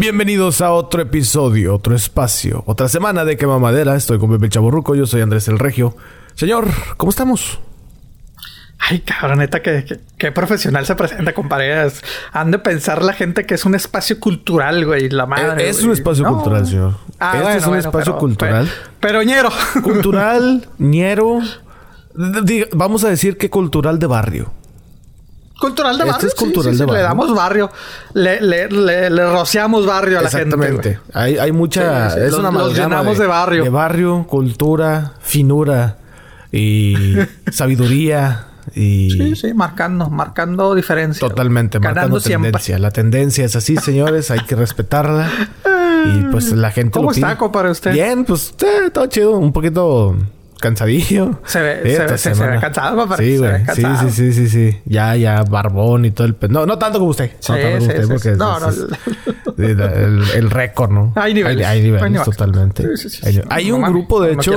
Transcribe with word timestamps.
Bienvenidos 0.00 0.62
a 0.62 0.72
otro 0.72 1.02
episodio, 1.02 1.74
otro 1.74 1.94
espacio, 1.94 2.62
otra 2.64 2.88
semana 2.88 3.26
de 3.26 3.36
Quema 3.36 3.58
Madera. 3.58 3.96
Estoy 3.96 4.18
con 4.18 4.30
Pepe 4.30 4.48
Chaborruco, 4.48 4.94
yo 4.94 5.04
soy 5.04 5.20
Andrés 5.20 5.46
el 5.48 5.58
Regio. 5.58 5.94
Señor, 6.36 6.68
¿cómo 6.96 7.10
estamos? 7.10 7.60
Ay, 8.78 9.00
cabroneta, 9.00 9.60
que, 9.60 10.00
qué 10.16 10.32
profesional 10.32 10.86
se 10.86 10.94
presenta, 10.94 11.34
compadre. 11.34 11.86
Han 12.32 12.50
de 12.50 12.58
pensar 12.58 13.04
la 13.04 13.12
gente 13.12 13.44
que 13.44 13.52
es 13.52 13.66
un 13.66 13.74
espacio 13.74 14.18
cultural, 14.18 14.86
güey, 14.86 15.10
la 15.10 15.26
madre. 15.26 15.68
Es, 15.68 15.82
un 15.82 15.92
espacio 15.92 16.24
cultural, 16.24 16.66
señor. 16.66 16.96
Ah, 17.18 17.34
este 17.36 17.58
es 17.58 17.66
un 17.66 17.76
espacio 17.76 18.16
cultural. 18.16 18.70
Pero, 19.00 19.22
ñero. 19.22 19.50
Cultural, 19.82 20.66
ñero. 20.78 21.40
Vamos 22.72 23.04
a 23.04 23.10
decir 23.10 23.36
que 23.36 23.50
cultural 23.50 23.98
de 23.98 24.06
barrio. 24.06 24.59
Cultural 25.60 25.98
de 25.98 26.04
este 26.04 26.12
barrio. 26.12 26.28
es 26.28 26.34
cultural 26.34 26.78
de 26.78 26.84
barrio. 26.86 27.02
Le 27.02 27.02
damos 27.02 27.34
barrio. 27.34 27.70
Le, 28.14 28.40
le, 28.40 29.10
le, 29.10 29.30
rociamos 29.30 29.84
barrio 29.84 30.18
a 30.18 30.22
la 30.22 30.30
gente. 30.30 30.56
Exactamente. 30.56 31.00
Hay, 31.12 31.36
hay 31.36 31.52
mucha. 31.52 32.08
es 32.16 32.32
una 32.32 32.50
Los 32.50 32.74
llenamos 32.74 33.18
de, 33.18 33.24
de 33.24 33.28
barrio. 33.28 33.64
De 33.64 33.70
barrio, 33.70 34.26
cultura, 34.26 35.12
finura 35.20 35.98
y 36.50 37.14
sabiduría. 37.52 38.46
Y... 38.74 39.10
Sí, 39.10 39.36
sí, 39.36 39.54
marcando, 39.54 40.08
marcando 40.08 40.74
diferencia. 40.74 41.28
Totalmente, 41.28 41.78
marcando 41.78 42.20
tendencia. 42.20 42.78
La 42.78 42.90
tendencia 42.90 43.44
es 43.44 43.54
así, 43.54 43.76
señores, 43.76 44.30
hay 44.30 44.40
que 44.40 44.56
respetarla. 44.56 45.30
Y 46.02 46.22
pues 46.30 46.50
la 46.52 46.70
gente. 46.70 46.92
¿Cómo 46.92 47.10
está, 47.10 47.36
para 47.36 47.70
usted? 47.70 47.92
Bien, 47.92 48.24
pues 48.24 48.54
eh, 48.62 48.88
todo 48.90 49.04
chido, 49.04 49.32
un 49.32 49.52
poquito 49.52 50.16
cansadillo. 50.60 51.40
Se 51.44 51.60
ve, 51.60 52.18
se, 52.18 52.30
ve, 52.30 52.60
cansado, 52.60 52.96
papá. 52.96 53.16
Sí, 53.16 53.38
güey. 53.38 53.64
Sí, 53.74 53.82
sí, 53.82 54.10
sí, 54.10 54.32
sí, 54.32 54.48
sí. 54.48 54.80
Ya, 54.84 55.16
ya, 55.16 55.42
barbón 55.42 56.04
y 56.04 56.10
todo 56.10 56.26
el... 56.26 56.36
No, 56.48 56.66
no 56.66 56.78
tanto 56.78 56.98
como 56.98 57.10
usted. 57.10 57.32
Sí, 57.40 57.52
no 57.52 57.58
tanto 57.58 57.78
como 57.78 57.90
usted, 57.90 58.08
porque 58.08 58.30
es, 58.30 58.38
no, 58.38 58.60
no. 58.60 58.68
Es, 59.60 59.78
el, 59.78 60.22
el 60.36 60.50
récord, 60.50 60.90
¿no? 60.90 61.12
Hay 61.16 61.34
niveles. 61.34 61.66
Hay, 61.66 61.78
hay 61.78 61.84
niveles, 61.84 62.22
totalmente. 62.22 62.84
Hay, 63.24 63.42
hay, 63.50 63.72
un 63.72 63.82
grupo, 63.82 64.22
de 64.22 64.32
hecho, 64.32 64.52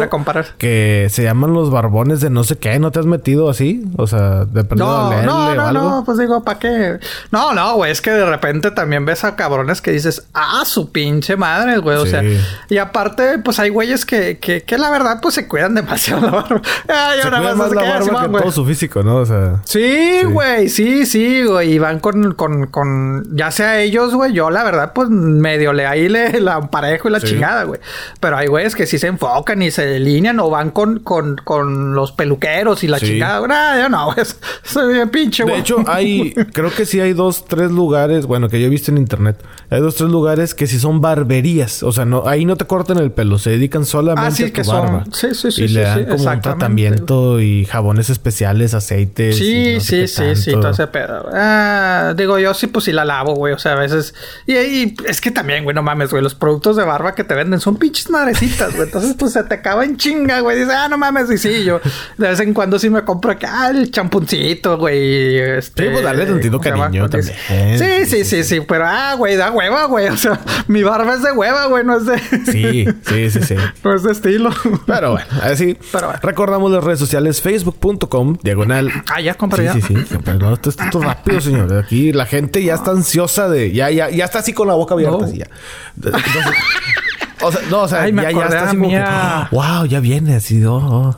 que 0.57 1.07
se 1.09 1.23
llaman 1.23 1.53
los 1.53 1.71
barbones 1.71 2.21
de 2.21 2.29
no 2.29 2.43
sé 2.43 2.57
qué. 2.57 2.79
¿No 2.79 2.91
te 2.91 2.99
has 2.99 3.05
metido 3.05 3.49
así? 3.49 3.83
O 3.97 4.07
sea, 4.07 4.45
de 4.45 4.63
perdido 4.63 4.87
no, 4.87 5.09
leerle 5.09 5.25
no, 5.25 5.55
no, 5.55 5.63
o 5.63 5.67
algo. 5.67 5.89
No, 5.89 6.03
pues 6.05 6.17
digo, 6.17 6.43
¿para 6.43 6.59
qué? 6.59 6.99
No, 7.31 7.53
no, 7.53 7.75
güey. 7.75 7.91
Es 7.91 8.01
que 8.01 8.11
de 8.11 8.25
repente 8.25 8.71
también 8.71 9.05
ves 9.05 9.23
a 9.23 9.35
cabrones 9.35 9.81
que 9.81 9.91
dices, 9.91 10.23
ah, 10.33 10.63
su 10.65 10.91
pinche 10.91 11.35
madre, 11.35 11.77
güey. 11.79 11.97
O 11.97 12.05
sea, 12.05 12.23
y 12.69 12.77
aparte, 12.77 13.39
pues 13.39 13.59
hay 13.59 13.69
güeyes 13.69 14.05
que, 14.05 14.39
que, 14.39 14.63
que 14.63 14.77
la 14.77 14.89
verdad, 14.89 15.19
pues 15.21 15.35
se 15.35 15.47
cuidan 15.47 15.73
demasiado 15.93 16.21
la 16.21 16.31
barba. 16.31 16.61
Ay, 16.87 17.19
se 17.19 17.23
ahora 17.23 17.41
más 17.41 17.55
más 17.55 17.71
la 17.71 17.81
barba 17.83 18.21
que 18.21 18.39
todo 18.39 18.51
su 18.51 18.65
físico, 18.65 19.03
¿no? 19.03 19.17
O 19.17 19.25
sea... 19.25 19.61
Sí, 19.63 20.21
güey. 20.23 20.69
Sí. 20.69 21.05
sí, 21.05 21.43
güey. 21.43 21.73
Y 21.73 21.79
van 21.79 21.99
con, 21.99 22.33
con, 22.33 22.67
con... 22.67 23.35
Ya 23.35 23.51
sea 23.51 23.81
ellos, 23.81 24.13
güey. 24.13 24.33
Yo, 24.33 24.49
la 24.49 24.63
verdad, 24.63 24.93
pues 24.93 25.09
medio 25.09 25.73
le 25.73 25.85
ahí 25.85 26.09
le 26.09 26.39
la 26.41 26.61
parejo 26.69 27.09
y 27.09 27.11
la 27.11 27.21
chingada, 27.21 27.63
güey. 27.63 27.79
Pero 28.19 28.37
hay 28.37 28.47
güeyes 28.47 28.75
que 28.75 28.85
sí 28.85 28.97
se 28.97 29.07
enfocan 29.07 29.61
y 29.61 29.71
se 29.71 29.85
delinean 29.85 30.39
o 30.39 30.49
van 30.49 30.71
con, 30.71 30.99
con, 30.99 31.37
con 31.43 31.93
los 31.93 32.11
peluqueros 32.11 32.83
y 32.83 32.87
la 32.87 32.99
chingada. 32.99 33.45
Nah, 33.47 33.81
yo 33.81 33.89
no, 33.89 34.05
güey. 34.13 34.25
Soy 34.63 34.93
bien 34.93 35.09
pinche, 35.09 35.43
güey. 35.43 35.55
De 35.55 35.61
hecho, 35.61 35.83
hay... 35.87 36.33
creo 36.53 36.73
que 36.73 36.85
sí 36.85 36.99
hay 36.99 37.13
dos, 37.13 37.45
tres 37.45 37.71
lugares... 37.71 38.25
Bueno, 38.25 38.49
que 38.49 38.59
yo 38.59 38.67
he 38.67 38.69
visto 38.69 38.91
en 38.91 38.97
internet. 38.97 39.43
Hay 39.69 39.81
dos, 39.81 39.95
tres 39.95 40.09
lugares 40.09 40.55
que 40.55 40.67
sí 40.67 40.79
son 40.79 41.01
barberías. 41.01 41.83
O 41.83 41.91
sea, 41.91 42.05
no... 42.05 42.23
Ahí 42.27 42.45
no 42.45 42.55
te 42.55 42.65
cortan 42.65 42.97
el 42.97 43.11
pelo. 43.11 43.37
Se 43.37 43.51
dedican 43.51 43.85
solamente 43.85 44.27
ah, 44.27 44.31
sí, 44.31 44.43
a 44.43 44.47
tu 44.47 44.53
que 44.53 44.63
barba. 44.63 45.03
Son... 45.05 45.13
Sí, 45.13 45.27
sí, 45.35 45.51
sí. 45.51 45.63
Y 45.63 45.67
sí, 45.69 45.82
dan 45.83 45.99
sí, 45.99 46.05
como 46.05 46.31
un 46.31 46.41
tratamiento 46.41 47.39
y 47.39 47.65
jabones 47.65 48.09
especiales, 48.09 48.73
aceites. 48.73 49.37
Sí, 49.37 49.75
no 49.75 49.81
sé 49.81 50.07
sí, 50.07 50.35
sí, 50.35 50.35
sí, 50.35 50.51
todo 50.51 50.69
ese 50.69 50.87
pedo. 50.87 51.29
Ah, 51.33 52.13
digo, 52.15 52.39
yo 52.39 52.53
sí, 52.53 52.67
pues 52.67 52.85
sí 52.85 52.91
la 52.91 53.05
lavo, 53.05 53.35
güey. 53.35 53.53
O 53.53 53.59
sea, 53.59 53.73
a 53.73 53.75
veces. 53.75 54.13
Y, 54.45 54.55
y, 54.55 54.95
es 55.07 55.21
que 55.21 55.31
también, 55.31 55.63
güey, 55.63 55.75
no 55.75 55.83
mames, 55.83 56.09
güey. 56.11 56.23
Los 56.23 56.35
productos 56.35 56.75
de 56.75 56.83
barba 56.83 57.15
que 57.15 57.23
te 57.23 57.33
venden 57.33 57.59
son 57.59 57.77
pinches 57.77 58.09
madrecitas, 58.09 58.75
güey. 58.75 58.87
Entonces, 58.87 59.15
pues 59.17 59.33
se 59.33 59.43
te 59.43 59.55
acaba 59.55 59.85
en 59.85 59.97
chinga, 59.97 60.39
güey. 60.41 60.59
Dices, 60.59 60.73
ah, 60.75 60.87
no 60.87 60.97
mames. 60.97 61.29
Y 61.31 61.37
sí, 61.37 61.63
yo 61.63 61.79
de 62.17 62.27
vez 62.27 62.39
en 62.39 62.53
cuando 62.53 62.79
sí 62.79 62.89
me 62.89 63.03
compro 63.03 63.31
acá 63.31 63.69
el 63.69 63.91
champuncito, 63.91 64.77
güey. 64.77 65.37
Este, 65.37 65.83
sí, 65.83 65.89
pues 65.91 66.03
dale 66.03 66.25
tantito 66.25 66.59
cariño 66.59 67.09
también. 67.09 67.35
Sí, 67.77 68.05
sí, 68.05 68.25
sí, 68.25 68.43
sí, 68.43 68.61
Pero, 68.61 68.85
ah, 68.87 69.15
güey, 69.15 69.35
da 69.35 69.51
hueva, 69.51 69.85
güey. 69.85 70.07
O 70.07 70.17
sea, 70.17 70.39
mi 70.67 70.83
barba 70.83 71.15
es 71.15 71.23
de 71.23 71.31
hueva, 71.31 71.65
güey. 71.67 71.83
No 71.83 71.97
es 71.97 72.05
de. 72.05 72.19
Sí, 72.51 72.85
sí, 73.07 73.29
sí, 73.29 73.43
sí. 73.43 73.55
no 73.83 73.95
es 73.95 74.03
de 74.03 74.11
estilo. 74.11 74.49
Pero 74.85 75.11
bueno, 75.11 75.27
así. 75.41 75.72
Pero 75.91 76.07
bueno. 76.07 76.19
Recordamos 76.23 76.71
las 76.71 76.83
redes 76.83 76.99
sociales: 76.99 77.41
facebook.com, 77.41 78.37
diagonal. 78.41 78.91
Ah, 79.13 79.21
ya, 79.21 79.33
compadre. 79.35 79.71
Sí, 79.73 79.81
sí, 79.81 79.95
sí. 80.09 80.15
Pero 80.23 80.39
no, 80.39 80.53
esto 80.53 80.69
es 80.69 80.77
todo 80.91 81.03
rápido, 81.03 81.39
señor. 81.41 81.73
Aquí 81.77 82.11
la 82.13 82.25
gente 82.25 82.63
ya 82.63 82.75
está 82.75 82.91
ansiosa 82.91 83.49
de. 83.49 83.71
Ya, 83.71 83.89
ya, 83.89 84.09
ya 84.09 84.25
está 84.25 84.39
así 84.39 84.53
con 84.53 84.67
la 84.67 84.73
boca 84.73 84.93
abierta, 84.93 85.17
No. 85.17 85.23
así 85.25 85.37
ya. 85.37 85.47
Entonces, 85.95 86.23
o 87.41 87.51
sea, 87.51 87.61
no, 87.69 87.81
o 87.81 87.87
sea, 87.87 88.01
Ay, 88.03 88.13
ya, 88.15 88.31
ya 88.31 88.45
está 88.45 88.63
así 88.67 88.77
como 88.77 88.89
que, 88.89 89.03
wow, 89.51 89.85
ya 89.85 89.99
viene 89.99 90.35
así, 90.35 90.63
oh, 90.63 90.75
oh, 90.75 91.17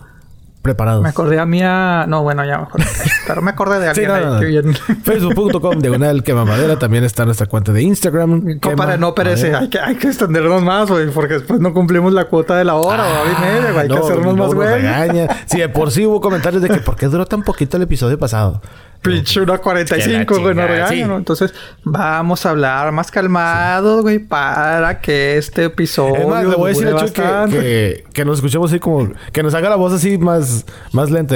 preparados. 0.66 1.02
Me 1.04 1.10
acordé 1.10 1.40
a 1.40 1.46
mía. 1.46 2.06
No, 2.08 2.24
bueno, 2.24 2.44
ya 2.44 2.58
mejor. 2.58 2.82
Pero 3.28 3.42
me 3.42 3.52
acordé 3.52 3.80
de 3.80 3.94
Sí, 3.96 4.04
alguien 4.04 4.08
no, 4.10 4.16
ahí. 4.16 4.26
no, 4.26 4.34
no. 4.34 4.40
Bien. 4.40 4.76
Facebook.com, 5.04 5.80
diagonal 5.80 6.24
quema 6.24 6.44
madera. 6.44 6.78
También 6.78 7.04
está 7.06 7.24
nuestra 7.24 7.46
cuenta 7.48 7.72
de 7.72 7.82
Instagram. 7.84 8.60
Quema 8.60 8.98
no 8.98 9.16
perece. 9.16 9.44
Madera. 9.52 9.60
Hay 9.60 9.70
que, 9.70 9.80
hay 9.80 9.96
que 9.96 10.08
extendernos 10.08 10.62
más, 10.64 10.90
güey. 10.90 11.10
Porque 11.12 11.36
después 11.36 11.60
no 11.62 11.74
cumplimos 11.74 12.12
la 12.12 12.26
cuota 12.26 12.58
de 12.58 12.66
la 12.66 12.76
hora 12.76 13.04
o 13.06 13.22
hora 13.22 13.32
y 13.32 13.42
media, 13.42 13.72
güey. 13.72 13.84
Hay 13.84 13.88
que 13.88 13.94
Ah, 13.96 14.00
no, 14.00 14.04
hacernos 14.06 14.36
más, 14.36 14.54
güey. 14.54 14.68
regaña. 14.68 15.28
Sí, 15.46 15.60
de 15.60 15.70
por 15.70 15.92
sí 15.92 16.06
hubo 16.06 16.20
comentarios 16.20 16.62
de 16.62 16.70
que 16.70 16.78
¿por 16.80 16.96
qué 16.96 17.06
duró 17.08 17.26
tan 17.26 17.44
poquito 17.44 17.78
el 17.78 17.84
episodio 17.84 18.18
pasado? 18.20 18.62
Pinche 19.02 19.40
una 19.40 19.60
45, 19.60 20.26
Que 20.26 20.34
la 20.34 20.42
güey, 20.42 20.56
no 20.56 20.66
regañan, 20.68 20.90
sí. 20.90 21.04
¿no? 21.04 21.18
Entonces, 21.18 21.54
vamos 21.84 22.44
a 22.44 22.50
hablar 22.50 22.92
más 22.92 23.12
calmados, 23.12 24.02
güey, 24.02 24.18
para 24.18 25.00
que 25.00 25.38
este 25.38 25.66
episodio. 25.66 26.16
Es 26.16 26.28
más, 26.28 26.44
le 26.46 26.56
voy 26.56 26.72
a 26.72 26.74
decir 26.74 26.88
a 26.88 26.96
Chuy 26.98 27.12
que, 27.12 27.24
que, 27.52 28.04
que 28.12 28.26
nos 28.26 28.38
escuchemos 28.40 28.72
así 28.72 28.80
como... 28.80 29.12
Que 29.32 29.44
nos 29.44 29.54
haga 29.54 29.70
la 29.70 29.76
voz 29.76 29.94
así 29.94 30.18
más, 30.18 30.55
más 30.92 31.10
lenta. 31.12 31.36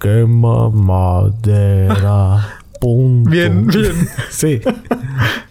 Quema 0.00 0.70
madera. 0.70 2.48
Punto. 2.80 3.30
Bien, 3.30 3.66
bien. 3.66 4.08
Sí. 4.30 4.60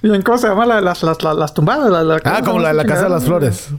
Bien, 0.01 0.21
¿cómo 0.21 0.38
se 0.38 0.47
llama 0.47 0.66
la- 0.66 0.81
las, 0.81 1.01
las, 1.03 1.23
las, 1.23 1.35
las 1.35 1.53
tumbadas? 1.53 1.89
La- 1.89 2.03
la- 2.03 2.16
Ah, 2.25 2.35
¿cómo 2.39 2.45
como 2.51 2.59
la 2.59 2.67
de 2.69 2.73
la 2.75 2.85
Casa 2.85 3.03
de 3.03 3.09
las? 3.09 3.23
Flores. 3.23 3.69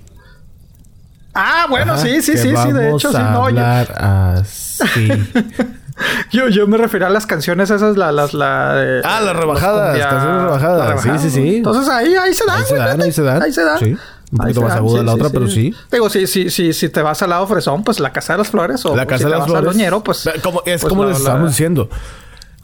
Ah, 1.35 1.67
bueno, 1.69 1.93
Ajá, 1.95 2.03
sí, 2.03 2.23
sí, 2.23 2.37
sí, 2.37 2.55
sí. 2.57 2.73
De 2.73 2.91
hecho, 2.93 3.11
sí. 3.11 3.19
No, 3.19 3.51
yo, 3.51 3.61
así. 3.97 5.09
yo, 6.33 6.49
yo 6.49 6.67
me 6.69 6.77
refería 6.77 7.09
a 7.09 7.11
las 7.11 7.27
canciones 7.27 7.71
esas, 7.71 7.97
la, 7.97 8.13
las, 8.13 8.35
la 8.35 8.75
de... 8.75 9.03
Ah, 9.05 9.21
las 9.21 9.35
rebajadas, 9.37 9.97
cumbia- 9.97 10.09
canciones 10.11 10.43
rebajadas. 10.43 10.89
las 10.91 11.03
Sí, 11.03 11.29
sí, 11.29 11.31
sí. 11.31 11.51
¿no? 11.51 11.57
Entonces 11.57 11.89
ahí, 11.93 12.15
ahí 12.15 12.33
se 12.35 12.45
dan, 12.47 12.59
Ahí 12.61 12.65
se 12.67 12.77
dan, 12.77 13.03
ahí 13.03 13.13
se 13.13 13.23
dan. 13.23 13.43
Ahí 13.43 13.53
se 13.53 13.65
dan. 13.65 13.79
Sí. 13.79 13.97
Un 14.35 14.39
poquito 14.39 14.63
más 14.63 14.73
aguda 14.75 15.03
la 15.05 15.15
otra, 15.15 15.31
pero 15.31 15.49
sí. 15.49 15.73
Digo, 15.93 16.11
si, 16.11 16.27
si, 16.27 16.51
si, 16.51 16.73
si 16.73 16.89
te 16.89 17.01
vas 17.03 17.23
al 17.23 17.31
lado 17.31 17.47
fresón, 17.47 17.85
pues 17.85 18.01
la 18.01 18.13
Casa 18.13 18.33
de 18.35 18.39
las 18.39 18.49
Flores 18.49 18.85
o 18.85 18.97
La 18.97 19.07
Casa 19.07 19.19
si 19.19 19.25
de 19.25 19.31
las 19.31 19.39
vas 19.41 19.49
Flores. 19.49 19.69
al 19.69 19.73
Doñero, 19.75 20.03
pues... 20.03 20.29
Como, 20.43 20.61
es 20.67 20.81
pues, 20.83 20.91
como 20.91 21.05
la- 21.05 21.11
les 21.11 21.21
la- 21.21 21.29
estamos 21.31 21.51
diciendo. 21.51 21.89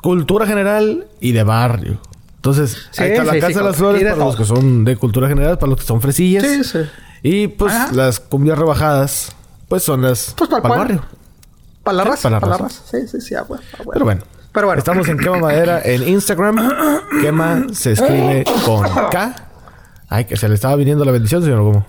Cultura 0.02 0.46
general 0.46 1.06
y 1.20 1.32
de 1.32 1.42
barrio. 1.44 1.98
Entonces, 2.36 2.88
Sí, 2.90 3.02
ahí 3.02 3.10
está 3.12 3.24
la 3.24 3.32
sí, 3.34 3.40
Casa 3.40 3.52
sí, 3.52 3.58
de 3.58 3.64
las 3.64 3.76
Flores 3.76 4.02
de 4.02 4.10
para 4.10 4.24
los 4.24 4.36
que 4.36 4.44
son 4.44 4.84
de 4.84 4.96
cultura 4.96 5.28
general, 5.28 5.58
para 5.58 5.70
los 5.70 5.78
que 5.80 5.86
son 5.86 6.00
fresillas. 6.00 6.42
Sí, 6.44 6.64
sí. 6.64 6.78
Y 7.22 7.48
pues 7.48 7.72
Ajá. 7.74 7.92
las 7.92 8.18
cumbias 8.18 8.58
rebajadas, 8.58 9.32
pues 9.68 9.82
son 9.82 10.02
las 10.02 10.34
Pues 10.36 10.48
para 10.50 10.62
para 10.62 10.74
el 10.74 10.80
barrio. 10.80 11.04
Para 11.84 11.96
la 11.98 12.02
Sí, 12.04 12.08
raza. 12.10 12.30
para 12.40 12.46
la 12.48 12.56
raza. 12.56 12.82
Sí, 12.90 13.06
sí, 13.08 13.20
sí. 13.20 13.34
ah, 13.34 13.42
bueno, 13.46 13.62
ah, 13.74 13.76
bueno. 13.84 13.92
Pero 13.92 14.04
bueno. 14.06 14.22
Pero 14.52 14.66
bueno. 14.66 14.78
Estamos 14.80 15.06
en 15.08 15.18
Quema 15.18 15.38
Madera 15.38 15.80
en 15.84 16.08
Instagram. 16.08 16.56
Quema 17.20 17.66
se 17.72 17.92
escribe 17.92 18.44
con 18.64 18.82
K. 19.10 19.49
Ay, 20.10 20.26
que 20.26 20.36
se 20.36 20.48
le 20.48 20.54
estaba 20.56 20.76
viniendo 20.76 21.04
la 21.06 21.12
bendición, 21.12 21.42
señor, 21.42 21.60
¿o 21.60 21.64
¿cómo? 21.64 21.86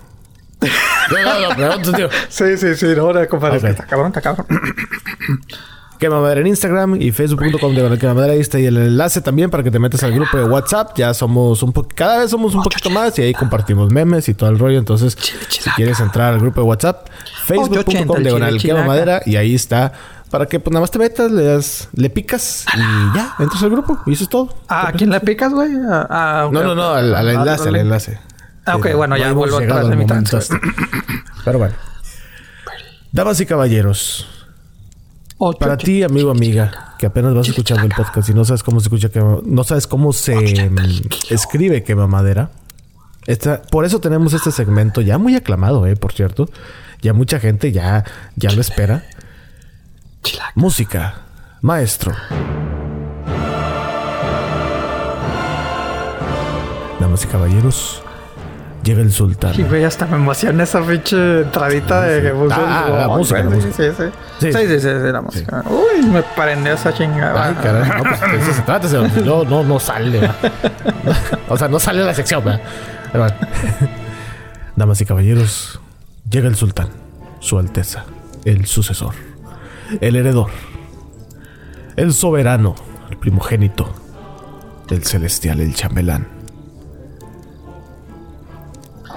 No, 1.10 1.18
no, 1.40 1.48
no, 1.50 1.56
pregunto, 1.56 1.92
tío. 1.92 2.08
Sí, 2.30 2.56
sí, 2.56 2.74
sí. 2.76 2.86
No, 2.96 3.12
no, 3.12 3.28
compadre. 3.28 3.56
es 3.58 3.62
Ok. 3.64 3.66
que 3.66 3.70
Está 3.72 3.86
cabrón, 3.86 4.06
está 4.08 4.20
cabrón. 4.22 4.46
Quema 5.98 6.20
Madera 6.20 6.40
en 6.40 6.48
Instagram 6.48 7.00
y 7.00 7.12
facebook.com 7.12 7.74
de 7.74 7.98
Quema 7.98 8.14
Madera. 8.14 8.32
Ahí 8.32 8.40
está 8.40 8.58
y 8.58 8.66
el 8.66 8.76
enlace 8.76 9.20
también 9.20 9.50
para 9.50 9.62
que 9.62 9.70
te 9.70 9.78
metas 9.78 10.02
al 10.02 10.12
grupo 10.12 10.36
de 10.36 10.44
WhatsApp. 10.44 10.96
Ya 10.96 11.14
somos 11.14 11.62
un 11.62 11.72
poco, 11.72 11.88
cada 11.94 12.18
vez 12.18 12.30
somos 12.30 12.54
un 12.56 12.62
poquito 12.62 12.90
más 12.90 13.16
y 13.18 13.22
ahí 13.22 13.34
compartimos 13.34 13.92
memes 13.92 14.28
y 14.28 14.34
todo 14.34 14.50
el 14.50 14.58
rollo. 14.58 14.78
Entonces, 14.78 15.16
si 15.48 15.70
quieres 15.70 16.00
entrar 16.00 16.32
al 16.32 16.40
grupo 16.40 16.60
de 16.62 16.66
WhatsApp, 16.66 17.08
facebook.com 17.44 17.94
ochenta, 17.94 18.16
el 18.16 18.22
diagonal 18.24 18.50
chile 18.58 18.62
Quema 18.74 18.80
chilaca. 18.82 18.86
Madera 18.88 19.22
y 19.26 19.36
ahí 19.36 19.54
está. 19.54 19.92
Para 20.32 20.46
que 20.46 20.58
pues 20.58 20.72
nada 20.72 20.80
más 20.80 20.90
te 20.90 20.98
metas, 20.98 21.30
le 21.30 21.44
das, 21.44 21.90
le 21.92 22.08
picas 22.08 22.64
y 22.74 22.78
ya, 23.14 23.34
entras 23.38 23.62
al 23.62 23.68
grupo 23.70 24.00
y 24.06 24.14
eso 24.14 24.24
es 24.24 24.30
todo. 24.30 24.48
Ah, 24.66 24.88
¿A 24.88 24.92
quién 24.92 25.10
le 25.10 25.20
picas, 25.20 25.52
güey? 25.52 25.70
Ah, 25.88 26.06
ah, 26.08 26.48
No, 26.50 26.62
no, 26.64 26.74
no, 26.74 26.88
al, 26.94 27.14
Ah, 27.14 27.20
enlace, 27.32 27.68
al 27.68 27.76
enlace. 27.76 28.18
Ah, 28.64 28.76
ok, 28.76 28.86
Sí, 28.88 28.92
bueno, 28.94 29.16
ya 29.18 29.32
vuelvo 29.34 29.58
atrás 29.58 29.88
de 29.90 29.94
mi. 29.96 30.06
Pero 31.44 31.58
bueno. 31.58 31.74
Damas 33.12 33.38
y 33.40 33.46
caballeros, 33.46 34.26
Ocho, 35.36 35.58
para 35.58 35.74
ocho. 35.74 35.84
ti, 35.84 36.02
amigo, 36.02 36.30
amiga, 36.30 36.94
que 36.98 37.04
apenas 37.04 37.34
vas 37.34 37.48
escuchando 37.48 37.82
el 37.84 37.92
podcast 37.94 38.28
y 38.30 38.32
no 38.34 38.44
sabes 38.46 38.62
cómo 38.62 38.80
se 38.80 38.84
escucha, 38.86 39.10
quema- 39.10 39.42
no 39.44 39.64
sabes 39.64 39.86
cómo 39.86 40.14
se 40.14 40.34
mm, 40.70 41.08
escribe 41.28 41.82
quema 41.82 42.06
madera. 42.06 42.50
Esta, 43.26 43.60
por 43.60 43.84
eso 43.84 44.00
tenemos 44.00 44.32
este 44.32 44.50
segmento 44.50 45.02
ya 45.02 45.18
muy 45.18 45.36
aclamado, 45.36 45.86
eh, 45.86 45.94
por 45.94 46.12
cierto. 46.14 46.48
Ya 47.02 47.12
mucha 47.12 47.38
gente 47.40 47.70
ya, 47.72 48.04
ya 48.36 48.50
lo 48.52 48.60
espera. 48.60 49.04
Chilaca. 50.22 50.52
Música, 50.54 51.14
maestro. 51.60 52.14
Damas 57.00 57.24
y 57.24 57.26
caballeros, 57.26 58.02
Llega 58.84 59.00
el 59.00 59.12
sultán. 59.12 59.54
Y 59.54 59.62
güey, 59.62 59.84
hasta 59.84 60.06
me 60.06 60.16
emociona 60.16 60.64
esa 60.64 60.80
pinche 60.82 61.42
entradita 61.42 62.00
de 62.02 62.20
que 62.20 62.30
puso 62.30 62.56
Ah, 62.58 62.88
la 62.90 63.06
música, 63.06 63.40
la 63.44 63.50
sí, 63.50 63.56
música. 63.56 63.74
Sí, 63.76 63.84
sí. 63.96 64.04
Sí. 64.40 64.52
Sí, 64.52 64.58
sí, 64.66 64.80
sí, 64.80 64.88
sí, 64.88 65.12
la 65.12 65.20
música. 65.20 65.62
Uy, 65.70 66.02
me 66.06 66.20
prendió 66.24 66.72
esa 66.72 66.92
chingada. 66.92 67.46
Ay, 67.46 67.54
caray. 67.62 67.88
No, 67.88 68.02
pues 68.02 68.20
de 68.20 68.38
eso 68.38 68.52
se 68.52 68.62
trata. 68.62 68.88
señor. 68.88 69.08
No, 69.24 69.44
no, 69.44 69.62
no 69.62 69.78
sale. 69.78 70.18
¿verdad? 70.18 70.34
O 71.48 71.56
sea, 71.56 71.68
no 71.68 71.78
sale 71.78 72.02
la 72.04 72.12
sección, 72.12 72.44
¿verdad? 72.44 72.60
Pero 73.12 73.24
bueno. 73.24 73.36
Damas 74.74 75.00
y 75.00 75.06
caballeros, 75.06 75.78
llega 76.28 76.48
el 76.48 76.56
sultán, 76.56 76.88
su 77.38 77.60
alteza, 77.60 78.04
el 78.44 78.66
sucesor, 78.66 79.14
el 80.00 80.16
heredor, 80.16 80.50
el 81.96 82.12
soberano, 82.12 82.74
el 83.10 83.16
primogénito, 83.16 83.88
el 84.90 85.04
celestial, 85.04 85.60
el 85.60 85.74
chambelán. 85.74 86.26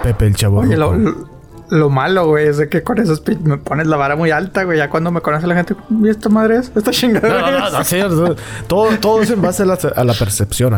Pepe 0.02 0.26
el 0.26 0.36
chavo. 0.36 0.60
Oye, 0.60 0.76
lo, 0.76 0.94
lo- 0.96 1.36
lo 1.68 1.90
malo, 1.90 2.28
güey, 2.28 2.46
es 2.46 2.58
de 2.58 2.68
que 2.68 2.84
con 2.84 2.98
esos 2.98 3.22
me 3.42 3.56
pones 3.58 3.88
la 3.88 3.96
vara 3.96 4.14
muy 4.14 4.30
alta, 4.30 4.62
güey. 4.62 4.78
Ya 4.78 4.88
cuando 4.88 5.10
me 5.10 5.20
conoce 5.20 5.48
la 5.48 5.56
gente, 5.56 5.74
¿y 6.00 6.08
esta 6.08 6.28
madre 6.28 6.58
es? 6.58 6.70
¿Esta 6.76 6.92
chingada 6.92 7.28
No, 7.28 7.40
no, 7.50 7.70
no, 7.70 7.80
es?" 7.80 7.92
no, 7.92 8.08
no. 8.28 8.36
Todo, 8.68 8.96
todo 8.98 9.20
es 9.22 9.30
en 9.30 9.42
base 9.42 9.64
a 9.64 9.66
la, 9.66 9.74
a 9.96 10.04
la 10.04 10.12
percepción. 10.14 10.74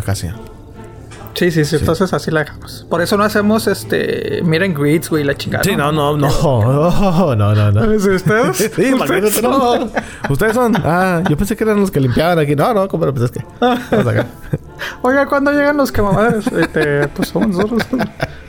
Sí, 1.35 1.51
sí, 1.53 1.65
sí, 1.65 1.77
entonces 1.77 2.13
así 2.13 2.31
la 2.33 2.41
dejamos. 2.41 2.85
Por 2.91 3.01
eso 3.01 3.17
no 3.17 3.23
hacemos 3.25 3.67
este. 3.69 4.41
Miren 4.43 4.75
greets, 4.75 5.09
güey, 5.09 5.23
la 5.23 5.37
chingada. 5.37 5.63
Sí, 5.63 5.77
no, 5.77 5.93
no, 5.93 6.17
no, 6.17 6.29
no, 6.29 7.37
no, 7.37 7.55
no, 7.55 7.71
no. 7.73 7.99
¿Sí, 8.01 8.09
¿Ustedes? 8.11 8.71
Sí, 8.77 8.87
imagínate, 8.87 9.41
no. 9.43 9.89
Ustedes 10.29 10.55
son. 10.55 10.75
Ah, 10.85 11.23
yo 11.29 11.37
pensé 11.37 11.57
que 11.57 11.63
eran 11.65 11.81
los 11.81 11.91
que 11.91 12.01
limpiaban 12.01 12.39
aquí. 12.41 12.57
No, 12.57 12.75
no, 12.75 12.89
pero 12.89 13.15
pues 13.15 13.27
es 13.27 13.31
que. 13.31 13.45
Vamos 13.61 14.07
acá. 14.07 14.27
Oiga, 15.03 15.27
¿cuándo 15.27 15.53
llegan 15.53 15.77
los 15.77 15.93
quemamadres? 15.93 16.47
Este, 16.49 17.07
pues 17.09 17.29
somos 17.29 17.49
nosotros. 17.57 17.83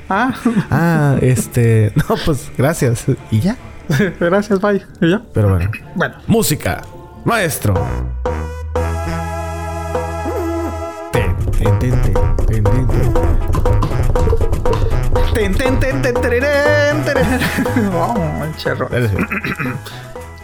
Ah, 0.10 0.34
Ah, 0.72 1.16
este. 1.22 1.94
No, 1.96 2.16
pues 2.26 2.52
gracias. 2.58 3.06
Y 3.30 3.40
ya. 3.42 3.56
gracias, 4.20 4.60
bye. 4.60 4.84
¿Y 5.02 5.12
ya? 5.12 5.22
Pero 5.34 5.50
bueno. 5.50 5.70
Bueno. 5.96 6.16
Música. 6.28 6.82
Maestro. 7.26 7.74
Ten, 11.12 11.36
ten, 11.80 11.80
ten, 12.02 12.09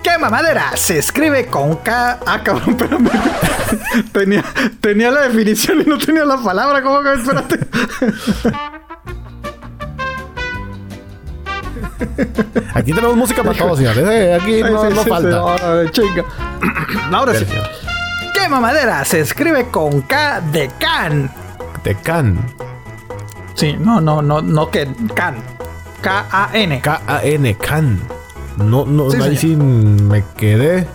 ¿Qué 0.03 0.17
mamadera? 0.19 0.71
Se 0.75 0.99
escribe 0.99 1.47
con 1.47 1.75
K. 1.77 2.19
Ah, 2.25 2.41
cabrón, 2.43 2.71
espérame. 2.71 3.09
tenía, 4.13 4.43
tenía 4.79 5.11
la 5.11 5.21
definición 5.21 5.81
y 5.81 5.85
no 5.85 5.97
tenía 5.97 6.23
la 6.25 6.37
palabra. 6.37 6.81
¿Cómo 6.81 7.01
que? 7.01 7.13
Espérate. 7.13 7.59
Aquí 12.73 12.93
tenemos 12.93 13.15
música 13.15 13.43
para 13.43 13.57
todos, 13.57 13.77
señor. 13.77 13.97
Eh, 13.97 14.35
Aquí 14.35 14.61
no, 14.63 14.91
falta. 15.03 15.37
ahora, 15.37 15.91
chinga. 15.91 16.23
Ahora 17.11 17.33
sí. 17.33 17.45
¿Qué 18.33 18.49
mamadera? 18.49 19.03
Se 19.05 19.19
escribe 19.21 19.69
con 19.69 20.01
K 20.01 20.41
de 20.51 20.69
can. 20.79 21.31
Tecan. 21.83 22.39
Sí, 23.55 23.75
no, 23.79 23.99
no, 24.01 24.21
no, 24.21 24.41
no 24.41 24.69
que 24.69 24.87
can. 25.13 25.35
K-A-N. 26.01 26.81
K-A-N. 26.81 27.55
Can. 27.55 27.99
No, 28.57 28.85
no, 28.85 29.09
Sí, 29.11 29.17
ahí 29.21 29.35
sí 29.37 29.55
me 29.55 30.23
quedé. 30.37 30.87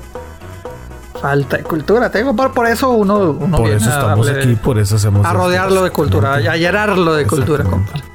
Falta 1.21 1.57
de 1.59 1.65
cultura. 1.65 2.11
Tengo 2.11 2.35
por, 2.35 2.53
por 2.53 2.67
eso 2.67 2.91
uno, 2.91 3.31
uno 3.33 3.57
Por 3.59 3.67
viene 3.67 3.81
eso 3.83 3.91
a 3.91 3.99
estamos 4.01 4.27
darle- 4.27 4.43
aquí, 4.43 4.55
por 4.57 4.79
eso 4.79 4.97
hacemos. 4.97 5.27
A 5.27 5.33
rodearlo 5.33 5.83
de 5.85 5.91
cultura, 5.91 6.35
a 6.35 6.57
llenarlo 6.57 7.15
de 7.15 7.27
cultura. 7.27 7.65
Exactamente. 7.65 8.11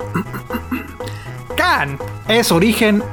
Khan 1.56 1.98
es 2.28 2.52
origen. 2.52 3.04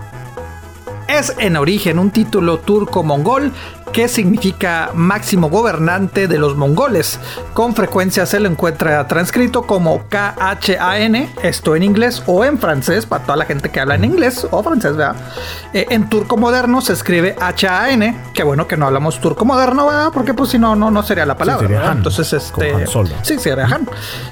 Es 1.08 1.34
en 1.38 1.56
origen 1.56 1.98
un 1.98 2.10
título 2.10 2.58
turco-mongol 2.60 3.52
que 3.92 4.08
significa 4.08 4.90
máximo 4.94 5.50
gobernante 5.50 6.26
de 6.28 6.38
los 6.38 6.56
mongoles. 6.56 7.20
Con 7.52 7.74
frecuencia 7.74 8.24
se 8.26 8.40
lo 8.40 8.48
encuentra 8.48 9.06
transcrito 9.06 9.62
como 9.62 10.04
K-H-A-N, 10.08 11.30
esto 11.42 11.76
en 11.76 11.82
inglés 11.82 12.22
o 12.26 12.44
en 12.44 12.58
francés, 12.58 13.06
para 13.06 13.24
toda 13.24 13.36
la 13.36 13.44
gente 13.44 13.70
que 13.70 13.80
habla 13.80 13.94
en 13.96 14.04
inglés 14.04 14.46
o 14.50 14.62
francés, 14.62 14.96
¿verdad? 14.96 15.16
Eh, 15.74 15.86
en 15.90 16.08
turco 16.08 16.36
moderno 16.36 16.80
se 16.80 16.92
escribe 16.94 17.36
H-A-N, 17.38 18.16
que 18.32 18.42
bueno 18.42 18.66
que 18.66 18.76
no 18.76 18.86
hablamos 18.86 19.20
turco 19.20 19.44
moderno, 19.44 19.86
¿verdad? 19.86 20.10
Porque 20.12 20.32
pues 20.34 20.50
si 20.50 20.58
no, 20.58 20.74
no, 20.74 20.90
no 20.90 21.02
sería 21.02 21.26
la 21.26 21.36
palabra. 21.36 21.60
sería 21.62 21.76
¿verdad? 21.78 21.92
Han, 21.92 21.98
Entonces, 21.98 22.50
como 22.52 22.66
este. 22.66 22.74
Han 22.82 22.86
Solo. 22.86 23.10
Sí, 23.22 23.38
sería 23.38 23.64
Han. 23.66 23.88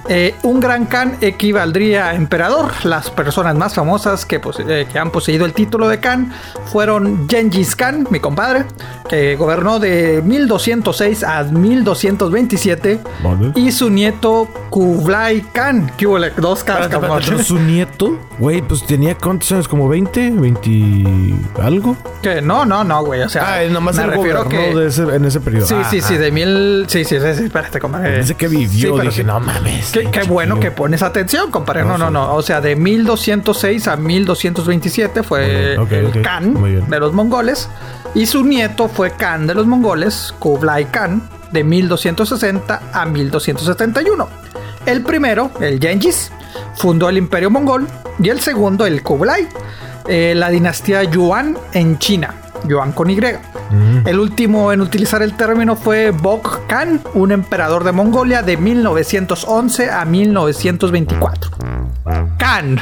Eh, 0.09 0.35
un 0.43 0.61
gran 0.61 0.87
Khan 0.87 1.17
equivaldría 1.21 2.07
a 2.09 2.15
emperador. 2.15 2.71
Las 2.85 3.11
personas 3.11 3.55
más 3.57 3.75
famosas 3.75 4.25
que, 4.25 4.41
pose- 4.41 4.65
eh, 4.69 4.87
que 4.91 4.99
han 4.99 5.11
poseído 5.11 5.45
el 5.45 5.53
título 5.53 5.89
de 5.89 6.01
Khan 6.01 6.33
fueron 6.73 7.29
Gengis 7.29 7.77
Khan, 7.77 8.07
mi 8.11 8.21
compadre, 8.21 8.65
que 9.09 9.37
gobernó 9.37 9.50
de 9.79 10.23
1206 10.25 11.25
a 11.25 11.43
1227, 11.44 13.00
Vale. 13.23 13.52
y 13.55 13.73
su 13.73 13.91
nieto 13.91 14.49
Kublai 14.70 15.41
Khan, 15.52 15.91
que 15.97 16.06
hubo 16.06 16.19
dos 16.37 16.61
espérate, 16.61 17.43
¿Su 17.44 17.58
nieto? 17.58 18.19
Güey, 18.38 18.62
pues 18.62 18.87
tenía 18.87 19.14
cuántos 19.17 19.50
años, 19.52 19.69
como 19.69 19.88
20, 19.88 20.31
20 20.31 21.35
algo. 21.62 21.97
Que 22.23 22.41
no, 22.41 22.64
no, 22.64 22.85
no, 22.85 23.05
güey. 23.05 23.20
O 23.23 23.29
sea, 23.29 23.55
Ah, 23.56 23.64
nomás 23.70 23.97
me 23.97 24.05
el 24.05 24.11
refiero 24.11 24.44
gobernó 24.44 24.70
que. 24.73 24.75
de 24.81 24.87
ese, 24.87 25.02
en 25.02 25.25
ese 25.25 25.41
periodo. 25.41 25.67
Sí, 25.67 25.75
Ah, 25.76 25.87
sí, 25.91 26.00
sí, 26.00 26.14
ah. 26.14 26.19
de 26.19 26.31
mil. 26.31 26.85
Sí, 26.88 27.05
sí, 27.05 27.17
sí, 27.20 27.26
sí, 27.37 27.44
espérate, 27.44 27.79
compadre. 27.81 28.12
Pensé 28.17 28.35
que 28.37 28.49
vivió, 28.49 28.94
pero 28.97 29.11
dije, 29.11 29.23
sí. 29.23 29.26
no 29.26 29.41
mames. 29.41 29.91
Qué, 29.93 30.05
qué 30.11 30.23
bueno 30.23 30.58
que 30.61 30.70
pones 30.70 31.02
atención, 31.02 31.50
compadre. 31.50 31.82
No, 31.82 31.99
No, 31.99 31.99
no, 31.99 32.06
sí. 32.08 32.12
no. 32.12 32.35
O 32.37 32.43
sea, 32.43 32.61
de 32.61 32.76
1206 32.76 33.88
a 33.88 33.97
1227 33.97 35.23
fue 35.23 35.41
Muy 35.41 35.50
bien, 35.67 35.79
ok, 35.81 35.93
el 35.93 36.06
ok. 36.06 36.25
Khan 36.25 36.87
de 36.88 37.00
los 37.00 37.12
mongoles. 37.12 37.69
Y 38.15 38.27
su 38.27 38.45
nieto 38.45 38.89
fue 38.89 39.12
Khan 39.12 39.47
de 39.47 39.55
los 39.55 39.67
mongoles, 39.67 40.35
Kublai 40.39 40.87
Khan, 40.87 41.23
de 41.53 41.62
1260 41.62 42.83
a 42.93 43.07
1271. 43.07 44.29
El 44.87 45.03
primero, 45.03 45.51
el 45.61 45.79
Genghis, 45.79 46.33
fundó 46.77 47.09
el 47.09 47.19
imperio 47.19 47.51
mongol. 47.51 47.87
Y 48.19 48.29
el 48.29 48.41
segundo, 48.41 48.85
el 48.85 49.03
Kublai, 49.03 49.49
eh, 50.09 50.35
la 50.37 50.51
dinastía 50.51 51.05
Yuan 51.05 51.57
en 51.73 51.99
China. 51.99 52.35
Yuan 52.69 52.93
con 52.93 53.11
Y. 53.11 53.17
Mm. 53.21 54.07
El 54.07 54.19
último 54.19 54.73
en 54.73 54.81
utilizar 54.81 55.23
el 55.23 55.37
término 55.37 55.76
fue 55.76 56.11
Bok 56.11 56.67
Khan, 56.67 57.00
un 57.14 57.33
emperador 57.33 57.85
de 57.85 57.93
Mongolia 57.93 58.43
de 58.43 58.57
1911 58.57 59.90
a 59.90 60.05
1924. 60.05 61.50
Khan. 62.38 62.81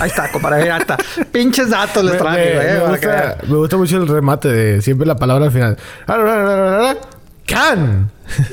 Ahí 0.00 0.08
está, 0.08 0.30
compadre. 0.30 0.70
Ahí 0.70 0.80
está. 0.80 0.96
Pinches 1.32 1.70
datos 1.70 2.04
les 2.04 2.16
traje, 2.18 2.54
me- 2.54 2.78
para 2.80 2.90
gusta, 2.90 3.36
me 3.46 3.56
gusta 3.56 3.76
mucho 3.76 3.96
el 3.98 4.08
remate 4.08 4.48
de 4.48 4.82
siempre 4.82 5.06
la 5.06 5.16
palabra 5.16 5.46
al 5.46 5.52
final. 5.52 5.76
¡Can! 7.50 8.10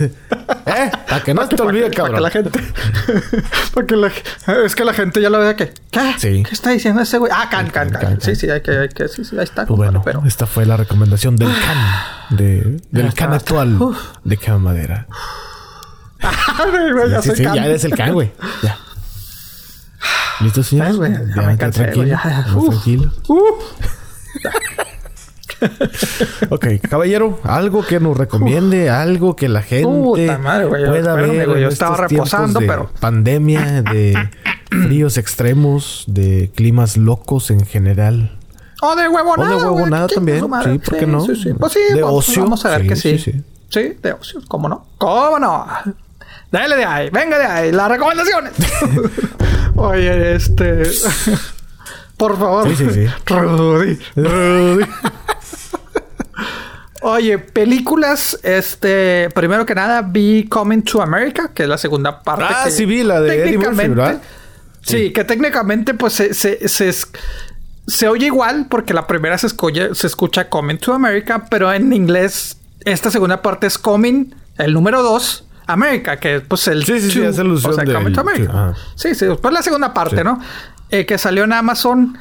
¿Eh? 0.65 0.91
Para 1.07 1.23
que 1.23 1.33
no 1.33 1.47
te 1.47 1.61
olvide, 1.61 1.83
Para 1.83 1.91
que 1.91 1.97
cabrón. 1.97 2.23
la 2.23 2.29
gente. 2.31 2.49
para 3.73 3.87
que 3.87 3.95
la, 3.95 4.11
es 4.65 4.75
que 4.75 4.83
la 4.85 4.93
gente 4.93 5.21
ya 5.21 5.29
lo 5.29 5.39
vea 5.39 5.55
que. 5.55 5.73
¿Qué? 5.91 6.15
Sí. 6.17 6.43
¿Qué 6.43 6.53
está 6.53 6.71
diciendo 6.71 7.01
ese 7.01 7.17
güey? 7.19 7.31
Ah, 7.33 7.47
Khan, 7.49 7.69
Khan, 7.69 7.89
Khan, 7.89 8.01
Khan. 8.01 8.11
Khan. 8.13 8.21
Sí, 8.21 8.35
sí, 8.35 8.49
hay 8.49 8.61
que, 8.61 8.71
hay 8.71 8.89
que. 8.89 9.07
Sí, 9.07 9.23
sí, 9.23 9.37
ahí 9.37 9.43
está. 9.43 9.65
Pues 9.65 9.77
bueno, 9.77 10.01
pero. 10.03 10.23
esta 10.25 10.45
fue 10.47 10.65
la 10.65 10.77
recomendación 10.77 11.35
del 11.35 11.49
can. 11.49 12.37
De, 12.37 12.81
del 12.91 13.13
can 13.13 13.33
actual 13.33 13.81
Uf. 13.81 13.97
de 14.23 14.37
Cama 14.37 14.59
Madera. 14.71 15.07
Güey, 16.93 17.11
ya 17.11 17.21
Sí, 17.21 17.31
sí, 17.35 17.43
ya 17.43 17.53
eres 17.65 17.83
el 17.85 17.93
can, 17.95 18.13
güey. 18.13 18.31
Ya. 18.63 18.77
¿Listo, 20.39 20.63
señor? 20.63 20.87
Ay, 20.87 20.93
güey, 20.93 21.13
ya 21.35 21.41
me 21.43 21.57
cansé, 21.57 21.83
tranquilo. 21.83 22.05
ya. 22.07 22.45
Uf. 22.55 22.69
tranquilo. 22.69 23.11
Uh, 23.27 23.43
Ok, 26.49 26.65
caballero, 26.89 27.39
algo 27.43 27.85
que 27.85 27.99
nos 27.99 28.15
recomiende, 28.17 28.89
algo 28.89 29.35
que 29.35 29.49
la 29.49 29.61
gente 29.61 29.87
Puta 29.87 30.37
madre, 30.37 30.65
güey, 30.67 30.85
pueda 30.85 30.99
espérame, 31.13 31.37
ver. 31.37 31.47
güey, 31.47 31.57
en 31.57 31.63
yo 31.63 31.69
estaba 31.69 31.95
estos 31.95 32.07
tiempos 32.07 32.31
reposando, 32.31 32.59
de 32.59 32.67
pero- 32.67 32.91
Pandemia, 32.99 33.81
de 33.81 34.29
fríos 34.69 35.17
extremos, 35.17 36.03
de 36.07 36.51
climas 36.55 36.97
locos 36.97 37.49
en 37.51 37.65
general. 37.65 38.37
O 38.81 38.95
de 38.95 39.07
huevonada. 39.09 39.55
O 39.55 39.59
de 39.59 39.65
huevonada 39.65 40.07
también, 40.07 40.39
sí, 40.63 40.77
¿por 40.79 40.97
qué 40.99 41.07
no? 41.07 41.21
Sí, 41.25 41.35
sí. 41.35 41.53
Pues 41.57 41.73
sí, 41.73 41.79
De 41.93 42.01
vamos, 42.01 42.29
ocio, 42.29 42.43
Vamos 42.43 42.65
a 42.65 42.69
ver 42.77 42.87
que 42.87 42.95
sí. 42.95 43.17
sí, 43.17 43.31
Sí, 43.31 43.43
sí. 43.69 43.97
de 44.01 44.13
ocio. 44.13 44.41
¿Cómo 44.47 44.69
no? 44.69 44.85
¿Cómo 44.97 45.39
no? 45.39 45.65
Dale 46.51 46.75
de 46.77 46.85
ahí, 46.85 47.09
venga 47.09 47.37
de 47.39 47.45
ahí, 47.45 47.71
las 47.71 47.89
recomendaciones. 47.89 48.53
Oye, 49.75 50.35
este. 50.35 50.83
Por 52.17 52.37
favor. 52.37 52.67
Sí, 52.69 52.75
sí, 52.75 52.89
sí. 52.91 53.05
Rudy. 53.27 53.99
Rudy. 54.15 54.85
Oye, 57.01 57.37
películas, 57.37 58.39
este, 58.43 59.29
primero 59.35 59.65
que 59.65 59.75
nada 59.75 60.01
vi 60.01 60.45
Coming 60.49 60.81
to 60.83 61.01
America, 61.01 61.51
que 61.53 61.63
es 61.63 61.69
la 61.69 61.77
segunda 61.77 62.21
parte. 62.23 62.45
Ah, 62.47 62.61
que 62.65 62.71
sí 62.71 62.85
vi, 62.85 63.03
la 63.03 63.21
de 63.21 63.29
Eddie. 63.43 63.57
Sí, 64.81 65.11
que 65.11 65.23
técnicamente 65.23 65.93
pues 65.93 66.13
se, 66.13 66.33
se, 66.33 66.67
se, 66.69 66.91
se 67.87 68.07
oye 68.07 68.27
igual 68.27 68.67
porque 68.69 68.93
la 68.93 69.05
primera 69.05 69.37
se, 69.37 69.47
escoge- 69.47 69.93
se 69.93 70.07
escucha 70.07 70.49
Coming 70.49 70.77
to 70.77 70.93
America, 70.93 71.45
pero 71.49 71.71
en 71.73 71.91
inglés 71.93 72.57
esta 72.85 73.11
segunda 73.11 73.41
parte 73.41 73.67
es 73.67 73.77
Coming, 73.77 74.33
el 74.57 74.73
número 74.73 75.03
2, 75.03 75.45
America, 75.67 76.17
que 76.19 76.39
pues 76.39 76.67
el 76.69 76.85
Sí, 76.85 76.99
sí, 77.01 77.11
sí, 77.11 77.25
hace 77.25 77.41
alusión 77.41 77.73
o 77.73 77.75
sea, 77.75 77.83
del 77.83 77.93
Coming 77.93 78.13
to 78.13 78.21
America. 78.21 78.73
Sí, 78.95 79.13
sí, 79.13 79.25
pues 79.41 79.53
la 79.53 79.61
segunda 79.61 79.93
parte, 79.93 80.17
Sí. 80.17 80.23
¿no? 80.23 80.39
eh, 80.89 81.05
que 81.05 81.17
salió 81.17 81.43
en 81.43 81.51
Amazon. 81.53 82.17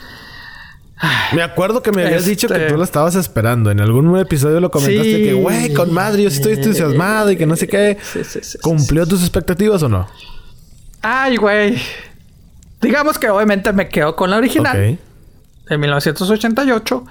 Me 1.32 1.42
acuerdo 1.42 1.82
que 1.82 1.92
me 1.92 2.06
habías 2.06 2.24
dicho 2.24 2.48
que 2.48 2.54
tú 2.54 2.60
este 2.60 2.76
la 2.76 2.84
estabas 2.84 3.14
esperando. 3.16 3.70
En 3.70 3.80
algún 3.80 4.16
episodio 4.18 4.60
lo 4.60 4.70
comentaste 4.70 5.22
que, 5.22 5.34
güey, 5.34 5.74
con 5.74 5.92
madre, 5.92 6.22
yo 6.22 6.28
estoy 6.28 6.54
entusiasmado 6.54 7.30
y 7.30 7.36
que 7.36 7.46
no 7.46 7.56
sé 7.56 7.66
qué. 7.66 7.98
¿Cumplió 8.62 9.06
tus 9.06 9.20
expectativas 9.20 9.82
o 9.82 9.88
no? 9.88 10.08
Ay, 11.02 11.36
güey. 11.36 11.78
Digamos 12.80 13.18
que 13.18 13.28
obviamente 13.28 13.72
me 13.72 13.88
quedo 13.88 14.16
con 14.16 14.30
la 14.30 14.38
original. 14.38 14.98
De 15.68 15.78
1988. 15.78 17.04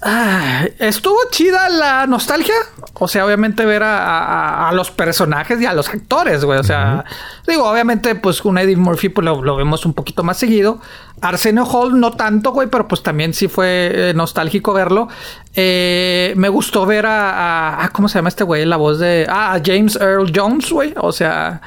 Ah, 0.00 0.66
estuvo 0.78 1.16
chida 1.30 1.68
la 1.68 2.06
nostalgia. 2.06 2.54
O 2.94 3.08
sea, 3.08 3.26
obviamente 3.26 3.64
ver 3.64 3.82
a, 3.84 4.70
los 4.72 4.90
personajes 4.90 5.60
y 5.60 5.66
a 5.66 5.72
los 5.72 5.88
actores, 5.88 6.44
güey. 6.44 6.58
O 6.58 6.62
sea, 6.62 7.04
digo, 7.46 7.68
obviamente, 7.68 8.14
pues 8.14 8.44
un 8.44 8.58
Eddie 8.58 8.76
Murphy 8.76 9.08
pues, 9.08 9.24
lo, 9.24 9.56
vemos 9.56 9.84
un 9.86 9.94
poquito 9.94 10.22
más 10.22 10.36
seguido. 10.36 10.80
Arsenio 11.20 11.64
Hall 11.64 11.98
no 11.98 12.12
tanto, 12.12 12.52
güey, 12.52 12.68
pero 12.68 12.86
pues 12.86 13.02
también 13.02 13.34
sí 13.34 13.48
fue 13.48 14.10
eh, 14.10 14.14
nostálgico 14.14 14.72
verlo. 14.72 15.08
Eh, 15.54 16.32
me 16.36 16.48
gustó 16.48 16.86
ver 16.86 17.06
a, 17.06 17.82
a, 17.82 17.88
¿Cómo 17.88 18.08
se 18.08 18.18
llama 18.18 18.28
este 18.28 18.44
güey? 18.44 18.64
La 18.64 18.76
voz 18.76 19.00
de. 19.00 19.26
Ah, 19.28 19.54
a 19.54 19.62
James 19.64 19.96
Earl 19.96 20.32
Jones, 20.34 20.70
güey. 20.70 20.94
O 20.96 21.10
sea. 21.10 21.60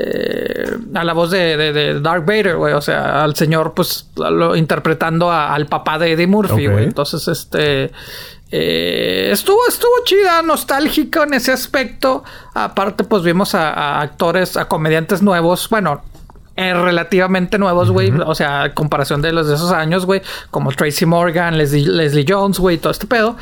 Eh, 0.00 0.76
a 0.94 1.02
la 1.02 1.12
voz 1.12 1.32
de, 1.32 1.56
de, 1.56 2.00
Dark 2.00 2.24
Vader, 2.24 2.56
güey. 2.56 2.72
O 2.72 2.80
sea, 2.80 3.24
al 3.24 3.34
señor, 3.34 3.74
pues, 3.74 4.08
lo, 4.16 4.54
interpretando 4.54 5.32
al 5.32 5.66
papá 5.66 5.98
de 5.98 6.12
Eddie 6.12 6.28
Murphy, 6.28 6.68
güey. 6.68 6.84
Entonces, 6.84 7.26
este. 7.26 7.90
Eh, 8.50 9.28
estuvo, 9.32 9.58
estuvo 9.68 9.90
chida, 10.04 10.40
nostálgico 10.42 11.24
en 11.24 11.34
ese 11.34 11.52
aspecto. 11.52 12.22
Aparte, 12.54 13.02
pues 13.04 13.24
vimos 13.24 13.54
a, 13.56 14.00
actores, 14.00 14.56
a 14.56 14.68
comediantes 14.68 15.20
nuevos. 15.20 15.68
Bueno, 15.68 16.02
eh, 16.54 16.72
relativamente 16.74 17.58
nuevos, 17.58 17.90
güey. 17.90 18.12
O 18.24 18.36
sea, 18.36 18.66
en 18.66 18.72
comparación 18.72 19.20
de 19.20 19.32
los 19.32 19.48
de 19.48 19.56
esos 19.56 19.72
años, 19.72 20.06
güey. 20.06 20.22
Como 20.52 20.70
Tracy 20.70 21.06
Morgan, 21.06 21.58
Leslie, 21.58 21.88
Leslie 21.88 22.24
Jones, 22.28 22.60
güey, 22.60 22.78
todo 22.78 22.92
este 22.92 23.08
pedo. 23.08 23.36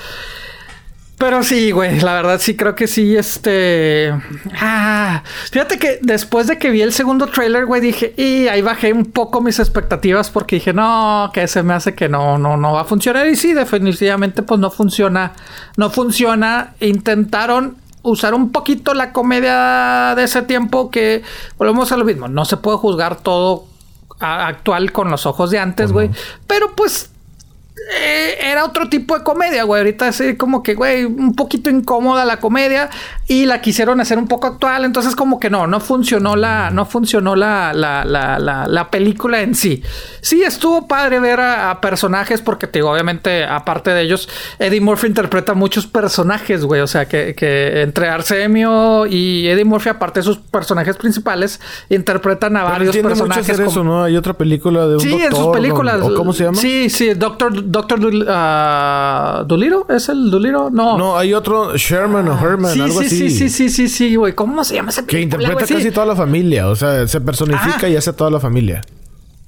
Pero 1.18 1.42
sí, 1.42 1.70
güey, 1.70 1.98
la 2.00 2.12
verdad 2.12 2.38
sí 2.38 2.56
creo 2.56 2.74
que 2.74 2.86
sí, 2.86 3.16
este... 3.16 4.12
Ah, 4.60 5.22
fíjate 5.50 5.78
que 5.78 5.98
después 6.02 6.46
de 6.46 6.58
que 6.58 6.68
vi 6.68 6.82
el 6.82 6.92
segundo 6.92 7.26
trailer, 7.28 7.64
güey, 7.64 7.80
dije, 7.80 8.12
y 8.18 8.48
ahí 8.48 8.60
bajé 8.60 8.92
un 8.92 9.06
poco 9.06 9.40
mis 9.40 9.58
expectativas 9.58 10.28
porque 10.28 10.56
dije, 10.56 10.74
no, 10.74 11.30
que 11.32 11.48
se 11.48 11.62
me 11.62 11.72
hace 11.72 11.94
que 11.94 12.10
no, 12.10 12.36
no, 12.36 12.58
no 12.58 12.74
va 12.74 12.82
a 12.82 12.84
funcionar. 12.84 13.26
Y 13.28 13.36
sí, 13.36 13.54
definitivamente 13.54 14.42
pues 14.42 14.60
no 14.60 14.70
funciona, 14.70 15.32
no 15.78 15.88
funciona. 15.88 16.74
Intentaron 16.80 17.78
usar 18.02 18.34
un 18.34 18.52
poquito 18.52 18.92
la 18.92 19.14
comedia 19.14 20.12
de 20.16 20.24
ese 20.24 20.42
tiempo 20.42 20.90
que 20.90 21.22
volvemos 21.56 21.92
a 21.92 21.96
lo 21.96 22.04
mismo. 22.04 22.28
No 22.28 22.44
se 22.44 22.58
puede 22.58 22.76
juzgar 22.76 23.16
todo 23.16 23.64
actual 24.20 24.92
con 24.92 25.10
los 25.10 25.24
ojos 25.24 25.50
de 25.50 25.58
antes, 25.60 25.92
güey. 25.92 26.10
Pero 26.46 26.76
pues 26.76 27.10
eh, 27.76 28.38
era 28.40 28.64
otro 28.64 28.88
tipo 28.88 29.16
de 29.16 29.22
comedia, 29.22 29.64
güey. 29.64 29.80
Ahorita 29.80 30.08
es 30.08 30.22
como 30.38 30.62
que, 30.62 30.74
güey, 30.74 31.04
un 31.04 31.34
poquito 31.36 31.68
incómoda 31.68 32.24
la 32.24 32.40
comedia 32.40 32.88
y 33.28 33.44
la 33.44 33.60
quisieron 33.60 34.00
hacer 34.00 34.18
un 34.18 34.28
poco 34.28 34.46
actual. 34.46 34.84
Entonces, 34.84 35.14
como 35.14 35.38
que 35.38 35.50
no, 35.50 35.66
no 35.66 35.78
funcionó 35.78 36.36
la, 36.36 36.70
no 36.70 36.86
funcionó 36.86 37.36
la, 37.36 37.74
la, 37.74 38.04
la, 38.04 38.38
la, 38.38 38.90
película 38.90 39.42
en 39.42 39.54
sí. 39.54 39.82
Sí, 40.22 40.42
estuvo 40.42 40.88
padre 40.88 41.20
ver 41.20 41.40
a, 41.40 41.80
personajes 41.82 42.40
porque, 42.40 42.66
te 42.66 42.78
digo, 42.78 42.90
obviamente, 42.90 43.44
aparte 43.44 43.90
de 43.90 44.02
ellos, 44.02 44.28
Eddie 44.58 44.80
Murphy 44.80 45.08
interpreta 45.08 45.52
muchos 45.52 45.86
personajes, 45.86 46.64
güey. 46.64 46.80
O 46.80 46.86
sea, 46.86 47.06
que, 47.06 47.34
que 47.34 47.82
entre 47.82 48.08
Arsemio 48.08 49.04
y 49.06 49.46
Eddie 49.48 49.66
Murphy, 49.66 49.90
aparte 49.90 50.20
de 50.20 50.24
sus 50.24 50.38
personajes 50.38 50.96
principales, 50.96 51.60
interpretan 51.90 52.56
a 52.56 52.64
varios 52.64 52.96
personajes. 52.96 53.58
Mucho 53.58 53.70
eso, 53.70 53.84
¿no? 53.84 54.02
Hay 54.02 54.16
otra 54.16 54.32
película 54.32 54.86
de 54.86 54.94
un 54.94 55.00
Sí, 55.00 55.12
en 55.12 55.34
sus 55.34 55.48
películas. 55.48 56.00
¿Cómo 56.16 56.32
se 56.32 56.44
llama? 56.44 56.56
Sí, 56.56 56.88
sí, 56.88 57.12
Doctor 57.14 57.65
Doctor 57.66 57.98
uh, 57.98 59.44
Doliro, 59.44 59.86
¿es 59.88 60.08
el 60.08 60.30
Doliro? 60.30 60.70
No. 60.70 60.96
No, 60.96 61.18
hay 61.18 61.34
otro 61.34 61.76
Sherman 61.76 62.28
o 62.28 62.38
Herman, 62.38 62.72
sí, 62.72 62.80
algo 62.80 63.00
sí, 63.00 63.06
así. 63.06 63.30
Sí, 63.30 63.48
sí, 63.48 63.68
sí, 63.68 63.88
sí, 63.88 64.16
güey. 64.16 64.34
¿Cómo 64.34 64.64
se 64.64 64.74
llama 64.74 64.90
ese 64.90 65.04
Que 65.04 65.20
interpreta 65.20 65.66
casi 65.66 65.90
toda 65.90 66.06
la 66.06 66.16
familia, 66.16 66.68
o 66.68 66.76
sea, 66.76 67.06
se 67.06 67.20
personifica 67.20 67.88
y 67.88 67.96
hace 67.96 68.12
toda 68.12 68.30
la 68.30 68.40
familia. 68.40 68.82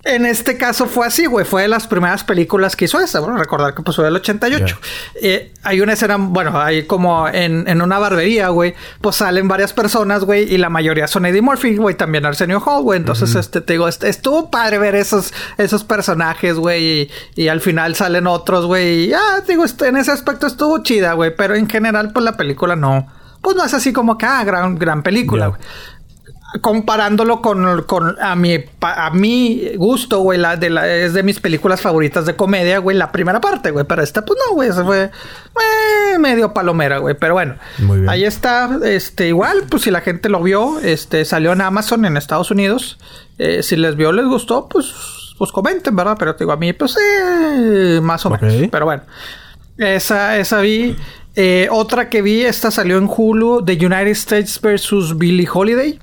En 0.09 0.25
este 0.25 0.57
caso 0.57 0.87
fue 0.87 1.07
así, 1.07 1.27
güey. 1.27 1.45
Fue 1.45 1.62
de 1.62 1.69
las 1.69 1.87
primeras 1.87 2.25
películas 2.25 2.77
que 2.77 2.87
hizo 2.87 2.99
esa. 2.99 3.21
Bueno, 3.21 3.37
recordar 3.37 3.75
que 3.75 3.83
pasó 3.83 4.03
del 4.03 4.17
88. 4.17 4.79
Eh, 5.21 5.53
hay 5.62 5.83
una 5.83 5.93
escena, 5.93 6.17
bueno, 6.17 6.59
hay 6.59 6.87
como 6.87 7.29
en, 7.29 7.69
en 7.69 7.83
una 7.83 7.99
barbería, 7.99 8.49
güey. 8.49 8.75
Pues 9.03 9.17
salen 9.17 9.49
varias 9.49 9.75
personas, 9.75 10.25
güey. 10.25 10.50
Y 10.50 10.57
la 10.57 10.71
mayoría 10.71 11.07
son 11.09 11.27
Eddie 11.27 11.43
Murphy, 11.43 11.77
güey. 11.77 11.95
También 11.95 12.25
Arsenio 12.25 12.59
Hall, 12.61 12.83
güey. 12.85 12.99
Entonces, 12.99 13.35
este, 13.35 13.61
te 13.61 13.75
digo, 13.75 13.87
estuvo 13.87 14.50
padre 14.50 14.79
ver 14.79 14.95
esos, 14.95 15.35
esos 15.59 15.85
personajes, 15.85 16.57
güey. 16.57 17.11
Y, 17.37 17.49
al 17.49 17.61
final 17.61 17.95
salen 17.95 18.27
otros, 18.27 18.65
güey. 18.65 19.11
Y 19.11 19.12
ah, 19.12 19.43
digo, 19.47 19.67
este, 19.67 19.88
en 19.88 19.99
ese 19.99 20.11
aspecto 20.11 20.47
estuvo 20.47 20.83
chida, 20.83 21.12
güey. 21.12 21.37
Pero 21.37 21.55
en 21.55 21.69
general, 21.69 22.12
pues 22.15 22.25
la 22.25 22.38
película 22.38 22.77
no. 22.77 23.09
Pues 23.43 23.57
no 23.57 23.62
es 23.62 23.75
así 23.75 23.93
como 23.93 24.17
que, 24.17 24.25
ah, 24.25 24.43
gran, 24.43 24.79
gran 24.79 25.03
película, 25.03 25.49
güey 25.49 25.61
comparándolo 26.62 27.43
con, 27.43 27.83
con 27.83 28.17
a 28.21 28.35
mi 28.35 28.64
a 28.81 29.11
mi 29.11 29.75
gusto, 29.76 30.21
güey, 30.21 30.38
la 30.38 30.57
de 30.57 30.71
la 30.71 30.88
es 30.88 31.12
de 31.12 31.23
mis 31.23 31.40
películas 31.40 31.81
favoritas 31.81 32.25
de 32.25 32.37
comedia, 32.37 32.78
güey, 32.78 32.97
la 32.97 33.12
primera 33.12 33.40
parte, 33.40 33.71
güey, 33.71 33.85
pero 33.85 34.02
esta 34.02 34.25
pues 34.25 34.38
no, 34.47 34.55
güey, 34.55 34.73
se 34.73 34.83
fue 34.83 35.05
eh, 35.05 36.19
medio 36.19 36.55
palomera, 36.55 36.99
güey, 36.99 37.14
pero 37.19 37.35
bueno. 37.35 37.57
Ahí 38.09 38.25
está, 38.25 38.78
este 38.85 39.28
igual, 39.28 39.64
pues 39.69 39.83
si 39.83 39.90
la 39.90 40.00
gente 40.00 40.31
lo 40.31 40.43
vio, 40.43 40.78
este 40.81 41.25
salió 41.25 41.52
en 41.52 41.61
Amazon 41.61 42.05
en 42.07 42.17
Estados 42.17 42.50
Unidos. 42.50 42.99
Eh, 43.38 43.62
si 43.62 43.76
les 43.76 43.97
vio, 43.97 44.12
les 44.12 44.25
gustó, 44.25 44.69
pues 44.69 45.35
pues 45.37 45.52
comenten, 45.52 45.95
¿verdad? 45.95 46.17
Pero 46.19 46.35
te 46.35 46.45
digo 46.45 46.52
a 46.52 46.57
mí 46.57 46.73
pues 46.73 46.97
eh, 46.97 48.00
más 48.02 48.25
o 48.25 48.31
menos. 48.31 48.69
Pero 48.71 48.85
bueno. 48.87 49.02
Esa 49.76 50.38
esa 50.38 50.61
vi 50.61 50.97
eh, 51.40 51.69
otra 51.71 52.09
que 52.11 52.21
vi, 52.21 52.43
esta 52.43 52.73
salió 52.73 52.99
en 52.99 53.09
Hulu, 53.09 53.64
The 53.64 53.75
United 53.75 54.09
States 54.09 54.61
vs. 54.61 55.17
Billie 55.17 55.49
Holiday. 55.49 56.00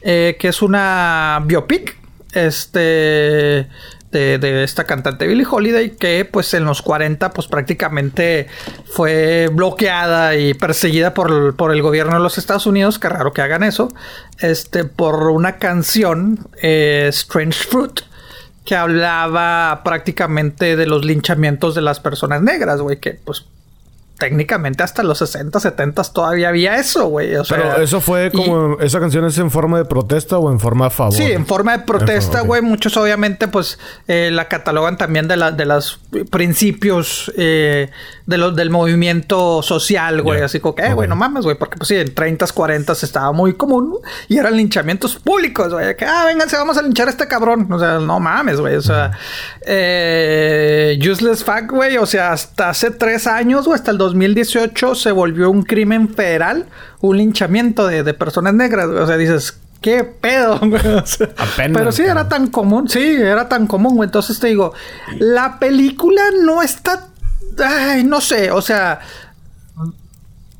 Eh, 0.00 0.36
que 0.38 0.48
es 0.48 0.62
una 0.62 1.42
biopic 1.44 1.96
este, 2.32 3.68
de, 4.10 4.64
esta 4.64 4.84
cantante 4.84 5.26
Billie 5.26 5.46
Holiday, 5.48 5.90
que 5.96 6.24
pues 6.24 6.54
en 6.54 6.64
los 6.64 6.82
40 6.82 7.30
pues 7.32 7.46
prácticamente 7.48 8.46
fue 8.86 9.48
bloqueada 9.52 10.36
y 10.36 10.54
perseguida 10.54 11.14
por, 11.14 11.54
el 11.72 11.82
gobierno 11.82 12.14
de 12.14 12.20
los 12.20 12.38
Estados 12.38 12.66
Unidos, 12.66 12.98
que 12.98 13.08
raro 13.08 13.32
que 13.32 13.42
hagan 13.42 13.62
eso, 13.62 13.88
este, 14.38 14.84
por 14.84 15.30
una 15.30 15.56
canción, 15.56 16.48
eh, 16.62 17.06
Strange 17.08 17.66
Fruit, 17.66 18.00
que 18.64 18.76
hablaba 18.76 19.82
prácticamente 19.84 20.76
de 20.76 20.86
los 20.86 21.04
linchamientos 21.04 21.74
de 21.74 21.82
las 21.82 22.00
personas 22.00 22.42
negras, 22.42 22.80
güey, 22.80 22.98
que 22.98 23.18
pues 23.24 23.46
técnicamente 24.18 24.82
hasta 24.82 25.02
los 25.02 25.18
60, 25.18 25.60
70 25.60 26.02
todavía 26.04 26.48
había 26.48 26.76
eso, 26.76 27.06
güey. 27.06 27.32
Pero 27.48 27.80
eso 27.80 28.00
fue 28.00 28.30
como, 28.32 28.78
¿esa 28.80 29.00
canción 29.00 29.24
es 29.24 29.38
en 29.38 29.50
forma 29.50 29.78
de 29.78 29.84
protesta 29.84 30.38
o 30.38 30.50
en 30.50 30.58
forma 30.58 30.86
a 30.86 30.90
favor? 30.90 31.14
Sí, 31.14 31.24
en 31.24 31.46
forma 31.46 31.78
de 31.78 31.84
protesta, 31.84 32.40
güey. 32.40 32.60
Muchos 32.60 32.96
obviamente 32.96 33.48
pues 33.48 33.78
eh, 34.08 34.30
la 34.32 34.48
catalogan 34.48 34.96
también 34.96 35.28
de, 35.28 35.36
la, 35.36 35.52
de 35.52 35.64
los 35.64 36.00
principios 36.30 37.32
eh, 37.36 37.90
de 38.26 38.38
los, 38.38 38.54
del 38.56 38.70
movimiento 38.70 39.62
social, 39.62 40.20
güey. 40.22 40.42
Así 40.42 40.60
como 40.60 40.74
que, 40.74 40.86
eh, 40.86 40.94
güey, 40.94 41.08
no 41.08 41.16
mames, 41.16 41.44
güey. 41.44 41.56
Porque 41.56 41.78
pues 41.78 41.88
sí, 41.88 41.96
en 41.96 42.12
30, 42.12 42.46
40 42.48 42.92
estaba 42.92 43.32
muy 43.32 43.54
común 43.54 43.98
y 44.28 44.36
eran 44.36 44.56
linchamientos 44.56 45.14
públicos, 45.16 45.72
güey. 45.72 45.96
Que, 45.96 46.04
ah, 46.04 46.24
vénganse, 46.26 46.56
vamos 46.56 46.76
a 46.76 46.82
linchar 46.82 47.06
a 47.06 47.10
este 47.10 47.28
cabrón. 47.28 47.72
O 47.72 47.78
sea, 47.78 47.98
no 48.00 48.18
mames, 48.18 48.60
güey. 48.60 48.74
O 48.74 48.82
sea, 48.82 49.12
eh, 49.64 50.98
useless 51.00 51.44
fact, 51.44 51.70
güey. 51.70 51.96
O 51.98 52.06
sea, 52.06 52.32
hasta 52.32 52.70
hace 52.70 52.90
tres 52.90 53.26
años, 53.26 53.64
güey, 53.64 53.76
hasta 53.76 53.92
el 53.92 53.98
2018 54.08 54.94
se 54.94 55.12
volvió 55.12 55.50
un 55.50 55.62
crimen 55.62 56.08
federal, 56.08 56.66
un 57.00 57.18
linchamiento 57.18 57.86
de, 57.86 58.14
personas 58.14 58.54
negras. 58.54 58.86
O 58.86 59.06
sea, 59.06 59.16
dices, 59.16 59.58
¿qué 59.80 60.04
pedo? 60.04 60.60
pero 61.56 61.92
sí, 61.92 62.02
era 62.02 62.28
tan 62.28 62.48
común. 62.48 62.88
Sí, 62.88 63.00
era 63.00 63.48
tan 63.48 63.66
común. 63.66 63.96
Güey. 63.96 64.06
Entonces 64.06 64.40
te 64.40 64.48
digo, 64.48 64.72
la 65.18 65.58
película 65.58 66.22
no 66.42 66.62
está... 66.62 67.08
Ay, 67.64 68.04
no 68.04 68.20
sé, 68.20 68.50
o 68.50 68.62
sea... 68.62 69.00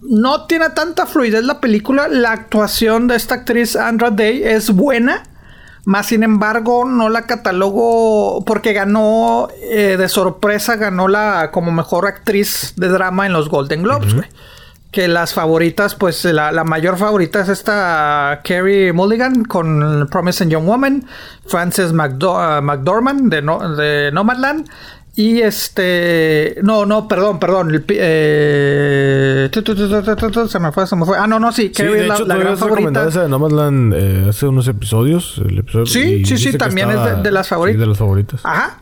No 0.01 0.47
tiene 0.47 0.71
tanta 0.71 1.07
fluidez 1.07 1.45
la 1.45 1.61
película. 1.61 2.07
La 2.09 2.33
actuación 2.33 3.09
de 3.09 3.17
esta 3.17 3.37
actriz 3.37 3.75
Andra 3.75 4.11
Day 4.11 4.43
es 4.45 4.71
buena. 4.71 5.25
Más 5.85 6.07
sin 6.07 6.23
embargo, 6.23 6.85
no 6.85 7.09
la 7.09 7.23
catalogo 7.23 8.45
porque 8.45 8.73
ganó 8.73 9.49
eh, 9.63 9.97
de 9.99 10.09
sorpresa, 10.09 10.77
ganó 10.77 11.09
la 11.09 11.51
como 11.51 11.73
mejor 11.73 12.07
actriz 12.07 12.75
de 12.77 12.89
drama 12.89 13.27
en 13.27 13.33
los 13.33 13.49
Golden 13.49 13.83
Globes. 13.83 14.15
Que 14.91 15.07
las 15.07 15.35
favoritas, 15.35 15.95
pues 15.95 16.25
la, 16.25 16.65
mayor 16.65 16.97
favorita 16.97 17.41
es 17.41 17.51
esta 17.51 18.41
Carrie 18.43 18.93
Mulligan 18.93 19.45
con 19.45 20.09
Promising 20.11 20.49
Young 20.49 20.65
Woman, 20.65 21.07
Frances 21.47 21.93
McDormand 21.93 23.31
de, 23.31 23.43
no, 23.43 23.77
de 23.77 24.11
Nomadland 24.13 24.67
Y 25.21 25.41
este. 25.41 26.59
No, 26.63 26.87
no, 26.87 27.09
perdón, 27.09 27.41
perdón. 27.41 27.75
El 27.75 27.85
eh, 27.89 29.51
Se 29.53 30.61
me 30.61 30.71
fue, 30.71 30.87
se 30.87 30.95
me 30.95 31.05
fue. 31.05 31.19
Ah, 31.19 31.27
no, 31.27 31.41
no, 31.41 31.51
sí. 31.51 31.73
Sí, 31.75 31.83
de 31.83 32.03
es 32.03 32.07
la, 32.07 32.15
hecho, 32.15 32.25
la 32.25 32.37
gran 32.37 32.57
favorita. 32.57 33.09
esa 33.09 33.23
de 33.23 33.29
Nomadland 33.29 33.95
eh, 33.95 34.27
hace 34.29 34.47
unos 34.47 34.69
episodios. 34.69 35.43
El 35.45 35.59
episodio, 35.59 35.87
Sí, 35.87 36.25
sí, 36.25 36.39
sí, 36.39 36.57
también 36.57 36.91
es 36.93 37.23
de- 37.25 37.33
las 37.33 37.47
Sí, 37.47 37.51
favoritas. 37.51 37.81
de 37.81 37.87
las 37.89 37.99
favoritas. 37.99 38.41
Ajá. 38.45 38.79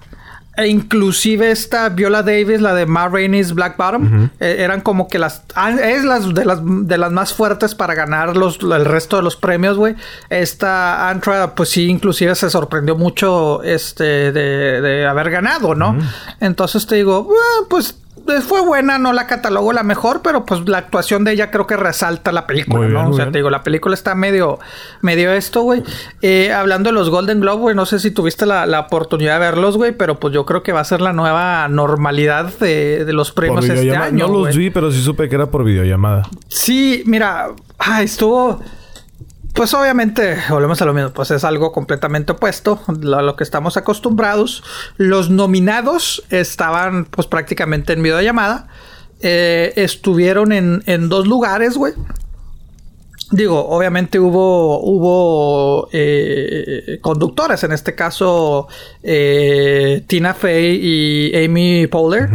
E 0.56 0.68
inclusive 0.68 1.50
esta 1.50 1.88
Viola 1.90 2.22
Davis, 2.22 2.60
la 2.62 2.72
de 2.72 2.86
Ma 2.86 3.08
Rainey's 3.08 3.52
Black 3.52 3.76
Bottom, 3.76 4.30
eh, 4.40 4.56
eran 4.60 4.80
como 4.80 5.06
que 5.06 5.18
las... 5.18 5.42
ah, 5.54 5.70
Es 5.70 6.02
las 6.04 6.32
de 6.32 6.44
las, 6.46 6.60
de 6.64 6.96
las 6.98 7.12
más 7.12 7.34
fuertes 7.34 7.75
para 7.75 7.94
ganar 7.94 8.36
los, 8.36 8.58
el 8.62 8.84
resto 8.86 9.16
de 9.18 9.22
los 9.22 9.36
premios, 9.36 9.76
güey. 9.76 9.96
Esta 10.30 11.10
Antra, 11.10 11.54
pues 11.54 11.68
sí, 11.68 11.86
inclusive 11.88 12.34
se 12.34 12.48
sorprendió 12.48 12.96
mucho 12.96 13.62
este 13.62 14.32
de, 14.32 14.80
de 14.80 15.06
haber 15.06 15.30
ganado, 15.30 15.75
¿no? 15.75 15.98
Entonces 16.40 16.86
te 16.86 16.96
digo, 16.96 17.28
"Ah, 17.30 17.64
pues... 17.68 17.98
eh, 18.28 18.40
Fue 18.40 18.61
buena, 18.64 18.99
no 18.99 19.12
la 19.12 19.26
catalogo 19.26 19.73
la 19.73 19.82
mejor, 19.82 20.23
pero 20.23 20.44
pues 20.44 20.68
la 20.68 20.78
actuación 20.78 21.25
de 21.25 21.32
ella 21.32 21.50
creo 21.50 21.66
que 21.66 21.76
resalta 21.76 22.32
la 22.32 22.46
película, 22.46 22.78
Muy 22.78 22.88
bien, 22.88 23.02
¿no? 23.02 23.11
O 23.11 23.12
sea, 23.12 23.26
bien. 23.26 23.32
te 23.32 23.38
digo, 23.38 23.50
la 23.50 23.62
película 23.62 23.94
está 23.94 24.14
medio, 24.14 24.58
medio 25.02 25.32
esto, 25.32 25.62
güey. 25.62 25.82
Eh, 26.23 26.52
hablando 26.52 26.88
de 26.90 26.94
los 26.94 27.11
Golden 27.11 27.40
Globe, 27.40 27.61
güey, 27.61 27.76
no 27.76 27.87
sé 27.87 27.99
si 27.99 28.11
tuviste 28.11 28.46
la, 28.46 28.66
la 28.66 28.80
oportunidad 28.80 29.35
de 29.35 29.40
verlos, 29.40 29.76
güey, 29.76 29.92
pero 29.92 30.18
pues 30.18 30.35
yo 30.35 30.44
creo 30.46 30.62
que 30.62 30.73
va 30.73 30.80
a 30.80 30.85
ser 30.85 31.00
la 31.00 31.12
nueva 31.12 31.68
normalidad 31.68 32.52
de, 32.58 33.04
de 33.04 33.12
los 33.12 33.32
premios 33.32 33.68
este 33.68 33.96
año. 33.96 34.26
no 34.28 34.44
los 34.44 34.56
vi, 34.56 34.70
pero 34.70 34.90
sí 34.90 35.02
supe 35.02 35.28
que 35.28 35.35
era 35.35 35.46
por 35.46 35.64
videollamada. 35.64 36.23
Sí, 36.49 37.02
mira, 37.06 37.49
ay, 37.78 38.06
estuvo. 38.06 38.61
Pues 39.56 39.72
obviamente, 39.72 40.36
volvemos 40.50 40.82
a 40.82 40.84
lo 40.84 40.92
mismo, 40.92 41.12
pues 41.14 41.30
es 41.30 41.42
algo 41.42 41.72
completamente 41.72 42.32
opuesto 42.32 42.78
a 42.88 43.22
lo 43.22 43.36
que 43.36 43.42
estamos 43.42 43.78
acostumbrados. 43.78 44.62
Los 44.98 45.30
nominados 45.30 46.22
estaban 46.28 47.06
pues 47.06 47.26
prácticamente 47.26 47.94
en 47.94 48.02
videollamada. 48.02 48.68
Eh, 49.22 49.72
estuvieron 49.76 50.52
en, 50.52 50.82
en 50.84 51.08
dos 51.08 51.26
lugares, 51.26 51.78
güey. 51.78 51.94
Digo, 53.33 53.66
obviamente 53.71 54.21
hubo, 54.21 54.80
hubo 54.85 55.88
eh, 55.92 56.99
conductoras, 57.00 57.64
en 57.64 57.73
este 57.73 57.97
caso 57.97 58.68
eh, 59.02 60.04
Tina 60.06 60.33
Fey 60.33 60.78
y 60.80 61.45
Amy 61.45 61.88
Poehler, 61.88 62.28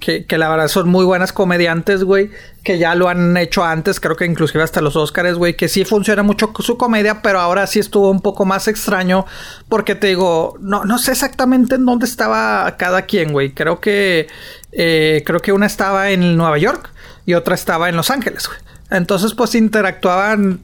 que, 0.00 0.24
que 0.24 0.38
la 0.38 0.48
verdad 0.48 0.68
son 0.68 0.88
muy 0.88 1.04
buenas 1.04 1.34
comediantes, 1.34 2.02
güey, 2.02 2.30
que 2.64 2.78
ya 2.78 2.94
lo 2.94 3.10
han 3.10 3.36
hecho 3.36 3.62
antes, 3.62 4.00
creo 4.00 4.16
que 4.16 4.24
inclusive 4.24 4.64
hasta 4.64 4.80
los 4.80 4.96
Oscars, 4.96 5.36
güey, 5.36 5.54
que 5.54 5.68
sí 5.68 5.84
funciona 5.84 6.22
mucho 6.22 6.50
su 6.60 6.78
comedia, 6.78 7.20
pero 7.20 7.40
ahora 7.40 7.66
sí 7.66 7.78
estuvo 7.78 8.10
un 8.10 8.22
poco 8.22 8.46
más 8.46 8.68
extraño, 8.68 9.26
porque 9.68 9.96
te 9.96 10.06
digo, 10.06 10.56
no, 10.60 10.82
no 10.86 10.96
sé 10.96 11.12
exactamente 11.12 11.74
en 11.74 11.84
dónde 11.84 12.06
estaba 12.06 12.74
cada 12.78 13.02
quien, 13.02 13.32
güey, 13.32 13.52
creo 13.52 13.80
que, 13.80 14.28
eh, 14.72 15.22
creo 15.26 15.40
que 15.40 15.52
una 15.52 15.66
estaba 15.66 16.10
en 16.10 16.38
Nueva 16.38 16.56
York 16.56 16.90
y 17.26 17.34
otra 17.34 17.54
estaba 17.54 17.90
en 17.90 17.96
Los 17.96 18.10
Ángeles, 18.10 18.46
güey. 18.46 18.67
Entonces, 18.90 19.34
pues 19.34 19.54
interactuaban, 19.54 20.60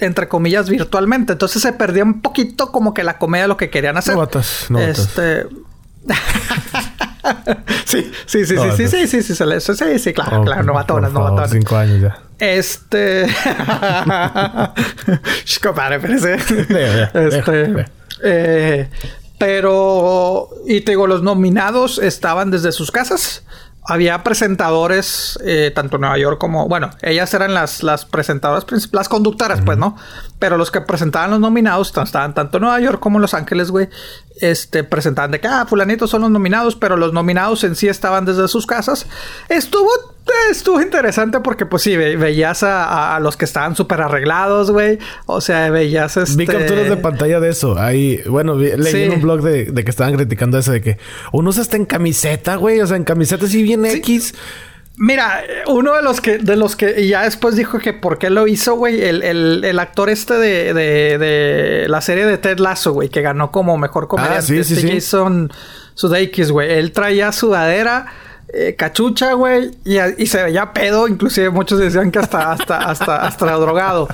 entre 0.00 0.28
comillas, 0.28 0.68
virtualmente. 0.70 1.32
Entonces 1.34 1.60
se 1.62 1.72
perdía 1.72 2.04
un 2.04 2.20
poquito 2.22 2.72
como 2.72 2.94
que 2.94 3.02
la 3.04 3.18
comedia 3.18 3.46
lo 3.46 3.56
que 3.56 3.70
querían 3.70 3.96
hacer. 3.96 4.14
Novatas, 4.14 4.66
novatas. 4.70 4.98
Este. 4.98 5.46
sí, 7.84 8.02
sí, 8.26 8.44
sí, 8.44 8.44
sí, 8.44 8.46
sí, 8.46 8.54
Novatas. 8.54 8.76
sí, 8.76 9.06
sí, 9.08 9.22
sí, 9.22 9.34
se 9.34 9.46
le- 9.46 9.60
sí, 9.60 9.74
sí, 9.74 9.98
sí, 9.98 10.12
claro, 10.12 10.40
Oh, 10.40 10.44
claro, 10.44 10.62
novatonas, 10.62 11.10
por 11.10 11.22
favor, 11.22 11.30
novatonas. 11.32 11.50
Cinco 11.50 11.76
años 11.76 12.00
ya. 12.02 12.18
Este. 12.38 13.26
Compadre, 15.62 15.96
espérese. 15.96 16.34
Este. 17.14 17.86
eh, 18.22 18.88
pero. 19.38 20.48
Y 20.66 20.80
te 20.82 20.92
digo, 20.92 21.06
los 21.06 21.22
nominados 21.22 21.98
estaban 21.98 22.50
desde 22.50 22.72
sus 22.72 22.90
casas. 22.90 23.42
Había 23.88 24.22
presentadores, 24.22 25.38
eh, 25.44 25.72
tanto 25.74 25.96
en 25.96 26.02
Nueva 26.02 26.18
York 26.18 26.38
como. 26.38 26.68
Bueno, 26.68 26.90
ellas 27.02 27.32
eran 27.34 27.54
las, 27.54 27.82
las 27.82 28.04
presentadoras, 28.04 28.66
las 28.92 29.08
conductoras, 29.08 29.60
pues, 29.64 29.78
¿no? 29.78 29.96
Pero 30.38 30.56
los 30.56 30.70
que 30.70 30.80
presentaban 30.80 31.30
los 31.30 31.40
nominados 31.40 31.88
estaban 31.96 32.34
tanto 32.34 32.58
en 32.58 32.62
Nueva 32.62 32.80
York 32.80 32.98
como 33.00 33.18
en 33.18 33.22
Los 33.22 33.34
Ángeles, 33.34 33.70
güey. 33.70 33.88
Este, 34.40 34.84
presentaban 34.84 35.30
de 35.30 35.40
que, 35.40 35.48
ah, 35.48 35.66
fulanitos 35.68 36.10
son 36.10 36.22
los 36.22 36.30
nominados, 36.30 36.76
pero 36.76 36.96
los 36.96 37.12
nominados 37.12 37.64
en 37.64 37.76
sí 37.76 37.88
estaban 37.88 38.24
desde 38.24 38.48
sus 38.48 38.66
casas. 38.66 39.06
Estuvo 39.48 40.15
Estuvo 40.50 40.80
interesante 40.80 41.40
porque, 41.40 41.66
pues 41.66 41.82
sí, 41.82 41.96
ve- 41.96 42.16
veías 42.16 42.62
a, 42.62 43.16
a 43.16 43.20
los 43.20 43.36
que 43.36 43.44
estaban 43.44 43.74
súper 43.76 44.00
arreglados, 44.00 44.70
güey. 44.70 44.98
O 45.26 45.40
sea, 45.40 45.70
veías 45.70 46.16
este... 46.16 46.36
Vi 46.36 46.46
capturas 46.46 46.88
de 46.88 46.96
pantalla 46.96 47.40
de 47.40 47.50
eso. 47.50 47.78
Ahí, 47.78 48.20
bueno, 48.28 48.56
vi- 48.56 48.76
leí 48.76 48.92
Sí. 48.92 49.02
en 49.04 49.12
un 49.12 49.22
blog 49.22 49.42
de, 49.42 49.66
de 49.66 49.84
que 49.84 49.90
estaban 49.90 50.14
criticando 50.14 50.58
eso 50.58 50.72
de 50.72 50.80
que 50.80 50.98
unos 51.32 51.58
hasta 51.58 51.76
en 51.76 51.84
camiseta, 51.84 52.56
güey. 52.56 52.80
O 52.80 52.86
sea, 52.86 52.96
en 52.96 53.04
camiseta 53.04 53.46
sí 53.46 53.62
bien 53.62 53.84
X. 53.86 54.34
Mira, 54.98 55.42
eh, 55.44 55.62
uno 55.68 55.94
de 55.94 56.02
los 56.02 56.20
que, 56.20 56.38
de 56.38 56.56
los 56.56 56.74
que 56.74 57.00
y 57.02 57.08
ya 57.08 57.22
después 57.24 57.54
dijo 57.54 57.78
que 57.78 57.92
por 57.92 58.18
qué 58.18 58.30
lo 58.30 58.46
hizo, 58.46 58.74
güey, 58.76 59.02
el, 59.02 59.22
el, 59.22 59.62
el 59.64 59.78
actor 59.78 60.08
este 60.08 60.34
de, 60.34 60.72
de, 60.72 61.18
de 61.18 61.86
la 61.88 62.00
serie 62.00 62.24
de 62.24 62.38
Ted 62.38 62.58
Lasso, 62.58 62.92
güey, 62.92 63.10
que 63.10 63.20
ganó 63.20 63.50
como 63.50 63.76
mejor 63.76 64.08
comediante, 64.08 64.38
Ah, 64.38 64.42
sí, 64.42 64.56
este. 64.74 64.94
Jason 64.94 65.52
Sudeikis, 65.94 66.50
güey. 66.50 66.72
Él 66.72 66.92
traía 66.92 67.30
sudadera, 67.32 68.06
eh, 68.56 68.74
cachucha, 68.74 69.34
güey, 69.34 69.70
y, 69.84 69.98
y 70.16 70.26
se 70.26 70.42
veía 70.42 70.72
pedo, 70.72 71.08
inclusive 71.08 71.50
muchos 71.50 71.78
decían 71.78 72.10
que 72.10 72.18
hasta, 72.18 72.52
hasta, 72.52 72.78
hasta, 72.78 73.26
hasta 73.26 73.52
drogado. 73.52 74.08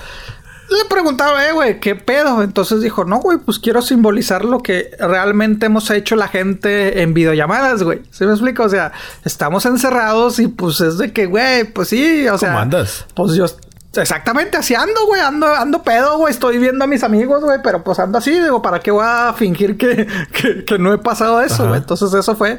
Le 0.68 0.84
preguntaba, 0.88 1.46
eh, 1.46 1.52
güey, 1.52 1.80
¿qué 1.80 1.94
pedo? 1.94 2.42
Entonces 2.42 2.80
dijo, 2.80 3.04
no, 3.04 3.20
güey, 3.20 3.38
pues 3.38 3.58
quiero 3.58 3.82
simbolizar 3.82 4.44
lo 4.44 4.60
que 4.60 4.90
realmente 4.98 5.66
hemos 5.66 5.90
hecho 5.90 6.16
la 6.16 6.28
gente 6.28 7.02
en 7.02 7.14
videollamadas, 7.14 7.82
güey. 7.82 8.00
¿Sí 8.10 8.24
me 8.24 8.32
explico? 8.32 8.64
O 8.64 8.68
sea, 8.68 8.92
estamos 9.24 9.66
encerrados 9.66 10.38
y 10.38 10.48
pues 10.48 10.80
es 10.80 10.98
de 10.98 11.12
que, 11.12 11.26
güey, 11.26 11.64
pues 11.64 11.88
sí, 11.88 12.26
o 12.26 12.38
sea. 12.38 12.50
¿Cómo 12.50 12.60
andas? 12.60 13.06
Pues 13.14 13.34
yo 13.34 13.46
exactamente 13.94 14.56
así 14.56 14.74
ando, 14.74 15.06
güey, 15.06 15.20
ando, 15.20 15.46
ando 15.46 15.82
pedo, 15.82 16.16
güey, 16.18 16.32
estoy 16.32 16.58
viendo 16.58 16.84
a 16.84 16.86
mis 16.86 17.02
amigos, 17.02 17.42
güey, 17.42 17.58
pero 17.62 17.82
pues 17.84 17.98
ando 17.98 18.18
así, 18.18 18.30
digo, 18.38 18.62
¿para 18.62 18.80
qué 18.80 18.90
voy 18.90 19.04
a 19.06 19.34
fingir 19.36 19.76
que, 19.76 20.06
que, 20.32 20.64
que 20.64 20.78
no 20.78 20.92
he 20.92 20.98
pasado 20.98 21.40
eso, 21.42 21.68
güey? 21.68 21.80
Entonces 21.80 22.12
eso 22.14 22.34
fue. 22.36 22.58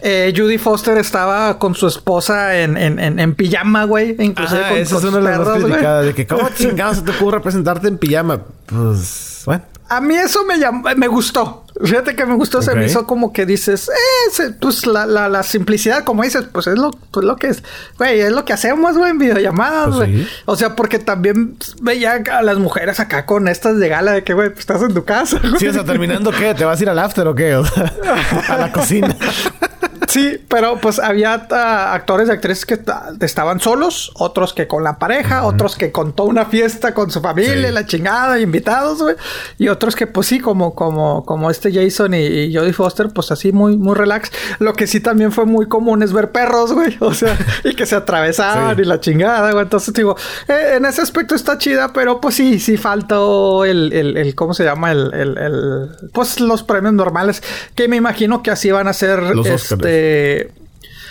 Eh, 0.00 0.32
Judy 0.36 0.58
Foster 0.58 0.98
estaba 0.98 1.58
con 1.58 1.74
su 1.74 1.86
esposa 1.86 2.58
en, 2.58 2.76
en, 2.76 2.98
en, 2.98 3.18
en 3.18 3.34
pijama, 3.34 3.84
güey, 3.84 4.16
inclusive 4.18 4.60
Ajá, 4.60 4.70
con, 4.70 4.78
esa 4.78 4.94
con 4.96 5.04
es 5.04 5.10
una 5.10 5.18
de 5.30 5.38
las 5.38 5.46
más 5.46 5.62
criticadas. 5.62 6.04
De 6.06 6.14
que, 6.14 6.26
¿cómo 6.26 6.48
chingados 6.54 6.96
se 6.98 7.02
te 7.02 7.10
ocurre 7.12 7.40
presentarte 7.40 7.88
en 7.88 7.98
pijama? 7.98 8.42
Pues, 8.66 9.42
bueno. 9.46 9.64
A 9.88 10.00
mí 10.00 10.16
eso 10.16 10.44
me 10.44 10.58
llamó, 10.58 10.88
me 10.96 11.08
gustó. 11.08 11.60
Fíjate 11.84 12.14
que 12.14 12.24
me 12.24 12.34
gustó, 12.34 12.62
se 12.62 12.74
me 12.74 12.86
hizo 12.86 13.04
como 13.04 13.32
que 13.32 13.44
dices, 13.46 13.88
eh, 13.88 14.30
se- 14.30 14.50
pues 14.52 14.86
la, 14.86 15.06
la, 15.06 15.28
la 15.28 15.42
simplicidad, 15.42 16.04
como 16.04 16.22
dices, 16.22 16.44
pues 16.52 16.68
es 16.68 16.78
lo, 16.78 16.90
pues 17.10 17.26
lo 17.26 17.34
que 17.36 17.48
es, 17.48 17.62
güey, 17.98 18.20
es 18.20 18.30
lo 18.32 18.44
que 18.44 18.52
hacemos, 18.52 18.96
güey, 18.96 19.10
en 19.10 19.18
videollamadas, 19.18 19.96
Pues 19.96 20.08
sí. 20.08 20.26
O 20.46 20.56
sea, 20.56 20.76
porque 20.76 21.00
también 21.00 21.56
veía 21.82 22.22
a 22.32 22.42
las 22.42 22.58
mujeres 22.58 23.00
acá 23.00 23.26
con 23.26 23.48
estas 23.48 23.76
de 23.78 23.88
gala 23.88 24.12
de 24.12 24.22
que, 24.24 24.34
güey, 24.34 24.50
pues 24.50 24.60
estás 24.60 24.82
en 24.82 24.94
tu 24.94 25.04
casa. 25.04 25.38
güey. 25.40 25.58
Sí, 25.58 25.66
o 25.66 25.72
sea, 25.72 25.84
terminando, 25.84 26.30
¿qué? 26.30 26.54
¿Te 26.54 26.64
vas 26.64 26.78
a 26.78 26.82
ir 26.82 26.88
al 26.90 26.98
after 27.00 27.26
o 27.26 27.34
qué? 27.34 27.56
O 27.56 27.66
sea, 27.66 27.92
a 28.48 28.56
la 28.56 28.72
cocina. 28.72 29.14
Sí, 30.08 30.38
pero 30.48 30.78
pues 30.80 30.98
había 30.98 31.46
ah, 31.50 31.92
actores 31.94 32.28
y 32.28 32.32
actrices 32.32 32.66
que 32.66 32.76
ta- 32.76 33.10
estaban 33.20 33.58
solos, 33.60 34.12
otros 34.16 34.52
que 34.52 34.66
con 34.68 34.84
la 34.84 34.98
pareja, 34.98 35.44
otros 35.44 35.76
que 35.76 35.90
con 35.92 36.12
toda 36.14 36.28
una 36.28 36.44
fiesta 36.46 36.94
con 36.94 37.10
su 37.10 37.20
familia, 37.20 37.68
Sí. 37.68 37.72
la 37.74 37.86
chingada, 37.86 38.38
invitados, 38.38 39.02
güey. 39.02 39.16
Y 39.58 39.68
otros 39.68 39.96
que 39.96 40.06
pues 40.06 40.26
sí, 40.26 40.40
como, 40.40 40.74
como, 40.74 41.24
como 41.24 41.50
este 41.50 41.72
Jason 41.72 42.14
y, 42.14 42.18
y 42.26 42.54
Jodie 42.54 42.72
Foster, 42.72 43.08
pues 43.14 43.30
así 43.32 43.52
muy, 43.52 43.76
muy 43.76 43.94
relax. 43.94 44.30
Lo 44.58 44.74
que 44.74 44.86
sí 44.86 45.00
también 45.00 45.32
fue 45.32 45.46
muy 45.46 45.66
común 45.68 46.02
es 46.02 46.12
ver 46.12 46.30
perros, 46.32 46.72
güey. 46.72 46.96
O 47.04 47.12
sea, 47.14 47.36
y 47.64 47.74
que 47.74 47.86
se 47.86 47.94
atravesaban 47.96 48.76
Sí. 48.76 48.82
y 48.82 48.84
la 48.84 49.00
chingada, 49.00 49.52
güey. 49.52 49.62
Entonces 49.64 49.92
digo, 49.94 50.16
eh, 50.48 50.74
en 50.76 50.84
ese 50.84 51.00
aspecto 51.02 51.34
está 51.34 51.58
chida, 51.58 51.92
pero 51.92 52.20
pues 52.20 52.34
sí, 52.34 52.58
sí 52.60 52.76
faltó 52.76 53.64
el, 53.64 53.92
el, 53.92 54.16
el 54.16 54.34
¿cómo 54.34 54.54
se 54.54 54.64
llama? 54.64 54.92
El, 54.92 55.12
el, 55.14 55.38
el- 55.38 55.88
pues 56.12 56.40
los 56.40 56.62
premios 56.62 56.94
normales, 56.94 57.42
que 57.74 57.88
me 57.88 57.96
imagino 57.96 58.42
que 58.42 58.50
así 58.50 58.70
van 58.70 58.88
a 58.88 58.92
ser 58.92 59.34
Los 59.34 59.46
este, 59.46 59.93
Óscares. 59.94 60.64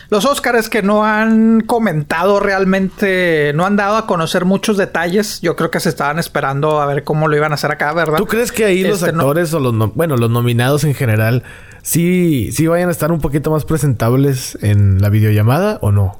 los 0.09 0.25
Óscares 0.25 0.69
que 0.69 0.81
no 0.83 1.03
han 1.05 1.61
comentado 1.61 2.39
realmente, 2.39 3.51
no 3.55 3.65
han 3.65 3.75
dado 3.75 3.97
a 3.97 4.05
conocer 4.05 4.45
muchos 4.45 4.77
detalles. 4.77 5.39
Yo 5.41 5.55
creo 5.55 5.71
que 5.71 5.79
se 5.79 5.89
estaban 5.89 6.19
esperando 6.19 6.79
a 6.81 6.85
ver 6.85 7.03
cómo 7.03 7.27
lo 7.27 7.35
iban 7.35 7.51
a 7.51 7.55
hacer 7.55 7.71
acá, 7.71 7.93
¿verdad? 7.93 8.17
¿Tú 8.17 8.27
crees 8.27 8.51
que 8.51 8.65
ahí 8.65 8.83
los 8.83 8.99
Este, 9.01 9.11
no- 9.11 9.21
actores 9.21 9.53
o 9.53 9.59
los, 9.59 9.73
no- 9.73 9.87
bueno, 9.95 10.15
los 10.17 10.29
nominados 10.29 10.83
en 10.83 10.93
general, 10.93 11.43
sí, 11.81 12.51
sí 12.51 12.67
vayan 12.67 12.89
a 12.89 12.91
estar 12.91 13.11
un 13.11 13.21
poquito 13.21 13.49
más 13.49 13.65
presentables 13.65 14.57
en 14.61 15.01
la 15.01 15.09
videollamada 15.09 15.79
o 15.81 15.91
no? 15.91 16.19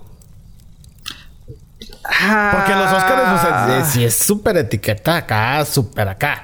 Porque 2.04 2.73
los 2.76 2.91
Oscars, 2.91 3.39
o 3.39 3.41
sea, 3.41 3.80
eh, 3.80 3.84
sí 3.86 4.04
es 4.04 4.15
súper 4.17 4.58
etiqueta 4.58 5.17
acá, 5.17 5.63
súper 5.65 6.08
acá. 6.10 6.41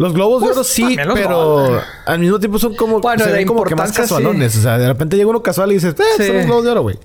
Los 0.00 0.14
globos 0.14 0.40
de 0.40 0.46
Pues, 0.46 0.56
oro 0.56 0.64
sí, 0.64 0.96
pero 1.12 1.78
al 2.06 2.18
mismo 2.18 2.40
tiempo 2.40 2.58
son 2.58 2.74
como, 2.74 3.00
Bueno, 3.00 3.22
se 3.22 3.30
de 3.30 3.36
ven 3.36 3.46
como 3.46 3.64
que 3.64 3.74
más 3.74 3.92
casualones. 3.92 4.56
O 4.56 4.62
sea, 4.62 4.78
de 4.78 4.86
repente 4.88 5.14
llega 5.14 5.28
uno 5.28 5.42
casual 5.42 5.70
y 5.72 5.74
dices, 5.74 5.94
eh, 6.00 6.02
Sí. 6.16 6.26
son 6.26 6.36
los 6.38 6.46
globos 6.46 6.64
de 6.64 6.70
oro, 6.70 6.82
güey. 6.82 6.98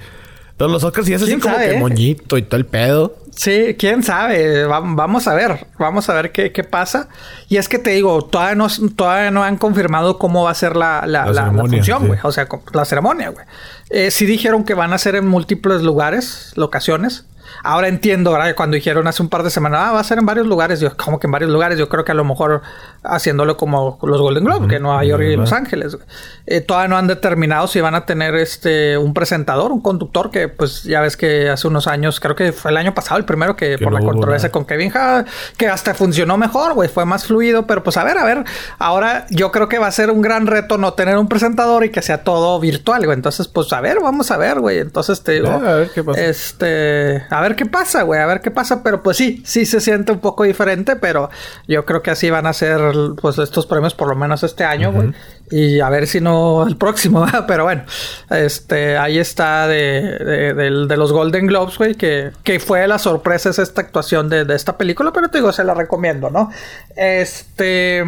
Pero 0.56 0.70
los 0.72 0.82
Oscars 0.82 1.06
sí 1.06 1.14
es 1.14 1.22
así 1.22 1.32
¿Quién 1.32 1.42
como 1.42 1.56
sabe, 1.56 1.72
que 1.72 1.76
eh? 1.76 1.80
moñito 1.80 2.38
y 2.38 2.44
todo 2.44 2.56
el 2.56 2.66
pedo. 2.66 3.18
Sí, 3.36 3.76
quién 3.78 4.02
sabe. 4.02 4.64
vamos 4.64 5.28
a 5.28 5.34
ver. 5.34 5.68
Vamos 5.78 6.08
a 6.08 6.14
ver 6.14 6.32
qué, 6.32 6.54
qué, 6.54 6.64
pasa. 6.64 7.10
Y 7.50 7.58
es 7.58 7.68
que 7.68 7.80
te 7.80 7.90
digo, 7.90 8.24
todavía 8.24 8.56
no, 8.56 8.68
todavía 8.96 9.30
no 9.30 9.44
han 9.44 9.58
confirmado 9.58 10.18
cómo 10.18 10.46
va 10.46 10.52
a 10.52 10.56
ser 10.56 10.78
la, 10.78 11.04
la, 11.06 11.26
la, 11.26 11.52
función, 11.52 12.08
güey. 12.08 12.18
O 12.24 12.32
sea, 12.32 12.48
la 12.72 12.86
ceremonia, 12.86 13.28
güey. 13.28 13.46
Eh, 13.90 14.10
sí 14.10 14.26
dijeron 14.26 14.64
que 14.64 14.74
van 14.74 14.94
a 14.94 14.98
ser 14.98 15.16
en 15.18 15.28
múltiples 15.28 15.82
lugares, 15.82 16.54
locaciones. 16.56 17.26
Ahora 17.64 17.88
entiendo, 17.88 18.32
¿verdad? 18.32 18.56
Cuando 18.56 18.76
dijeron 18.76 19.08
hace 19.08 19.22
un 19.22 19.30
par 19.30 19.44
de 19.44 19.50
semanas, 19.50 19.82
ah, 19.84 19.92
va 19.94 20.00
a 20.00 20.04
ser 20.04 20.18
en 20.18 20.26
varios 20.26 20.48
lugares. 20.48 20.80
Yo, 20.80 20.96
como 20.98 21.20
que 21.20 21.28
en 21.28 21.32
varios 21.32 21.52
lugares. 21.52 21.78
Yo 21.78 21.90
creo 21.90 22.06
que 22.06 22.12
a 22.12 22.16
lo 22.16 22.24
mejor 22.24 22.62
haciéndolo 23.04 23.58
como 23.58 24.00
los 24.04 24.22
Golden 24.22 24.46
Globes, 24.46 24.70
que 24.70 24.80
Nueva 24.80 25.04
York 25.04 25.24
y 25.24 25.36
Los 25.36 25.52
Ángeles. 25.52 25.98
Eh, 26.46 26.62
todavía 26.62 26.88
no 26.88 26.98
han 26.98 27.08
determinado 27.08 27.68
si 27.68 27.82
van 27.82 27.96
a 27.96 28.06
tener 28.06 28.36
este 28.36 28.98
un 28.98 29.14
presentador, 29.14 29.72
un 29.72 29.82
conductor, 29.82 30.32
que 30.32 30.48
pues 30.48 30.84
ya 30.84 31.02
ves 31.02 31.18
que 31.18 31.50
hace 31.50 31.68
unos 31.68 31.88
años, 31.88 32.20
creo 32.20 32.36
que 32.36 32.52
fue 32.52 32.72
el 32.72 32.78
año 32.78 32.94
pasado 32.94 33.18
el 33.18 33.26
primero 33.26 33.56
que, 33.56 33.78
por 33.78 33.94
la 33.94 34.00
controversia 34.00 34.52
con 34.52 34.66
Kevin 34.66 34.92
Hart, 34.96 35.28
que 35.58 35.68
hasta 35.68 35.94
funcionó 35.94 36.38
mejor, 36.38 36.74
güey, 36.74 36.90
fue 36.90 37.06
más 37.06 37.26
fluido, 37.26 37.68
pero 37.68 37.84
pues 37.84 37.98
a 37.98 38.04
ver, 38.04 38.18
a 38.18 38.24
ver, 38.24 38.44
ahora 38.80 39.26
yo 39.30 39.52
creo 39.52 39.68
que 39.68 39.80
va 39.80 39.88
a 39.88 39.92
ser 39.92 40.12
un 40.12 40.22
gran 40.22 40.48
reto 40.48 40.78
no 40.78 40.94
tener 40.94 41.18
un 41.18 41.28
presentador 41.28 41.86
y 41.86 41.90
que 41.90 42.02
sea 42.02 42.24
todo 42.24 42.60
virtual, 42.60 43.06
güey. 43.06 43.16
Entonces, 43.16 43.48
pues 43.48 43.72
a 43.74 43.82
ver, 43.82 44.00
vamos 44.02 44.32
a 44.32 44.38
ver, 44.38 44.60
güey. 44.60 44.80
Entonces 44.80 45.22
te 45.24 45.34
digo, 45.34 45.50
a 45.50 45.60
ver 45.60 45.90
qué 45.94 46.04
pasa. 46.04 46.22
Este, 46.22 47.24
a 47.30 47.42
ver 47.42 47.45
qué 47.54 47.68
pasa, 47.68 48.02
güey, 48.02 48.20
a 48.20 48.26
ver 48.26 48.42
qué 48.42 48.50
pasa, 48.50 48.82
pero 48.82 49.04
pues 49.04 49.18
sí, 49.18 49.44
sí 49.46 49.68
se 49.68 49.80
siente 49.80 50.12
un 50.12 50.20
poco 50.20 50.44
diferente, 50.44 50.96
pero 50.96 51.30
yo 51.68 51.86
creo 51.86 52.02
que 52.02 52.10
así 52.10 52.32
van 52.32 52.48
a 52.48 52.54
ser 52.54 52.80
pues 53.22 53.38
estos 53.38 53.68
premios 53.68 53.94
por 53.94 54.08
lo 54.08 54.16
menos 54.16 54.42
este 54.42 54.64
año, 54.64 54.92
güey. 54.92 55.14
Y 55.52 55.80
a 55.80 55.90
ver 55.90 56.08
si 56.08 56.22
no 56.22 56.66
el 56.68 56.76
próximo, 56.76 57.24
pero 57.48 57.66
bueno, 57.66 57.84
este, 58.32 58.98
ahí 58.98 59.20
está 59.20 59.68
de, 59.68 60.56
de, 60.56 60.98
los 60.98 61.12
Golden 61.12 61.46
Globes, 61.46 61.78
güey, 61.78 61.94
que, 61.94 62.32
que, 62.44 62.60
fue 62.60 62.88
la 62.88 62.98
sorpresa 62.98 63.52
es 63.52 63.60
esta 63.60 63.82
actuación 63.82 64.28
de, 64.28 64.48
esta 64.56 64.76
película, 64.76 65.12
pero 65.14 65.30
te 65.30 65.38
digo, 65.38 65.52
se 65.52 65.64
la 65.64 65.76
recomiendo, 65.76 66.32
¿no? 66.32 66.50
Este... 66.96 68.04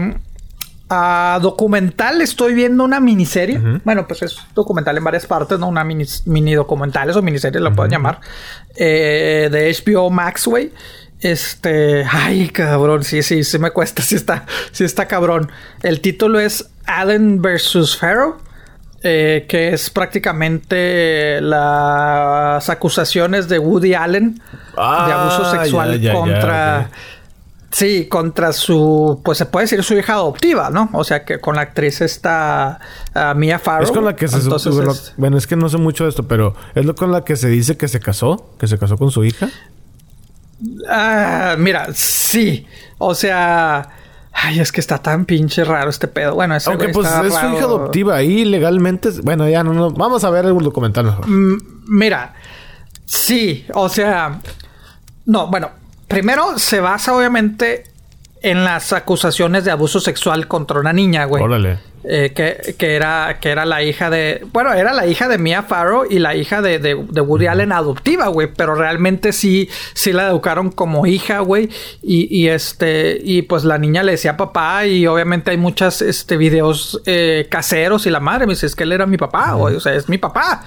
A 0.89 1.39
documental 1.41 2.21
estoy 2.21 2.53
viendo 2.53 2.83
una 2.83 2.99
miniserie. 2.99 3.59
Bueno, 3.83 4.07
pues 4.07 4.21
es 4.21 4.37
documental 4.55 4.97
en 4.97 5.03
varias 5.03 5.25
partes, 5.25 5.59
¿no? 5.59 5.67
Una 5.67 5.83
mini, 5.83 6.05
mini 6.25 6.53
documentales 6.53 7.15
o 7.17 7.21
miniserie, 7.21 7.59
lo 7.59 7.73
pueden 7.73 7.91
llamar. 7.91 8.21
Eh, 8.75 9.49
de 9.51 9.75
HBO 9.83 10.09
Max, 10.09 10.47
güey. 10.47 10.71
Este, 11.19 12.05
ay, 12.09 12.49
cabrón, 12.49 13.03
sí, 13.03 13.23
sí, 13.23 13.43
sí 13.43 13.57
me 13.59 13.71
cuesta, 13.71 14.01
sí 14.03 14.15
está, 14.15 14.45
sí 14.71 14.83
está 14.83 15.07
cabrón. 15.07 15.51
El 15.81 15.99
título 15.99 16.39
es 16.39 16.69
Allen 16.85 17.41
vs. 17.41 17.97
Pharaoh, 17.97 18.37
eh, 19.03 19.45
que 19.49 19.73
es 19.73 19.89
prácticamente 19.89 21.41
las 21.41 22.69
acusaciones 22.69 23.47
de 23.47 23.59
Woody 23.59 23.93
Allen 23.93 24.35
de 24.35 24.81
abuso 24.81 25.43
ah, 25.45 25.57
sexual 25.59 26.11
contra. 26.13 26.89
Sí, 27.69 28.07
contra 28.07 28.53
su, 28.53 29.21
pues 29.23 29.37
se 29.37 29.45
puede 29.45 29.65
decir 29.65 29.83
su 29.83 29.95
hija 29.95 30.13
adoptiva, 30.13 30.69
¿no? 30.69 30.89
O 30.93 31.03
sea 31.03 31.25
que 31.25 31.39
con 31.39 31.55
la 31.55 31.63
actriz 31.63 31.99
está 32.01 32.79
uh, 33.13 33.37
Mia 33.37 33.59
Farrow. 33.59 33.83
Es 33.83 33.91
con 33.91 34.05
la 34.05 34.15
que 34.15 34.27
se 34.27 34.39
bueno, 35.17 35.37
es 35.37 35.47
que 35.47 35.57
no 35.57 35.67
sé 35.67 35.77
mucho 35.77 36.05
de 36.05 36.11
esto, 36.11 36.27
pero 36.27 36.55
es 36.75 36.85
lo 36.85 36.95
con 36.95 37.11
la 37.11 37.25
que 37.25 37.35
se 37.35 37.49
dice 37.49 37.75
que 37.75 37.87
se 37.87 37.99
casó, 37.99 38.51
que 38.57 38.67
se 38.67 38.77
casó 38.77 38.97
con 38.97 39.11
su 39.11 39.25
hija. 39.25 39.49
Ah, 40.89 41.55
mira, 41.57 41.87
sí. 41.93 42.65
O 42.97 43.13
sea. 43.13 43.89
Ay, 44.39 44.59
es 44.59 44.71
que 44.71 44.81
está 44.81 44.99
tan 44.99 45.25
pinche 45.25 45.63
raro 45.63 45.89
este 45.89 46.07
pedo. 46.07 46.35
Bueno, 46.35 46.55
ese 46.55 46.69
Aunque 46.69 46.89
pues 46.89 47.07
es 47.07 47.33
su 47.33 47.47
hija 47.47 47.63
adoptiva 47.63 48.15
ahí 48.15 48.45
legalmente. 48.45 49.09
Bueno, 49.23 49.49
ya 49.49 49.63
no, 49.63 49.73
no. 49.73 49.89
Vamos 49.91 50.23
a 50.23 50.29
ver 50.29 50.45
el 50.45 50.57
documental 50.59 51.05
mejor. 51.05 51.27
Mm, 51.27 51.57
mira, 51.87 52.33
sí, 53.05 53.65
o 53.73 53.89
sea. 53.89 54.39
No, 55.25 55.47
bueno, 55.47 55.71
primero 56.07 56.57
se 56.59 56.79
basa 56.79 57.15
obviamente 57.15 57.83
en 58.41 58.63
las 58.63 58.93
acusaciones 58.93 59.65
de 59.65 59.71
abuso 59.71 59.99
sexual 59.99 60.47
contra 60.47 60.79
una 60.79 60.93
niña, 60.93 61.25
güey. 61.25 61.43
Órale. 61.43 61.79
Eh, 62.09 62.31
que, 62.77 62.95
era, 62.95 63.37
que 63.41 63.49
era 63.49 63.65
la 63.65 63.83
hija 63.83 64.09
de. 64.09 64.45
Bueno, 64.53 64.71
era 64.71 64.93
la 64.93 65.07
hija 65.07 65.27
de 65.27 65.37
Mia 65.37 65.63
Farrow 65.63 66.05
y 66.09 66.19
la 66.19 66.35
hija 66.35 66.61
de, 66.61 66.79
de, 66.79 66.93
Woody 66.95 67.47
Allen 67.47 67.73
adoptiva, 67.73 68.27
güey. 68.27 68.47
Pero 68.55 68.75
realmente 68.75 69.33
sí, 69.33 69.69
sí 69.93 70.13
la 70.13 70.29
educaron 70.29 70.71
como 70.71 71.05
hija, 71.05 71.39
güey. 71.39 71.69
Y, 72.01 72.47
este. 72.47 73.19
Y 73.21 73.41
pues 73.41 73.65
la 73.65 73.77
niña 73.77 74.03
le 74.03 74.13
decía 74.13 74.37
papá. 74.37 74.85
Y 74.85 75.05
obviamente 75.05 75.51
hay 75.51 75.57
muchos 75.57 76.01
este, 76.01 76.37
videos 76.37 77.01
eh, 77.05 77.45
caseros. 77.49 78.05
Y 78.05 78.09
la 78.09 78.21
madre 78.21 78.47
me 78.47 78.53
dice: 78.53 78.67
Es 78.67 78.75
que 78.75 78.83
él 78.83 78.93
era 78.93 79.05
mi 79.05 79.17
papá, 79.17 79.51
güey. 79.53 79.75
O 79.75 79.81
sea, 79.81 79.93
es 79.93 80.07
mi 80.07 80.17
papá. 80.17 80.63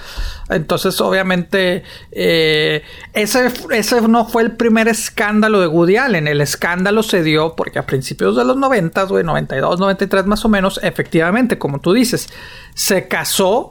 Entonces, 0.51 1.01
obviamente, 1.01 1.85
eh, 2.13 2.83
ese, 3.15 3.51
ese 3.71 4.01
no 4.03 4.27
fue 4.27 4.43
el 4.43 4.57
primer 4.57 4.89
escándalo 4.89 5.61
de 5.61 5.69
Woody 5.69 5.97
Allen. 5.97 6.29
El 6.29 6.43
escándalo 6.43 7.03
se 7.03 7.23
dio 7.23 7.55
porque 7.57 7.79
a 7.79 7.87
principios 7.87 8.37
de 8.37 8.45
los 8.45 8.57
90, 8.59 9.05
güey, 9.05 9.25
92, 9.25 9.79
93 9.79 10.27
más 10.27 10.45
o 10.45 10.49
menos, 10.49 10.81
efectivamente, 10.83 11.30
como 11.59 11.81
tú 11.81 11.93
dices, 11.93 12.29
se 12.75 13.09
casó 13.09 13.71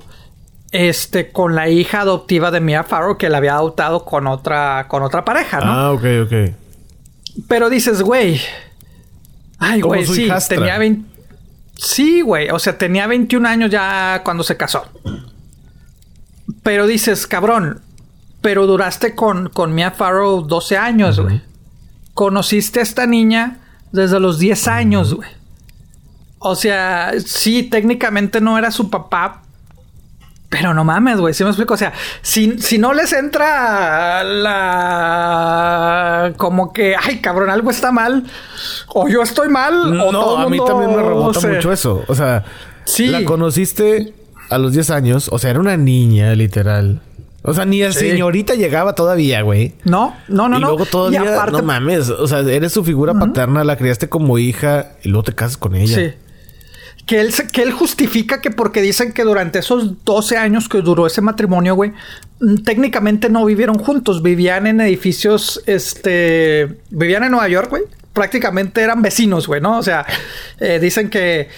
este, 0.72 1.32
con 1.32 1.56
la 1.56 1.70
hija 1.70 2.02
adoptiva 2.02 2.52
de 2.52 2.60
Mia 2.62 2.84
Farrow 2.84 3.18
que 3.18 3.30
la 3.30 3.38
había 3.38 3.56
adoptado 3.56 4.06
con 4.06 4.28
otra, 4.28 4.88
con 4.88 5.04
otra 5.04 5.26
pareja, 5.26 5.60
¿no? 5.60 5.72
Ah, 5.72 5.92
ok, 5.92 6.04
ok. 6.26 6.34
Pero 7.48 7.70
dices, 7.70 8.02
güey. 8.02 8.42
Ay, 9.58 9.82
güey, 9.82 10.06
sí, 10.06 10.30
tenía 10.48 10.78
20. 10.78 11.10
Sí, 11.76 12.22
güey. 12.22 12.50
O 12.50 12.60
sea, 12.60 12.78
tenía 12.78 13.08
21 13.08 13.48
años 13.48 13.72
ya 13.72 14.22
cuando 14.24 14.44
se 14.44 14.58
casó. 14.58 14.86
Pero 16.64 16.88
dices, 16.88 17.26
cabrón, 17.28 17.82
pero 18.42 18.68
duraste 18.68 19.16
con, 19.16 19.50
con 19.50 19.74
Mia 19.74 19.92
Farrow 19.92 20.42
12 20.42 20.78
años, 20.78 21.20
güey. 21.20 21.42
Conociste 22.14 22.80
a 22.80 22.84
esta 22.84 23.06
niña 23.06 23.60
desde 23.92 24.20
los 24.20 24.40
10 24.40 24.68
años, 24.68 25.14
güey. 25.14 25.30
O 26.40 26.56
sea, 26.56 27.12
sí, 27.26 27.64
técnicamente 27.64 28.40
no 28.42 28.58
era 28.58 28.72
su 28.72 28.90
papá, 28.90 29.42
pero 30.50 30.74
no 30.74 30.84
mames, 30.84 31.20
güey, 31.20 31.34
¿sí 31.34 31.44
me 31.44 31.50
explico? 31.52 31.76
O 31.76 31.78
sea, 31.78 31.94
si, 32.22 32.58
si 32.60 32.80
no 32.80 32.94
les 32.94 33.14
entra 33.14 34.24
la... 34.24 35.54
como 36.38 36.74
que, 36.74 36.96
ay, 37.00 37.20
cabrón, 37.20 37.52
algo 37.52 37.70
está 37.70 37.92
mal, 37.92 38.24
o 38.88 39.08
yo 39.08 39.22
estoy 39.22 39.50
mal, 39.50 39.96
no, 39.96 40.08
o 40.08 40.12
todo 40.12 40.38
a 40.40 40.50
mí 40.50 40.58
también 40.66 40.96
me 40.96 41.04
rebota 41.04 41.40
mucho 41.48 41.72
eso. 41.72 42.04
O 42.08 42.16
sea, 42.16 42.46
sí. 42.86 43.08
la 43.08 43.24
conociste 43.26 44.16
a 44.50 44.58
los 44.58 44.74
10 44.74 44.90
años, 44.90 45.30
o 45.32 45.38
sea, 45.38 45.52
era 45.52 45.60
una 45.60 45.78
niña, 45.78 46.34
literal. 46.34 47.02
O 47.44 47.54
sea, 47.54 47.66
ni 47.66 47.84
a 47.84 47.92
señorita 47.92 48.56
llegaba 48.56 48.96
todavía, 48.96 49.44
güey. 49.44 49.74
No, 49.84 50.16
no, 50.28 50.50
no, 50.50 50.58
y 50.58 50.62
luego 50.62 50.86
todavía, 50.86 51.46
no 51.52 51.62
mames, 51.62 52.10
o 52.10 52.28
sea, 52.28 52.40
eres 52.40 52.74
su 52.74 52.84
figura 52.84 53.14
paterna, 53.14 53.64
la 53.64 53.78
criaste 53.78 54.10
como 54.10 54.40
hija 54.40 54.94
y 55.04 55.10
luego 55.10 55.24
te 55.24 55.36
casas 55.36 55.58
con 55.58 55.76
ella. 55.76 55.96
Sí. 55.96 56.14
Que 57.10 57.20
él, 57.22 57.34
que 57.52 57.64
él 57.64 57.72
justifica 57.72 58.40
que 58.40 58.52
porque 58.52 58.84
dicen 58.84 59.14
que 59.14 59.24
durante 59.24 59.58
esos 59.58 60.06
12 60.06 60.38
años 60.38 60.70
que 60.70 60.82
duró 60.82 61.08
ese 61.08 61.22
matrimonio, 61.22 61.74
güey, 61.74 61.92
mm, 62.40 62.58
técnicamente 62.58 63.30
no 63.30 63.46
vivieron 63.46 63.80
juntos, 63.80 64.22
vivían 64.22 64.68
en 64.68 64.80
edificios, 64.80 65.60
este, 65.66 66.78
vivían 66.92 67.24
en 67.24 67.32
Nueva 67.32 67.48
York, 67.48 67.72
güey. 67.72 67.84
Prácticamente 68.14 68.82
eran 68.82 69.02
vecinos, 69.02 69.48
güey, 69.48 69.60
¿no? 69.60 69.80
O 69.80 69.84
sea, 69.84 70.06
eh, 70.60 70.78
dicen 70.80 71.10
que 71.10 71.50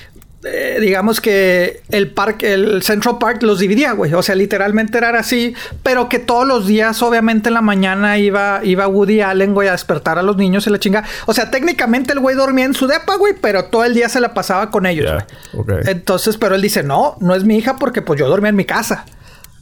eh, 0.43 0.80
digamos 0.82 1.21
que 1.21 1.84
el 1.89 2.10
parque, 2.10 2.54
el 2.54 2.82
Central 2.82 3.19
Park 3.19 3.43
los 3.43 3.60
dividía, 3.60 3.91
güey. 3.91 4.12
O 4.13 4.23
sea, 4.23 4.34
literalmente 4.34 4.97
era 4.97 5.17
así, 5.19 5.54
pero 5.84 6.10
que 6.10 6.17
todos 6.17 6.47
los 6.47 6.65
días, 6.65 7.01
obviamente 7.04 7.49
en 7.49 7.54
la 7.54 7.62
mañana 7.62 8.17
iba, 8.17 8.62
iba 8.63 8.88
Woody 8.88 9.21
Allen, 9.21 9.54
güey, 9.54 9.67
a 9.67 9.73
despertar 9.73 10.17
a 10.17 10.23
los 10.23 10.38
niños 10.38 10.65
y 10.65 10.71
la 10.71 10.80
chinga. 10.80 11.04
O 11.27 11.34
sea, 11.34 11.51
técnicamente 11.51 12.13
el 12.13 12.19
güey 12.19 12.36
dormía 12.36 12.65
en 12.65 12.73
su 12.73 12.88
depa, 12.88 13.17
güey, 13.17 13.36
pero 13.39 13.65
todo 13.65 13.84
el 13.84 13.93
día 13.93 14.10
se 14.10 14.19
la 14.19 14.34
pasaba 14.34 14.71
con 14.71 14.88
ellos, 14.88 15.23
Entonces, 15.86 16.38
pero 16.38 16.56
él 16.56 16.62
dice, 16.62 16.82
no, 16.82 17.17
no 17.19 17.36
es 17.36 17.43
mi 17.43 17.58
hija 17.58 17.75
porque 17.75 18.01
pues 18.01 18.19
yo 18.19 18.27
dormía 18.27 18.49
en 18.49 18.56
mi 18.56 18.65
casa. 18.65 19.06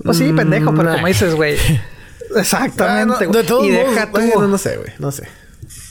Pues 0.02 0.18
sí, 0.18 0.32
pendejo, 0.32 0.74
pero 0.74 0.94
como 0.94 1.08
dices, 1.08 1.36
güey. 1.36 1.58
Exactamente, 2.38 3.26
güey. 3.26 3.46
y 3.66 3.70
deja 3.72 4.12
tú. 4.12 4.48
no 4.48 4.58
sé, 4.58 4.78
güey, 4.78 4.94
no 4.98 5.12
sé. 5.12 5.28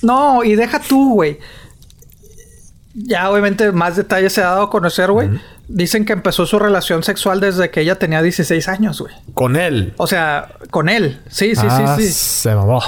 No, 0.01 0.45
y 0.45 0.55
deja 0.55 0.81
tú, 0.81 1.15
güey 1.15 1.39
ya 2.95 3.31
obviamente 3.31 3.71
más 3.73 3.97
detalles 3.97 4.33
se 4.33 4.43
ha 4.43 4.47
dado 4.47 4.63
a 4.63 4.71
conocer, 4.71 5.11
güey. 5.11 5.31
Dicen 5.69 6.05
que 6.05 6.13
empezó 6.13 6.47
su 6.47 6.59
relación 6.59 7.03
sexual 7.03 7.41
desde 7.41 7.71
que 7.71 7.83
ella 7.83 7.99
tenía 7.99 8.23
16 8.23 8.69
años, 8.69 9.01
güey. 9.01 9.15
¿Con 9.35 9.57
él? 9.57 9.93
O 9.99 10.07
sea, 10.07 10.55
con 10.71 10.89
él. 10.89 11.21
Sí, 11.29 11.55
sí, 11.55 11.63
sí, 11.69 11.83
ah, 11.87 11.97
sí. 11.99 12.09
Se 12.09 12.55
mamó. 12.55 12.83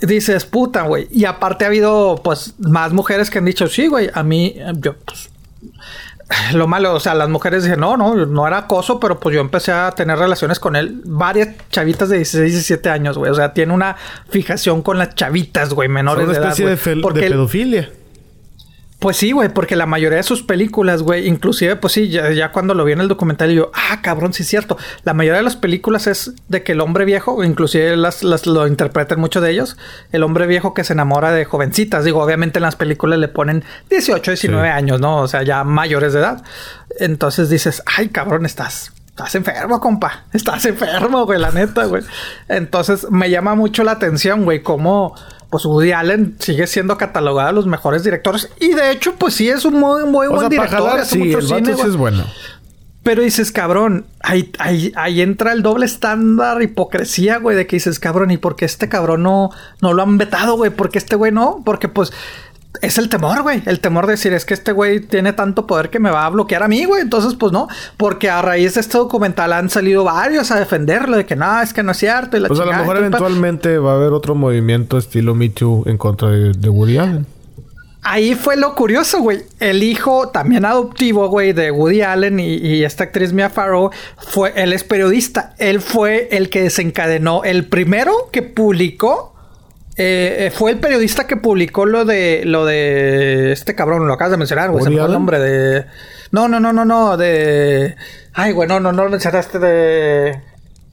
Dices, 0.00 0.44
puta, 0.44 0.82
güey. 0.82 1.08
Y 1.10 1.24
aparte 1.24 1.64
ha 1.64 1.68
habido, 1.68 2.20
pues, 2.22 2.54
más 2.58 2.92
mujeres 2.92 3.30
que 3.30 3.38
han 3.38 3.46
dicho, 3.46 3.66
sí, 3.66 3.86
güey, 3.86 4.10
a 4.12 4.22
mí, 4.22 4.56
yo, 4.74 4.94
pues, 4.98 5.30
lo 6.52 6.66
malo, 6.66 6.92
o 6.94 7.00
sea, 7.00 7.14
las 7.14 7.28
mujeres 7.28 7.62
dicen, 7.62 7.78
no, 7.80 7.96
no, 7.96 8.26
no 8.26 8.46
era 8.46 8.58
acoso, 8.58 8.98
pero 8.98 9.20
pues 9.20 9.34
yo 9.34 9.40
empecé 9.40 9.70
a 9.70 9.92
tener 9.92 10.18
relaciones 10.18 10.58
con 10.58 10.74
él. 10.74 11.00
Varias 11.04 11.50
chavitas 11.70 12.08
de 12.08 12.16
16, 12.16 12.52
17 12.52 12.90
años, 12.90 13.16
güey. 13.16 13.30
O 13.30 13.34
sea, 13.34 13.52
tiene 13.52 13.72
una 13.72 13.96
fijación 14.28 14.82
con 14.82 14.98
las 14.98 15.14
chavitas, 15.14 15.72
güey, 15.72 15.88
menores 15.88 16.26
de 16.28 16.34
edad. 16.34 16.52
Es 16.52 16.58
una 16.58 16.72
especie 16.72 17.02
de, 17.02 17.20
de 17.20 17.30
pedofilia. 17.30 17.90
Pues 19.06 19.18
sí, 19.18 19.30
güey, 19.30 19.50
porque 19.50 19.76
la 19.76 19.86
mayoría 19.86 20.16
de 20.16 20.24
sus 20.24 20.42
películas, 20.42 21.04
güey, 21.04 21.28
inclusive, 21.28 21.76
pues 21.76 21.92
sí, 21.92 22.08
ya, 22.08 22.50
cuando 22.50 22.74
lo 22.74 22.84
vi 22.84 22.90
en 22.90 23.00
el 23.00 23.06
documental, 23.06 23.52
yo, 23.52 23.70
ah, 23.72 24.00
cabrón, 24.02 24.32
sí 24.32 24.42
es 24.42 24.48
cierto. 24.48 24.76
La 25.04 25.14
mayoría 25.14 25.36
de 25.36 25.44
las 25.44 25.54
películas 25.54 26.08
es 26.08 26.32
de 26.48 26.64
que 26.64 26.72
el 26.72 26.80
hombre 26.80 27.04
viejo, 27.04 27.44
inclusive 27.44 27.96
las, 27.96 28.24
las 28.24 28.48
lo 28.48 28.66
interpretan 28.66 29.20
muchos 29.20 29.44
de 29.44 29.52
ellos, 29.52 29.76
el 30.10 30.24
hombre 30.24 30.48
viejo 30.48 30.74
que 30.74 30.82
se 30.82 30.94
enamora 30.94 31.30
de 31.30 31.44
jovencitas. 31.44 32.04
Digo, 32.04 32.20
obviamente 32.20 32.58
en 32.58 32.64
las 32.64 32.74
películas 32.74 33.20
le 33.20 33.28
ponen 33.28 33.62
18, 33.90 34.32
19 34.32 34.68
años, 34.70 35.00
¿no? 35.00 35.18
O 35.18 35.28
sea, 35.28 35.44
ya 35.44 35.62
mayores 35.62 36.12
de 36.12 36.18
edad. 36.18 36.42
Entonces 36.98 37.48
dices, 37.48 37.84
ay, 37.86 38.08
cabrón, 38.08 38.44
estás 38.44 38.90
estás 39.16 39.34
enfermo, 39.36 39.80
compa. 39.80 40.24
Estás 40.32 40.66
enfermo, 40.66 41.24
güey, 41.24 41.38
la 41.38 41.52
neta, 41.52 41.84
güey. 41.84 42.02
Entonces 42.48 43.08
me 43.10 43.30
llama 43.30 43.54
mucho 43.54 43.82
la 43.84 43.92
atención, 43.92 44.44
güey, 44.44 44.62
cómo 44.62 45.14
pues 45.56 45.64
Woody 45.64 45.92
Allen 45.92 46.36
sigue 46.38 46.66
siendo 46.66 46.98
catalogado 46.98 47.48
de 47.48 47.54
los 47.54 47.64
mejores 47.64 48.04
directores. 48.04 48.50
Y 48.60 48.74
de 48.74 48.90
hecho, 48.90 49.14
pues 49.14 49.32
sí 49.32 49.48
es 49.48 49.64
un 49.64 49.80
muy, 49.80 50.04
muy 50.04 50.28
buen 50.28 50.50
director. 50.50 51.02
sí, 51.06 51.32
el 51.32 51.42
cine, 51.42 51.72
es 51.72 51.96
bueno. 51.96 52.26
Pero 53.02 53.22
dices, 53.22 53.52
cabrón, 53.52 54.04
ahí, 54.20 54.52
ahí, 54.58 54.92
ahí, 54.96 55.22
entra 55.22 55.54
el 55.54 55.62
doble 55.62 55.86
estándar 55.86 56.60
hipocresía, 56.60 57.38
güey, 57.38 57.56
de 57.56 57.66
que 57.66 57.76
dices, 57.76 57.98
cabrón, 57.98 58.32
¿y 58.32 58.36
por 58.36 58.54
qué 58.54 58.66
este 58.66 58.90
cabrón 58.90 59.22
no, 59.22 59.50
no 59.80 59.94
lo 59.94 60.02
han 60.02 60.18
vetado, 60.18 60.56
güey? 60.56 60.70
¿Por 60.70 60.90
qué 60.90 60.98
este 60.98 61.16
güey 61.16 61.32
no? 61.32 61.62
Porque 61.64 61.88
pues 61.88 62.12
es 62.82 62.98
el 62.98 63.08
temor, 63.08 63.42
güey. 63.42 63.62
El 63.66 63.80
temor 63.80 64.06
de 64.06 64.12
decir, 64.12 64.32
es 64.32 64.44
que 64.44 64.54
este 64.54 64.72
güey 64.72 65.00
tiene 65.00 65.32
tanto 65.32 65.66
poder 65.66 65.90
que 65.90 65.98
me 65.98 66.10
va 66.10 66.26
a 66.26 66.30
bloquear 66.30 66.62
a 66.62 66.68
mí, 66.68 66.84
güey. 66.84 67.02
Entonces, 67.02 67.34
pues 67.34 67.52
no. 67.52 67.68
Porque 67.96 68.30
a 68.30 68.42
raíz 68.42 68.74
de 68.74 68.80
este 68.80 68.98
documental 68.98 69.52
han 69.52 69.70
salido 69.70 70.04
varios 70.04 70.50
a 70.50 70.58
defenderlo 70.58 71.16
de 71.16 71.26
que 71.26 71.36
no, 71.36 71.60
es 71.60 71.72
que 71.72 71.82
no 71.82 71.92
es 71.92 71.98
cierto. 71.98 72.36
pues 72.46 72.60
a 72.60 72.64
lo 72.64 72.72
mejor 72.72 72.96
eventualmente 72.96 73.78
va 73.78 73.92
a 73.92 73.94
haber 73.96 74.12
otro 74.12 74.34
movimiento 74.34 74.98
estilo 74.98 75.34
Me 75.34 75.48
Too 75.48 75.84
en 75.86 75.98
contra 75.98 76.30
de, 76.30 76.68
Woody 76.68 76.98
Allen. 76.98 77.26
Ahí 78.02 78.34
fue 78.34 78.56
lo 78.56 78.74
curioso, 78.74 79.20
güey. 79.20 79.42
El 79.58 79.82
hijo 79.82 80.28
también 80.28 80.64
adoptivo, 80.64 81.28
güey, 81.28 81.52
de 81.52 81.70
Woody 81.70 82.02
Allen 82.02 82.38
y, 82.38 82.54
y, 82.54 82.84
esta 82.84 83.04
actriz 83.04 83.32
Mia 83.32 83.50
Farrow, 83.50 83.90
fue, 84.16 84.52
él 84.54 84.72
es 84.72 84.84
periodista. 84.84 85.54
Él 85.58 85.80
fue 85.80 86.28
el 86.30 86.48
que 86.48 86.62
desencadenó, 86.62 87.42
el 87.42 87.66
primero 87.66 88.28
que 88.30 88.42
publicó 88.42 89.35
eh, 89.98 90.46
eh, 90.46 90.50
fue 90.50 90.72
el 90.72 90.78
periodista 90.78 91.26
que 91.26 91.36
publicó 91.36 91.86
lo 91.86 92.04
de 92.04 92.42
lo 92.44 92.66
de 92.66 93.52
este 93.52 93.74
cabrón, 93.74 94.06
lo 94.06 94.12
acabas 94.12 94.32
de 94.32 94.36
mencionar, 94.36 94.70
güey. 94.70 94.84
Se 94.84 94.90
me 94.90 95.02
el 95.02 95.10
nombre 95.10 95.38
de. 95.38 95.86
No, 96.32 96.48
no, 96.48 96.60
no, 96.60 96.72
no, 96.72 96.84
no. 96.84 97.16
De. 97.16 97.96
Ay, 98.34 98.52
güey, 98.52 98.68
no, 98.68 98.78
no, 98.78 98.92
no 98.92 99.04
lo 99.04 99.10
mencionaste 99.10 99.58
de. 99.58 100.40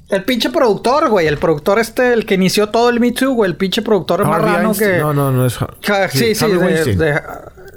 El 0.07 0.23
pinche 0.23 0.51
productor, 0.51 1.09
güey. 1.09 1.27
El 1.27 1.37
productor 1.37 1.79
este, 1.79 2.13
el 2.13 2.25
que 2.25 2.35
inició 2.35 2.69
todo 2.69 2.89
el 2.89 3.01
Me 3.01 3.11
Too, 3.11 3.33
güey. 3.33 3.51
El 3.51 3.57
pinche 3.57 3.81
productor 3.81 4.25
marrano 4.25 4.73
que. 4.73 4.99
No, 4.99 5.13
no, 5.13 5.31
no 5.31 5.45
es. 5.47 5.57
Sí, 6.11 6.33
sí, 6.33 6.47
de, 6.47 7.21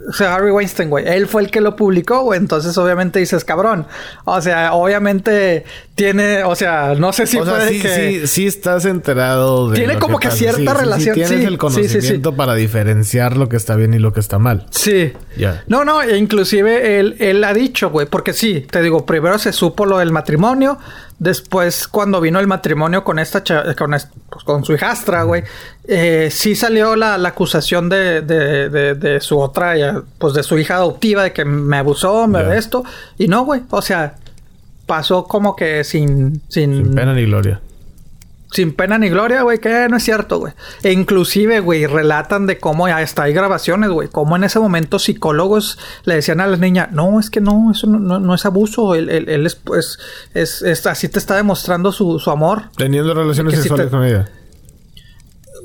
o 0.08 0.12
sea, 0.12 0.36
Harry 0.36 0.50
Weinstein, 0.50 0.90
güey. 0.90 1.06
Él 1.06 1.26
fue 1.26 1.42
el 1.42 1.50
que 1.50 1.60
lo 1.60 1.76
publicó, 1.76 2.22
güey. 2.22 2.38
Entonces, 2.38 2.76
obviamente 2.78 3.18
dices, 3.18 3.44
cabrón. 3.44 3.86
O 4.24 4.40
sea, 4.40 4.74
obviamente 4.74 5.64
tiene, 5.94 6.44
o 6.44 6.54
sea, 6.54 6.94
no 6.94 7.12
sé 7.12 7.26
si 7.26 7.38
o 7.38 7.44
sea, 7.44 7.66
sí, 7.68 7.80
sí, 7.80 8.26
sí 8.26 8.46
estás 8.46 8.84
enterado 8.84 9.70
de. 9.70 9.78
Tiene 9.78 9.98
como 9.98 10.18
que, 10.18 10.30
cierta 10.30 10.74
relación. 10.74 11.14
Sí, 11.14 11.22
tienes 11.22 11.46
el 11.46 11.58
conocimiento 11.58 12.36
para 12.36 12.54
diferenciar 12.54 13.36
lo 13.36 13.48
que 13.48 13.56
está 13.56 13.76
bien 13.76 13.94
y 13.94 13.98
lo 13.98 14.12
que 14.12 14.20
está 14.20 14.38
mal. 14.38 14.66
Sí. 14.70 15.12
Ya. 15.36 15.64
No, 15.66 15.84
no, 15.84 16.02
e 16.02 16.16
inclusive 16.16 17.00
él, 17.00 17.16
él 17.18 17.42
ha 17.44 17.52
dicho, 17.52 17.90
güey, 17.90 18.06
porque 18.06 18.32
sí, 18.32 18.66
te 18.70 18.82
digo, 18.82 19.06
primero 19.06 19.38
se 19.38 19.52
supo 19.52 19.86
lo 19.86 19.98
del 19.98 20.12
matrimonio. 20.12 20.78
Después, 21.18 21.88
cuando 21.88 22.20
vino 22.20 22.38
el 22.40 22.46
matrimonio 22.46 23.02
con 23.02 23.18
esta 23.18 23.42
con, 23.74 23.90
pues, 23.92 24.44
con 24.44 24.64
su 24.64 24.74
hijastra, 24.74 25.22
güey, 25.22 25.44
eh, 25.88 26.28
sí 26.30 26.56
salió 26.56 26.96
la, 26.96 27.14
acusación 27.14 27.88
de, 27.88 28.22
de, 28.22 28.94
de, 28.94 29.20
su 29.20 29.38
otra, 29.38 30.02
pues 30.18 30.34
de 30.34 30.42
su 30.42 30.58
hija 30.58 30.76
adoptiva, 30.76 31.22
de 31.22 31.32
que 31.32 31.44
me 31.44 31.76
abusó, 31.76 32.26
me 32.26 32.42
de 32.42 32.58
esto. 32.58 32.84
Y 33.18 33.28
no, 33.28 33.44
güey, 33.44 33.62
o 33.70 33.82
sea, 33.82 34.16
pasó 34.86 35.24
como 35.24 35.54
que 35.54 35.84
sin, 35.84 36.42
sin... 36.48 36.94
pena 36.94 37.14
ni 37.14 37.24
gloria. 37.24 37.60
Sin 38.52 38.72
pena 38.72 38.96
ni 38.96 39.08
gloria, 39.08 39.42
güey, 39.42 39.58
que 39.58 39.88
no 39.88 39.96
es 39.96 40.02
cierto, 40.02 40.38
güey. 40.38 40.54
E 40.82 40.92
inclusive, 40.92 41.60
güey, 41.60 41.86
relatan 41.86 42.46
de 42.46 42.58
cómo 42.58 42.88
ya 42.88 43.02
está, 43.02 43.24
hay 43.24 43.32
grabaciones, 43.32 43.90
güey, 43.90 44.08
cómo 44.08 44.36
en 44.36 44.44
ese 44.44 44.58
momento 44.58 44.98
psicólogos 44.98 45.78
le 46.04 46.14
decían 46.14 46.40
a 46.40 46.46
las 46.46 46.58
niñas, 46.58 46.90
no, 46.92 47.20
es 47.20 47.28
que 47.28 47.40
no, 47.40 47.70
eso 47.72 47.86
no, 47.86 48.34
es 48.34 48.46
abuso, 48.46 48.94
él, 48.94 49.08
él, 49.10 49.46
es, 49.46 49.56
pues, 49.56 49.98
es, 50.32 50.86
así 50.86 51.08
te 51.08 51.18
está 51.18 51.36
demostrando 51.36 51.92
su, 51.92 52.20
amor. 52.30 52.70
Teniendo 52.76 53.14
relaciones 53.14 53.54
sexuales 53.54 53.88
con 53.88 54.04
ella. 54.04 54.28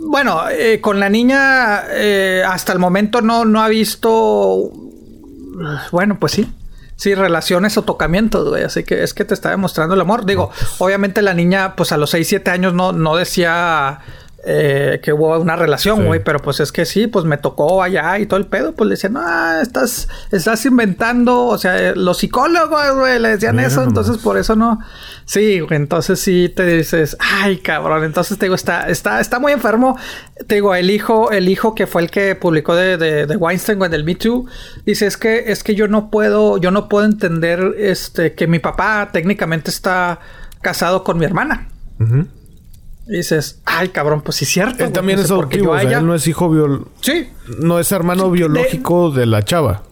Bueno, 0.10 0.50
eh, 0.50 0.80
con 0.82 1.00
la 1.00 1.10
niña 1.10 1.84
eh, 1.90 2.44
hasta 2.46 2.74
el 2.74 2.80
momento 2.80 3.22
no, 3.22 3.46
no 3.46 3.62
ha 3.62 3.68
visto... 3.68 4.72
Bueno, 5.92 6.18
pues 6.20 6.34
sí. 6.34 6.52
Sí, 6.96 7.16
relaciones 7.16 7.78
o 7.78 7.84
tocamientos, 7.84 8.48
güey. 8.50 8.64
Así 8.64 8.84
que 8.84 9.04
es 9.04 9.14
que 9.14 9.26
te 9.26 9.34
está 9.34 9.50
demostrando 9.50 9.96
el 9.96 10.02
amor. 10.02 10.26
Digo, 10.26 10.50
pues. 10.50 10.76
obviamente 10.80 11.22
la 11.22 11.34
niña, 11.34 11.76
pues 11.76 11.92
a 11.92 11.98
los 11.98 12.12
6, 12.12 12.28
7 12.28 12.52
años 12.52 12.74
no, 12.74 12.92
no 12.92 13.16
decía 13.16 14.02
eh, 14.44 15.00
que 15.04 15.14
hubo 15.14 15.38
una 15.40 15.56
relación, 15.56 16.06
güey, 16.06 16.24
pero 16.24 16.40
pues 16.40 16.60
es 16.60 16.72
que 16.72 16.86
sí, 16.86 17.06
pues 17.06 17.26
me 17.26 17.38
tocó 17.38 17.84
allá 17.84 18.18
y 18.18 18.26
todo 18.26 18.40
el 18.40 18.48
pedo, 18.48 18.74
pues 18.74 18.88
le 18.88 18.96
decían, 18.96 19.16
ah, 19.18 19.60
estás, 19.62 20.08
estás 20.32 20.66
inventando, 20.66 21.46
o 21.46 21.58
sea, 21.60 21.78
eh, 21.78 21.96
los 21.96 22.18
psicólogos, 22.18 22.96
güey, 22.96 23.20
le 23.20 23.30
decían 23.30 23.60
eso, 23.60 23.84
entonces 23.84 24.18
por 24.18 24.38
eso 24.38 24.56
no. 24.56 24.80
Sí, 25.26 25.60
güey, 25.60 25.76
entonces 25.76 26.20
sí 26.20 26.52
te 26.56 26.66
dices, 26.66 27.18
ay, 27.20 27.58
cabrón, 27.58 28.04
entonces 28.04 28.40
te 28.40 28.46
digo, 28.46 28.56
está, 28.56 28.90
está, 28.90 29.22
está 29.22 29.38
muy 29.38 29.52
enfermo. 29.52 29.98
Te 30.48 30.56
digo, 30.56 30.74
el 30.74 30.90
hijo, 30.90 31.32
el 31.32 31.48
hijo 31.48 31.76
que 31.76 31.86
fue 31.86 32.02
el 32.02 32.10
que 32.10 32.34
publicó 32.36 32.74
de, 32.74 32.98
de, 32.98 33.28
de 33.28 33.36
Weinstein, 33.38 33.78
güey, 33.78 33.92
del 33.92 34.04
Me 34.04 34.16
Too, 34.16 34.48
dice, 34.86 35.06
es 35.06 35.18
que, 35.18 35.52
es 35.52 35.64
que 35.64 35.76
yo 35.76 35.88
no 35.88 36.10
puedo, 36.10 36.58
yo 36.58 36.72
no 36.72 36.90
puedo 36.90 37.06
entender, 37.06 37.76
este, 37.78 38.34
que 38.34 38.48
mi 38.48 38.58
papá 38.58 39.10
técnicamente 39.14 39.70
está 39.70 40.20
casado 40.62 41.04
con 41.04 41.20
mi 41.20 41.26
hermana. 41.26 41.68
Y 43.08 43.18
dices, 43.18 43.62
ay, 43.66 43.90
cabrón, 43.90 44.22
pues 44.22 44.38
sí 44.38 44.46
es 44.46 44.52
cierto. 44.52 44.84
Él 44.84 44.92
también 44.92 45.20
es 45.20 45.32
adoptivo, 45.32 45.78
él 45.78 46.06
no 46.06 46.16
es 46.16 46.28
hijo 46.28 46.50
biológico. 46.50 46.92
Sí. 47.02 47.30
No 47.60 47.80
es 47.80 47.92
hermano 47.92 48.30
biológico 48.30 49.12
de... 49.12 49.26
la 49.26 49.44
chava. 49.44 49.84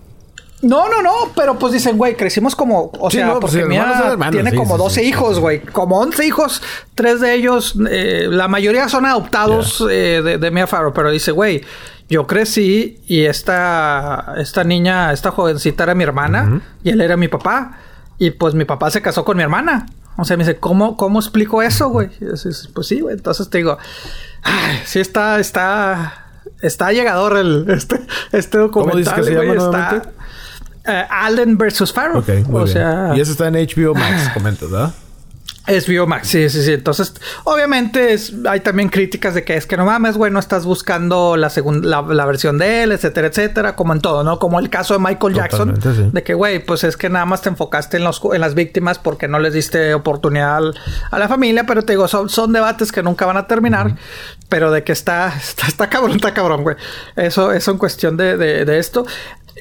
No, 0.62 0.89
no, 0.89 1.02
no, 1.02 1.13
pero 1.36 1.58
pues 1.58 1.72
dicen, 1.72 1.98
güey, 1.98 2.15
crecimos 2.15 2.54
como, 2.54 2.91
o 3.00 3.10
sea, 3.10 3.39
pues 3.39 3.54
porque 3.54 3.65
mía 3.65 4.17
tiene 4.30 4.54
como 4.54 4.78
12 4.78 5.04
hijos, 5.06 5.39
güey, 5.39 5.62
como 5.62 6.00
11 6.02 6.26
hijos, 6.26 6.62
tres 6.95 7.22
de 7.22 7.34
ellos, 7.34 7.76
eh, 7.89 8.28
la 8.30 8.50
mayoría 8.50 8.89
son 8.89 9.06
adoptados 9.06 9.86
eh, 9.89 10.22
de, 10.22 10.38
de 10.38 10.52
Mia 10.52 10.67
Farrow, 10.67 10.91
pero 10.93 11.12
dice, 11.12 11.32
güey, 11.32 11.63
yo 12.10 12.26
crecí 12.26 13.00
y 13.08 13.26
esta, 13.26 14.34
esta 14.38 14.63
niña, 14.63 15.13
esta 15.13 15.32
jovencita 15.32 15.84
era 15.84 15.93
mi 15.93 16.04
hermana 16.04 16.62
y 16.84 16.89
él 16.89 17.02
era 17.02 17.15
mi 17.15 17.28
papá 17.28 17.78
y 18.17 18.32
pues 18.32 18.56
mi 18.56 18.65
papá 18.65 18.89
se 18.89 19.02
casó 19.02 19.24
con 19.24 19.38
mi 19.38 19.43
hermana. 19.43 19.86
O 20.17 20.26
sea, 20.26 20.36
me 20.38 20.43
dice, 20.43 20.60
¿cómo, 20.60 20.98
cómo 20.98 21.19
explico 21.19 21.62
eso, 21.62 21.89
güey? 21.89 22.10
Pues 22.74 22.88
sí, 22.88 23.00
güey. 23.00 23.15
Entonces 23.15 23.50
te 23.50 23.60
digo, 23.60 23.78
ay, 24.43 24.82
sí 24.86 25.00
está, 25.00 25.39
está, 25.39 26.26
está 26.62 26.91
llegador 26.91 27.38
el, 27.38 27.69
este, 27.69 28.00
este 28.32 28.58
documental. 28.58 28.91
¿Cómo 28.91 28.98
dices 28.98 29.13
que 29.13 29.24
se 29.24 29.34
llama 29.34 29.54
está, 29.54 30.12
uh, 30.88 30.91
Allen 31.10 31.58
versus 31.58 31.93
Farrow. 31.93 32.19
O 32.19 32.24
bien. 32.24 32.67
Sea, 32.67 33.13
y 33.15 33.22
eso 33.22 33.32
está 33.32 33.48
en 33.48 33.56
HBO 33.56 33.93
Max, 33.93 34.30
comentas, 34.34 34.69
¿verdad? 34.69 34.93
Es 35.69 35.88
Biomax, 35.88 36.27
sí, 36.27 36.49
sí, 36.49 36.63
sí. 36.63 36.73
Entonces, 36.73 37.13
obviamente 37.43 38.13
es, 38.13 38.34
hay 38.49 38.62
también 38.62 38.89
críticas 38.89 39.36
de 39.36 39.43
que 39.43 39.55
es 39.55 39.67
que 39.67 39.77
no 39.77 39.86
mames, 39.86 40.17
güey, 40.17 40.32
no 40.32 40.39
estás 40.39 40.65
buscando 40.65 41.38
la 41.38 41.51
segunda, 41.51 42.01
la, 42.01 42.25
versión 42.25 42.58
de 42.58 42.82
él, 42.82 42.91
etcétera, 42.91 43.27
etcétera, 43.27 43.75
como 43.75 43.93
en 43.93 44.01
todo, 44.01 44.23
¿no? 44.23 44.39
Como 44.39 44.60
el 44.60 44.71
caso 44.71 44.95
de 44.95 44.99
Michael 44.99 45.36
Jackson, 45.36 45.79
de 46.12 46.23
que, 46.23 46.34
güey, 46.34 46.65
pues 46.65 46.84
es 46.84 46.97
que 46.97 47.10
nada 47.10 47.25
más 47.25 47.43
te 47.43 47.49
enfocaste 47.49 47.97
en, 47.97 48.03
los, 48.03 48.19
en 48.34 48.41
las 48.41 48.55
víctimas 48.55 48.97
porque 48.97 49.27
no 49.27 49.38
les 49.38 49.53
diste 49.53 49.93
oportunidad 49.93 50.60
a 51.12 51.19
la 51.19 51.27
familia, 51.27 51.65
pero 51.67 51.84
te 51.84 51.93
digo, 51.93 52.08
son, 52.08 52.29
son 52.29 52.51
debates 52.51 52.91
que 52.91 53.03
nunca 53.03 53.27
van 53.27 53.38
a 53.38 53.45
terminar, 53.45 53.95
pero 54.49 54.71
de 54.71 54.84
que 54.84 54.91
está, 54.91 55.27
está, 55.38 55.67
está 55.67 55.88
cabrón, 55.88 56.15
está 56.15 56.34
cabrón, 56.34 56.63
güey. 56.63 56.77
Eso, 57.15 57.51
eso 57.51 57.71
en 57.71 57.77
cuestión 57.77 58.17
de, 58.17 58.38
de, 58.38 58.65
de 58.65 58.79
esto. 58.79 59.05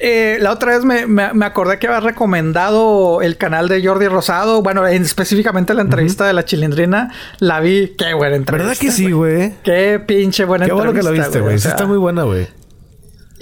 Eh, 0.01 0.37
la 0.39 0.51
otra 0.51 0.73
vez 0.75 0.85
me, 0.85 1.05
me, 1.07 1.45
acordé 1.45 1.77
que 1.77 1.87
había 1.87 1.99
recomendado 1.99 3.21
el 3.21 3.37
canal 3.37 3.67
de 3.67 3.85
Jordi 3.85 4.07
Rosado. 4.07 4.61
Bueno, 4.61 4.87
específicamente 4.87 5.73
la 5.73 5.81
entrevista 5.81 6.25
de 6.25 6.33
la 6.33 6.45
chilindrina. 6.45 7.11
La 7.39 7.59
vi. 7.59 7.95
Qué 7.97 8.13
buena 8.13 8.35
entrevista. 8.35 8.67
¿Verdad 8.67 8.81
que 8.81 8.91
sí, 8.91 9.11
güey? 9.11 9.53
Qué 9.63 10.01
pinche 10.05 10.45
buena 10.45 10.65
entrevista. 10.65 10.91
Qué 10.91 10.91
bueno 10.91 10.93
que 10.93 11.17
la 11.17 11.23
viste, 11.23 11.39
güey. 11.41 11.55
está 11.55 11.85
muy 11.85 11.97
buena, 11.97 12.23
güey. 12.23 12.47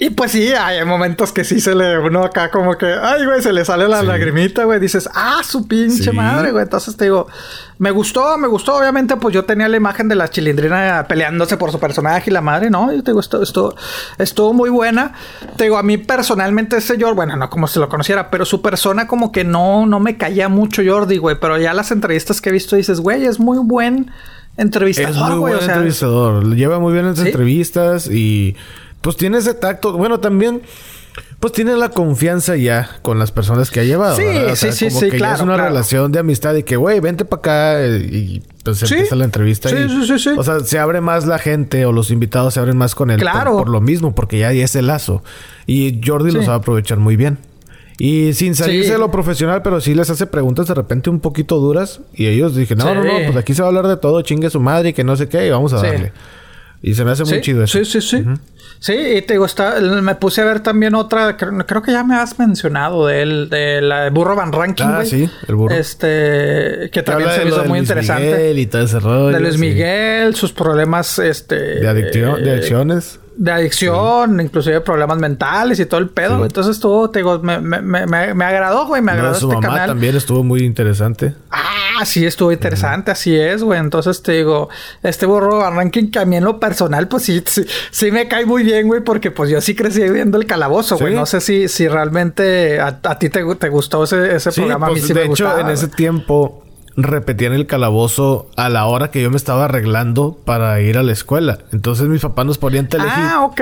Y 0.00 0.10
pues 0.10 0.30
sí, 0.30 0.52
hay 0.52 0.84
momentos 0.84 1.32
que 1.32 1.42
sí 1.42 1.60
se 1.60 1.74
le 1.74 1.98
uno 1.98 2.22
acá 2.22 2.52
como 2.52 2.78
que, 2.78 2.86
ay, 2.86 3.24
güey, 3.24 3.42
se 3.42 3.52
le 3.52 3.64
sale 3.64 3.88
la 3.88 4.00
lagrimita, 4.04 4.62
güey. 4.62 4.78
Dices, 4.78 5.08
ah, 5.12 5.40
su 5.42 5.66
pinche 5.66 6.12
madre, 6.12 6.52
güey. 6.52 6.62
Entonces 6.62 6.96
te 6.96 7.06
digo, 7.06 7.26
me 7.78 7.90
gustó, 7.90 8.38
me 8.38 8.46
gustó. 8.46 8.76
Obviamente, 8.76 9.16
pues 9.16 9.34
yo 9.34 9.44
tenía 9.44 9.66
la 9.66 9.76
imagen 9.76 10.06
de 10.06 10.14
la 10.14 10.30
chilindrina 10.30 11.06
peleándose 11.08 11.56
por 11.56 11.72
su 11.72 11.80
personaje 11.80 12.30
y 12.30 12.32
la 12.32 12.40
madre, 12.40 12.70
¿no? 12.70 12.92
Y 12.92 13.02
te 13.02 13.10
digo, 13.10 13.18
esto, 13.18 13.42
esto 13.42 13.74
estuvo 14.18 14.52
muy 14.52 14.70
buena. 14.70 15.14
Te 15.56 15.64
digo, 15.64 15.78
a 15.78 15.82
mí 15.82 15.98
personalmente 15.98 16.76
ese 16.76 16.94
Jordi, 16.94 17.16
bueno, 17.16 17.34
no 17.34 17.50
como 17.50 17.66
se 17.66 17.80
lo 17.80 17.88
conociera, 17.88 18.30
pero 18.30 18.44
su 18.44 18.62
persona 18.62 19.08
como 19.08 19.32
que 19.32 19.42
no, 19.42 19.84
no 19.84 19.98
me 19.98 20.16
caía 20.16 20.48
mucho 20.48 20.80
Jordi, 20.86 21.16
güey. 21.16 21.38
Pero 21.40 21.58
ya 21.58 21.74
las 21.74 21.90
entrevistas 21.90 22.40
que 22.40 22.50
he 22.50 22.52
visto 22.52 22.76
dices, 22.76 23.00
güey, 23.00 23.24
es 23.24 23.40
muy 23.40 23.58
buen 23.58 24.12
entrevistador, 24.56 25.10
Es 25.10 25.16
muy 25.16 25.38
buen 25.38 25.54
entrevistador. 25.58 26.54
Lleva 26.54 26.78
muy 26.78 26.92
bien 26.92 27.06
las 27.06 27.18
entrevistas 27.18 28.06
y 28.06 28.54
pues 29.00 29.16
tiene 29.16 29.38
ese 29.38 29.54
tacto. 29.54 29.92
Bueno, 29.92 30.20
también 30.20 30.62
pues 31.40 31.52
tiene 31.52 31.76
la 31.76 31.88
confianza 31.88 32.56
ya 32.56 32.98
con 33.02 33.18
las 33.18 33.32
personas 33.32 33.70
que 33.70 33.80
ha 33.80 33.84
llevado. 33.84 34.16
Sí. 34.16 34.22
O 34.24 34.50
sí, 34.50 34.56
sea, 34.56 34.72
sí, 34.72 34.88
como 34.88 35.00
sí, 35.00 35.06
que 35.06 35.12
ya 35.12 35.18
claro, 35.18 35.34
es 35.36 35.42
una 35.42 35.54
claro. 35.54 35.68
relación 35.70 36.12
de 36.12 36.18
amistad 36.20 36.54
y 36.54 36.62
que, 36.62 36.76
güey, 36.76 37.00
vente 37.00 37.24
para 37.24 37.40
acá 37.40 37.84
eh, 37.84 37.98
y 38.10 38.42
pues 38.64 38.78
Sí. 38.78 38.86
empieza 38.94 39.16
la 39.16 39.24
entrevista. 39.24 39.68
Sí, 39.68 39.76
y, 39.76 39.88
sí, 39.88 40.06
sí, 40.06 40.18
sí. 40.18 40.30
O 40.36 40.42
sea, 40.42 40.60
se 40.60 40.78
abre 40.78 41.00
más 41.00 41.26
la 41.26 41.38
gente 41.38 41.84
o 41.86 41.92
los 41.92 42.10
invitados 42.10 42.54
se 42.54 42.60
abren 42.60 42.76
más 42.76 42.94
con 42.94 43.10
él. 43.10 43.18
por- 43.18 43.30
Claro. 43.30 43.56
Por, 43.56 43.68
lo 43.68 43.80
mismo, 43.80 44.14
porque 44.14 44.38
ya 44.40 44.48
hay 44.48 44.60
ese 44.60 44.82
lazo. 44.82 45.22
Y 45.66 46.00
Jordi 46.04 46.30
lo 46.32 46.40
Sí. 46.40 46.46
sabe 46.46 46.58
aprovechar 46.58 46.98
muy 46.98 47.16
bien. 47.16 47.38
Y 48.00 48.32
sin 48.34 48.54
salirse 48.54 48.86
Sí. 48.88 48.92
de 48.92 48.98
lo 48.98 49.10
profesional, 49.10 49.62
pero 49.62 49.80
sí 49.80 49.92
les 49.94 50.08
hace 50.08 50.26
preguntas 50.26 50.68
de 50.68 50.74
repente 50.74 51.10
un 51.10 51.18
poquito 51.18 51.58
duras. 51.58 52.00
Y 52.14 52.26
ellos 52.26 52.54
dije, 52.54 52.76
no, 52.76 52.84
Sí. 52.84 52.90
no, 52.94 53.02
no, 53.04 53.10
pues 53.26 53.36
aquí 53.36 53.54
se 53.54 53.62
va 53.62 53.66
a 53.66 53.70
hablar 53.70 53.88
de 53.88 53.96
todo, 53.96 54.22
chingue 54.22 54.50
su 54.50 54.60
madre 54.60 54.90
y 54.90 54.92
que 54.92 55.02
no 55.02 55.16
sé 55.16 55.28
qué, 55.28 55.46
y 55.46 55.50
vamos 55.50 55.72
a 55.72 55.80
Sí. 55.80 55.86
darle. 55.86 56.12
Y 56.82 56.94
se 56.94 57.04
me 57.04 57.10
hace 57.10 57.24
muy 57.24 57.34
Sí, 57.34 57.40
chido 57.40 57.64
eso. 57.64 57.78
Sí, 57.78 57.84
sí, 57.84 58.00
sí. 58.00 58.24
Sí, 58.80 58.92
y 58.92 59.22
te 59.22 59.34
digo, 59.34 59.44
está- 59.46 59.80
me 59.80 60.14
puse 60.14 60.40
a 60.40 60.44
ver 60.44 60.60
también 60.60 60.94
otra, 60.94 61.36
creo, 61.36 61.50
creo 61.66 61.82
que 61.82 61.90
ya 61.90 62.04
me 62.04 62.14
has 62.14 62.38
mencionado 62.38 63.06
de 63.08 63.22
él, 63.22 63.48
de 63.50 63.80
la 63.82 64.08
Burro 64.10 64.36
Van 64.36 64.52
Ranking, 64.52 64.84
Ah, 64.86 64.94
güey. 64.96 65.06
sí, 65.08 65.30
el 65.48 65.54
burro. 65.56 65.74
Este, 65.74 66.88
que 66.92 67.02
también 67.02 67.30
se 67.30 67.38
de 67.40 67.44
me 67.46 67.50
hizo 67.50 67.62
de 67.62 67.68
muy 67.68 67.78
Luis 67.78 67.88
interesante. 67.90 68.24
Miguel 68.30 68.58
y 68.60 68.66
todo 68.66 68.82
ese 68.82 69.00
rollo. 69.00 69.26
de 69.28 69.40
Luis 69.40 69.54
sí. 69.54 69.60
Miguel, 69.60 70.34
sus 70.36 70.52
problemas, 70.52 71.18
este... 71.18 71.56
De 71.80 71.88
adicción, 71.88 72.42
de 72.44 72.50
eh, 72.50 72.52
adicciones. 72.52 73.18
De 73.40 73.52
adicción, 73.52 74.40
inclusive 74.40 74.80
problemas 74.80 75.16
mentales 75.18 75.78
y 75.78 75.86
todo 75.86 76.00
el 76.00 76.08
pedo. 76.10 76.38
Sí. 76.38 76.42
Entonces 76.42 76.74
estuvo, 76.74 77.08
te 77.08 77.20
digo, 77.20 77.38
me, 77.38 77.60
me, 77.60 77.80
me, 77.80 78.34
me- 78.34 78.44
agradó, 78.44 78.86
güey, 78.86 79.00
me 79.00 79.12
agradó 79.12 79.32
de 79.34 79.38
su 79.40 79.46
este 79.46 79.54
mamá 79.60 79.68
canal. 79.74 79.88
también 79.90 80.16
estuvo 80.16 80.42
muy 80.42 80.60
interesante. 80.64 81.34
Ah, 81.50 82.04
sí, 82.04 82.26
estuvo 82.26 82.50
interesante, 82.50 83.12
así 83.12 83.36
es, 83.38 83.62
güey. 83.62 83.78
Entonces 83.78 84.22
te 84.22 84.32
digo, 84.32 84.68
este 85.04 85.24
burro 85.26 85.70
Ranking 85.70 86.10
que 86.10 86.18
a 86.18 86.24
mí 86.24 86.36
en 86.36 86.44
lo 86.44 86.58
personal, 86.58 87.06
pues 87.06 87.22
sí, 87.22 87.40
sí, 87.46 87.64
sí 87.92 88.10
me 88.10 88.26
cae 88.26 88.44
muy 88.44 88.64
bien, 88.64 88.88
güey, 88.88 89.02
porque 89.02 89.30
pues 89.30 89.50
yo 89.50 89.60
sí 89.60 89.74
crecí 89.76 90.00
viendo 90.10 90.36
el 90.36 90.44
calabozo, 90.46 90.98
güey. 90.98 91.14
No 91.14 91.24
sé 91.24 91.40
si, 91.40 91.68
si 91.68 91.86
realmente 91.86 92.80
a, 92.80 92.98
a 93.04 93.18
ti 93.20 93.28
te, 93.30 93.44
te 93.54 93.68
gustó 93.68 94.02
ese, 94.02 94.34
ese 94.34 94.50
programa, 94.50 94.86
a 94.86 94.90
mí 94.90 94.94
pues 94.96 95.06
sí 95.06 95.12
de 95.12 95.20
me 95.20 95.26
hecho, 95.26 95.44
gustaba. 95.44 95.60
en 95.60 95.68
ese 95.70 95.86
tiempo 95.88 96.64
repetían 97.00 97.52
el 97.52 97.66
calabozo 97.66 98.50
a 98.56 98.68
la 98.68 98.84
hora 98.86 99.10
que 99.12 99.22
yo 99.22 99.30
me 99.30 99.36
estaba 99.36 99.66
arreglando 99.66 100.36
para 100.44 100.80
ir 100.80 100.98
a 100.98 101.02
la 101.02 101.12
escuela. 101.12 101.58
Entonces 101.72 102.08
mis 102.08 102.20
papás 102.22 102.44
nos 102.44 102.58
ponían 102.58 102.88
telehit. 102.88 103.12
Ah, 103.14 103.44
ok. 103.44 103.60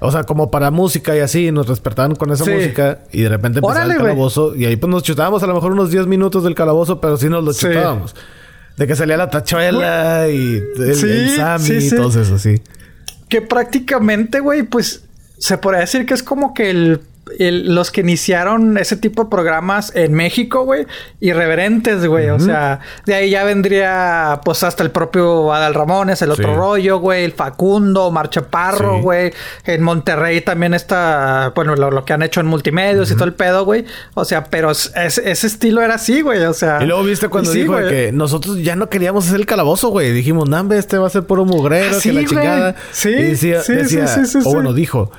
O 0.00 0.10
sea, 0.10 0.24
como 0.24 0.50
para 0.50 0.70
música 0.70 1.14
y 1.16 1.20
así, 1.20 1.52
nos 1.52 1.66
despertaban 1.68 2.14
con 2.14 2.32
esa 2.32 2.44
Sí. 2.44 2.50
música 2.52 3.00
y 3.12 3.20
de 3.22 3.28
repente 3.28 3.58
empezaba 3.58 3.80
Órale, 3.84 3.94
el 3.94 4.00
calabozo 4.00 4.56
y 4.56 4.64
ahí 4.64 4.76
pues 4.76 4.90
nos 4.90 5.02
chutábamos 5.02 5.42
a 5.42 5.46
lo 5.46 5.54
mejor 5.54 5.72
unos 5.72 5.90
10 5.90 6.06
minutos 6.06 6.42
del 6.42 6.54
calabozo, 6.54 7.00
pero 7.00 7.16
sí 7.18 7.28
nos 7.28 7.44
lo 7.44 7.52
Sí. 7.52 7.66
chutábamos. 7.66 8.16
De 8.78 8.86
que 8.86 8.96
salía 8.96 9.18
la 9.18 9.28
tachuela 9.28 10.26
y 10.28 10.62
el, 10.78 10.94
Sí, 10.94 11.06
el 11.06 11.36
Sammy 11.36 11.84
y 11.84 11.90
todo 11.90 12.08
eso, 12.20 12.38
sí. 12.38 12.62
que 13.28 13.42
prácticamente, 13.42 14.40
güey, 14.40 14.62
pues 14.62 15.04
se 15.38 15.58
podría 15.58 15.80
decir 15.82 16.06
que 16.06 16.14
es 16.14 16.22
como 16.22 16.54
que 16.54 16.70
el, 16.70 17.00
el- 17.38 17.74
los 17.74 17.90
que 17.90 18.00
iniciaron 18.00 18.76
ese 18.78 18.96
tipo 18.96 19.24
de 19.24 19.30
programas 19.30 19.94
en 19.94 20.12
México, 20.14 20.64
güey, 20.64 20.86
irreverentes, 21.20 22.06
güey. 22.06 22.28
O 22.30 22.38
sea, 22.40 22.80
de 23.06 23.14
ahí 23.14 23.30
ya 23.30 23.44
vendría, 23.44 24.40
pues, 24.44 24.62
hasta 24.62 24.82
el 24.82 24.90
propio 24.90 25.52
Adal 25.52 25.74
Ramones, 25.74 26.20
el 26.22 26.30
otro 26.30 26.48
Sí. 26.48 26.54
rollo, 26.54 26.98
güey, 26.98 27.24
el 27.24 27.32
Facundo, 27.32 28.10
Marcha 28.10 28.42
Parro, 28.42 28.96
Sí. 28.96 29.02
güey. 29.02 29.32
En 29.64 29.82
Monterrey 29.82 30.40
también 30.40 30.74
está, 30.74 31.52
bueno, 31.54 31.76
lo, 31.76 31.90
lo 31.90 32.04
que 32.04 32.12
han 32.12 32.22
hecho 32.22 32.40
en 32.40 32.46
multimedios 32.46 33.10
y 33.10 33.14
todo 33.14 33.24
el 33.24 33.34
pedo, 33.34 33.64
güey. 33.64 33.84
O 34.14 34.24
sea, 34.24 34.44
pero 34.44 34.70
es- 34.70 34.92
ese 34.96 35.46
estilo 35.46 35.82
era 35.82 35.94
así, 35.94 36.22
güey. 36.22 36.40
O 36.44 36.54
sea. 36.54 36.82
Y 36.82 36.86
luego 36.86 37.02
viste 37.04 37.28
cuando 37.28 37.52
sí, 37.52 37.60
dijo 37.60 37.72
güey. 37.74 37.88
que 37.88 38.12
nosotros 38.12 38.58
ya 38.62 38.76
no 38.76 38.88
queríamos 38.88 39.26
hacer 39.26 39.40
el 39.40 39.46
calabozo, 39.46 39.88
güey. 39.90 40.12
Dijimos, 40.12 40.48
nambe, 40.48 40.78
este 40.78 40.98
va 40.98 41.06
a 41.06 41.10
ser 41.10 41.24
puro 41.24 41.44
mugrero, 41.44 41.96
Ah, 41.96 42.00
que 42.02 42.12
la 42.12 42.20
güey. 42.22 42.26
chingada. 42.26 42.74
Sí, 42.92 43.08
y 43.10 43.12
decía, 43.22 43.62
sí, 43.62 43.74
decía- 43.74 44.06
sí, 44.06 44.26
sí, 44.26 44.40
sí, 44.42 44.48
o 44.48 44.52
bueno, 44.52 44.72
dijo, 44.72 45.10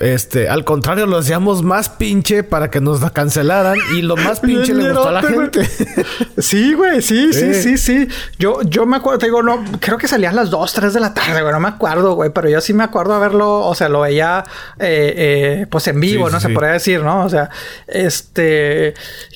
este, 0.00 0.48
al 0.48 0.64
contrario, 0.64 1.06
lo 1.06 1.18
hacíamos 1.18 1.62
más 1.62 1.88
pinche 1.88 2.42
para 2.42 2.68
que 2.70 2.80
nos 2.80 3.00
la 3.00 3.10
cancelaran 3.10 3.76
y 3.96 4.02
lo 4.02 4.16
más 4.16 4.40
pinche 4.40 4.74
le 4.74 4.84
gustó 4.92 5.08
a 5.08 5.12
la 5.12 5.22
gente. 5.22 5.60
Sí, 6.38 6.74
güey, 6.74 7.00
sí, 7.00 7.32
sí, 7.32 7.54
Sí. 7.54 7.78
sí. 7.78 8.08
Yo, 8.38 8.60
yo 8.62 8.86
me 8.86 8.96
acuerdo, 8.96 9.18
te 9.20 9.26
digo, 9.26 9.42
no, 9.42 9.64
creo 9.80 9.96
que 9.98 10.08
salía 10.08 10.30
a 10.30 10.32
las 10.32 10.50
2, 10.50 10.72
3 10.72 10.92
de 10.94 11.00
la 11.00 11.14
tarde, 11.14 11.40
güey, 11.42 11.52
no 11.52 11.60
me 11.60 11.68
acuerdo, 11.68 12.14
güey, 12.14 12.30
pero 12.30 12.48
yo 12.48 12.60
sí 12.60 12.74
me 12.74 12.82
acuerdo 12.84 13.14
haberlo, 13.14 13.60
o 13.60 13.74
sea, 13.74 13.88
lo 13.88 14.00
veía, 14.00 14.44
eh, 14.78 15.14
eh, 15.62 15.66
pues 15.70 15.86
en 15.88 16.00
vivo, 16.00 16.26
Sí, 16.28 16.32
no 16.32 16.38
sí, 16.40 16.42
se 16.42 16.48
sí. 16.48 16.54
podría 16.54 16.72
decir, 16.72 17.00
¿no? 17.02 17.24
O 17.24 17.28
sea, 17.28 17.50
este, 17.86 18.94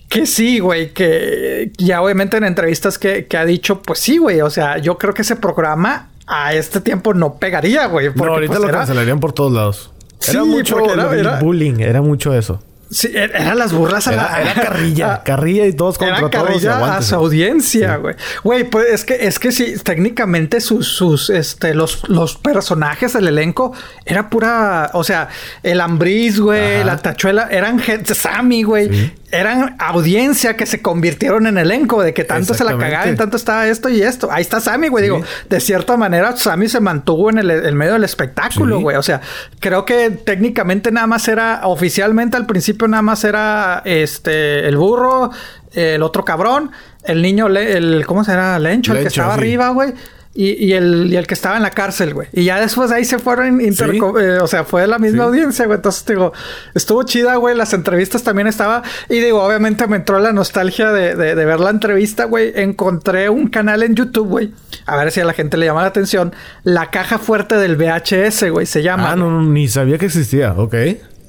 que 0.08 0.26
sí, 0.26 0.58
güey, 0.58 0.92
que 0.92 1.70
ya 1.78 2.02
obviamente 2.02 2.36
en 2.36 2.44
entrevistas 2.44 2.98
que, 2.98 3.26
que 3.26 3.36
ha 3.36 3.44
dicho, 3.44 3.80
pues 3.82 4.00
sí, 4.00 4.18
güey, 4.18 4.40
o 4.40 4.50
sea, 4.50 4.78
yo 4.78 4.98
creo 4.98 5.14
que 5.14 5.22
ese 5.22 5.36
programa 5.36 6.08
a 6.26 6.52
este 6.54 6.80
tiempo 6.80 7.14
no 7.14 7.34
pegaría, 7.38 7.86
güey. 7.86 8.10
No, 8.14 8.24
ahorita 8.24 8.48
pues, 8.52 8.60
lo 8.60 8.68
era- 8.68 8.78
cancelarían 8.78 9.20
por 9.20 9.32
todos 9.32 9.52
lados. 9.52 9.90
Sí, 10.20 10.30
era 10.32 10.44
mucho 10.44 10.78
era- 11.14 11.38
bullying, 11.40 11.80
era 11.80 12.02
mucho 12.02 12.34
eso. 12.34 12.62
Sí, 12.90 13.08
er- 13.08 13.32
eran 13.34 13.58
las 13.58 13.74
burlas 13.74 14.08
a 14.08 14.14
Era, 14.14 14.22
la... 14.32 14.40
era 14.40 14.54
carrilla, 14.62 15.14
a- 15.16 15.22
carrilla 15.22 15.66
y 15.66 15.74
todos 15.74 15.98
contra 15.98 16.16
Era 16.20 16.30
todos. 16.30 16.64
a 16.64 17.02
su 17.02 17.14
audiencia, 17.16 17.96
güey. 17.96 18.14
Güey, 18.42 18.64
pues 18.64 18.86
es 18.90 19.04
que, 19.04 19.26
es 19.26 19.38
que 19.38 19.52
sí, 19.52 19.74
técnicamente 19.84 20.62
sus, 20.62 20.88
sus, 20.88 21.28
este, 21.28 21.74
los, 21.74 22.08
los 22.08 22.36
personajes, 22.38 23.14
el 23.14 23.28
elenco, 23.28 23.74
era 24.06 24.30
pura, 24.30 24.90
o 24.94 25.04
sea, 25.04 25.28
el 25.62 25.82
Ambris, 25.82 26.40
güey, 26.40 26.76
Ajá. 26.76 26.84
la 26.86 26.96
tachuela, 26.96 27.48
eran 27.50 27.78
gente, 27.78 28.14
Sammy, 28.14 28.62
güey. 28.62 28.88
Sí. 28.88 29.12
Eran 29.30 29.76
audiencia 29.78 30.56
que 30.56 30.64
se 30.64 30.80
convirtieron 30.80 31.46
en 31.46 31.58
elenco, 31.58 32.02
de 32.02 32.14
que 32.14 32.24
tanto 32.24 32.54
se 32.54 32.64
la 32.64 32.78
cagaban, 32.78 33.14
tanto 33.16 33.36
estaba 33.36 33.66
esto 33.66 33.90
y 33.90 34.00
esto. 34.00 34.30
Ahí 34.32 34.40
está 34.40 34.58
Sammy, 34.58 34.88
güey. 34.88 35.04
Sí. 35.04 35.10
Digo, 35.10 35.22
de 35.50 35.60
cierta 35.60 35.98
manera, 35.98 36.34
Sammy 36.36 36.66
se 36.68 36.80
mantuvo 36.80 37.28
en 37.28 37.38
el, 37.38 37.50
el 37.50 37.74
medio 37.74 37.92
del 37.92 38.04
espectáculo, 38.04 38.76
Sí. 38.78 38.82
güey. 38.82 38.96
O 38.96 39.02
sea, 39.02 39.20
creo 39.60 39.84
que 39.84 40.10
técnicamente 40.10 40.90
nada 40.90 41.06
más 41.06 41.28
era, 41.28 41.60
oficialmente 41.64 42.36
al 42.38 42.46
principio 42.46 42.88
nada 42.88 43.02
más 43.02 43.22
era 43.24 43.82
este 43.84 44.66
el 44.66 44.76
burro, 44.78 45.30
el 45.74 46.02
otro 46.02 46.24
cabrón, 46.24 46.70
el 47.04 47.20
niño, 47.20 47.50
le- 47.50 47.76
el, 47.76 48.06
¿cómo 48.06 48.24
será? 48.24 48.58
Lencho, 48.58 48.92
el 48.92 48.98
que 48.98 49.04
Lencho, 49.04 49.20
estaba 49.20 49.34
sí. 49.34 49.40
arriba, 49.40 49.68
güey. 49.70 49.92
Y, 50.40 50.52
y 50.66 50.72
el, 50.74 51.12
y 51.12 51.16
el 51.16 51.26
que 51.26 51.34
estaba 51.34 51.56
en 51.56 51.64
la 51.64 51.70
cárcel, 51.72 52.14
güey. 52.14 52.28
Y 52.32 52.44
ya 52.44 52.60
después 52.60 52.90
de 52.90 52.94
ahí 52.96 53.04
se 53.04 53.18
fueron 53.18 53.60
interco- 53.60 54.20
eh, 54.20 54.38
o 54.38 54.46
sea, 54.46 54.62
fue 54.62 54.86
la 54.86 55.00
misma 55.00 55.24
Sí. 55.24 55.28
audiencia, 55.30 55.66
güey. 55.66 55.78
Entonces, 55.78 56.06
digo, 56.06 56.32
estuvo 56.76 57.02
chida, 57.02 57.34
güey. 57.34 57.56
Las 57.56 57.72
entrevistas 57.72 58.22
también 58.22 58.46
estaba. 58.46 58.84
Y 59.08 59.18
digo, 59.18 59.42
obviamente 59.42 59.88
me 59.88 59.96
entró 59.96 60.20
la 60.20 60.32
nostalgia 60.32 60.92
de, 60.92 61.16
de- 61.16 61.34
de 61.34 61.44
ver 61.44 61.58
la 61.58 61.70
entrevista, 61.70 62.26
güey. 62.26 62.52
Encontré 62.54 63.28
un 63.28 63.48
canal 63.48 63.82
en 63.82 63.96
YouTube, 63.96 64.28
güey. 64.28 64.52
A 64.86 64.96
ver 64.96 65.10
si 65.10 65.18
a 65.20 65.24
la 65.24 65.32
gente 65.32 65.56
le 65.56 65.66
llama 65.66 65.82
la 65.82 65.88
atención. 65.88 66.32
La 66.62 66.90
caja 66.92 67.18
fuerte 67.18 67.56
del 67.56 67.74
VHS, 67.76 68.48
güey. 68.50 68.64
Se 68.66 68.84
llama. 68.84 69.10
Ah, 69.10 69.16
no, 69.16 69.30
no, 69.32 69.42
ni 69.42 69.66
sabía 69.66 69.98
que 69.98 70.06
existía. 70.06 70.52
Ok. 70.56 70.74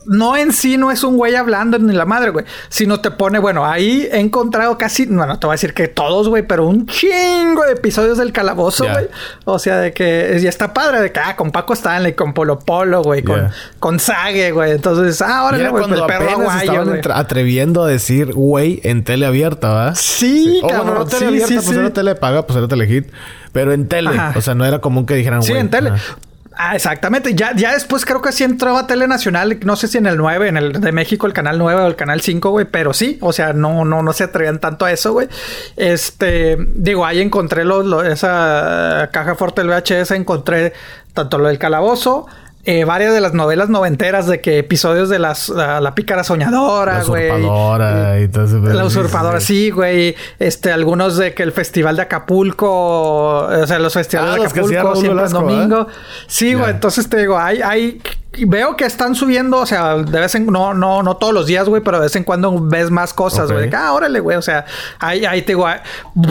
No 0.09 0.35
en 0.35 0.51
sí 0.51 0.77
no 0.77 0.91
es 0.91 1.03
un 1.03 1.17
güey 1.17 1.35
hablando 1.35 1.77
ni 1.79 1.93
la 1.93 2.05
madre, 2.05 2.31
güey. 2.31 2.45
Sino 2.69 2.99
te 2.99 3.11
pone, 3.11 3.37
bueno, 3.39 3.65
ahí 3.65 4.07
he 4.11 4.19
encontrado 4.19 4.77
casi, 4.77 5.05
bueno, 5.05 5.37
te 5.39 5.45
voy 5.47 5.53
a 5.53 5.55
decir 5.55 5.73
que 5.73 5.87
todos, 5.87 6.27
güey, 6.27 6.43
pero 6.45 6.65
un 6.67 6.85
chingo 6.87 7.63
de 7.65 7.73
episodios 7.73 8.17
del 8.17 8.31
calabozo, 8.33 8.85
güey. 8.91 9.07
O 9.45 9.59
sea, 9.59 9.77
de 9.77 9.93
que 9.93 10.39
ya 10.41 10.49
está 10.49 10.73
padre, 10.73 10.99
de 11.01 11.11
que, 11.11 11.19
ah, 11.19 11.35
con 11.35 11.51
Paco 11.51 11.73
Stanley, 11.73 12.13
con 12.13 12.33
Polo 12.33 12.57
Polo, 12.59 13.03
güey, 13.03 13.23
con, 13.23 13.39
Ya. 13.39 13.51
con 13.79 13.99
Sage, 13.99 14.51
güey. 14.51 14.71
Entonces, 14.71 15.21
ah, 15.21 15.45
órale, 15.45 15.69
güey, 15.69 15.83
cuando 15.83 15.97
el 16.01 16.05
perro 16.07 16.25
apenas 16.25 16.39
aguayo, 16.39 16.61
estaban 16.71 16.87
güey. 16.87 17.01
atreviendo 17.13 17.83
a 17.83 17.87
decir 17.87 18.33
güey 18.33 18.81
en 18.83 19.03
tele 19.03 19.25
abierta, 19.27 19.69
¿verdad? 19.73 19.95
Sí, 19.95 20.59
bueno, 20.63 20.77
cabrón, 20.79 20.97
no 20.99 21.05
tele 21.05 21.19
sí, 21.19 21.25
abierta, 21.27 21.47
sí, 21.47 21.53
pues 21.55 21.67
sí. 21.67 21.75
era 21.75 21.89
tele 21.93 22.15
paga, 22.15 22.47
pues 22.47 22.57
era 22.57 22.67
telehit. 22.67 23.07
Pero 23.51 23.73
en 23.73 23.87
tele. 23.87 24.09
Ajá. 24.09 24.33
O 24.35 24.41
sea, 24.41 24.53
no 24.55 24.65
era 24.65 24.79
común 24.79 25.05
que 25.05 25.15
dijeran 25.15 25.41
Sí, 25.43 25.51
güey. 25.51 25.61
en 25.61 25.69
tele. 25.69 25.91
Ah, 26.61 26.75
exactamente. 26.75 27.33
Ya, 27.35 27.55
ya 27.55 27.71
después 27.71 28.03
creo 28.05 28.21
que 28.21 28.33
sí 28.33 28.43
entró 28.43 28.75
a 28.77 28.85
Tele 28.85 29.07
Nacional. 29.07 29.57
No 29.63 29.77
sé 29.77 29.87
si 29.87 29.97
en 29.97 30.05
el 30.07 30.17
9, 30.17 30.49
en 30.49 30.57
el 30.57 30.73
de 30.73 30.91
México, 30.91 31.25
el 31.25 31.31
canal 31.31 31.57
9 31.57 31.83
o 31.83 31.87
el 31.87 31.95
canal 31.95 32.19
5, 32.19 32.49
güey. 32.49 32.65
Pero 32.65 32.93
sí, 32.93 33.17
o 33.21 33.31
sea, 33.31 33.53
no, 33.53 33.85
no, 33.85 34.03
no 34.03 34.11
se 34.11 34.25
atrevían 34.25 34.59
tanto 34.59 34.83
a 34.83 34.91
eso, 34.91 35.13
güey. 35.13 35.29
Este, 35.77 36.57
digo, 36.75 37.05
ahí 37.05 37.21
encontré 37.21 37.63
los, 37.63 37.85
lo- 37.85 38.03
esa 38.03 39.09
caja 39.13 39.35
fuerte 39.35 39.61
del 39.63 39.69
VHS, 39.69 40.11
encontré 40.11 40.73
tanto 41.13 41.37
lo 41.37 41.47
del 41.47 41.57
calabozo. 41.57 42.27
Eh, 42.65 42.83
varias 42.83 43.13
de 43.13 43.21
las 43.21 43.33
novelas 43.33 43.69
noventeras 43.69 44.27
de 44.27 44.41
que 44.41 44.59
episodios 44.59 45.09
de 45.09 45.17
las 45.17 45.49
la, 45.49 45.79
la 45.81 45.95
pícara 45.95 46.23
soñadora, 46.23 46.99
La 46.99 47.03
güey. 47.05 47.29
usurpadora 47.31 48.19
y 48.21 48.27
todo 48.27 48.45
eso. 48.45 48.59
La 48.59 48.81
Sí, 48.81 48.87
usurpadora, 48.87 49.39
sí, 49.39 49.69
güey. 49.71 50.15
Este, 50.39 50.71
algunos 50.71 51.17
de 51.17 51.33
que 51.33 51.43
el 51.43 51.51
festival 51.51 51.95
de 51.95 52.03
Acapulco, 52.03 52.69
o 53.47 53.67
sea, 53.67 53.79
los 53.79 53.93
festivales 53.93 54.31
Ah, 54.31 54.39
de 54.39 54.45
Acapulco 54.45 54.95
siempre 54.95 55.15
Velasco, 55.15 55.39
domingo. 55.41 55.87
Sí, 56.27 56.53
güey. 56.53 56.69
Entonces 56.71 57.09
te 57.09 57.17
digo, 57.17 57.37
hay, 57.39 57.61
hay, 57.61 58.01
veo 58.47 58.75
que 58.77 58.85
están 58.85 59.15
subiendo, 59.15 59.57
o 59.57 59.65
sea, 59.65 59.95
de 59.97 60.19
vez 60.19 60.35
en 60.35 60.45
no, 60.45 60.73
no, 60.73 61.01
no 61.03 61.17
todos 61.17 61.33
los 61.33 61.47
días, 61.47 61.67
güey, 61.67 61.81
pero 61.83 61.97
de 61.97 62.03
vez 62.03 62.15
en 62.15 62.23
cuando 62.23 62.57
ves 62.61 62.91
más 62.91 63.13
cosas, 63.13 63.51
güey. 63.51 63.69
Ah, 63.73 63.91
órale, 63.93 64.19
güey. 64.19 64.37
O 64.37 64.41
sea, 64.41 64.65
ahí, 64.99 65.25
ahí 65.25 65.41
te 65.41 65.53
digo, 65.53 65.65
ah, 65.67 65.81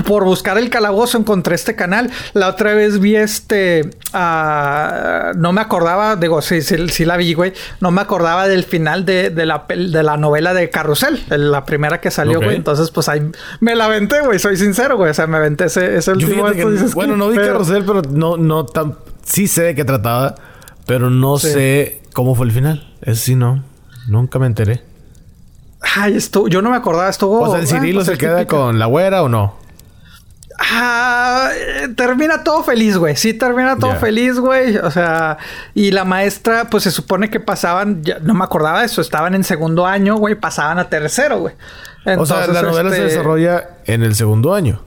por 0.06 0.24
buscar 0.24 0.56
el 0.58 0.70
calabozo 0.70 1.18
encontré 1.18 1.54
este 1.56 1.74
canal. 1.74 2.10
La 2.34 2.48
otra 2.48 2.72
vez 2.74 3.00
vi 3.00 3.16
este, 3.16 3.90
ah, 4.12 5.32
no 5.36 5.52
me 5.52 5.60
acordaba, 5.60 6.16
digo, 6.16 6.40
sí, 6.42 6.62
sí, 6.62 6.88
sí 6.88 7.04
la 7.04 7.16
vi, 7.16 7.34
güey. 7.34 7.52
No 7.80 7.90
me 7.90 8.00
acordaba 8.00 8.46
del 8.48 8.64
final 8.64 9.04
de, 9.04 9.30
de 9.30 9.46
la, 9.46 9.64
de 9.68 10.02
la 10.02 10.16
novela 10.16 10.54
de 10.54 10.70
Carrusel, 10.70 11.22
la 11.28 11.64
primera 11.64 12.00
que 12.00 12.10
salió, 12.10 12.40
güey. 12.40 12.56
Entonces, 12.56 12.90
pues 12.90 13.08
ahí 13.08 13.30
me 13.60 13.74
la 13.74 13.86
aventé, 13.86 14.20
güey. 14.20 14.38
Soy 14.38 14.56
sincero, 14.56 14.96
güey. 14.96 15.10
O 15.10 15.14
sea, 15.14 15.26
me 15.26 15.36
aventé 15.38 15.64
ese, 15.64 15.96
ese 15.96 16.12
Yo 16.12 16.26
último. 16.28 16.32
fíjate 16.46 16.52
que- 16.54 16.58
esto, 16.60 16.70
dices, 16.70 16.94
bueno, 16.94 17.14
¿qué 17.14 17.18
no 17.18 17.28
vi? 17.28 17.36
Carrusel, 17.38 17.84
pero 17.84 18.02
no, 18.02 18.36
no 18.36 18.64
tan... 18.66 18.96
Sí 19.24 19.46
sé 19.46 19.62
de 19.62 19.74
qué 19.74 19.84
trataba, 19.84 20.36
pero 20.86 21.10
no 21.10 21.38
Sí. 21.38 21.48
sé 21.50 21.97
cómo 22.12 22.34
fue 22.34 22.46
el 22.46 22.52
final. 22.52 22.94
Eso 23.02 23.24
sí, 23.24 23.34
no. 23.34 23.62
Nunca 24.08 24.38
me 24.38 24.46
enteré. 24.46 24.82
Ay, 25.80 26.16
esto, 26.16 26.48
yo 26.48 26.62
no 26.62 26.70
me 26.70 26.76
acordaba, 26.76 27.08
estuvo. 27.08 27.40
O 27.40 27.50
sea, 27.50 27.60
el 27.60 27.64
ah, 27.64 27.68
Cirilo 27.68 27.98
pues 28.00 28.08
se 28.08 28.18
queda 28.18 28.46
con 28.46 28.78
la 28.78 28.86
güera 28.86 29.22
o 29.22 29.28
no. 29.28 29.56
Ah, 30.58 31.50
termina 31.94 32.42
todo 32.42 32.64
feliz, 32.64 32.96
güey. 32.96 33.16
Sí, 33.16 33.32
termina 33.32 33.76
todo 33.76 33.94
feliz, 33.94 34.40
güey. 34.40 34.76
O 34.78 34.90
sea, 34.90 35.38
y 35.72 35.92
la 35.92 36.04
maestra, 36.04 36.68
pues 36.68 36.82
se 36.82 36.90
supone 36.90 37.30
que 37.30 37.38
pasaban, 37.38 38.02
ya, 38.02 38.18
no 38.18 38.34
me 38.34 38.42
acordaba 38.42 38.80
de 38.80 38.86
eso, 38.86 39.00
estaban 39.00 39.36
en 39.36 39.44
segundo 39.44 39.86
año, 39.86 40.16
güey, 40.16 40.34
pasaban 40.34 40.80
a 40.80 40.88
tercero, 40.88 41.38
güey. 41.38 41.54
o 42.18 42.26
sea, 42.26 42.46
la 42.48 42.62
novela 42.62 42.90
se 42.90 42.96
este, 42.96 43.08
desarrolla 43.08 43.68
en 43.84 44.02
el 44.02 44.16
segundo 44.16 44.52
año. 44.52 44.82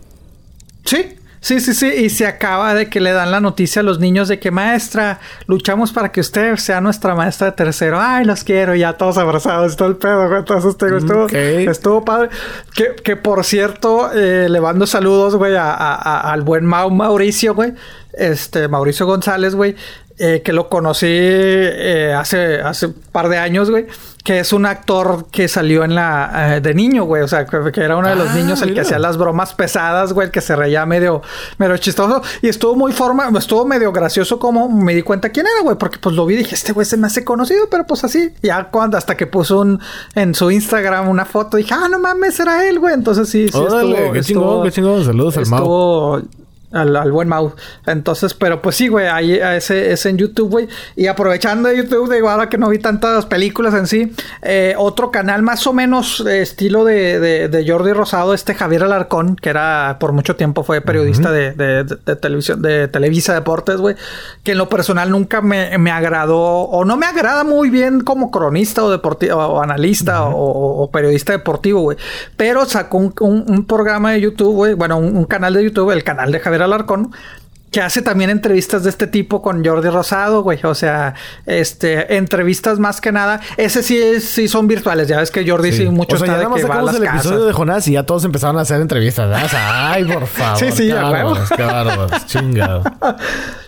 Sí, 0.84 1.16
sí, 1.42 1.60
sí, 1.60 1.74
sí. 1.74 1.88
Y 1.88 2.10
se 2.10 2.26
acaba 2.26 2.74
de 2.74 2.88
que 2.90 3.02
le 3.02 3.12
dan 3.12 3.32
la 3.32 3.40
noticia 3.42 3.82
a 3.82 3.84
los 3.84 4.00
niños 4.00 4.30
de 4.30 4.40
que 4.40 4.52
maestra, 4.52 5.20
luchamos 5.48 5.92
para 5.92 6.12
que 6.14 6.22
usted 6.22 6.56
sea 6.56 6.80
nuestra 6.80 7.14
maestra 7.16 7.48
de 7.48 7.54
tercero. 7.54 8.00
Ay, 8.00 8.24
los 8.24 8.44
quiero, 8.46 8.74
ya 8.76 8.94
todos 8.94 9.18
abrazados, 9.18 9.76
todo 9.76 9.90
el 9.90 9.98
pedo, 9.98 10.28
güey. 10.28 10.40
Entonces, 10.40 10.78
te 10.78 10.86
digo, 10.86 10.98
estuvo, 11.00 11.28
estuvo 11.70 12.06
padre. 12.06 12.30
Que, 12.74 12.96
que 13.04 13.16
por 13.18 13.44
cierto, 13.44 14.12
eh, 14.14 14.48
le 14.50 14.62
mando 14.62 14.88
saludos, 14.88 15.36
güey, 15.36 15.56
a- 15.56 15.72
a- 15.74 15.96
a- 15.96 16.32
al 16.32 16.42
buen 16.44 16.66
Mau 16.66 16.90
Mauricio, 16.90 17.54
güey. 17.54 17.74
Este, 18.14 18.68
Mauricio 18.68 19.06
González, 19.06 19.56
güey. 19.56 19.76
Eh, 20.24 20.42
que 20.44 20.54
lo 20.54 20.70
conocí 20.70 21.08
eh, 21.10 22.14
hace, 22.16 22.62
hace 22.62 22.88
un 22.88 22.96
par 23.12 23.28
de 23.28 23.40
años, 23.40 23.72
güey. 23.72 23.88
Que 24.24 24.40
es 24.40 24.54
un 24.54 24.68
actor 24.68 25.26
que 25.32 25.48
salió 25.48 25.84
en 25.84 25.96
la... 25.96 26.58
eh, 26.58 26.62
de 26.62 26.76
niño, 26.76 27.06
güey. 27.06 27.24
O 27.24 27.28
sea, 27.28 27.48
que, 27.48 27.72
que 27.72 27.82
era 27.82 27.98
uno 27.98 28.08
de 28.08 28.16
los 28.16 28.30
Ah, 28.30 28.36
niños 28.36 28.62
el 28.62 28.76
que 28.76 28.82
hacía 28.82 29.00
las 29.00 29.18
bromas 29.18 29.56
pesadas, 29.56 30.14
güey. 30.14 30.28
El 30.28 30.32
que 30.32 30.42
se 30.42 30.56
reía 30.56 30.86
medio, 30.86 31.24
medio 31.58 31.76
chistoso. 31.78 32.22
Y 32.44 32.50
estuvo 32.50 32.76
muy 32.76 32.92
forma... 32.92 33.32
Estuvo 33.36 33.66
medio 33.66 33.92
gracioso 33.92 34.38
como 34.38 34.70
me 34.70 34.94
di 34.94 35.02
cuenta 35.02 35.30
quién 35.30 35.48
era, 35.48 35.64
güey. 35.64 35.76
Porque 35.76 35.98
pues 35.98 36.16
lo 36.16 36.28
vi 36.28 36.36
y 36.36 36.38
dije, 36.38 36.54
este 36.54 36.72
güey 36.72 36.86
se 36.86 36.98
me 36.98 37.08
hace 37.08 37.26
conocido. 37.26 37.68
Pero 37.72 37.88
pues 37.88 38.04
así. 38.04 38.32
Ya 38.44 38.66
cuando... 38.66 38.98
Hasta 38.98 39.18
que 39.18 39.26
puso 39.26 39.62
un... 39.62 39.80
En 40.14 40.36
su 40.36 40.52
Instagram 40.52 41.10
una 41.10 41.26
foto. 41.26 41.58
Dije, 41.58 41.74
ah, 41.74 41.88
no 41.90 41.98
mames, 41.98 42.40
era 42.40 42.70
él, 42.70 42.78
güey. 42.78 42.94
Entonces 42.94 43.28
sí, 43.28 43.48
sí 43.50 43.58
Órale, 43.58 43.94
estuvo... 43.94 44.14
qué 44.14 44.22
chingón, 44.22 44.64
qué 44.66 44.72
chingón. 44.72 45.04
Saludos 45.04 45.38
al 45.38 45.48
Mau. 45.48 46.22
Al, 46.72 46.96
al 46.96 47.12
buen 47.12 47.28
Mau. 47.28 47.54
Entonces, 47.86 48.34
pero 48.34 48.62
pues 48.62 48.76
sí, 48.76 48.88
güey, 48.88 49.08
ahí 49.08 49.34
ese 49.34 49.92
es 49.92 50.06
en 50.06 50.18
YouTube, 50.18 50.50
güey. 50.50 50.68
Y 50.96 51.08
aprovechando 51.08 51.70
de 51.70 51.78
YouTube, 51.78 52.14
digo, 52.14 52.30
ahora 52.30 52.50
que 52.50 52.58
no 52.58 52.70
vi 52.70 52.80
tantas 52.80 53.26
películas 53.26 53.74
en 53.74 53.88
sí, 53.88 54.14
eh, 54.42 54.76
otro 54.78 55.12
canal 55.12 55.42
más 55.42 55.66
o 55.68 55.74
menos 55.74 56.24
eh, 56.28 56.42
estilo 56.42 56.84
de, 56.86 57.20
de, 57.20 57.48
de 57.50 57.70
Jordi 57.70 57.92
Rosado, 57.94 58.34
este 58.34 58.56
Javier 58.56 58.84
Alarcón, 58.84 59.36
que 59.36 59.50
era 59.50 59.98
por 60.00 60.12
mucho 60.14 60.36
tiempo 60.36 60.64
fue 60.64 60.82
periodista 60.82 61.32
de, 61.32 61.52
de- 61.54 61.84
de- 61.84 61.98
de 62.06 62.16
televisión, 62.16 62.62
de 62.62 62.88
Televisa 62.88 63.34
Deportes, 63.34 63.78
güey, 63.78 63.96
que 64.44 64.54
en 64.54 64.58
lo 64.58 64.70
personal 64.70 65.12
nunca 65.12 65.42
me, 65.42 65.78
me 65.78 65.92
agradó, 65.92 66.40
o 66.42 66.86
no 66.86 66.98
me 66.98 67.06
agrada 67.06 67.44
muy 67.44 67.70
bien 67.70 68.02
como 68.02 68.32
cronista 68.32 68.84
o 68.84 68.92
deportivo, 68.92 69.36
o 69.38 69.62
analista 69.62 70.24
o, 70.26 70.84
o 70.84 70.92
periodista 70.92 71.34
deportivo, 71.34 71.82
güey. 71.82 71.98
Pero 72.38 72.66
sacó 72.66 72.98
un, 72.98 73.14
un- 73.20 73.46
un 73.48 73.66
programa 73.66 74.12
de 74.12 74.22
YouTube, 74.22 74.54
güey, 74.56 74.74
bueno, 74.74 74.98
un, 74.98 75.16
un 75.16 75.26
canal 75.26 75.54
de 75.54 75.64
YouTube, 75.64 75.92
el 75.92 76.04
canal 76.04 76.32
de 76.32 76.40
Javier 76.40 76.61
Alarcón, 76.62 77.12
que 77.72 77.80
hace 77.82 78.02
también 78.02 78.30
entrevistas 78.30 78.84
de 78.84 78.90
este 78.90 79.08
tipo 79.08 79.42
con 79.42 79.64
Jordi 79.66 79.90
Rosado, 79.90 80.44
güey. 80.44 80.60
O 80.64 80.76
sea, 80.76 81.14
este, 81.46 82.18
entrevistas 82.18 82.80
más 82.80 83.00
que 83.00 83.14
nada. 83.14 83.40
Ese 83.56 83.82
sí, 83.82 83.98
es- 83.98 84.26
sí 84.26 84.50
son 84.50 84.68
virtuales. 84.68 85.08
Ya 85.08 85.18
ves 85.20 85.32
que 85.32 85.50
Jordi 85.50 85.72
sí, 85.72 85.86
mucho 85.88 86.18
o 86.18 86.20
sea, 86.20 86.26
está 86.26 86.34
ya 86.34 86.38
de 86.40 86.44
nada 86.44 86.50
más 86.50 86.62
que 86.62 86.68
va 86.68 86.80
a 86.80 86.82
las 86.82 86.96
el 86.96 87.04
casas. 87.06 87.26
episodio 87.26 87.46
de 87.46 87.54
Jonás 87.54 87.88
y 87.88 87.94
ya 87.94 88.04
todos 88.04 88.26
empezaron 88.26 88.58
a 88.58 88.62
hacer 88.62 88.82
entrevistas. 88.82 89.30
¿verdad? 89.30 89.46
O 89.46 89.50
sea, 89.50 89.92
ay, 89.94 90.04
por 90.04 90.28
favor. 90.28 90.58
Sí, 90.60 90.72
sí. 90.72 90.92
Chingado. 92.26 92.84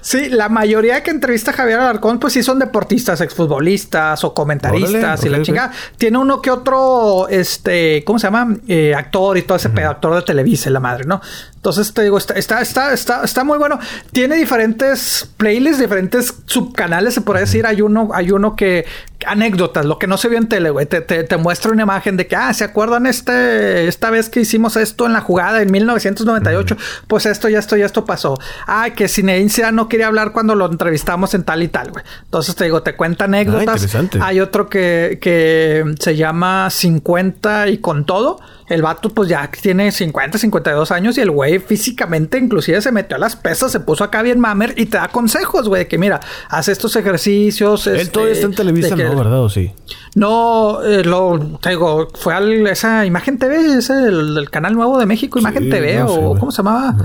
Sí, 0.02 0.30
la 0.30 0.50
mayoría 0.50 1.02
que 1.02 1.12
entrevista 1.12 1.52
a 1.52 1.54
Javier 1.54 1.80
Alarcón, 1.80 2.20
pues 2.20 2.34
sí 2.34 2.44
son 2.44 2.60
deportistas, 2.60 3.22
exfutbolistas 3.22 4.24
o 4.26 4.34
comentaristas 4.34 5.22
Órale, 5.22 5.28
y 5.28 5.30
la 5.30 5.42
chingada. 5.46 5.72
Tiene 5.98 6.18
uno 6.18 6.42
que 6.42 6.52
otro, 6.52 7.28
este, 7.30 8.04
¿cómo 8.06 8.20
se 8.20 8.28
llama? 8.28 8.58
Eh, 8.68 8.94
actor 8.94 9.38
y 9.38 9.44
todo 9.44 9.56
ese 9.56 9.70
pedo, 9.70 9.90
actor 9.90 10.14
de 10.16 10.22
Televisa, 10.24 10.70
la 10.70 10.82
madre, 10.82 11.06
¿no? 11.06 11.22
Entonces 11.56 11.94
te 11.94 12.02
digo, 12.04 12.18
está, 12.18 12.34
está, 12.34 12.62
está, 12.62 12.92
está, 12.94 13.24
está 13.24 13.44
muy 13.46 13.58
bueno. 13.58 13.80
Tiene 14.12 14.36
diferentes 14.36 15.30
playlists, 15.38 15.80
diferentes 15.80 16.34
subcanales, 16.46 17.14
se 17.14 17.22
podría 17.22 17.42
decir. 17.42 17.66
Hay 17.66 17.82
uno, 17.82 18.10
hay 18.14 18.32
uno 18.32 18.56
que 18.56 18.86
anécdotas, 19.26 19.86
lo 19.86 20.00
que 20.00 20.08
no 20.08 20.18
se 20.18 20.30
vio 20.30 20.38
en 20.38 20.48
tele, 20.48 20.70
güey. 20.70 20.86
Te, 20.86 21.02
te, 21.02 21.24
te 21.24 21.38
muestra 21.38 21.72
una 21.72 21.84
imagen 21.84 22.18
de 22.18 22.28
que, 22.28 22.36
ah, 22.36 22.54
¿se 22.54 22.64
acuerdan 22.64 23.06
este, 23.06 23.88
esta 23.88 24.10
vez 24.10 24.30
que 24.30 24.42
hicimos 24.42 24.76
esto 24.76 25.06
en 25.06 25.14
la 25.14 25.22
jugada 25.22 25.62
en 25.62 25.72
1998? 25.72 26.78
Pues 27.08 27.26
esto 27.26 27.50
y 27.50 27.56
esto 27.56 27.78
y 27.78 27.82
esto 27.82 28.06
pasó. 28.06 28.38
Ah, 28.68 28.90
que 28.96 29.08
Zinedine 29.08 29.50
Zidane 29.50 29.76
no 29.76 29.88
quería 29.88 30.08
hablar 30.08 30.32
cuando 30.32 30.56
lo 30.56 30.66
entrevistamos 30.66 31.34
en 31.34 31.44
tal 31.44 31.64
y 31.64 31.68
tal, 31.68 31.92
güey. 31.92 32.04
Entonces 32.24 32.56
te 32.56 32.66
digo, 32.66 32.84
te 32.84 32.96
cuenta 32.96 33.26
anécdotas. 33.26 33.84
interesante. 33.84 34.20
Hay 34.22 34.40
otro 34.40 34.70
que, 34.70 35.20
que 35.22 35.84
se 36.00 36.16
llama 36.16 36.70
50 36.70 37.70
y 37.70 37.78
con 37.80 38.06
todo. 38.06 38.40
El 38.68 38.82
vato 38.82 39.10
pues 39.10 39.30
ya 39.30 39.50
tiene 39.52 39.92
50, 39.92 40.38
52 40.38 40.92
años 40.92 41.18
y 41.18 41.22
el 41.22 41.32
güey 41.32 41.60
físicamente 41.60 42.38
inclusive 42.38 42.82
se 42.82 42.92
metió 42.92 43.18
a 43.18 43.20
las 43.20 43.36
pesas, 43.36 43.72
se 43.72 43.80
puso 43.80 44.04
acá 44.04 44.22
bien 44.22 44.40
mamer 44.40 44.74
y 44.78 44.86
te 44.86 44.98
da 44.98 45.08
consejos, 45.10 45.68
güey, 45.68 45.84
de 45.84 45.88
que 45.88 45.98
mira, 45.98 46.20
haz 46.50 46.68
estos 46.70 46.96
ejercicios. 46.96 47.88
Él 47.88 47.98
este, 47.98 48.12
todavía 48.12 48.34
está 48.34 48.46
en 48.48 48.54
Televisa, 48.56 48.96
que- 48.96 49.04
¿no? 49.04 49.16
¿Verdad? 49.16 49.42
¿O 49.42 49.50
sí? 49.50 49.72
no, 50.16 50.82
eh, 50.84 51.04
lo 51.04 51.60
te 51.62 51.70
digo, 51.72 52.08
fue 52.16 52.34
al 52.34 52.66
esa 52.68 53.06
Imagen 53.06 53.38
TV, 53.38 53.78
ese 53.78 53.94
del, 53.94 54.36
del 54.36 54.50
canal 54.50 54.74
nuevo 54.74 54.98
de 55.00 55.06
México, 55.06 55.40
Imagen 55.40 55.64
Sí, 55.64 55.70
TV, 55.70 55.98
no 56.00 56.06
o. 56.08 56.38
¿cómo 56.40 56.52
se 56.52 56.58
llamaba? 56.58 56.96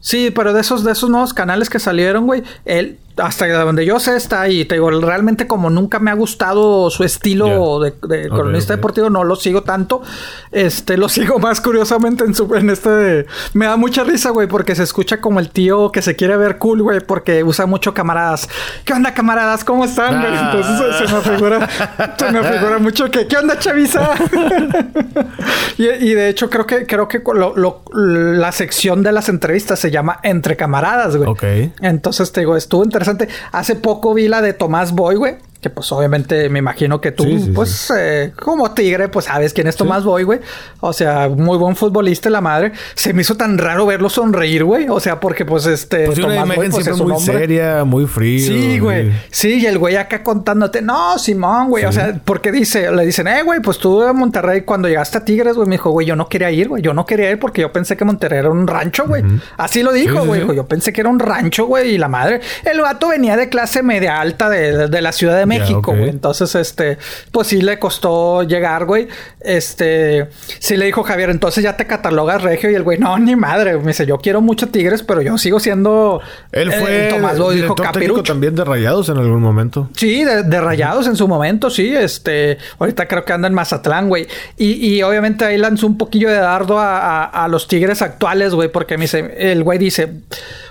Sí, 0.00 0.30
pero 0.34 0.52
de 0.52 0.60
esos, 0.60 0.84
de 0.84 0.92
esos 0.92 1.08
nuevos 1.08 1.32
canales 1.32 1.70
que 1.70 1.78
salieron, 1.78 2.26
güey, 2.26 2.42
él, 2.66 2.98
hasta 3.16 3.46
donde 3.64 3.86
yo 3.86 4.00
sé, 4.00 4.16
está 4.16 4.40
ahí. 4.40 4.64
Te 4.64 4.74
digo, 4.76 4.90
realmente 5.00 5.46
como 5.46 5.70
nunca 5.70 5.98
me 5.98 6.10
ha 6.10 6.14
gustado 6.14 6.90
su 6.90 7.04
estilo 7.04 7.80
de, 7.80 7.94
de 8.08 8.28
cronista 8.28 8.74
deportivo, 8.74 9.10
no 9.10 9.24
lo 9.24 9.36
sigo 9.36 9.62
tanto. 9.62 10.02
Este, 10.50 10.96
lo 10.96 11.08
sigo 11.08 11.38
más 11.40 11.60
curiosamente 11.60 12.24
en 12.24 12.34
su, 12.34 12.52
en 12.54 12.70
este, 12.70 13.26
me 13.52 13.66
da 13.66 13.76
mucha 13.76 14.04
risa, 14.04 14.30
güey, 14.30 14.48
porque 14.48 14.74
se 14.74 14.82
escucha 14.82 15.20
como 15.20 15.38
el 15.40 15.50
tío 15.50 15.92
que 15.92 16.02
se 16.02 16.16
quiere 16.16 16.36
ver 16.36 16.58
cool, 16.58 16.82
güey, 16.82 17.00
porque 17.00 17.42
usa 17.44 17.66
mucho 17.66 17.94
camaradas. 17.94 18.48
¿Qué 18.84 18.92
onda, 18.92 19.14
camaradas? 19.14 19.64
¿Cómo 19.64 19.84
están? 19.84 20.16
Ah. 20.16 20.50
Entonces 20.52 20.96
se, 20.98 21.06
se 21.08 21.14
me 21.14 21.20
figura, 21.36 21.68
se 22.16 22.32
me 22.32 22.42
figura 22.42 22.78
mucho 22.78 23.10
que, 23.10 23.26
¿qué 23.26 23.36
onda, 23.36 23.58
chaviza? 23.58 24.10
y, 25.78 25.84
y 25.84 26.14
de 26.14 26.28
hecho 26.28 26.48
creo 26.50 26.66
que, 26.66 26.86
creo 26.86 27.08
que 27.08 27.20
lo- 27.34 27.56
lo- 27.56 27.82
la 27.92 28.52
sección 28.52 29.02
de 29.02 29.12
las 29.12 29.28
entrevistas 29.28 29.78
se 29.78 29.90
llama 29.90 30.18
Entre 30.22 30.56
Camaradas, 30.56 31.16
güey. 31.16 31.28
Ok. 31.28 31.44
Entonces 31.80 32.32
te 32.32 32.40
digo, 32.40 32.56
estuvo 32.56 32.82
interesante. 33.10 33.28
Hace 33.52 33.76
poco 33.76 34.14
vi 34.14 34.28
la 34.28 34.42
de 34.42 34.52
Tomás 34.52 34.92
Boy, 34.92 35.16
güey. 35.16 35.36
Que 35.64 35.70
pues 35.70 35.90
obviamente 35.92 36.50
me 36.50 36.58
imagino 36.58 37.00
que 37.00 37.10
tú, 37.10 37.24
Sí, 37.24 37.40
sí, 37.40 37.50
pues 37.54 37.90
eh, 37.96 38.34
como 38.38 38.72
tigre, 38.72 39.08
pues 39.08 39.24
sabes 39.24 39.54
quién 39.54 39.66
es 39.66 39.76
Tomás 39.76 40.04
Boy, 40.04 40.22
güey. 40.24 40.40
O 40.80 40.92
sea, 40.92 41.30
muy 41.30 41.56
buen 41.56 41.74
futbolista 41.74 42.28
la 42.28 42.42
madre. 42.42 42.72
Se 42.94 43.14
me 43.14 43.22
hizo 43.22 43.34
tan 43.38 43.56
raro 43.56 43.86
verlo 43.86 44.10
sonreír, 44.10 44.62
güey. 44.64 44.88
O 44.90 45.00
sea, 45.00 45.20
porque 45.20 45.46
pues 45.46 45.64
este... 45.64 46.04
Pues 46.04 46.18
una 46.18 46.34
Tomás 46.34 46.48
Boy, 46.48 46.54
imagen 46.66 46.70
pues, 46.72 46.84
siempre 46.84 47.02
muy 47.06 47.12
hombre. 47.16 47.38
seria, 47.38 47.84
muy 47.84 48.04
frío. 48.06 48.46
Sí, 48.46 48.78
güey. 48.78 49.10
Sí, 49.30 49.54
y 49.62 49.64
el 49.64 49.78
güey 49.78 49.96
acá 49.96 50.22
contándote, 50.22 50.82
no, 50.82 51.18
Simón, 51.18 51.70
güey. 51.70 51.86
O 51.86 51.92
sea, 51.92 52.20
porque 52.22 52.52
dice, 52.52 52.90
le 52.92 53.06
dicen, 53.06 53.26
eh, 53.26 53.42
güey, 53.42 53.60
pues 53.60 53.78
tú 53.78 54.02
de 54.02 54.12
Monterrey, 54.12 54.60
cuando 54.66 54.86
llegaste 54.88 55.16
a 55.16 55.24
Tigres, 55.24 55.54
güey, 55.56 55.66
me 55.66 55.76
dijo, 55.76 55.92
güey, 55.92 56.06
yo 56.06 56.14
no 56.14 56.28
quería 56.28 56.50
ir, 56.50 56.68
güey. 56.68 56.82
Yo 56.82 56.92
no 56.92 57.06
quería 57.06 57.30
ir 57.30 57.38
porque 57.38 57.62
yo 57.62 57.72
pensé 57.72 57.96
que 57.96 58.04
Monterrey 58.04 58.40
era 58.40 58.50
un 58.50 58.66
rancho, 58.66 59.06
güey. 59.06 59.22
Así 59.56 59.82
lo 59.82 59.92
dijo, 59.94 60.26
güey. 60.26 60.42
Yo 60.54 60.66
pensé 60.66 60.92
que 60.92 61.00
era 61.00 61.08
un 61.08 61.20
rancho, 61.20 61.64
güey, 61.64 61.94
y 61.94 61.96
la 61.98 62.08
madre. 62.08 62.42
El 62.66 62.82
vato 62.82 63.08
venía 63.08 63.38
de 63.38 63.48
clase 63.48 63.82
media 63.82 64.20
alta 64.20 64.50
de, 64.50 64.76
de- 64.76 64.88
de 64.88 65.00
la 65.00 65.12
Ciudad 65.12 65.38
de 65.38 65.46
México, 65.46 65.53
ok. 65.74 65.86
güey. 65.86 66.08
Entonces, 66.08 66.54
este, 66.54 66.98
pues 67.30 67.48
sí 67.48 67.60
le 67.60 67.78
costó 67.78 68.42
llegar, 68.42 68.84
güey. 68.84 69.08
Este, 69.40 70.28
sí 70.58 70.76
le 70.76 70.86
dijo 70.86 71.02
Javier, 71.02 71.30
entonces 71.30 71.62
ya 71.62 71.76
te 71.76 71.86
catalogas 71.86 72.42
regio. 72.42 72.70
Y 72.70 72.74
el 72.74 72.82
güey, 72.82 72.98
no, 72.98 73.18
ni 73.18 73.36
madre. 73.36 73.76
Me 73.78 73.88
dice, 73.88 74.06
yo 74.06 74.18
quiero 74.18 74.40
mucho 74.40 74.68
Tigres, 74.68 75.02
pero 75.02 75.22
yo 75.22 75.36
sigo 75.38 75.60
siendo. 75.60 76.20
Él 76.52 76.70
eh, 76.72 76.76
fue 76.80 77.08
Tomás 77.10 77.38
Boy, 77.38 77.56
dijo 77.56 77.74
Capirucho. 77.74 78.22
también 78.22 78.54
de 78.54 78.64
Rayados 78.64 79.08
en 79.08 79.18
algún 79.18 79.40
momento. 79.42 79.90
Sí, 79.96 80.24
de, 80.24 80.42
de 80.42 80.60
rayados 80.60 81.06
en 81.06 81.16
su 81.16 81.28
momento, 81.28 81.70
sí. 81.70 81.94
Este, 81.94 82.58
ahorita 82.78 83.06
creo 83.06 83.24
que 83.24 83.32
anda 83.32 83.48
en 83.48 83.54
Mazatlán, 83.54 84.08
güey. 84.08 84.26
Y, 84.56 84.72
y 84.96 85.02
obviamente 85.02 85.44
ahí 85.44 85.58
lanzó 85.58 85.86
un 85.86 85.98
poquillo 85.98 86.28
de 86.30 86.36
dardo 86.38 86.78
a, 86.78 86.98
a- 86.98 87.44
a 87.44 87.48
los 87.48 87.68
tigres 87.68 88.02
actuales, 88.02 88.54
güey, 88.54 88.68
porque 88.70 88.96
me 88.96 89.02
dice, 89.04 89.34
el 89.38 89.62
güey 89.62 89.78
dice, 89.78 90.12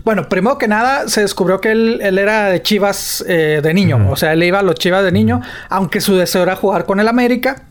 bueno, 0.04 0.28
primero 0.30 0.58
que 0.58 0.68
nada 0.68 1.08
se 1.08 1.22
descubrió 1.22 1.62
que 1.62 1.72
él, 1.72 2.00
él 2.02 2.18
era 2.18 2.50
de 2.50 2.62
Chivas 2.62 3.24
eh, 3.28 3.60
de 3.64 3.74
niño, 3.74 4.10
o 4.12 4.16
sea, 4.16 4.34
él 4.34 4.44
iba 4.44 4.60
a 4.60 4.64
los 4.64 4.72
Chivas 4.76 5.03
de 5.03 5.11
niño, 5.11 5.41
aunque 5.69 6.01
su 6.01 6.15
deseo 6.15 6.43
era 6.43 6.55
jugar 6.55 6.86
con 6.86 6.99
el 6.99 7.07
América. 7.07 7.63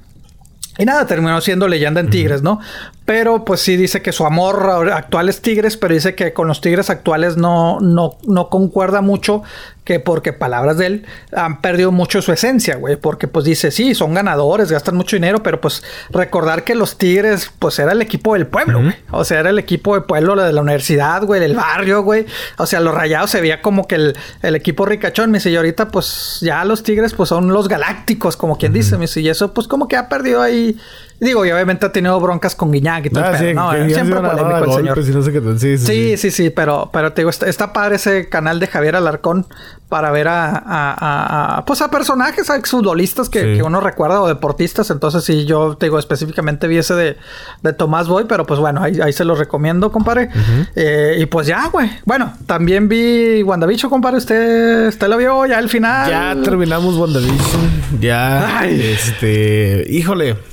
Y 0.78 0.86
nada, 0.86 1.07
terminó 1.07 1.38
siendo 1.42 1.68
leyenda 1.68 2.00
en 2.00 2.09
Tigres, 2.09 2.42
¿no? 2.42 2.59
Pero 3.05 3.44
pues 3.44 3.61
sí 3.61 3.76
dice 3.76 4.00
que 4.00 4.11
su 4.11 4.24
amor 4.24 4.90
actual 4.92 5.28
es 5.28 5.42
Tigres, 5.42 5.76
pero 5.76 5.92
dice 5.92 6.14
que 6.14 6.32
con 6.32 6.48
los 6.48 6.62
Tigres 6.62 6.88
actuales 6.88 7.36
no, 7.36 7.78
no, 7.80 8.16
no 8.26 8.48
concuerda 8.48 9.03
mucho 9.03 9.42
que 9.85 9.99
porque 9.99 10.33
palabras 10.33 10.78
de 10.78 10.87
él 10.87 11.07
han 11.35 11.61
perdido 11.61 11.91
mucho 11.91 12.22
su 12.22 12.33
esencia, 12.33 12.76
güey, 12.76 12.97
porque 12.97 13.26
pues 13.26 13.45
dice, 13.45 13.70
sí, 13.70 13.95
son 13.95 14.14
ganadores, 14.14 14.70
gastan 14.70 14.97
mucho 14.97 15.16
dinero, 15.16 15.43
pero 15.43 15.61
pues 15.61 15.83
recordar 16.11 16.62
que 16.62 16.74
los 16.74 16.99
Tigres 16.99 17.51
pues 17.59 17.78
era 17.78 17.93
el 17.93 18.01
equipo 18.01 18.35
del 18.35 18.47
pueblo, 18.47 18.80
güey. 18.80 18.95
O 19.11 19.24
sea, 19.24 19.41
era 19.41 19.51
el 19.51 19.59
equipo 19.59 19.95
del 19.95 20.05
pueblo 20.05 20.37
de 20.37 20.53
la 20.53 20.61
universidad, 20.61 21.22
güey, 21.24 21.41
del 21.41 21.55
barrio, 21.55 22.03
güey. 22.03 22.26
O 22.59 22.66
sea, 22.66 22.80
los 22.80 22.95
rayados 22.95 23.30
se 23.30 23.41
veía 23.41 23.61
como 23.61 23.89
que 23.89 23.97
el, 23.97 24.14
equipo 24.55 24.87
ricachón, 24.87 25.30
mi 25.30 25.39
y 25.45 25.57
ahorita 25.57 25.89
pues 25.89 26.39
ya 26.41 26.64
los 26.64 26.85
Tigres 26.85 27.14
pues 27.14 27.28
son 27.28 27.49
los 27.49 27.66
galácticos, 27.66 28.37
como 28.37 28.59
quien 28.59 28.72
dice, 28.72 28.97
mi 28.97 29.07
y 29.16 29.28
eso 29.28 29.53
pues 29.53 29.66
como 29.66 29.89
que 29.89 29.97
ha 29.97 30.09
perdido 30.09 30.41
ahí 30.41 30.78
Digo, 31.23 31.47
y 31.47 31.53
obviamente 31.53 31.87
ha 31.87 31.93
tenido 31.93 32.18
broncas 32.18 32.57
con 32.57 32.73
Guiñac 32.73 33.07
y 33.07 33.11
todo. 33.11 33.23
Ah, 33.25 33.39
sí, 33.39 33.55
¿no? 33.55 33.70
Siempre 33.89 34.16
polémico 34.20 34.64
el 34.64 35.05
señor. 35.05 35.61
sí, 35.61 35.79
sí, 35.79 36.16
sí, 36.16 36.31
sí, 36.33 36.51
pero, 36.51 36.91
pero 36.93 37.12
te 37.12 37.20
digo, 37.20 37.31
está, 37.31 37.73
padre 37.73 37.95
ese 37.95 38.29
canal 38.29 38.59
de 38.59 38.66
Javier 38.66 38.97
Alarcón 38.97 39.47
para 39.89 40.11
ver 40.11 40.27
a, 40.27 40.51
a, 40.51 41.59
a, 41.59 41.64
pues 41.64 41.81
a 41.81 41.93
personajes, 41.93 42.51
a 42.51 42.57
exfutbolistas 42.57 43.29
que, 43.29 43.55
que, 43.55 43.62
uno 43.62 43.81
recuerda 43.81 44.20
o 44.20 44.27
deportistas. 44.27 44.91
Entonces, 44.91 45.23
sí, 45.23 45.45
yo 45.45 45.77
te 45.77 45.87
digo, 45.87 46.01
específicamente 46.01 46.66
vi 46.66 46.79
ese 46.79 46.95
de, 46.95 47.16
de 47.62 47.73
Tomás 47.73 48.09
Boy, 48.09 48.25
pero 48.29 48.45
pues 48.45 48.59
bueno, 48.59 48.83
ahí, 48.83 49.01
ahí 49.01 49.12
se 49.12 49.25
los 49.25 49.39
recomiendo, 49.39 49.93
compadre. 49.93 50.29
eh, 50.75 51.18
y 51.20 51.27
pues 51.27 51.47
ya, 51.47 51.68
güey. 51.68 51.89
Bueno, 52.05 52.33
también 52.47 52.89
vi 52.89 53.45
WandaVision, 53.45 53.89
compadre. 53.89 54.16
Usted, 54.16 54.89
usted 54.89 55.07
lo 55.07 55.16
vio 55.18 55.47
ya 55.47 55.59
al 55.59 55.68
final. 55.68 56.11
Ya 56.11 56.37
terminamos 56.43 56.97
WandaVision. 56.97 58.01
Ya. 58.01 58.59
Ay. 58.59 58.81
Este, 58.93 59.87
híjole 59.89 60.51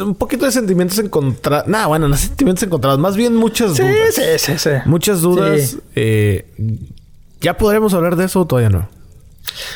un 0.00 0.14
poquito 0.14 0.46
de 0.46 0.52
sentimientos 0.52 0.98
encontrados. 0.98 1.68
Nada, 1.68 1.86
bueno, 1.86 2.08
no 2.08 2.16
sentimientos 2.16 2.62
encontrados. 2.62 2.98
Más 2.98 3.16
bien 3.16 3.36
muchas 3.36 3.76
dudas. 3.76 4.14
Sí, 4.14 4.22
sí, 4.38 4.58
sí. 4.58 4.70
Muchas 4.86 5.20
dudas. 5.20 5.76
Eh, 5.94 6.46
¿Ya 7.40 7.56
podremos 7.56 7.94
hablar 7.94 8.16
de 8.16 8.26
eso 8.26 8.40
o 8.40 8.46
todavía 8.46 8.70
no? 8.70 8.88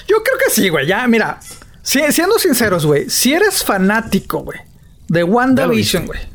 Yo 0.09 0.23
creo 0.23 0.39
que 0.39 0.51
sí, 0.51 0.69
güey. 0.69 0.87
Ya, 0.87 1.07
mira. 1.07 1.41
siendo 1.83 2.39
sinceros, 2.39 2.87
güey. 2.87 3.09
Si 3.11 3.33
eres 3.33 3.65
fanático, 3.65 4.41
güey, 4.41 4.59
de 5.09 5.25
WandaVision, 5.25 6.07
güey 6.07 6.33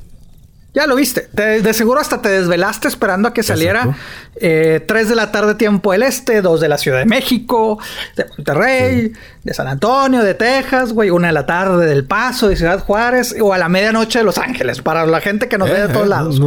ya 0.78 0.86
lo 0.86 0.96
viste. 0.96 1.28
de 1.34 1.74
seguro 1.74 2.00
hasta 2.00 2.22
te 2.22 2.30
desvelaste 2.30 2.88
esperando 2.88 3.28
a 3.28 3.34
que 3.34 3.42
saliera. 3.42 3.98
Eh, 4.40 4.84
3 4.88 5.10
de 5.10 5.16
la 5.16 5.32
tarde 5.32 5.56
tiempo 5.56 5.92
del 5.92 6.04
este, 6.04 6.44
2 6.44 6.62
de 6.62 6.70
la 6.70 6.78
Ciudad 6.78 7.00
de 7.00 7.06
México, 7.06 7.80
de 8.16 8.26
Monterrey, 8.26 9.12
de 9.44 9.54
San 9.56 9.68
Antonio, 9.68 10.22
de 10.22 10.36
Texas, 10.36 10.94
güey. 10.94 11.10
Una 11.10 11.28
de 11.28 11.34
la 11.34 11.48
tarde 11.48 11.88
del 11.88 12.06
Paso, 12.06 12.48
de 12.48 12.56
Ciudad 12.56 12.80
Juárez, 12.80 13.36
o 13.42 13.54
a 13.54 13.58
la 13.58 13.70
medianoche 13.70 14.20
de 14.20 14.26
Los 14.26 14.38
Ángeles, 14.38 14.84
para 14.84 15.08
la 15.08 15.20
gente 15.20 15.48
que 15.48 15.58
nos 15.58 15.68
ve 15.68 15.82
de 15.82 15.88
todos 15.88 16.06
eh, 16.06 16.10
lados. 16.10 16.40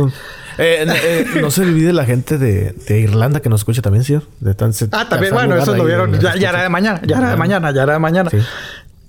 Eh, 0.59 0.87
eh, 0.87 1.27
no 1.41 1.51
se 1.51 1.63
olvide 1.63 1.93
la 1.93 2.05
gente 2.05 2.39
de, 2.39 2.73
Irlanda 2.89 3.41
que 3.41 3.49
nos 3.49 3.63
escucha 3.63 3.83
también, 3.83 4.05
¿sí? 4.05 4.17
De 4.39 4.55
tan, 4.55 4.73
ah, 4.93 5.09
también, 5.09 5.35
bueno, 5.35 5.57
eso 5.57 5.75
lo 5.75 5.85
vieron. 5.85 6.21
Ya, 6.21 6.35
era 6.35 6.63
de 6.63 6.69
mañana, 6.69 7.01
ya 7.05 7.19
era 7.19 7.31
de 7.31 7.37
mañana, 7.37 7.73
ya 7.73 7.83
era 7.83 7.95
de 7.95 7.99
mañana 7.99 8.31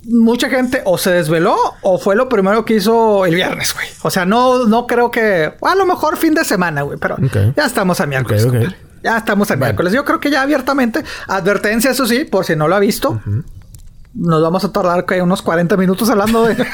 mucha 0.04 0.49
gente 0.49 0.82
o 0.86 0.97
se 0.97 1.12
desveló 1.12 1.56
o 1.82 1.99
fue 1.99 2.16
lo 2.16 2.28
primero 2.28 2.66
que 2.66 2.76
hizo 2.76 3.26
el 3.26 3.36
viernes, 3.36 3.74
güey. 3.74 3.88
O 4.02 4.10
sea, 4.10 4.26
no, 4.26 4.66
no 4.66 4.88
creo 4.88 5.12
que. 5.12 5.54
A 5.62 5.76
lo 5.76 5.86
mejor 5.86 6.18
fin 6.18 6.34
de 6.34 6.43
semana, 6.43 6.82
güey. 6.82 6.97
Pero 6.97 7.18
ya 7.56 7.66
estamos 7.66 7.99
a 8.02 8.06
miércoles. 8.06 8.47
ya 9.04 9.18
estamos 9.18 9.52
a 9.52 9.56
miércoles. 9.56 9.93
Yo 9.93 10.04
creo 10.06 10.20
que 10.20 10.32
ya 10.32 10.41
abiertamente. 10.41 11.04
Advertencia, 11.28 11.91
eso 11.91 12.06
sí, 12.06 12.26
por 12.26 12.45
si 12.45 12.56
no 12.56 12.68
lo 12.68 12.76
ha 12.76 12.80
visto. 12.80 13.22
Nos 14.14 14.41
vamos 14.41 14.64
a 14.66 14.72
tardar 14.72 15.06
que 15.06 15.22
unos 15.22 15.41
40 15.41 15.78
minutos 15.78 16.10
hablando 16.10 16.43
de. 16.45 16.56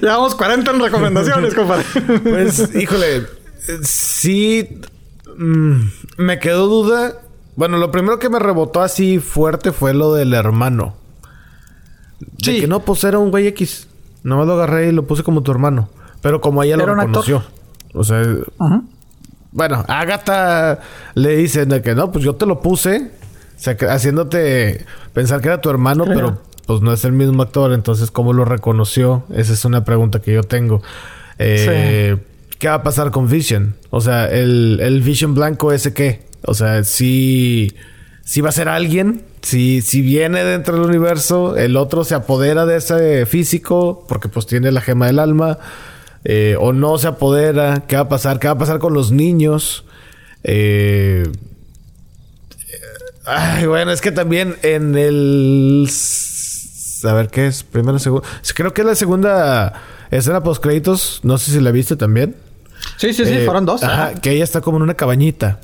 Llevamos 0.00 0.34
40 0.34 0.70
en 0.70 0.80
recomendaciones, 0.80 1.54
compadre. 1.54 1.84
pues, 2.22 2.74
híjole. 2.74 3.26
Sí. 3.82 4.80
Mm, 5.36 5.88
me 6.18 6.38
quedó 6.38 6.66
duda 6.66 7.14
bueno, 7.60 7.76
lo 7.76 7.90
primero 7.90 8.18
que 8.18 8.30
me 8.30 8.38
rebotó 8.38 8.80
así 8.80 9.18
fuerte 9.18 9.70
fue 9.70 9.92
lo 9.92 10.14
del 10.14 10.32
hermano. 10.32 10.94
De 12.18 12.52
sí. 12.52 12.60
que 12.62 12.66
no, 12.66 12.80
pues 12.80 13.04
era 13.04 13.18
un 13.18 13.30
güey 13.30 13.46
X. 13.48 13.86
Nomás 14.22 14.46
lo 14.46 14.54
agarré 14.54 14.88
y 14.88 14.92
lo 14.92 15.06
puse 15.06 15.22
como 15.22 15.42
tu 15.42 15.50
hermano. 15.50 15.90
Pero 16.22 16.40
como 16.40 16.62
ella 16.62 16.78
lo 16.78 16.86
reconoció. 16.86 17.44
O 17.92 18.02
sea... 18.02 18.24
Bueno, 19.52 19.84
Agatha 19.88 20.80
le 21.12 21.36
dice 21.36 21.66
de 21.66 21.82
que 21.82 21.94
no, 21.94 22.10
pues 22.10 22.24
yo 22.24 22.34
te 22.34 22.46
lo 22.46 22.62
puse. 22.62 23.10
haciéndote 23.90 24.86
pensar 25.12 25.42
que 25.42 25.48
era 25.48 25.60
tu 25.60 25.68
hermano, 25.68 26.06
pero 26.06 26.40
pues 26.64 26.80
no 26.80 26.94
es 26.94 27.04
el 27.04 27.12
mismo 27.12 27.42
actor. 27.42 27.74
Entonces, 27.74 28.10
¿cómo 28.10 28.32
lo 28.32 28.46
reconoció? 28.46 29.24
Esa 29.34 29.52
es 29.52 29.66
una 29.66 29.84
pregunta 29.84 30.22
que 30.22 30.32
yo 30.32 30.44
tengo. 30.44 30.80
Eh, 31.36 32.16
¿Qué 32.58 32.68
va 32.68 32.76
a 32.76 32.82
pasar 32.82 33.10
con 33.10 33.28
Vision? 33.28 33.76
O 33.90 34.00
sea, 34.00 34.30
el, 34.30 34.80
el 34.80 35.02
Vision 35.02 35.34
blanco 35.34 35.72
ese 35.72 35.92
qué? 35.92 36.29
O 36.44 36.54
sea, 36.54 36.84
si, 36.84 37.74
si 38.24 38.40
va 38.40 38.48
a 38.50 38.52
ser 38.52 38.68
alguien, 38.68 39.22
si, 39.42 39.82
si 39.82 40.02
viene 40.02 40.44
dentro 40.44 40.76
del 40.76 40.88
universo, 40.88 41.56
el 41.56 41.76
otro 41.76 42.04
se 42.04 42.14
apodera 42.14 42.66
de 42.66 42.76
ese 42.76 43.26
físico, 43.26 44.04
porque 44.08 44.28
pues 44.28 44.46
tiene 44.46 44.72
la 44.72 44.80
gema 44.80 45.06
del 45.06 45.18
alma, 45.18 45.58
eh, 46.24 46.56
o 46.58 46.72
no 46.72 46.98
se 46.98 47.08
apodera, 47.08 47.84
¿qué 47.86 47.96
va 47.96 48.02
a 48.02 48.08
pasar? 48.08 48.38
¿Qué 48.38 48.48
va 48.48 48.54
a 48.54 48.58
pasar 48.58 48.78
con 48.78 48.94
los 48.94 49.10
niños? 49.10 49.84
Eh, 50.44 51.30
ay, 53.26 53.66
bueno, 53.66 53.90
es 53.92 54.00
que 54.00 54.12
también 54.12 54.56
en 54.62 54.96
el... 54.96 55.88
A 57.04 57.12
ver, 57.14 57.28
¿qué 57.28 57.46
es? 57.46 57.62
Primero, 57.62 57.98
segundo. 57.98 58.26
Creo 58.54 58.74
que 58.74 58.82
es 58.82 58.86
la 58.86 58.94
segunda 58.94 59.72
escena 60.10 60.42
post 60.42 60.62
créditos. 60.62 61.20
No 61.22 61.38
sé 61.38 61.52
si 61.52 61.60
la 61.60 61.70
viste 61.70 61.96
también. 61.96 62.36
Sí, 62.98 63.14
sí, 63.14 63.24
sí, 63.24 63.32
eh, 63.32 63.44
fueron 63.46 63.64
dos. 63.64 63.82
Ajá, 63.82 64.14
que 64.20 64.32
ella 64.32 64.44
está 64.44 64.60
como 64.60 64.76
en 64.76 64.82
una 64.82 64.94
cabañita. 64.94 65.60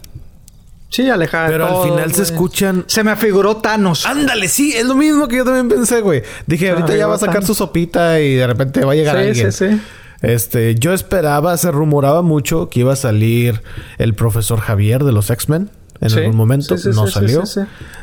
Sí, 0.89 1.09
alejada. 1.11 1.49
Pero 1.49 1.82
al 1.82 1.89
final 1.89 2.12
se 2.14 2.22
escuchan. 2.22 2.84
Se 2.87 3.03
me 3.03 3.11
afiguró 3.11 3.57
Thanos. 3.57 4.07
Ándale, 4.07 4.49
sí, 4.49 4.72
es 4.74 4.87
lo 4.87 4.95
mismo 4.95 5.28
que 5.28 5.37
yo 5.37 5.45
también 5.45 5.68
pensé, 5.68 6.01
güey. 6.01 6.22
Dije, 6.47 6.70
ahorita 6.70 6.97
ya 6.97 7.07
va 7.07 7.16
a 7.16 7.18
sacar 7.18 7.45
su 7.45 7.55
sopita 7.55 8.20
y 8.20 8.34
de 8.34 8.47
repente 8.47 8.84
va 8.84 8.93
a 8.93 8.95
llegar 8.95 9.16
alguien. 9.16 9.53
Sí, 9.53 9.68
sí, 9.68 9.80
Este, 10.22 10.74
yo 10.76 10.93
esperaba, 10.93 11.57
se 11.57 11.70
rumoraba 11.70 12.22
mucho 12.22 12.68
que 12.70 12.80
iba 12.80 12.93
a 12.93 12.97
salir 12.97 13.62
el 13.99 14.14
profesor 14.14 14.61
Javier 14.61 15.05
de 15.05 15.12
los 15.12 15.30
X-Men. 15.30 15.70
En 16.01 16.12
algún 16.12 16.37
momento 16.37 16.76
no 16.95 17.07
salió. 17.07 17.43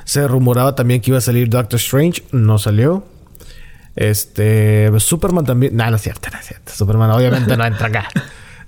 Se 0.04 0.28
rumoraba 0.28 0.76
también 0.76 1.02
que 1.02 1.12
iba 1.12 1.18
a 1.18 1.22
salir 1.22 1.50
Doctor 1.50 1.80
Strange, 1.80 2.24
no 2.32 2.58
salió. 2.58 3.06
Este, 3.96 4.92
Superman 5.00 5.46
también. 5.46 5.76
No, 5.76 5.90
no 5.90 5.96
es 5.96 6.02
cierto, 6.02 6.30
no 6.32 6.40
es 6.40 6.46
cierto. 6.46 6.72
Superman 6.74 7.12
obviamente 7.12 7.56
no 7.56 7.66
entra 7.66 7.88
acá. 7.88 8.08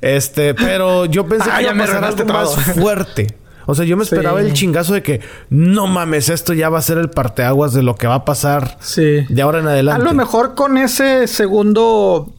Este, 0.01 0.53
pero 0.53 1.05
yo 1.05 1.25
pensé 1.25 1.49
ah, 1.51 1.57
que 1.57 1.63
iba 1.63 1.71
a 1.71 1.77
pasar 1.77 2.03
algo 2.03 2.25
más 2.25 2.53
fuerte. 2.75 3.35
O 3.65 3.75
sea, 3.75 3.85
yo 3.85 3.97
me 3.97 4.03
esperaba 4.03 4.41
el 4.41 4.53
chingazo 4.53 4.93
de 4.93 5.03
que 5.03 5.21
no 5.49 5.87
mames, 5.87 6.29
esto 6.29 6.53
ya 6.53 6.69
va 6.69 6.79
a 6.79 6.81
ser 6.81 6.97
el 6.97 7.09
parteaguas 7.09 7.73
de 7.73 7.83
lo 7.83 7.95
que 7.95 8.07
va 8.07 8.15
a 8.15 8.25
pasar 8.25 8.77
sí. 8.79 9.25
de 9.27 9.41
ahora 9.41 9.59
en 9.59 9.67
adelante. 9.67 10.01
A 10.01 10.05
lo 10.05 10.13
mejor 10.13 10.55
con 10.55 10.77
ese 10.77 11.27
segundo, 11.27 12.33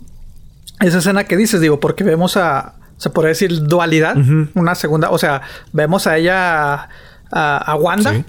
esa 0.80 0.98
escena 0.98 1.24
que 1.24 1.36
dices, 1.36 1.60
digo, 1.60 1.80
porque 1.80 2.04
vemos 2.04 2.36
a, 2.36 2.74
se 2.96 3.10
podría 3.10 3.30
decir 3.30 3.62
dualidad, 3.64 4.16
una 4.54 4.74
segunda, 4.74 5.10
o 5.10 5.18
sea, 5.18 5.42
vemos 5.72 6.06
a 6.06 6.16
ella, 6.16 6.88
a, 7.30 7.76
Wanda. 7.78 8.24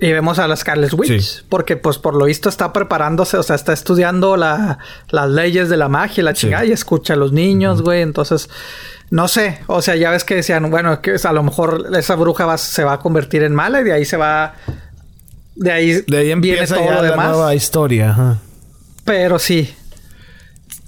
Y 0.00 0.12
vemos 0.12 0.38
a 0.38 0.46
las 0.46 0.60
Scarlet 0.60 0.92
Witch. 0.92 1.44
Porque, 1.48 1.76
pues, 1.76 1.98
por 1.98 2.14
lo 2.14 2.26
visto 2.26 2.48
está 2.48 2.72
preparándose, 2.72 3.36
o 3.36 3.42
sea, 3.42 3.56
está 3.56 3.72
estudiando 3.72 4.36
la, 4.36 4.78
las 5.08 5.28
leyes 5.28 5.68
de 5.68 5.76
la 5.76 5.88
magia 5.88 6.22
la 6.22 6.34
chingada 6.34 6.64
y 6.64 6.70
escucha 6.70 7.14
a 7.14 7.16
los 7.16 7.32
niños, 7.32 7.82
güey. 7.82 8.02
Entonces, 8.02 8.48
no 9.10 9.26
sé, 9.26 9.60
o 9.66 9.80
sea, 9.80 9.96
ya 9.96 10.10
ves 10.10 10.24
que 10.24 10.34
decían, 10.34 10.70
bueno, 10.70 11.00
que 11.00 11.16
a 11.22 11.32
lo 11.32 11.42
mejor 11.42 11.86
esa 11.96 12.14
bruja 12.14 12.58
se 12.58 12.84
va 12.84 12.94
a 12.94 12.98
convertir 13.00 13.42
en 13.42 13.54
mala 13.54 13.80
y 13.80 13.84
de 13.84 13.92
ahí 13.92 14.04
se 14.04 14.16
va. 14.16 14.54
De 15.54 15.72
ahí, 15.72 16.02
de 16.06 16.18
ahí 16.18 16.30
empieza 16.30 16.76
todo 16.76 16.90
lo 16.90 17.02
demás. 17.02 17.26
la 17.26 17.32
nueva 17.32 17.54
historia. 17.54 18.38
Pero 19.04 19.38
sí. 19.38 19.74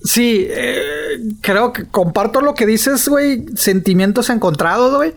Sí, 0.05 0.47
eh, 0.49 1.19
creo 1.41 1.73
que 1.73 1.87
comparto 1.87 2.41
lo 2.41 2.55
que 2.55 2.67
dices, 2.67 3.09
güey. 3.09 3.47
Sentimientos 3.57 4.31
encontrados, 4.31 4.95
güey. 4.95 5.15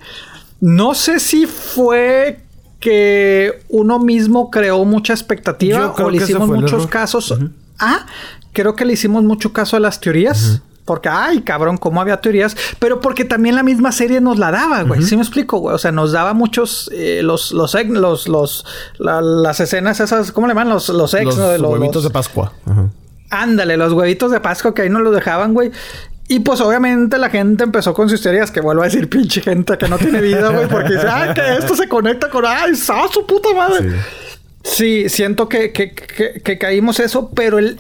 No 0.60 0.94
sé 0.94 1.20
si 1.20 1.46
fue 1.46 2.40
que 2.80 3.64
uno 3.70 4.00
mismo 4.00 4.50
creó 4.50 4.84
mucha 4.86 5.14
expectativa 5.14 5.94
o 5.94 6.10
le 6.10 6.18
hicimos 6.18 6.50
muchos 6.50 6.88
casos. 6.88 7.38
Ah, 7.80 8.06
creo 8.54 8.76
que 8.76 8.86
le 8.86 8.94
hicimos 8.94 9.24
mucho 9.24 9.54
caso 9.54 9.78
a 9.78 9.80
las 9.80 10.00
teorías. 10.00 10.62
Porque, 10.86 11.10
ay, 11.10 11.42
cabrón, 11.42 11.78
cómo 11.78 12.02
había 12.02 12.18
teorías. 12.18 12.58
Pero 12.80 13.00
porque 13.00 13.24
también 13.24 13.56
la 13.56 13.64
misma 13.64 13.92
serie 13.92 14.20
nos 14.20 14.38
la 14.38 14.52
daba, 14.52 14.84
güey. 14.84 15.02
¿Sí 15.02 15.16
me 15.16 15.22
explico, 15.22 15.60
güey? 15.60 15.76
O 15.76 15.78
sea, 15.78 15.92
nos 15.92 16.12
daba 16.12 16.34
muchos... 16.34 16.90
Eh, 16.94 17.22
los, 17.24 17.52
los, 17.52 17.74
los, 17.74 18.28
los 18.28 18.66
las 19.00 19.60
escenas 19.60 20.00
esas... 20.00 20.32
¿Cómo 20.32 20.48
le 20.48 20.52
llaman? 20.52 20.70
Los, 20.70 20.90
los 20.90 21.14
ex, 21.14 21.26
los, 21.38 21.60
Los 21.60 21.72
huevitos 21.72 22.04
de 22.04 22.10
Pascua. 22.10 22.54
Ándale, 23.30 23.78
los 23.78 23.94
huevitos 23.94 24.32
de 24.32 24.40
Pascua 24.42 24.74
que 24.74 24.84
ahí 24.84 24.90
nos 24.90 25.02
los 25.02 25.16
dejaban, 25.16 25.54
güey. 25.54 25.72
Y 26.28 26.40
pues 26.40 26.62
obviamente 26.62 27.18
la 27.18 27.30
gente 27.30 27.64
empezó 27.64 27.94
con 27.94 28.10
sus 28.10 28.22
teorías, 28.22 28.52
que 28.52 28.62
vuelvo 28.62 28.82
a 28.82 28.86
decir, 28.86 29.10
pinche 29.10 29.42
gente 29.42 29.78
que 29.78 29.88
no 29.88 29.98
tiene 29.98 30.22
vida, 30.22 30.50
güey, 30.50 30.68
porque 30.68 30.94
dice, 30.94 31.08
ay, 31.10 31.34
que 31.34 31.58
esto 31.58 31.76
se 31.76 31.88
conecta 31.88 32.30
con, 32.30 32.46
ay, 32.46 32.76
¡sa 32.76 33.08
su 33.12 33.26
puta 33.26 33.50
madre! 33.54 33.92
Sí, 34.64 35.10
siento 35.10 35.50
que, 35.50 35.74
que, 35.74 35.94
que, 35.94 36.42
que 36.42 36.58
caímos 36.58 37.02
eso, 37.02 37.30
pero 37.36 37.60
el, 37.60 37.80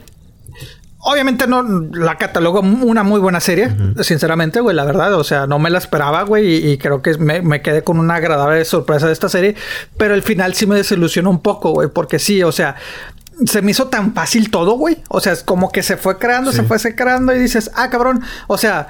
Obviamente 1.05 1.47
no 1.47 1.63
la 1.63 2.17
catalogo 2.17 2.61
una 2.61 3.03
muy 3.03 3.19
buena 3.19 3.41
serie, 3.41 3.69
sinceramente, 4.01 4.61
güey, 4.61 4.73
la 4.73 4.85
verdad. 4.85 5.13
O 5.15 5.23
sea, 5.25 5.47
no 5.47 5.59
me 5.59 5.69
la 5.69 5.77
esperaba, 5.77 6.23
güey, 6.23 6.71
y, 6.71 6.77
creo 6.77 7.01
que 7.01 7.17
me, 7.17 7.41
me, 7.41 7.61
quedé 7.61 7.83
con 7.83 7.99
una 7.99 8.15
agradable 8.15 8.63
sorpresa 8.63 9.07
de 9.07 9.13
esta 9.13 9.27
serie. 9.27 9.55
Pero 9.97 10.13
el 10.13 10.21
final 10.21 10.53
sí 10.53 10.65
me 10.65 10.75
desilusionó 10.75 11.29
un 11.29 11.41
poco, 11.41 11.71
güey, 11.71 11.89
porque 11.89 12.19
sí, 12.19 12.41
o 12.41 12.53
sea, 12.53 12.77
se 13.45 13.61
me 13.61 13.71
hizo 13.71 13.87
tan 13.87 14.13
fácil 14.13 14.49
todo, 14.49 14.73
güey. 14.73 14.97
O 15.09 15.19
sea, 15.19 15.33
es 15.33 15.43
como 15.43 15.71
que 15.71 15.83
se 15.83 15.97
fue 15.97 16.17
creando, 16.17 16.51
se 16.51 16.63
fue 16.63 16.79
creando 16.95 17.35
y 17.35 17.39
dices, 17.39 17.71
ah, 17.75 17.89
cabrón. 17.89 18.21
O 18.47 18.57
sea, 18.57 18.87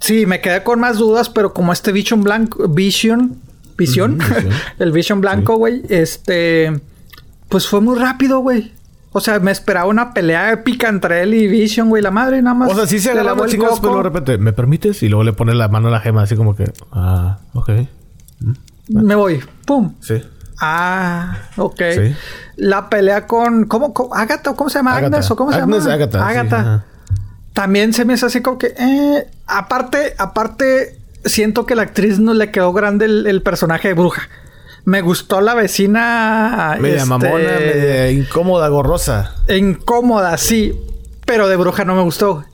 sí, 0.00 0.26
me 0.26 0.40
quedé 0.40 0.62
con 0.62 0.80
más 0.80 0.98
dudas, 0.98 1.28
pero 1.28 1.52
como 1.52 1.72
este 1.72 1.92
Vision 1.92 2.22
Blanco, 2.22 2.68
Vision, 2.68 3.40
Visión, 3.76 4.18
el 4.78 4.92
Vision 4.92 5.20
Blanco, 5.20 5.56
güey, 5.56 5.82
este, 5.88 6.80
pues 7.48 7.66
fue 7.66 7.80
muy 7.80 7.98
rápido, 7.98 8.40
güey. 8.40 8.72
O 9.16 9.20
sea, 9.22 9.40
me 9.40 9.50
esperaba 9.50 9.86
una 9.86 10.12
pelea 10.12 10.52
épica 10.52 10.90
entre 10.90 11.22
él 11.22 11.32
y 11.32 11.48
Vision, 11.48 11.88
güey, 11.88 12.02
la 12.02 12.10
madre, 12.10 12.42
nada 12.42 12.52
más. 12.52 12.70
O 12.70 12.74
sea, 12.74 12.86
sí 12.86 12.98
se 12.98 13.12
agarra 13.12 13.34
la 13.34 13.46
chicos, 13.46 13.80
pero 13.80 13.96
de 13.96 14.02
repente, 14.02 14.36
¿me 14.36 14.52
permites? 14.52 15.02
Y 15.02 15.08
luego 15.08 15.24
le 15.24 15.32
pone 15.32 15.54
la 15.54 15.68
mano 15.68 15.88
a 15.88 15.90
la 15.90 16.00
gema, 16.00 16.20
así 16.20 16.36
como 16.36 16.54
que, 16.54 16.70
ah, 16.92 17.38
ok. 17.54 17.70
Me 18.90 19.14
voy, 19.14 19.40
pum. 19.64 19.94
Sí. 20.00 20.22
Ah, 20.60 21.34
ok. 21.56 21.82
Sí. 21.94 22.14
La 22.56 22.90
pelea 22.90 23.26
con, 23.26 23.64
¿cómo? 23.64 23.94
cómo 23.94 24.14
Agatha, 24.14 24.52
¿cómo 24.52 24.68
se 24.68 24.80
llama? 24.80 24.98
Agnes, 24.98 25.30
¿o 25.30 25.34
cómo 25.34 25.50
se 25.50 25.60
llama? 25.60 25.78
Agatha. 25.78 26.28
Agatha. 26.28 26.84
También 27.54 27.94
se 27.94 28.04
me 28.04 28.12
hace 28.12 28.26
así 28.26 28.42
como 28.42 28.58
que, 28.58 28.74
eh, 28.78 29.26
aparte, 29.46 30.12
aparte, 30.18 30.98
siento 31.24 31.64
que 31.64 31.74
la 31.74 31.84
actriz 31.84 32.18
no 32.18 32.34
le 32.34 32.50
quedó 32.50 32.74
grande 32.74 33.06
el 33.06 33.40
personaje 33.40 33.88
de 33.88 33.94
bruja. 33.94 34.28
Me 34.86 35.00
gustó 35.00 35.40
la 35.40 35.54
vecina. 35.54 36.76
Media 36.80 36.98
este, 36.98 37.08
mamona, 37.08 37.30
media 37.58 38.10
incómoda, 38.12 38.68
gorrosa. 38.68 39.34
Incómoda, 39.48 40.38
sí. 40.38 40.78
Pero 41.24 41.48
de 41.48 41.56
bruja 41.56 41.84
no 41.84 41.96
me 41.96 42.02
gustó. 42.02 42.44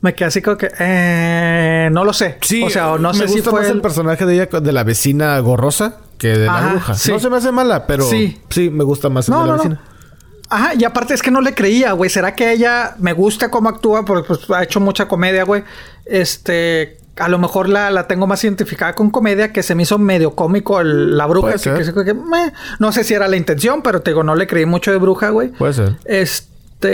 Me 0.00 0.14
quedé 0.14 0.28
así 0.28 0.40
como 0.40 0.56
que. 0.56 0.70
Eh, 0.78 1.90
no 1.92 2.06
lo 2.06 2.14
sé. 2.14 2.38
Sí, 2.40 2.62
o 2.62 2.70
sea, 2.70 2.96
no 2.96 3.12
sé 3.12 3.28
si 3.28 3.42
fue. 3.42 3.60
más 3.60 3.70
el... 3.70 3.82
personaje 3.82 4.24
de 4.24 4.34
ella, 4.34 4.46
de 4.46 4.72
la 4.72 4.84
vecina 4.84 5.38
gorrosa, 5.40 5.98
que 6.16 6.28
de 6.28 6.46
la 6.46 6.70
bruja. 6.70 6.94
No 7.08 7.18
se 7.20 7.28
me 7.28 7.36
hace 7.36 7.52
mala, 7.52 7.86
pero 7.86 8.04
sí, 8.04 8.40
sí 8.48 8.70
me 8.70 8.84
gusta 8.84 9.10
más 9.10 9.28
el 9.28 9.34
de 9.34 9.46
la 9.46 9.52
vecina. 9.52 9.80
Ajá, 10.48 10.74
y 10.74 10.84
aparte 10.84 11.12
es 11.12 11.20
que 11.20 11.30
no 11.30 11.42
le 11.42 11.52
creía, 11.54 11.92
güey. 11.92 12.08
¿Será 12.08 12.34
que 12.34 12.52
ella 12.52 12.94
me 13.00 13.12
gusta 13.12 13.50
cómo 13.50 13.68
actúa? 13.68 14.06
Porque 14.06 14.28
pues, 14.28 14.50
ha 14.50 14.62
hecho 14.62 14.80
mucha 14.80 15.08
comedia, 15.08 15.44
güey. 15.44 15.62
Este, 16.06 17.01
a 17.16 17.28
lo 17.28 17.38
mejor 17.38 17.68
la, 17.68 18.06
tengo 18.06 18.26
más 18.26 18.42
identificada 18.44 18.94
con 18.94 19.10
comedia, 19.10 19.52
que 19.52 19.62
se 19.62 19.74
me 19.74 19.82
hizo 19.82 19.98
medio 19.98 20.34
cómico 20.34 20.82
la 20.82 21.26
bruja. 21.26 21.56
Que, 21.58 22.16
no 22.78 22.92
sé 22.92 23.04
si 23.04 23.12
era 23.14 23.28
la 23.28 23.36
intención, 23.36 23.82
pero 23.82 24.00
te 24.00 24.12
digo, 24.12 24.22
no 24.22 24.34
le 24.34 24.46
creí 24.46 24.64
mucho 24.66 24.90
de 24.90 24.96
bruja, 24.98 25.28
güey. 25.30 25.48
Puede 25.48 25.74
ser. 25.74 25.96
Este. 26.04 26.90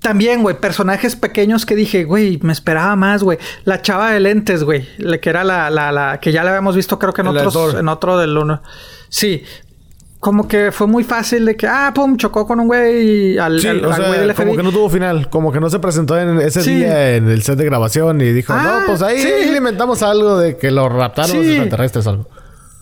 También, 0.00 0.42
güey, 0.42 0.60
personajes 0.60 1.16
pequeños 1.16 1.64
que 1.66 1.74
dije, 1.74 2.04
güey, 2.04 2.38
me 2.42 2.52
esperaba 2.52 2.94
más, 2.96 3.22
güey. 3.22 3.38
La 3.64 3.80
chava 3.82 4.12
de 4.12 4.20
lentes, 4.20 4.62
güey. 4.62 4.86
Que 5.20 5.30
era 5.30 5.42
la, 5.42 5.70
la, 5.70 5.90
la, 5.90 6.20
que 6.20 6.32
ya 6.32 6.44
la 6.44 6.50
habíamos 6.50 6.76
visto, 6.76 6.98
creo 6.98 7.14
que 7.14 7.22
en 7.22 7.28
otros, 7.28 7.74
en 7.74 7.88
otro 7.88 8.18
del 8.18 8.36
uno. 8.36 8.62
Sí, 9.08 9.42
como 10.20 10.48
que 10.48 10.72
fue 10.72 10.86
muy 10.86 11.04
fácil 11.04 11.44
de 11.44 11.56
que, 11.56 11.66
ah, 11.66 11.92
pum, 11.94 12.16
chocó 12.16 12.46
con 12.46 12.60
un 12.60 12.66
güey 12.66 13.38
al, 13.38 13.60
sí, 13.60 13.68
o 13.68 13.94
sea, 13.94 14.10
del 14.10 14.34
Como 14.34 14.56
que 14.56 14.62
no 14.62 14.72
tuvo 14.72 14.88
final, 14.88 15.28
como 15.28 15.52
que 15.52 15.60
no 15.60 15.70
se 15.70 15.78
presentó 15.78 16.18
en 16.18 16.40
ese 16.40 16.62
día 16.62 17.16
en 17.16 17.28
el 17.28 17.42
set 17.42 17.56
de 17.56 17.64
grabación 17.64 18.20
y 18.20 18.32
dijo, 18.32 18.52
no, 18.54 18.60
ah, 18.60 18.82
pues 18.86 19.02
ahí 19.02 19.22
le 19.50 19.58
inventamos 19.58 20.02
algo 20.02 20.38
de 20.38 20.56
que 20.56 20.70
lo 20.70 20.88
raptaron 20.88 21.36
los 21.36 21.46
extraterrestres 21.46 22.06
algo. 22.06 22.26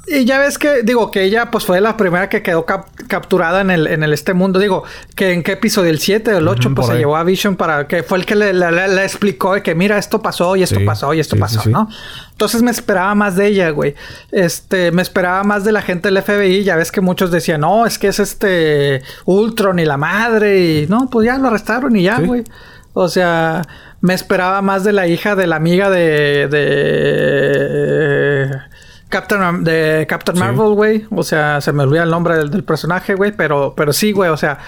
Y 0.06 0.24
ya 0.24 0.38
ves 0.38 0.58
que, 0.58 0.82
digo, 0.82 1.10
que 1.10 1.22
ella 1.22 1.50
pues 1.50 1.64
fue 1.64 1.80
la 1.80 1.96
primera 1.96 2.28
que 2.28 2.42
quedó 2.42 2.64
capturada 2.64 3.62
en 3.62 3.70
el, 3.70 3.86
en 3.86 4.02
el 4.02 4.12
este 4.12 4.34
mundo. 4.34 4.58
Digo, 4.58 4.84
que 5.14 5.32
en 5.32 5.42
qué 5.42 5.52
episodio, 5.52 5.90
el 5.90 5.98
7 5.98 6.34
o 6.34 6.38
el 6.38 6.48
8, 6.48 6.72
pues 6.74 6.88
se 6.88 6.96
llevó 6.96 7.16
a 7.16 7.24
Vision 7.24 7.56
para 7.56 7.86
que 7.86 8.02
fue 8.02 8.18
el 8.18 8.26
que 8.26 8.34
le, 8.34 8.52
le, 8.52 9.02
explicó 9.02 9.54
de 9.54 9.62
que 9.62 9.74
mira, 9.74 9.96
esto 9.96 10.20
pasó 10.20 10.56
y 10.56 10.62
esto 10.62 10.78
pasó 10.84 11.14
y 11.14 11.20
esto 11.20 11.36
pasó, 11.36 11.68
¿no? 11.68 11.88
Entonces 12.32 12.62
me 12.62 12.70
esperaba 12.70 13.14
más 13.14 13.36
de 13.36 13.46
ella, 13.46 13.70
güey. 13.70 13.94
Este, 14.30 14.90
me 14.90 15.02
esperaba 15.02 15.42
más 15.44 15.64
de 15.64 15.72
la 15.72 15.82
gente 15.82 16.10
del 16.10 16.22
FBI. 16.22 16.64
Ya 16.64 16.76
ves 16.76 16.92
que 16.92 17.00
muchos 17.00 17.30
decían, 17.30 17.62
no, 17.62 17.86
es 17.86 17.98
que 17.98 18.08
es 18.08 18.18
este 18.18 19.02
Ultron 19.24 19.78
y 19.78 19.84
la 19.84 19.96
madre. 19.96 20.60
Y 20.60 20.86
no, 20.88 21.08
pues 21.10 21.26
ya 21.26 21.38
lo 21.38 21.48
arrestaron 21.48 21.96
y 21.96 22.02
ya, 22.02 22.20
güey. 22.20 22.44
O 22.92 23.08
sea, 23.08 23.62
me 24.00 24.14
esperaba 24.14 24.62
más 24.62 24.84
de 24.84 24.92
la 24.92 25.06
hija 25.06 25.34
de 25.34 25.46
la 25.46 25.56
amiga 25.56 25.90
de. 25.90 26.48
de 26.48 28.73
Captain, 29.14 29.62
de 29.62 30.06
Captain 30.08 30.36
Marvel, 30.36 30.74
güey. 30.74 31.06
O 31.12 31.22
sea, 31.22 31.60
se 31.60 31.72
me 31.72 31.84
olvida 31.84 32.02
el 32.02 32.10
nombre 32.10 32.36
del, 32.36 32.64
personaje, 32.64 33.14
güey. 33.14 33.30
Pero, 33.30 33.74
pero 33.76 33.92
sí, 33.92 34.10
güey. 34.10 34.28
O 34.28 34.36
sea, 34.36 34.58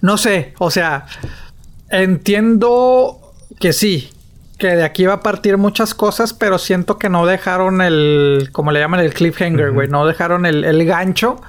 no 0.00 0.18
sé. 0.18 0.54
O 0.58 0.72
sea, 0.72 1.06
entiendo 1.88 3.20
que 3.60 3.72
sí. 3.72 4.10
Que 4.58 4.74
de 4.74 4.82
aquí 4.82 5.06
va 5.06 5.14
a 5.14 5.20
partir 5.20 5.56
muchas 5.56 5.94
cosas, 5.94 6.34
pero 6.34 6.58
siento 6.58 6.98
que 6.98 7.08
no 7.08 7.26
dejaron 7.26 7.80
el, 7.80 8.48
como 8.50 8.72
le 8.72 8.80
llaman 8.80 8.98
el 8.98 9.14
cliffhanger, 9.14 9.70
güey. 9.70 9.86
No 9.86 10.04
dejaron 10.04 10.46
el, 10.46 10.64
el, 10.64 10.84
gancho 10.84 11.40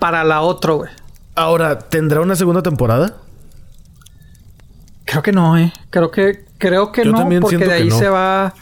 para 0.00 0.24
la 0.24 0.40
otra, 0.40 0.72
güey. 0.72 0.90
Ahora, 1.36 1.78
¿tendrá 1.78 2.22
una 2.22 2.34
segunda 2.34 2.60
temporada? 2.62 3.14
Creo 5.04 5.22
que 5.22 5.30
no, 5.30 5.56
eh. 5.56 5.72
Creo 5.90 6.10
que, 6.10 6.44
creo 6.58 6.90
que 6.90 7.04
no, 7.04 7.28
porque 7.40 7.58
de 7.58 7.72
ahí 7.72 7.90
se 7.92 8.08
va 8.08 8.52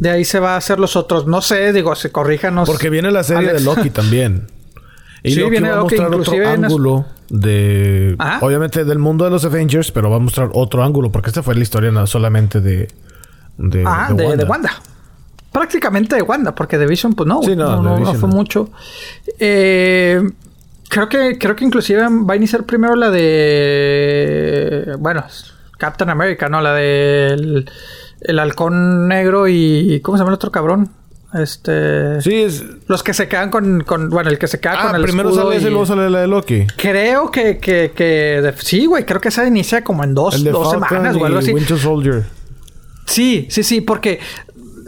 de 0.00 0.10
ahí 0.10 0.24
se 0.24 0.40
va 0.40 0.54
a 0.54 0.56
hacer 0.56 0.80
los 0.80 0.96
otros. 0.96 1.26
No 1.26 1.42
sé, 1.42 1.74
digo, 1.74 1.94
se 1.94 2.10
corríjanos. 2.10 2.66
Porque 2.68 2.88
viene 2.88 3.10
la 3.10 3.22
serie 3.22 3.52
de 3.52 3.60
Loki 3.60 3.90
también. 3.90 4.46
Y 5.22 5.32
sí, 5.32 5.40
Loki 5.40 5.50
viene 5.50 5.70
va 5.70 5.80
a 5.80 5.82
mostrar 5.82 6.14
otro 6.14 6.48
ángulo 6.48 7.06
de... 7.28 8.16
Obviamente 8.40 8.84
del 8.84 8.98
mundo 8.98 9.26
de 9.26 9.30
los 9.30 9.44
Avengers, 9.44 9.92
pero 9.92 10.08
va 10.08 10.16
a 10.16 10.20
mostrar 10.20 10.48
otro 10.54 10.82
ángulo. 10.82 11.12
Porque 11.12 11.28
esta 11.28 11.42
fue 11.42 11.54
la 11.54 11.60
historia 11.60 11.90
no 11.90 12.06
solamente 12.06 12.60
de... 12.60 12.88
De, 13.58 13.84
ah, 13.86 14.10
de, 14.14 14.44
Wanda. 14.44 14.70
Prácticamente 15.52 16.16
de 16.16 16.22
Wanda, 16.22 16.54
porque 16.54 16.78
de 16.78 16.86
Vision, 16.86 17.12
pues 17.12 17.28
no. 17.28 17.42
Sí, 17.42 17.54
no, 17.54 17.82
no, 17.82 17.98
no, 17.98 18.14
fue 18.14 18.30
mucho. 18.30 18.70
Eh, 19.38 20.22
creo 20.88 21.10
que, 21.10 21.36
creo 21.36 21.54
que 21.54 21.66
inclusive 21.66 22.08
va 22.08 22.32
a 22.32 22.36
iniciar 22.36 22.64
primero 22.64 22.96
la 22.96 23.10
de... 23.10 24.96
Bueno, 24.98 25.24
Captain 25.76 26.08
America, 26.08 26.48
¿no? 26.48 26.62
La 26.62 26.72
del 26.72 27.68
el 28.20 28.38
halcón 28.38 29.08
negro 29.08 29.48
y. 29.48 30.00
¿Cómo 30.02 30.16
se 30.16 30.22
llama 30.22 30.30
el 30.30 30.34
otro 30.34 30.50
cabrón? 30.50 30.90
Este. 31.34 32.20
Sí, 32.22 32.42
es. 32.42 32.64
Los 32.88 33.02
que 33.02 33.14
se 33.14 33.28
quedan 33.28 33.50
con. 33.50 33.82
con 33.82 34.10
bueno, 34.10 34.30
el 34.30 34.38
que 34.38 34.48
se 34.48 34.58
queda 34.60 34.82
con 34.82 34.94
ah, 34.94 34.96
el. 34.96 35.02
Primero 35.02 35.32
sale 35.32 35.56
ese 35.56 35.68
y 35.68 35.70
luego 35.70 35.86
sale 35.86 36.10
la 36.10 36.20
de 36.20 36.26
Loki. 36.26 36.66
Creo 36.76 37.30
que. 37.30 37.58
que, 37.58 37.92
que 37.94 38.52
sí, 38.58 38.86
güey. 38.86 39.04
Creo 39.04 39.20
que 39.20 39.28
esa 39.28 39.46
inicia 39.46 39.84
como 39.84 40.04
en 40.04 40.14
dos, 40.14 40.42
dos 40.44 40.70
semanas 40.70 41.16
o 41.16 41.24
algo 41.24 41.38
así. 41.38 41.52
Winter 41.52 41.78
Soldier. 41.78 42.24
Sí, 43.06 43.48
sí, 43.50 43.62
sí, 43.64 43.80
porque 43.80 44.20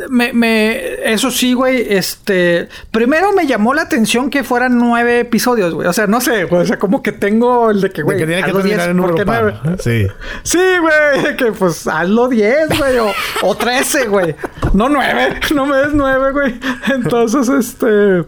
me, 0.09 0.33
me, 0.33 1.13
eso 1.13 1.31
sí, 1.31 1.53
güey, 1.53 1.87
este, 1.89 2.69
primero 2.91 3.33
me 3.33 3.47
llamó 3.47 3.75
la 3.75 3.83
atención 3.83 4.31
que 4.31 4.45
fueran 4.45 4.79
nueve 4.79 5.21
episodios, 5.21 5.75
güey. 5.75 5.89
O 5.89 5.93
sea, 5.93 6.07
no 6.07 6.21
sé, 6.21 6.45
güey, 6.45 6.63
o 6.63 6.67
sea, 6.67 6.79
como 6.79 7.03
que 7.03 7.13
tengo 7.13 7.71
el 7.71 7.81
de 7.81 7.91
que, 7.91 8.03
güey, 8.03 8.19
que 8.19 8.27
tiene 8.27 8.43
que 8.43 8.53
terminar 8.53 8.91
en 8.91 9.27
par. 9.27 9.77
Sí. 9.81 10.07
Sí, 10.43 10.59
güey, 10.81 11.37
que 11.37 11.53
pues 11.53 11.87
hazlo 11.87 12.29
diez, 12.29 12.69
güey, 12.79 12.99
o, 12.99 13.13
o 13.43 13.55
trece, 13.55 14.07
güey. 14.07 14.35
No 14.73 14.89
nueve, 14.89 15.41
no 15.55 15.67
me 15.67 15.77
des 15.77 15.95
nueve, 15.95 16.33
güey. 16.33 16.61
Entonces, 16.95 17.49
este, 17.49 18.25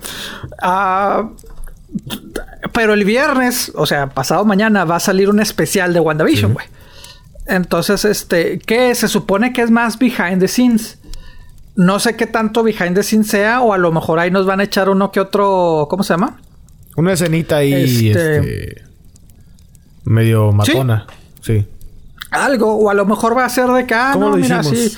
ah... 0.62 1.31
pero 2.72 2.95
el 2.95 3.05
viernes, 3.05 3.72
o 3.75 3.87
sea, 3.87 4.09
pasado 4.09 4.45
mañana, 4.45 4.85
va 4.85 4.97
a 4.97 5.01
salir 5.01 5.31
un 5.31 5.41
especial 5.41 5.93
de 5.93 6.01
WandaVision, 6.01 6.55
güey. 6.55 6.66
Entonces, 7.47 8.05
este, 8.05 8.59
¿qué? 8.59 8.95
Se 8.95 9.09
supone 9.09 9.53
que 9.53 9.62
es 9.62 9.70
más 9.70 9.99
behind 9.99 10.41
the 10.41 10.49
scenes. 10.49 10.99
No 11.77 11.99
sé 11.99 12.16
qué 12.16 12.27
tanto 12.27 12.62
behind 12.62 12.95
the 12.95 13.03
scenes 13.03 13.29
sea, 13.29 13.61
o 13.61 13.72
a 13.72 13.79
lo 13.79 13.91
mejor 13.91 14.18
ahí 14.18 14.31
nos 14.31 14.47
van 14.47 14.61
a 14.61 14.64
echar 14.64 14.89
uno 14.89 15.11
que 15.11 15.20
otro. 15.20 15.87
¿Cómo 15.91 16.03
se 16.03 16.14
llama? 16.14 16.41
Una 16.97 17.12
escenita 17.12 17.57
ahí, 17.57 18.09
este... 18.11 18.37
este 18.39 18.85
medio 20.05 20.53
matona. 20.53 21.07
¿Sí? 21.41 21.66
Algo, 22.31 22.75
o 22.75 22.91
a 22.91 22.95
lo 22.95 23.05
mejor 23.05 23.37
va 23.37 23.45
a 23.45 23.49
ser 23.49 23.66
de 23.68 23.87
que, 23.87 23.95
ah, 23.95 24.14
no, 24.18 24.37
mira, 24.37 24.62
sí. 24.62 24.93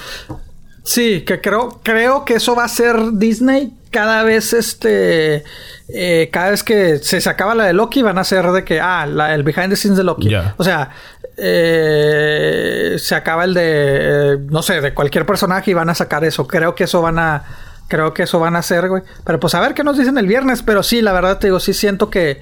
Sí, 0.85 1.23
que 1.23 1.41
creo, 1.41 1.81
creo 1.83 2.25
que 2.25 2.35
eso 2.35 2.55
va 2.55 2.65
a 2.65 2.69
ser 2.69 2.97
Disney 3.15 3.75
cada 3.91 4.23
vez, 4.23 4.53
este, 4.53 5.43
eh, 5.89 6.29
cada 6.33 6.51
vez 6.51 6.63
que 6.63 6.99
se 6.99 7.29
acaba 7.29 7.55
la 7.55 7.65
de 7.65 7.73
Loki, 7.73 8.03
van 8.03 8.19
a 8.19 8.25
ser 8.25 8.47
de 8.53 8.63
que, 8.63 8.81
ah, 8.81 9.05
el 9.05 9.43
behind 9.43 9.71
the 9.71 9.77
scenes 9.77 9.99
de 9.99 10.05
Loki. 10.05 10.31
O 10.57 10.65
sea, 10.65 10.91
eh, 11.37 12.97
se 12.99 13.15
acaba 13.15 13.45
el 13.45 13.55
de, 13.55 13.63
eh, 13.65 14.39
no 14.49 14.63
sé, 14.63 14.81
de 14.81 14.95
cualquier 14.95 15.27
personaje 15.27 15.71
y 15.71 15.75
van 15.75 15.91
a 15.91 15.95
sacar 15.95 16.25
eso. 16.25 16.47
Creo 16.47 16.75
que 16.75 16.85
eso 16.85 17.03
van 17.03 17.19
a, 17.19 17.45
creo 17.89 18.15
que 18.15 18.25
eso 18.25 18.41
van 18.41 18.57
a 18.57 18.61
hacer, 18.61 18.89
güey. 18.89 19.03
Pero 19.25 19.41
pues 19.41 19.55
a 19.55 19.61
ver 19.61 19.75
qué 19.75 19.85
nos 19.85 19.99
dicen 19.99 20.19
el 20.19 20.27
viernes. 20.27 20.63
Pero 20.63 20.83
sí, 20.83 21.03
la 21.03 21.13
verdad 21.13 21.39
te 21.39 21.49
digo, 21.49 21.61
sí 21.61 21.75
siento 21.75 22.11
que 22.11 22.41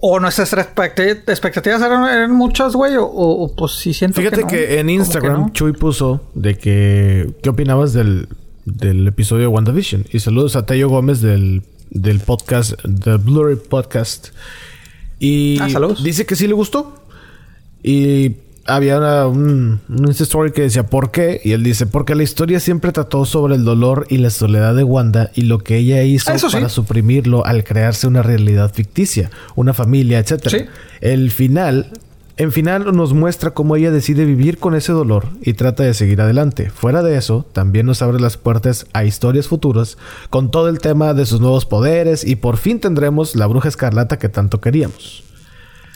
o 0.00 0.20
nuestras 0.20 0.52
expectativas 0.52 1.82
eran, 1.82 2.30
muchas, 2.30 2.74
güey, 2.74 2.94
o, 2.98 3.52
pues 3.56 3.72
sí 3.72 3.92
siento 3.92 4.20
Fíjate 4.20 4.44
que, 4.44 4.78
en 4.78 4.90
Instagram 4.90 5.52
Chuy 5.52 5.72
puso 5.72 6.20
de 6.34 6.56
que 6.56 7.34
qué 7.42 7.48
opinabas 7.50 7.92
del, 7.92 8.28
del 8.64 9.08
episodio 9.08 9.42
de 9.42 9.48
WandaVision. 9.48 10.04
Y 10.12 10.20
saludos 10.20 10.54
a 10.54 10.66
Tello 10.66 10.88
Gómez 10.88 11.20
del, 11.20 11.62
del 11.90 12.20
podcast, 12.20 12.74
The 12.82 13.16
Blurry 13.16 13.56
Podcast. 13.56 14.28
Y 15.18 15.58
ah, 15.60 15.68
dice 16.02 16.26
que 16.26 16.36
sí 16.36 16.46
le 16.46 16.54
gustó. 16.54 16.97
Y 17.82 18.36
había 18.66 18.98
una, 18.98 19.26
un, 19.26 19.80
un 19.88 20.08
story 20.10 20.52
que 20.52 20.62
decía 20.62 20.86
¿por 20.86 21.10
qué? 21.10 21.40
Y 21.42 21.52
él 21.52 21.62
dice, 21.62 21.86
porque 21.86 22.14
la 22.14 22.22
historia 22.22 22.60
siempre 22.60 22.92
trató 22.92 23.24
sobre 23.24 23.54
el 23.54 23.64
dolor 23.64 24.06
y 24.10 24.18
la 24.18 24.30
soledad 24.30 24.74
de 24.74 24.84
Wanda 24.84 25.30
y 25.34 25.42
lo 25.42 25.58
que 25.58 25.78
ella 25.78 26.02
hizo 26.02 26.32
para 26.52 26.68
suprimirlo 26.68 27.44
al 27.46 27.64
crearse 27.64 28.06
una 28.06 28.22
realidad 28.22 28.72
ficticia, 28.72 29.30
una 29.56 29.72
familia, 29.72 30.18
etc. 30.18 30.68
El 31.00 31.30
final 31.30 31.90
en 32.38 32.52
final 32.52 32.94
nos 32.94 33.14
muestra 33.14 33.50
cómo 33.50 33.74
ella 33.74 33.90
decide 33.90 34.24
vivir 34.24 34.58
con 34.58 34.76
ese 34.76 34.92
dolor 34.92 35.26
y 35.42 35.54
trata 35.54 35.82
de 35.82 35.92
seguir 35.92 36.20
adelante. 36.20 36.70
Fuera 36.70 37.02
de 37.02 37.16
eso, 37.16 37.44
también 37.52 37.84
nos 37.84 38.00
abre 38.00 38.20
las 38.20 38.36
puertas 38.36 38.86
a 38.92 39.04
historias 39.04 39.48
futuras 39.48 39.98
con 40.30 40.52
todo 40.52 40.68
el 40.68 40.78
tema 40.78 41.14
de 41.14 41.26
sus 41.26 41.40
nuevos 41.40 41.66
poderes 41.66 42.24
y 42.24 42.36
por 42.36 42.56
fin 42.56 42.78
tendremos 42.78 43.34
la 43.34 43.48
bruja 43.48 43.68
escarlata 43.68 44.20
que 44.20 44.28
tanto 44.28 44.60
queríamos. 44.60 45.24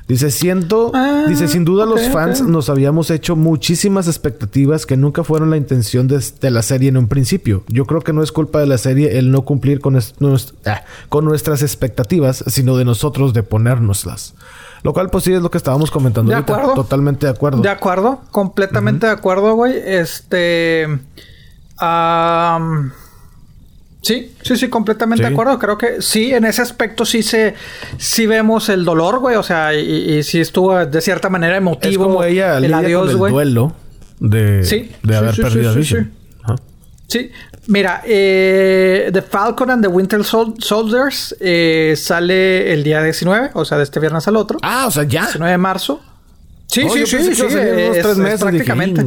Dice, 0.09 0.31
siento, 0.31 0.91
ah, 0.95 1.25
dice, 1.29 1.49
sin 1.49 1.65
duda 1.65 1.87
los 1.87 2.09
fans 2.09 2.43
nos 2.43 2.69
habíamos 2.69 3.11
hecho 3.11 3.37
muchísimas 3.37 4.09
expectativas 4.09 4.85
que 4.85 4.97
nunca 4.97 5.25
fueron 5.25 5.51
la 5.51 5.57
intención 5.57 6.09
de, 6.09 6.51
la 6.51 6.63
serie 6.63 6.89
en 6.89 6.97
un 6.97 7.09
principio. 7.09 7.65
Yo 7.69 7.87
creo 7.87 8.01
que 8.01 8.13
no 8.13 8.23
es 8.23 8.33
culpa 8.33 8.61
de 8.61 8.67
la 8.67 8.79
serie 8.79 9.19
el 9.19 9.31
no 9.31 9.43
cumplir 9.43 9.81
con, 9.81 9.97
ah, 9.97 10.83
con 11.09 11.25
nuestras 11.25 11.63
expectativas, 11.63 12.45
sino 12.49 12.77
de 12.77 12.85
nosotros 12.85 13.33
de 13.33 13.43
ponérnoslas. 13.43 14.35
Lo 14.83 14.93
cual, 14.93 15.11
pues 15.11 15.25
sí, 15.25 15.33
es 15.33 15.41
lo 15.41 15.51
que 15.51 15.59
estábamos 15.59 15.91
comentando. 15.91 16.31
De 16.31 16.37
acuerdo. 16.37 16.75
Totalmente 16.75 17.27
de 17.27 17.33
acuerdo. 17.33 17.63
De 17.63 17.69
acuerdo. 17.69 18.23
Completamente 18.31 19.07
de 19.07 19.13
acuerdo, 19.13 19.55
güey. 19.55 19.75
Este. 19.85 20.89
Sí, 24.03 24.35
sí, 24.43 24.57
sí, 24.57 24.69
completamente 24.69 25.25
de 25.25 25.31
acuerdo. 25.31 25.59
Creo 25.59 25.79
que 25.79 26.03
sí, 26.03 26.33
en 26.35 26.45
ese 26.45 26.63
aspecto 26.63 27.05
sí 27.05 27.23
se, 27.23 27.55
sí 27.97 28.27
vemos 28.27 28.69
el 28.69 28.85
dolor, 28.85 29.21
güey. 29.21 29.37
O 29.37 29.43
sea, 29.43 29.75
y, 29.75 30.23
sí 30.23 30.41
estuvo 30.41 30.85
de 30.85 31.01
cierta 31.01 31.29
manera 31.29 31.57
emotivo. 31.57 31.93
Es 31.93 31.99
como 31.99 32.25
ella 32.25 32.59
el 32.59 32.73
adiós, 32.73 33.15
güey. 33.17 33.33
duelo 33.33 33.75
de, 34.21 34.91
de 35.03 35.17
haber 35.17 35.35
perdido 35.37 35.71
a 35.71 35.75
Vision. 35.75 36.13
Sí, 37.09 37.31
Mira, 37.69 38.03
eh, 38.05 39.11
The 39.13 39.23
Falcon 39.23 39.71
and 39.71 39.83
the 39.83 39.89
Winter 39.89 40.25
Soldiers 40.25 41.37
eh, 41.39 41.95
sale 41.97 42.73
el 42.73 42.83
día 42.83 43.03
19, 43.03 43.51
o 43.55 43.65
sea, 43.65 43.79
de 43.79 43.85
este 43.85 44.01
viernes 44.01 44.27
al 44.27 44.37
otro. 44.37 44.59
Ah, 44.63 44.87
o 44.89 44.91
sea, 44.91 45.05
ya. 45.05 45.23
19 45.23 45.53
de 45.53 45.59
marzo. 45.59 46.01
Sí, 46.73 46.89
sí, 46.89 47.07
sí, 47.07 47.35
sí, 47.35 47.45
tres 47.45 48.17
meses 48.17 48.41
prácticamente. 48.41 49.05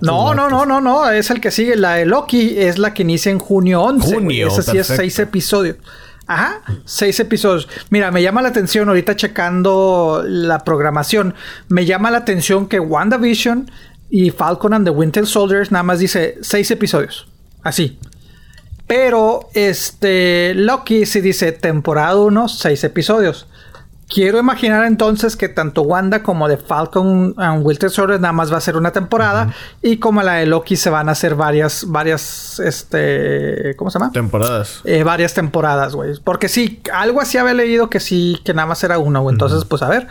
no, 0.00 0.34
no, 0.34 0.48
no, 0.48 0.64
no, 0.64 0.80
no, 0.80 1.10
es 1.10 1.30
el 1.30 1.40
que 1.40 1.50
sigue. 1.50 1.76
La 1.76 1.94
de 1.94 2.06
Loki 2.06 2.58
es 2.58 2.78
la 2.78 2.94
que 2.94 3.02
inicia 3.02 3.30
en 3.30 3.38
junio 3.38 3.82
11. 3.82 4.14
Junio, 4.14 4.48
Ese 4.48 4.62
sí 4.62 4.78
es 4.78 4.86
seis 4.86 5.18
episodios. 5.18 5.76
Ajá, 6.26 6.62
seis 6.86 7.20
episodios. 7.20 7.68
Mira, 7.90 8.10
me 8.10 8.22
llama 8.22 8.40
la 8.40 8.48
atención 8.48 8.88
ahorita 8.88 9.16
checando 9.16 10.24
la 10.26 10.60
programación. 10.60 11.34
Me 11.68 11.84
llama 11.84 12.10
la 12.10 12.18
atención 12.18 12.66
que 12.66 12.80
WandaVision 12.80 13.70
y 14.08 14.30
Falcon 14.30 14.72
and 14.72 14.86
the 14.86 14.90
Winter 14.90 15.26
Soldiers 15.26 15.70
nada 15.70 15.82
más 15.82 15.98
dice 15.98 16.38
seis 16.40 16.70
episodios. 16.70 17.28
Así. 17.62 17.98
Pero 18.86 19.48
este 19.54 20.54
Loki 20.54 21.06
sí 21.06 21.20
dice 21.20 21.52
temporada 21.52 22.16
1, 22.16 22.48
6 22.48 22.84
episodios. 22.84 23.46
Quiero 24.08 24.38
imaginar 24.38 24.84
entonces 24.84 25.36
que 25.36 25.48
tanto 25.48 25.82
Wanda 25.82 26.22
como 26.22 26.48
de 26.48 26.56
Falcon 26.56 27.34
and 27.36 27.64
Winter 27.64 27.90
Soldier 27.90 28.20
nada 28.20 28.32
más 28.32 28.52
va 28.52 28.58
a 28.58 28.60
ser 28.60 28.76
una 28.76 28.92
temporada 28.92 29.54
y 29.82 29.96
como 29.96 30.22
la 30.22 30.34
de 30.34 30.46
Loki 30.46 30.76
se 30.76 30.90
van 30.90 31.08
a 31.08 31.12
hacer 31.12 31.34
varias 31.34 31.86
varias 31.88 32.60
este 32.60 33.74
¿cómo 33.76 33.90
se 33.90 33.98
llama? 33.98 34.12
Temporadas. 34.12 34.80
Eh, 34.84 35.02
varias 35.04 35.34
temporadas, 35.34 35.94
güey. 35.94 36.14
Porque 36.22 36.48
sí, 36.48 36.80
algo 36.92 37.20
así 37.20 37.38
había 37.38 37.54
leído 37.54 37.88
que 37.88 38.00
sí 38.00 38.40
que 38.44 38.54
nada 38.54 38.66
más 38.66 38.84
era 38.84 38.98
una, 38.98 39.20
güey. 39.20 39.34
Entonces, 39.34 39.64
pues 39.64 39.82
a 39.82 39.88
ver. 39.88 40.06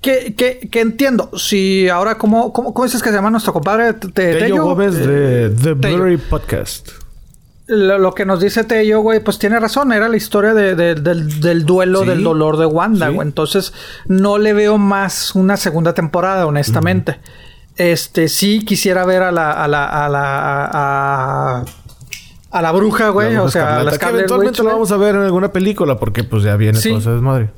Que, 0.00 0.34
que, 0.34 0.68
que, 0.70 0.80
entiendo. 0.80 1.30
Si 1.36 1.88
ahora 1.88 2.16
cómo, 2.16 2.52
cómo, 2.52 2.72
cómo 2.72 2.84
dices 2.84 3.02
que 3.02 3.10
se 3.10 3.14
llama 3.14 3.30
nuestro 3.30 3.52
compadre 3.52 3.92
Tello 3.94 4.64
Gómez 4.64 4.94
de 4.94 5.46
eh, 5.46 5.50
The 5.50 5.74
Blurry 5.74 6.16
Podcast 6.16 6.99
lo, 7.70 8.14
que 8.14 8.24
nos 8.24 8.40
dice 8.40 8.64
Tello, 8.64 9.00
güey, 9.00 9.20
pues 9.20 9.38
tiene 9.38 9.58
razón. 9.60 9.92
Era 9.92 10.08
la 10.08 10.16
historia 10.16 10.54
de, 10.54 10.74
del, 10.74 11.64
duelo 11.64 12.04
del 12.04 12.24
dolor 12.24 12.56
de 12.56 12.66
Wanda, 12.66 13.08
güey. 13.08 13.26
Entonces, 13.26 13.72
no 14.06 14.38
le 14.38 14.52
veo 14.52 14.76
más 14.76 15.34
una 15.34 15.56
segunda 15.56 15.94
temporada, 15.94 16.46
honestamente. 16.46 17.20
Este, 17.76 18.28
sí 18.28 18.64
quisiera 18.64 19.06
ver 19.06 19.22
a 19.22 19.30
la, 19.30 19.52
a 19.52 19.68
la, 19.68 19.86
a 19.86 20.08
la, 20.08 21.64
a, 22.50 22.62
la 22.62 22.72
bruja, 22.72 23.10
güey. 23.10 23.36
O 23.36 23.48
sea, 23.48 23.78
a 23.78 23.84
la 23.84 23.96
que 23.96 24.06
eventualmente 24.06 24.62
lo 24.62 24.70
vamos 24.70 24.90
a 24.90 24.96
ver 24.96 25.14
en 25.14 25.22
alguna 25.22 25.52
película, 25.52 25.96
porque 25.96 26.24
pues 26.24 26.42
ya 26.42 26.56
viene 26.56 26.80
todo 26.80 26.98
ese 26.98 27.10
desmadre. 27.10 27.50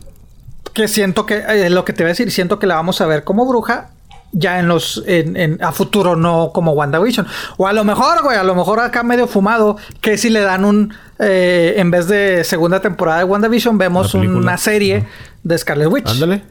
Que 0.75 0.89
siento 0.89 1.27
que, 1.27 1.37
eh, 1.37 1.71
lo 1.71 1.85
que 1.85 1.93
te 1.93 2.03
voy 2.03 2.09
a 2.09 2.13
decir, 2.13 2.31
siento 2.31 2.59
que 2.59 2.67
la 2.67 2.77
vamos 2.77 3.01
a 3.01 3.07
ver 3.07 3.25
como 3.25 3.47
bruja 3.47 3.91
ya 4.33 4.59
en 4.59 4.67
los 4.67 5.03
en, 5.07 5.63
a 5.63 5.73
futuro 5.73 6.17
no 6.17 6.51
como 6.53 6.73
WandaVision. 6.73 7.27
O 7.59 7.67
a 7.67 7.73
lo 7.73 7.85
mejor 7.85 8.23
güey 8.23 8.37
a 8.37 8.43
lo 8.43 8.55
mejor 8.55 8.81
acá 8.81 9.03
medio 9.03 9.27
fumado 9.27 9.77
que 10.01 10.17
si 10.17 10.31
le 10.31 10.41
dan 10.41 10.65
un 10.65 10.95
eh, 11.19 11.75
en 11.77 11.91
vez 11.91 12.09
de 12.09 12.43
segunda 12.45 12.81
temporada 12.81 13.19
de 13.19 13.25
WandaVision 13.25 13.79
vemos 13.79 14.15
una 14.15 14.57
serie 14.57 15.07
de 15.43 15.59
Scarlet 15.59 15.89
Witch. 15.89 16.09
Ándale. 16.09 16.43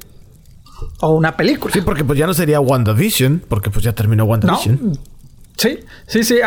O 1.01 1.11
una 1.11 1.35
película. 1.35 1.73
Sí 1.73 1.81
porque 1.81 2.03
pues 2.03 2.17
ya 2.17 2.27
no 2.27 2.33
sería 2.33 2.59
WandaVision 2.59 3.43
porque 3.47 3.69
pues 3.69 3.83
ya 3.83 3.93
terminó 3.93 4.25
WandaVision. 4.25 4.97
Sí, 5.57 5.79
sí, 6.07 6.23
sí. 6.23 6.39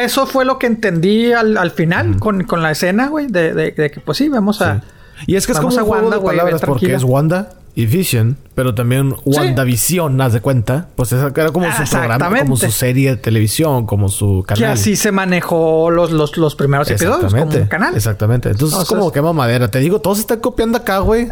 eso 0.00 0.26
fue 0.26 0.44
lo 0.46 0.58
que 0.58 0.66
entendí 0.66 1.32
al, 1.32 1.70
final 1.70 2.18
con, 2.18 2.62
la 2.62 2.70
escena, 2.70 3.08
güey, 3.08 3.26
de, 3.26 3.74
que 3.74 4.00
pues 4.00 4.16
sí, 4.16 4.30
vamos 4.30 4.62
a... 4.62 4.82
Y 5.26 5.36
es 5.36 5.46
que 5.46 5.52
es 5.52 5.60
como 5.60 5.74
un 5.74 5.84
juego 5.84 6.10
de 6.10 6.20
palabras 6.20 6.62
porque 6.62 6.94
es 6.94 7.04
Wanda 7.04 7.50
y 7.76 7.86
Vision, 7.86 8.36
pero 8.54 8.72
también 8.72 9.16
WandaVision, 9.24 10.20
haz 10.20 10.32
de 10.32 10.40
cuenta. 10.40 10.88
Pues 10.94 11.10
era 11.10 11.32
como 11.50 11.66
su 11.72 11.90
programa, 11.90 12.38
como 12.38 12.56
su 12.56 12.70
serie 12.70 13.10
de 13.10 13.16
televisión, 13.16 13.84
como 13.84 14.08
su 14.08 14.44
canal. 14.46 14.58
Que 14.60 14.66
así 14.66 14.94
se 14.94 15.10
manejó 15.10 15.90
los, 15.90 16.12
los, 16.12 16.36
los 16.36 16.54
primeros 16.54 16.88
episodios 16.88 17.34
como 17.34 17.44
un 17.44 17.66
canal. 17.66 17.96
Exactamente. 17.96 18.50
Entonces, 18.50 18.78
es 18.78 18.88
como 18.88 19.10
quema 19.10 19.32
madera. 19.32 19.68
Te 19.68 19.80
digo, 19.80 20.00
todos 20.00 20.20
están 20.20 20.38
copiando 20.38 20.78
acá, 20.78 20.98
güey. 20.98 21.28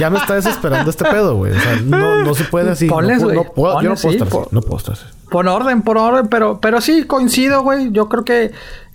Ya 0.00 0.08
me 0.08 0.18
está 0.18 0.34
desesperando 0.34 0.88
este 0.90 1.04
pedo, 1.04 1.36
güey. 1.36 1.52
O 1.52 1.60
sea, 1.60 1.76
no, 1.84 2.24
no 2.24 2.34
se 2.34 2.44
puede 2.44 2.70
así. 2.70 2.86
Ponles, 2.86 3.20
no, 3.20 3.32
no, 3.32 3.44
puedo, 3.44 3.82
yo 3.82 3.90
no 3.90 3.96
puedo 3.96 4.12
estar 4.14 4.28
así. 4.28 4.48
No 4.52 4.60
puedo 4.62 4.78
estar 4.78 4.94
así. 4.94 5.04
Por 5.30 5.46
orden, 5.46 5.82
por 5.82 5.98
orden, 5.98 6.28
pero, 6.28 6.60
pero 6.60 6.80
sí, 6.80 7.04
coincido, 7.04 7.62
güey. 7.62 7.92
Yo 7.92 8.08
creo 8.08 8.24
que 8.24 8.52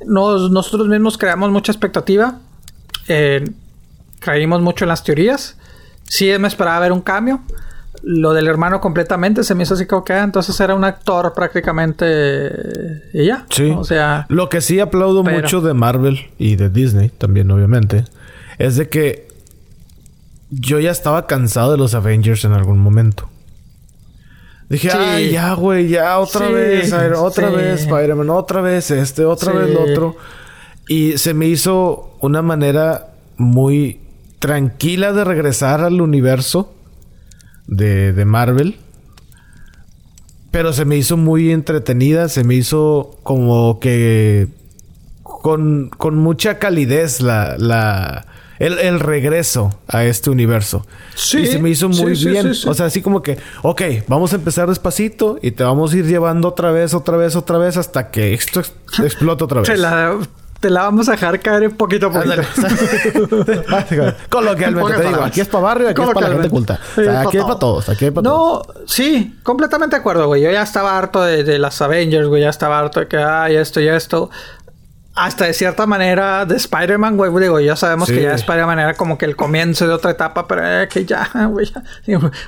nos, 0.07 0.49
nosotros 0.49 0.87
mismos 0.87 1.19
creamos 1.19 1.51
mucha 1.51 1.71
expectativa. 1.71 2.39
Eh, 3.07 3.47
creímos 4.19 4.61
mucho 4.61 4.85
en 4.85 4.89
las 4.89 5.03
teorías 5.03 5.55
sí 6.09 6.29
me 6.37 6.47
esperaba 6.47 6.79
ver 6.79 6.91
un 6.91 7.01
cambio. 7.01 7.41
Lo 8.01 8.33
del 8.33 8.47
hermano 8.47 8.79
completamente 8.79 9.43
se 9.43 9.55
me 9.55 9.63
hizo 9.63 9.73
así 9.73 9.85
como 9.85 10.03
que 10.03 10.13
ah, 10.13 10.23
entonces 10.23 10.57
era 10.59 10.73
un 10.73 10.83
actor 10.83 11.33
prácticamente 11.33 12.05
y 13.13 13.25
ya. 13.25 13.45
Sí. 13.49 13.73
O 13.75 13.83
sea. 13.83 14.25
Lo 14.29 14.49
que 14.49 14.61
sí 14.61 14.79
aplaudo 14.79 15.23
mucho 15.23 15.61
de 15.61 15.73
Marvel 15.73 16.19
y 16.37 16.55
de 16.55 16.69
Disney 16.69 17.09
también, 17.09 17.49
obviamente, 17.51 18.05
es 18.57 18.75
de 18.75 18.89
que 18.89 19.27
yo 20.49 20.79
ya 20.79 20.91
estaba 20.91 21.27
cansado 21.27 21.71
de 21.71 21.77
los 21.77 21.93
Avengers 21.93 22.45
en 22.45 22.53
algún 22.53 22.79
momento. 22.79 23.29
Dije, 24.69 24.91
ay, 24.91 25.31
ya, 25.31 25.53
güey, 25.53 25.87
ya 25.87 26.19
otra 26.19 26.47
vez, 26.49 26.93
otra 26.93 27.49
vez 27.49 27.81
Spider-Man, 27.81 28.29
otra 28.29 28.61
vez 28.61 28.91
este, 28.91 29.25
otra 29.25 29.51
vez 29.51 29.73
lo 29.73 29.81
otro. 29.81 30.15
Y 30.87 31.17
se 31.17 31.33
me 31.33 31.47
hizo 31.47 32.15
una 32.19 32.43
manera 32.43 33.07
muy 33.37 33.99
tranquila 34.39 35.13
de 35.13 35.23
regresar 35.23 35.81
al 35.81 36.01
universo 36.01 36.73
de, 37.67 38.13
de 38.13 38.25
Marvel. 38.25 38.77
Pero 40.51 40.73
se 40.73 40.85
me 40.85 40.97
hizo 40.97 41.15
muy 41.15 41.51
entretenida, 41.51 42.27
se 42.27 42.43
me 42.43 42.55
hizo 42.55 43.19
como 43.21 43.79
que 43.79 44.47
con, 45.21 45.89
con 45.89 46.17
mucha 46.17 46.57
calidez 46.57 47.21
la, 47.21 47.55
la, 47.57 48.25
el, 48.57 48.99
regreso 48.99 49.79
a 49.87 50.03
este 50.05 50.29
universo. 50.29 50.85
Sí. 51.15 51.39
Y 51.39 51.47
se 51.47 51.59
me 51.59 51.69
hizo 51.69 51.87
muy 51.87 52.13
bien. 52.13 52.47
o 52.47 52.73
sea, 52.73 52.87
así 52.87 53.01
como 53.01 53.21
que, 53.21 53.37
ok, 53.61 53.81
vamos 54.07 54.33
a 54.33 54.37
empezar 54.37 54.67
despacito 54.67 55.37
y 55.41 55.51
te 55.51 55.63
vamos 55.63 55.93
a 55.93 55.97
ir 55.97 56.05
llevando 56.05 56.47
otra 56.47 56.71
vez, 56.71 56.93
otra 56.93 57.15
vez, 57.15 57.35
otra 57.35 57.57
vez 57.57 57.77
hasta 57.77 58.09
que 58.09 58.33
esto 58.33 58.61
explote 59.03 59.43
otra 59.43 59.61
vez. 59.61 59.69
Te 59.69 59.77
la 59.77 60.17
vamos 60.67 61.07
a 61.07 61.13
dejar 61.13 61.39
caer 61.39 61.71
poquito 61.75 62.07
a 62.07 62.11
poquito. 62.11 62.35
Coloquialmente 64.29 64.93
te 64.93 65.07
digo, 65.07 65.23
aquí 65.23 65.41
es 65.41 65.47
para 65.47 65.63
barrio, 65.63 65.89
aquí 65.89 66.01
es 66.01 66.07
para 66.07 66.27
la 66.27 66.33
gente 66.33 66.49
culta. 66.49 66.79
aquí 67.21 67.37
es 67.37 67.43
para 67.43 67.59
todos, 67.59 67.89
aquí 67.89 68.05
es 68.05 68.11
para 68.11 68.29
no, 68.29 68.61
sí, 68.85 69.39
completamente 69.43 69.95
de 69.95 69.99
acuerdo, 70.01 70.27
güey. 70.27 70.41
Yo 70.41 70.51
ya 70.51 70.63
estaba 70.63 70.97
harto 70.97 71.23
de, 71.23 71.59
las 71.59 71.81
Avengers, 71.81 72.27
güey. 72.27 72.41
Ya 72.41 72.49
estaba 72.49 72.79
harto 72.79 72.99
de 72.99 73.07
que, 73.07 73.17
ay, 73.17 73.55
esto 73.55 73.79
y 73.79 73.87
esto. 73.87 74.29
Hasta 75.15 75.45
de 75.45 75.53
cierta 75.53 75.85
manera 75.85 76.45
de 76.45 76.55
Spider-Man, 76.55 77.17
güey. 77.17 77.31
Digo, 77.39 77.59
ya 77.59 77.75
sabemos 77.75 78.09
que 78.09 78.21
ya 78.21 78.33
Spider-Man 78.35 78.79
era 78.79 78.93
como 78.93 79.17
que 79.17 79.25
el 79.25 79.35
comienzo 79.35 79.87
de 79.87 79.93
otra 79.93 80.11
etapa, 80.11 80.47
pero 80.47 80.61
eh, 80.65 80.87
que 80.87 81.05
ya, 81.05 81.29
güey. 81.49 81.67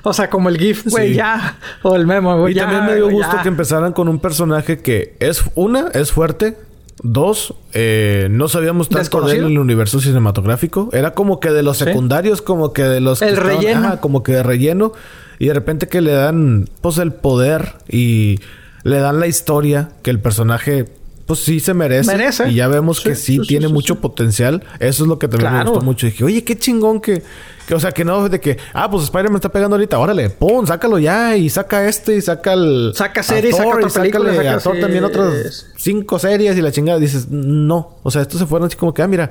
O 0.03 0.13
sea, 0.13 0.29
como 0.29 0.49
el 0.49 0.57
GIF, 0.57 0.87
güey, 0.87 1.13
ya. 1.13 1.57
O 1.81 1.95
el 1.95 2.07
memo, 2.07 2.37
güey. 2.39 2.53
Y 2.53 2.57
también 2.57 2.85
me 2.85 2.95
dio 2.95 3.09
gusto 3.09 3.37
que 3.41 3.47
empezaran 3.47 3.93
con 3.93 4.07
un 4.07 4.19
personaje 4.19 4.81
que 4.81 5.15
es, 5.19 5.43
una, 5.55 5.87
es 5.93 6.11
fuerte 6.11 6.57
Dos, 7.03 7.55
eh, 7.73 8.27
no 8.29 8.47
sabíamos 8.47 8.87
tanto 8.87 9.21
de 9.21 9.33
él 9.33 9.39
en 9.39 9.51
el 9.51 9.59
universo 9.59 9.99
cinematográfico. 9.99 10.89
Era 10.93 11.11
como 11.15 11.39
que 11.39 11.49
de 11.49 11.63
los 11.63 11.77
secundarios, 11.77 12.41
como 12.41 12.73
que 12.73 12.83
de 12.83 12.99
los... 12.99 13.21
El 13.21 13.37
relleno. 13.37 13.99
como 13.99 14.21
que 14.21 14.33
de 14.33 14.43
relleno. 14.43 14.93
Y 15.39 15.47
de 15.47 15.53
repente 15.55 15.87
que 15.87 16.01
le 16.01 16.11
dan, 16.11 16.69
pues, 16.81 16.99
el 16.99 17.11
poder 17.11 17.73
y 17.89 18.39
le 18.83 18.99
dan 18.99 19.19
la 19.19 19.25
historia 19.25 19.89
que 20.03 20.11
el 20.11 20.19
personaje 20.19 20.89
pues 21.25 21.39
sí 21.39 21.59
se 21.59 21.73
merece. 21.73 22.11
Merece. 22.11 22.49
Y 22.49 22.55
ya 22.55 22.67
vemos 22.67 23.01
que 23.01 23.15
sí, 23.15 23.39
tiene 23.39 23.67
mucho 23.67 23.99
potencial. 23.99 24.63
Eso 24.79 25.03
es 25.03 25.07
lo 25.09 25.19
que 25.19 25.27
también 25.27 25.53
me 25.53 25.63
gustó 25.63 25.81
mucho. 25.81 26.05
Dije, 26.05 26.23
oye, 26.23 26.43
qué 26.43 26.57
chingón 26.57 26.99
que, 26.99 27.23
que, 27.67 27.75
o 27.75 27.79
sea, 27.79 27.91
que 27.91 28.03
no 28.03 28.29
de 28.29 28.39
que, 28.39 28.57
ah, 28.73 28.89
pues 28.89 29.03
Spider-Man 29.03 29.35
está 29.35 29.49
pegando 29.49 29.75
ahorita, 29.75 29.97
órale, 29.99 30.29
pum, 30.29 30.65
sácalo 30.65 30.99
ya 30.99 31.35
y 31.35 31.49
saca 31.49 31.87
este 31.87 32.17
y 32.17 32.21
saca 32.21 32.53
el. 32.53 32.91
Saca 32.95 33.23
series, 33.23 33.55
saca 33.55 33.69
otra 33.69 33.89
película, 33.89 34.35
saca, 34.35 34.55
a 34.55 34.59
Thor 34.59 34.79
también 34.79 35.03
otras 35.03 35.67
cinco 35.77 36.19
series 36.19 36.57
y 36.57 36.61
la 36.61 36.71
chingada. 36.71 36.99
Dices, 36.99 37.27
no. 37.29 37.97
O 38.03 38.11
sea, 38.11 38.21
estos 38.21 38.39
se 38.39 38.45
fueron 38.45 38.67
así 38.67 38.75
como 38.75 38.93
que, 38.93 39.01
ah, 39.01 39.07
mira, 39.07 39.29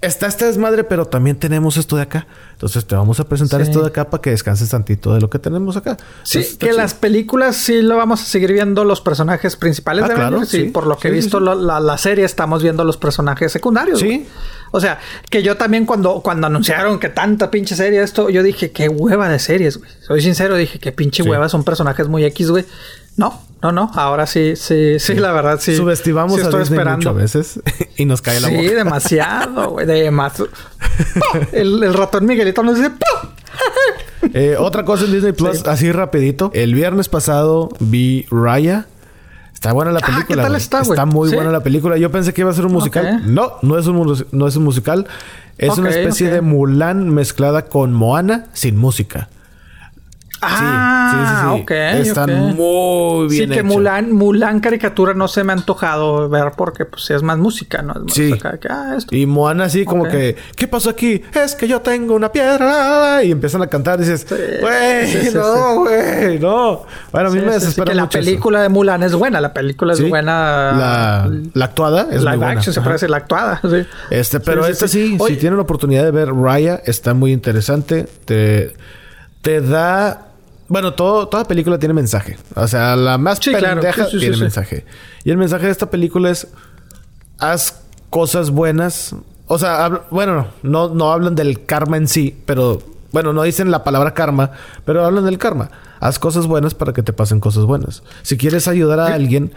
está 0.00 0.26
este 0.26 0.44
desmadre, 0.44 0.84
pero 0.84 1.06
también 1.06 1.38
tenemos 1.38 1.76
esto 1.76 1.96
de 1.96 2.02
acá. 2.02 2.26
Entonces 2.52 2.86
te 2.86 2.94
vamos 2.94 3.20
a 3.20 3.28
presentar 3.28 3.60
esto 3.60 3.80
de 3.80 3.88
acá 3.88 4.08
para 4.08 4.20
que 4.20 4.30
descanses 4.30 4.70
tantito 4.70 5.12
de 5.14 5.20
lo 5.20 5.28
que 5.28 5.38
tenemos 5.38 5.76
acá. 5.76 5.96
Sí, 6.22 6.42
que 6.58 6.72
las 6.72 6.94
películas 6.94 7.56
sí 7.56 7.82
lo 7.82 7.96
vamos 7.96 8.22
a 8.22 8.24
seguir 8.24 8.52
viendo 8.52 8.84
los 8.84 9.00
personajes 9.00 9.56
principales 9.56 10.04
ah, 10.04 10.08
de 10.08 10.14
claro, 10.14 10.44
sí, 10.44 10.64
por 10.64 10.86
lo 10.86 10.96
que 10.98 11.08
he 11.08 11.10
visto 11.10 11.40
la, 11.40 11.98
serie 11.98 12.24
estamos 12.24 12.62
viendo 12.62 12.84
los 12.84 12.96
personajes 12.96 13.52
secundarios. 13.52 14.00
Sí. 14.00 14.26
O 14.70 14.80
sea, 14.80 14.98
que 15.30 15.42
yo 15.42 15.56
también 15.56 15.86
cuando, 15.86 16.20
cuando 16.20 16.46
anunciaron 16.46 16.98
que 16.98 17.08
tanta 17.08 17.50
pinche 17.50 17.76
serie 17.76 18.02
esto, 18.02 18.28
yo 18.30 18.42
dije, 18.42 18.72
qué 18.72 18.88
hueva 18.88 19.28
de 19.28 19.38
series, 19.38 19.78
güey. 19.78 19.90
Soy 20.00 20.20
sincero, 20.20 20.56
dije, 20.56 20.78
qué 20.78 20.92
pinche 20.92 21.22
hueva, 21.22 21.48
son 21.48 21.64
personajes 21.64 22.08
muy 22.08 22.24
X, 22.24 22.50
güey. 22.50 22.64
No, 23.16 23.40
no, 23.62 23.72
no. 23.72 23.90
Ahora 23.94 24.26
sí, 24.26 24.54
sí, 24.56 24.98
sí, 24.98 25.14
la 25.14 25.32
verdad 25.32 25.58
sí. 25.60 25.74
Subestimamos 25.74 26.40
a 26.40 26.46
Disney 26.46 26.62
esperando. 26.62 26.96
mucho 26.98 27.08
a 27.10 27.12
veces 27.12 27.60
y 27.96 28.04
nos 28.04 28.22
cae 28.22 28.40
la 28.40 28.48
boca. 28.48 28.60
Sí, 28.60 28.68
demasiado, 28.68 29.70
güey. 29.72 29.86
Demasiado. 29.86 30.50
el, 31.52 31.82
el 31.82 31.94
ratón 31.94 32.26
Miguelito 32.26 32.62
nos 32.62 32.76
dice 32.76 32.92
eh, 34.34 34.56
otra 34.58 34.84
cosa 34.84 35.04
en 35.04 35.12
Disney 35.12 35.32
Plus, 35.32 35.66
así 35.66 35.90
rapidito. 35.92 36.50
El 36.54 36.74
viernes 36.74 37.08
pasado 37.08 37.70
vi 37.80 38.26
Raya. 38.30 38.86
Está 39.54 39.72
buena 39.72 39.90
la 39.90 40.00
película. 40.00 40.42
Ah, 40.42 40.44
¿qué 40.44 40.50
tal 40.50 40.56
está, 40.56 40.78
güey? 40.80 40.90
Está 40.90 41.06
muy 41.06 41.30
buena 41.32 41.50
la 41.50 41.62
película. 41.62 41.96
Yo 41.96 42.10
pensé 42.10 42.34
que 42.34 42.42
iba 42.42 42.50
a 42.50 42.54
ser 42.54 42.66
un 42.66 42.72
musical. 42.72 43.22
No, 43.24 43.54
no 43.62 43.78
es 43.78 43.86
un, 43.86 44.26
no 44.30 44.46
es 44.46 44.56
un 44.56 44.64
musical. 44.64 45.06
Es 45.56 45.78
una 45.78 45.88
especie 45.88 46.30
de 46.30 46.42
Mulan 46.42 47.08
mezclada 47.08 47.64
con 47.64 47.94
Moana 47.94 48.46
sin 48.52 48.76
música. 48.76 49.30
Ah, 50.42 51.54
sí, 51.56 51.64
sí, 51.66 52.02
sí. 52.02 52.08
Están 52.08 52.56
muy 52.56 53.28
bien. 53.28 53.48
Sí, 53.48 53.54
que 53.54 53.62
Mulan, 53.62 54.12
Mulan 54.12 54.60
caricatura 54.60 55.14
no 55.14 55.28
se 55.28 55.44
me 55.44 55.52
ha 55.52 55.56
antojado 55.56 56.28
ver 56.28 56.52
porque 56.56 56.84
pues 56.84 57.10
es 57.10 57.22
más 57.22 57.38
música, 57.38 57.82
¿no? 57.82 57.92
Es 57.94 58.00
más 58.02 58.12
sí. 58.12 58.34
ah, 58.68 58.96
Y 59.10 59.26
Moana 59.26 59.64
así 59.64 59.84
como 59.84 60.04
que, 60.04 60.36
¿qué 60.56 60.68
pasó 60.68 60.90
aquí? 60.90 61.22
Es 61.34 61.54
que 61.54 61.66
yo 61.66 61.80
tengo 61.80 62.14
una 62.14 62.30
piedra. 62.30 63.22
Y 63.24 63.32
empiezan 63.32 63.62
a 63.62 63.66
cantar 63.66 63.98
y 64.00 64.04
dices, 64.04 64.26
güey, 64.60 65.32
no, 65.34 65.76
güey, 65.80 66.38
no. 66.38 66.82
Bueno, 67.12 67.28
a 67.28 67.32
mí 67.32 67.40
me 67.40 67.52
desespera 67.52 67.90
que 67.92 67.96
la 67.96 68.08
película 68.08 68.62
de 68.62 68.68
Mulan 68.68 69.02
es 69.02 69.14
buena, 69.14 69.40
la 69.40 69.52
película 69.54 69.94
es 69.94 70.08
buena. 70.08 70.72
La, 70.72 71.30
la 71.54 71.64
actuada 71.64 72.08
es 72.10 72.22
muy 72.24 72.36
buena. 72.36 72.48
action 72.50 72.74
se 72.74 72.80
parece 72.80 73.08
la 73.08 73.18
actuada. 73.18 73.60
Este, 74.10 74.40
pero 74.40 74.66
esta 74.66 74.86
sí, 74.88 75.16
si 75.26 75.36
tienen 75.36 75.56
la 75.56 75.62
oportunidad 75.62 76.04
de 76.04 76.10
ver 76.10 76.28
Raya, 76.32 76.80
está 76.84 77.14
muy 77.14 77.32
interesante. 77.32 78.06
Te, 78.24 78.74
te 79.40 79.60
da 79.60 80.25
bueno, 80.68 80.94
todo, 80.94 81.28
toda 81.28 81.44
película 81.44 81.78
tiene 81.78 81.94
mensaje. 81.94 82.36
O 82.54 82.66
sea, 82.66 82.96
la 82.96 83.18
más 83.18 83.40
pendeja 83.40 84.08
tiene 84.08 84.36
mensaje. 84.36 84.84
Y 85.24 85.30
el 85.30 85.36
mensaje 85.36 85.66
de 85.66 85.72
esta 85.72 85.90
película 85.90 86.30
es... 86.30 86.48
Haz 87.38 87.82
cosas 88.10 88.50
buenas. 88.50 89.14
O 89.46 89.58
sea, 89.58 90.02
bueno, 90.10 90.48
no, 90.62 90.88
no 90.88 91.12
hablan 91.12 91.34
del 91.34 91.64
karma 91.64 91.96
en 91.96 92.08
sí, 92.08 92.36
pero... 92.46 92.82
Bueno, 93.12 93.32
no 93.32 93.44
dicen 93.44 93.70
la 93.70 93.84
palabra 93.84 94.12
karma, 94.12 94.50
pero 94.84 95.04
hablan 95.04 95.24
del 95.24 95.38
karma. 95.38 95.70
Haz 96.00 96.18
cosas 96.18 96.46
buenas 96.46 96.74
para 96.74 96.92
que 96.92 97.02
te 97.02 97.12
pasen 97.12 97.40
cosas 97.40 97.64
buenas. 97.64 98.02
Si 98.22 98.36
quieres 98.36 98.68
ayudar 98.68 99.00
a 99.00 99.14
alguien, 99.14 99.52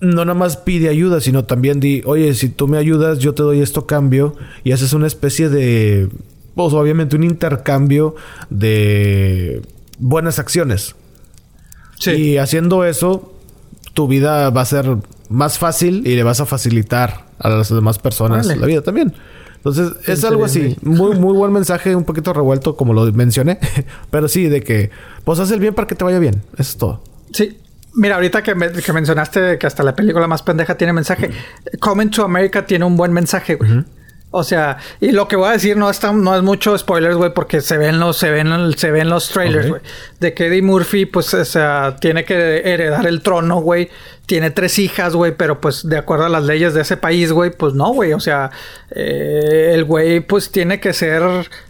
no 0.00 0.24
nada 0.24 0.38
más 0.38 0.56
pide 0.56 0.88
ayuda, 0.88 1.20
sino 1.20 1.44
también 1.44 1.80
di, 1.80 2.02
oye, 2.06 2.32
si 2.34 2.48
tú 2.48 2.68
me 2.68 2.78
ayudas, 2.78 3.18
yo 3.18 3.34
te 3.34 3.42
doy 3.42 3.60
esto 3.60 3.86
cambio. 3.86 4.36
Y 4.62 4.72
haces 4.72 4.92
una 4.92 5.06
especie 5.06 5.48
de... 5.48 6.08
Pues 6.54 6.72
obviamente 6.72 7.16
un 7.16 7.24
intercambio 7.24 8.14
de 8.48 9.62
buenas 10.02 10.38
acciones. 10.38 10.94
Sí. 11.98 12.10
Y 12.10 12.38
haciendo 12.38 12.84
eso, 12.84 13.32
tu 13.94 14.08
vida 14.08 14.50
va 14.50 14.60
a 14.60 14.66
ser 14.66 14.98
más 15.28 15.58
fácil 15.58 16.06
y 16.06 16.14
le 16.14 16.22
vas 16.22 16.40
a 16.40 16.46
facilitar 16.46 17.26
a 17.38 17.48
las 17.48 17.68
demás 17.70 17.98
personas 17.98 18.46
la 18.46 18.66
vida 18.66 18.82
también. 18.82 19.14
Entonces, 19.56 19.92
es 20.08 20.24
algo 20.24 20.44
así. 20.44 20.76
Muy, 20.82 21.16
muy 21.16 21.36
buen 21.36 21.52
mensaje, 21.52 21.94
un 21.94 22.02
poquito 22.02 22.32
revuelto, 22.32 22.76
como 22.76 22.92
lo 22.94 23.10
mencioné. 23.12 23.60
Pero 24.10 24.26
sí, 24.26 24.48
de 24.48 24.60
que, 24.60 24.90
pues 25.22 25.38
haz 25.38 25.52
el 25.52 25.60
bien 25.60 25.72
para 25.72 25.86
que 25.86 25.94
te 25.94 26.02
vaya 26.02 26.18
bien. 26.18 26.42
Eso 26.54 26.62
es 26.72 26.76
todo. 26.76 27.04
Sí. 27.32 27.58
Mira, 27.94 28.16
ahorita 28.16 28.42
que, 28.42 28.54
mencionaste 28.56 29.58
que 29.58 29.66
hasta 29.66 29.84
la 29.84 29.94
película 29.94 30.26
más 30.26 30.42
pendeja 30.42 30.76
tiene 30.76 30.92
mensaje. 30.92 31.30
Coming 31.78 32.10
to 32.10 32.24
America 32.24 32.66
tiene 32.66 32.84
un 32.84 32.96
buen 32.96 33.12
mensaje, 33.12 33.54
güey. 33.54 33.84
O 34.32 34.44
sea, 34.44 34.78
y 35.00 35.12
lo 35.12 35.28
que 35.28 35.36
voy 35.36 35.50
a 35.50 35.52
decir 35.52 35.76
no, 35.76 35.88
está, 35.90 36.12
no 36.12 36.34
es 36.34 36.42
mucho 36.42 36.76
spoilers, 36.76 37.16
güey, 37.16 37.32
porque 37.34 37.60
se 37.60 37.76
ven 37.76 38.00
los, 38.00 38.16
se 38.16 38.30
ven, 38.30 38.72
se 38.76 38.90
ven 38.90 39.08
los 39.08 39.28
trailers, 39.28 39.68
güey. 39.68 39.82
De 40.20 40.32
que 40.32 40.46
Eddie 40.46 40.62
Murphy, 40.62 41.04
pues, 41.06 41.32
o 41.34 41.44
sea, 41.44 41.96
tiene 42.00 42.24
que 42.24 42.62
heredar 42.64 43.06
el 43.06 43.22
trono, 43.22 43.60
güey 43.60 43.90
tiene 44.26 44.50
tres 44.50 44.78
hijas, 44.78 45.14
güey, 45.14 45.32
pero 45.36 45.60
pues 45.60 45.88
de 45.88 45.98
acuerdo 45.98 46.24
a 46.24 46.28
las 46.28 46.44
leyes 46.44 46.74
de 46.74 46.82
ese 46.82 46.96
país, 46.96 47.32
güey, 47.32 47.50
pues 47.50 47.74
no, 47.74 47.92
güey. 47.92 48.12
O 48.12 48.20
sea, 48.20 48.50
eh, 48.90 49.72
el 49.74 49.84
güey 49.84 50.20
pues 50.20 50.50
tiene 50.50 50.80
que 50.80 50.92
ser 50.92 51.22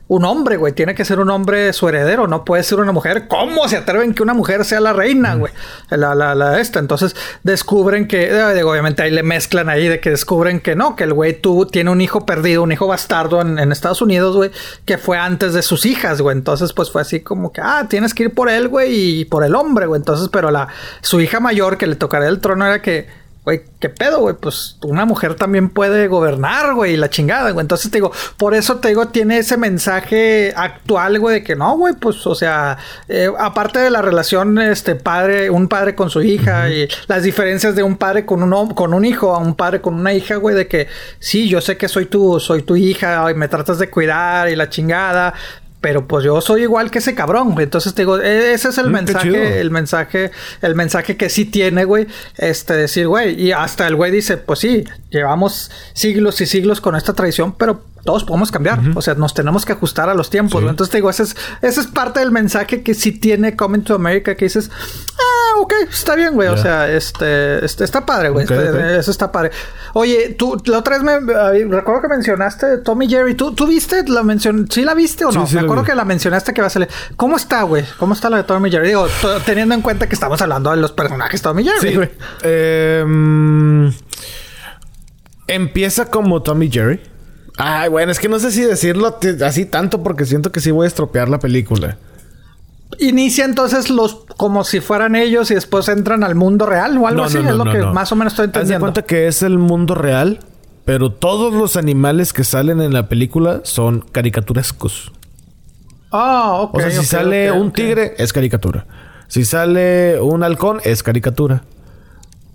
un 0.09 0.25
hombre, 0.27 0.59
güey. 0.59 0.75
Tiene 0.75 0.95
que 0.95 1.05
ser 1.05 1.21
un 1.21 1.31
hombre 1.31 1.73
su 1.73 1.89
heredero, 1.89 2.27
no 2.27 2.45
puede 2.45 2.63
ser 2.63 2.79
una 2.81 2.93
mujer. 2.93 3.29
¿Cómo 3.29 3.67
se 3.69 3.79
atreven 3.79 4.13
que 4.13 4.23
una 4.23 4.35
mujer 4.35 4.65
sea 4.67 4.81
la 4.81 4.93
reina, 4.93 5.35
güey? 5.37 5.53
La, 5.89 6.15
la, 6.15 6.35
la 6.35 6.61
esta. 6.61 6.79
Entonces 6.79 7.17
descubren 7.43 8.07
que, 8.07 8.29
eh, 8.29 8.63
obviamente 8.63 9.03
ahí 9.03 9.11
le 9.11 9.23
mezclan 9.23 9.71
ahí 9.71 9.89
de 9.89 10.01
que 10.01 10.11
descubren 10.11 10.61
que 10.61 10.77
no, 10.77 10.97
que 10.97 11.05
el 11.05 11.15
güey 11.15 11.41
tú 11.41 11.67
tiene 11.67 11.91
un 11.91 12.03
hijo 12.03 12.27
perdido, 12.27 12.63
un 12.63 12.73
hijo 12.73 12.87
bastardo 12.87 13.41
en, 13.41 13.59
en 13.59 13.73
Estados 13.73 14.03
Unidos, 14.03 14.37
güey, 14.37 14.51
que 14.85 14.99
fue 14.99 15.17
antes 15.17 15.55
de 15.55 15.63
sus 15.63 15.87
hijas, 15.87 16.21
güey. 16.21 16.37
Entonces 16.37 16.75
pues 16.75 16.91
fue 16.91 17.01
así 17.01 17.21
como 17.21 17.51
que, 17.51 17.63
ah, 17.63 17.87
tienes 17.89 18.13
que 18.13 18.25
ir 18.25 18.35
por 18.35 18.51
él, 18.51 18.69
güey, 18.69 19.21
y 19.21 19.25
por 19.25 19.45
el 19.45 19.55
hombre, 19.55 19.87
güey. 19.87 19.99
Entonces, 19.99 20.29
pero 20.31 20.51
la, 20.51 20.69
su 21.01 21.21
hija 21.23 21.41
mayor 21.41 21.79
que 21.79 21.87
le 21.87 21.97
tocará 21.97 22.29
el 22.29 22.41
trono 22.43 22.67
era 22.67 22.83
que, 22.83 23.09
güey, 23.45 23.63
¿qué 23.81 23.89
pedo, 23.89 24.21
güey? 24.21 24.37
Pues 24.41 24.77
una 24.83 25.05
mujer 25.05 25.35
también 25.35 25.69
puede 25.69 26.07
gobernar, 26.07 26.75
güey, 26.75 26.95
y 26.95 26.97
la 26.97 27.11
chingada, 27.11 27.51
güey. 27.51 27.65
Entonces 27.65 27.91
te 27.91 27.97
digo, 27.97 28.13
por 28.37 28.55
eso 28.55 28.77
te 28.77 28.89
digo, 28.89 29.09
tiene 29.09 29.39
ese 29.39 29.57
mensaje 29.57 30.53
actual, 30.55 31.19
güey, 31.19 31.41
de 31.41 31.45
que 31.45 31.57
no, 31.57 31.77
güey, 31.77 31.95
pues, 31.95 32.25
o 32.27 32.37
sea, 32.37 32.79
eh, 33.09 33.29
aparte 33.37 33.81
de 33.81 33.91
la 33.91 34.01
relación, 34.01 34.61
este 34.61 34.95
padre, 34.95 35.51
un 35.51 35.67
padre 35.67 35.97
con 35.97 36.09
su 36.09 36.23
hija 36.23 36.71
y 36.71 36.89
las 37.09 37.25
diferencias 37.25 37.75
de 37.75 37.83
un 37.83 37.97
padre 37.97 38.25
con 38.25 38.43
un, 38.43 38.75
con 38.75 38.95
un 38.95 39.05
hijo 39.05 39.35
a 39.35 39.39
un 39.39 39.57
padre 39.57 39.81
con 39.81 39.95
una 39.95 40.13
hija, 40.13 40.37
güey, 40.37 40.55
de 40.55 40.69
que 40.69 40.87
sí, 41.19 41.49
yo 41.49 41.61
sé 41.61 41.77
que 41.77 41.89
soy 41.89 42.07
tu, 42.07 42.39
soy 42.39 42.63
tu 42.63 42.77
hija 42.77 43.29
y 43.29 43.35
me 43.35 43.49
tratas 43.49 43.81
de 43.81 43.91
cuidar 43.91 44.51
y 44.51 44.57
la 44.57 44.69
chingada, 44.69 45.35
pero 45.83 46.07
pues 46.07 46.25
yo 46.25 46.41
soy 46.41 46.63
igual 46.63 46.91
que 46.91 47.01
ese 47.01 47.15
cabrón, 47.15 47.53
güey. 47.53 47.65
Entonces 47.65 47.93
te 47.93 48.03
digo, 48.03 48.19
e-, 48.19 48.55
ese 48.55 48.69
es 48.69 48.79
el 48.79 48.89
mm, 48.89 48.93
mensaje, 48.93 49.61
el 49.61 49.71
mensaje, 49.71 50.31
el 50.63 50.75
mensaje 50.77 51.17
que 51.17 51.29
sí 51.29 51.45
tiene, 51.45 51.85
güey. 51.85 52.07
Este, 52.39 52.75
decir, 52.75 53.09
güey, 53.09 53.39
y 53.39 53.51
hasta 53.51 53.87
el 53.89 53.97
güey 53.97 54.13
dice, 54.13 54.37
pues 54.37 54.61
sí, 54.61 54.85
llevamos 55.11 55.73
siglos 55.93 56.41
y 56.41 56.47
siglos 56.47 56.81
con 56.81 56.95
esta 56.95 57.13
tradición, 57.13 57.53
pero 57.57 57.83
todos 58.05 58.25
podemos 58.25 58.51
cambiar. 58.51 58.81
O 58.95 59.03
sea, 59.03 59.15
nos 59.15 59.35
tenemos 59.35 59.65
que 59.65 59.73
ajustar 59.73 60.09
a 60.09 60.15
los 60.15 60.31
tiempos. 60.31 60.63
Entonces 60.63 60.91
te 60.91 60.99
digo, 60.99 61.11
ese 61.11 61.25
es, 61.25 61.37
ese 61.61 61.81
es 61.81 61.87
parte 61.87 62.21
del 62.21 62.31
mensaje 62.33 62.83
que 62.83 62.95
sí 62.95 63.13
tiene 63.13 63.55
Coming 63.57 63.83
to 63.83 63.95
America, 63.95 64.35
que 64.35 64.47
dices, 64.47 64.71
ah, 65.13 65.61
ok, 65.61 65.73
está 65.91 66.17
bien, 66.17 66.35
güey. 66.35 66.49
O 66.49 66.57
sea, 66.57 66.91
este, 66.91 67.65
este, 67.65 67.85
está 67.85 68.05
padre, 68.05 68.31
güey. 68.31 68.45
Este, 68.45 68.99
eso 68.99 69.11
está 69.11 69.31
padre. 69.31 69.53
Oye, 69.95 70.35
tú 70.39 70.61
la 70.67 70.79
otra 70.79 70.99
vez 70.99 71.05
me 71.05 71.35
recuerdo 71.77 72.03
que 72.03 72.09
mencionaste 72.09 72.79
Tommy 72.79 73.09
Jerry. 73.09 73.35
¿Tú, 73.35 73.55
tú 73.55 73.67
viste 73.67 74.03
la 74.09 74.23
mención? 74.23 74.67
¿Sí 74.71 74.85
la 74.85 74.95
viste 74.95 75.25
o 75.25 75.31
no? 75.31 75.47
me 75.53 75.61
acuerdo 75.61 75.85
que 75.85 75.95
la 75.95 76.05
mencionaste 76.05 76.53
que 76.53 76.61
va 76.61 76.67
a 76.67 76.71
salir. 76.71 76.89
¿Cómo 77.17 77.37
está, 77.37 77.63
güey? 77.63 77.85
¿Cómo 77.99 78.15
está 78.15 78.31
la 78.31 78.39
de 78.39 78.45
Tommy 78.45 78.71
Jerry? 78.71 78.89
Digo, 78.89 79.07
teniendo 79.47 79.75
en 79.75 79.83
cuenta 79.83 80.09
que 80.09 80.15
estamos 80.15 80.41
hablando 80.43 80.71
de 80.71 80.79
los 80.79 80.93
personajes 80.93 81.41
Tommy 81.41 81.65
Jerry, 81.65 81.97
güey. 81.97 82.11
Em, 82.43 83.93
empieza 85.47 86.07
como 86.07 86.43
Tommy 86.43 86.71
Jerry. 86.71 87.01
Ay, 87.57 87.89
bueno, 87.89 88.13
es 88.13 88.19
que 88.19 88.29
no 88.29 88.39
sé 88.39 88.51
si 88.51 88.63
decirlo 88.63 89.19
así 89.45 89.67
tanto 89.67 90.03
porque 90.03 90.25
siento 90.25 90.53
que 90.53 90.61
sí 90.61 90.71
voy 90.71 90.85
a 90.85 90.89
estropear 90.89 91.29
la 91.29 91.39
película. 91.39 91.99
Inicia 92.99 93.45
entonces 93.45 93.91
los 93.91 94.25
como 94.37 94.65
si 94.65 94.81
fueran 94.81 95.17
ellos 95.17 95.51
y 95.51 95.55
después 95.55 95.89
entran 95.89 96.25
al 96.25 96.35
mundo 96.35 96.67
real 96.67 96.97
o 96.99 97.07
algo 97.07 97.25
así. 97.25 97.39
es 97.39 97.45
lo 97.45 97.65
que 97.65 97.83
más 97.85 98.13
o 98.13 98.17
menos 98.17 98.35
estoy 98.35 98.47
entendiendo. 98.47 98.87
Haz 98.87 98.93
cuenta 98.93 99.03
que 99.03 99.27
es 99.27 99.43
el 99.43 99.59
mundo 99.59 99.95
real, 99.95 100.41
pero 100.85 101.11
todos 101.13 101.53
los 101.55 101.77
animales 101.77 102.33
que 102.33 102.45
salen 102.45 102.81
en 102.81 102.93
la 102.93 103.09
película 103.09 103.61
son 103.65 104.01
caricaturescos. 104.01 105.13
Ah, 106.11 106.59
ok. 106.61 106.75
O 106.75 106.81
sea, 106.81 106.91
si 106.91 107.05
sale 107.07 107.51
un 107.53 107.73
tigre, 107.73 108.15
es 108.19 108.33
caricatura. 108.33 108.87
Si 109.29 109.45
sale 109.45 110.21
un 110.21 110.43
halcón, 110.43 110.81
es 110.85 111.03
caricatura. 111.03 111.65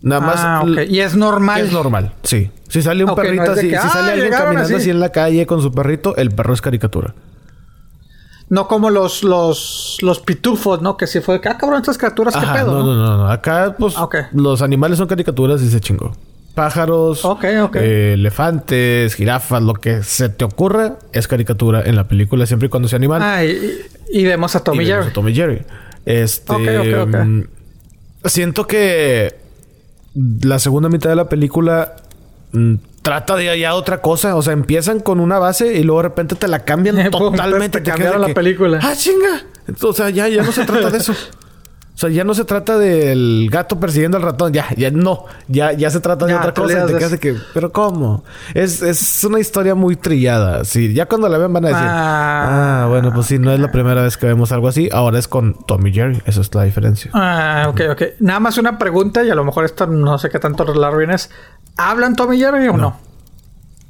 Nada 0.01 0.21
más. 0.21 0.35
Ah. 0.39 0.63
Y 0.87 0.99
es 0.99 1.15
normal. 1.15 1.61
Es 1.61 1.71
normal, 1.71 2.13
sí. 2.23 2.51
Si 2.69 2.81
sale 2.81 3.03
un 3.03 3.15
perrito 3.15 3.51
así, 3.51 3.69
que, 3.69 3.77
si 3.77 3.87
sale 3.89 4.09
"Ah, 4.09 4.13
alguien 4.13 4.31
caminando 4.31 4.63
así". 4.63 4.73
así 4.75 4.89
en 4.89 4.99
la 4.99 5.09
calle 5.11 5.45
con 5.47 5.61
su 5.61 5.71
perrito, 5.71 6.15
el 6.17 6.31
perro 6.31 6.53
es 6.53 6.61
caricatura. 6.61 7.13
No 8.49 8.67
como 8.67 8.89
los, 8.89 9.23
los, 9.23 9.97
los 10.01 10.19
pitufos, 10.21 10.81
¿no? 10.81 10.95
Que 10.95 11.05
si 11.07 11.19
fue, 11.19 11.41
ah, 11.43 11.57
cabrón, 11.57 11.81
estas 11.81 11.97
criaturas, 11.97 12.33
qué 12.35 12.45
pedo, 12.53 12.71
no, 12.79 12.83
¿no? 12.85 12.95
no, 12.95 13.17
no. 13.17 13.29
Acá, 13.29 13.75
pues, 13.77 13.95
Ah, 13.97 14.07
los 14.33 14.61
animales 14.61 14.97
son 14.97 15.07
caricaturas 15.07 15.61
y 15.61 15.69
se 15.69 15.81
chingó. 15.81 16.15
Pájaros, 16.55 17.23
Ok, 17.25 17.45
ok. 17.63 17.75
eh, 17.75 18.13
elefantes, 18.13 19.15
jirafas, 19.15 19.61
lo 19.61 19.73
que 19.73 20.01
se 20.03 20.29
te 20.29 20.45
ocurra 20.45 20.95
es 21.11 21.27
caricatura 21.27 21.83
en 21.85 21.95
la 21.95 22.07
película, 22.07 22.45
siempre 22.45 22.67
y 22.67 22.69
cuando 22.69 22.87
sea 22.87 22.97
animal. 22.97 23.21
Ah, 23.21 23.43
y, 23.43 23.79
y 24.11 24.23
vemos 24.25 24.55
a 24.55 24.63
Tommy 24.63 24.83
Y 24.83 24.87
vemos 24.87 24.99
Jerry. 25.05 25.09
a 25.11 25.13
Tom 25.13 25.27
y 25.29 25.35
Jerry. 25.35 25.61
Este. 26.05 26.53
Mm, 27.25 27.43
Siento 28.25 28.65
que 28.65 29.35
la 30.41 30.59
segunda 30.59 30.89
mitad 30.89 31.09
de 31.09 31.15
la 31.15 31.29
película 31.29 31.95
mm, 32.51 32.75
trata 33.01 33.35
de 33.35 33.49
allá 33.49 33.75
otra 33.75 34.01
cosa. 34.01 34.35
O 34.35 34.41
sea, 34.41 34.53
empiezan 34.53 34.99
con 34.99 35.19
una 35.19 35.39
base 35.39 35.77
y 35.77 35.83
luego 35.83 36.01
de 36.01 36.09
repente 36.09 36.35
te 36.35 36.47
la 36.47 36.65
cambian 36.65 36.95
Pum, 37.11 37.31
totalmente. 37.31 37.81
te 37.81 37.89
cambiaron 37.89 38.21
la 38.21 38.33
película. 38.33 38.79
Ah, 38.81 38.93
chinga. 38.95 39.43
O 39.81 39.93
sea, 39.93 40.09
ya, 40.09 40.27
ya 40.27 40.43
no 40.43 40.51
se 40.51 40.65
trata 40.65 40.89
de 40.89 40.97
eso. 40.97 41.13
O 41.97 41.99
sea, 41.99 42.11
ya 42.11 42.23
no 42.23 42.35
se 42.35 42.45
trata 42.45 42.77
del 42.77 43.49
gato 43.51 43.79
persiguiendo 43.79 44.17
al 44.17 44.23
ratón. 44.23 44.53
Ya, 44.53 44.67
ya 44.77 44.91
no. 44.91 45.25
Ya, 45.47 45.71
ya 45.71 45.89
se 45.89 45.99
trata 45.99 46.27
de 46.27 46.33
Ya, 46.33 46.37
otra 46.37 46.53
cosa. 46.53 46.83
Y 46.83 46.85
te 46.91 46.95
quedas 46.99 47.09
de 47.09 47.19
que, 47.19 47.35
pero 47.55 47.71
¿cómo? 47.71 48.23
Es, 48.53 48.83
es 48.83 49.23
una 49.23 49.39
historia 49.39 49.73
muy 49.73 49.95
trillada. 49.95 50.63
Sí, 50.63 50.93
ya 50.93 51.07
cuando 51.07 51.27
la 51.27 51.39
vean 51.39 51.53
van 51.53 51.65
a 51.65 51.69
decir, 51.69 51.83
Ah. 51.83 52.83
ah, 52.83 52.87
bueno, 52.87 53.11
pues 53.11 53.25
sí, 53.25 53.39
no 53.39 53.51
es 53.51 53.59
la 53.59 53.71
primera 53.71 54.03
vez 54.03 54.15
que 54.15 54.27
vemos 54.27 54.51
algo 54.51 54.67
así. 54.67 54.89
Ahora 54.93 55.17
es 55.17 55.27
con 55.27 55.55
Tommy 55.65 55.91
Jerry. 55.91 56.21
Esa 56.27 56.41
es 56.41 56.53
la 56.53 56.65
diferencia. 56.65 57.09
Ah, 57.15 57.65
ok, 57.69 57.81
ok. 57.93 58.01
Nada 58.19 58.41
más 58.41 58.59
una 58.59 58.77
pregunta 58.77 59.23
y 59.23 59.31
a 59.31 59.35
lo 59.35 59.43
mejor 59.43 59.65
esto 59.65 59.87
no 59.87 60.19
sé 60.19 60.29
qué 60.29 60.37
tanto 60.37 60.65
la 60.71 60.89
arruines. 60.89 61.31
¿Hablan 61.77 62.15
Tommy 62.15 62.37
Jerry 62.37 62.67
o 62.67 62.77
no? 62.77 63.06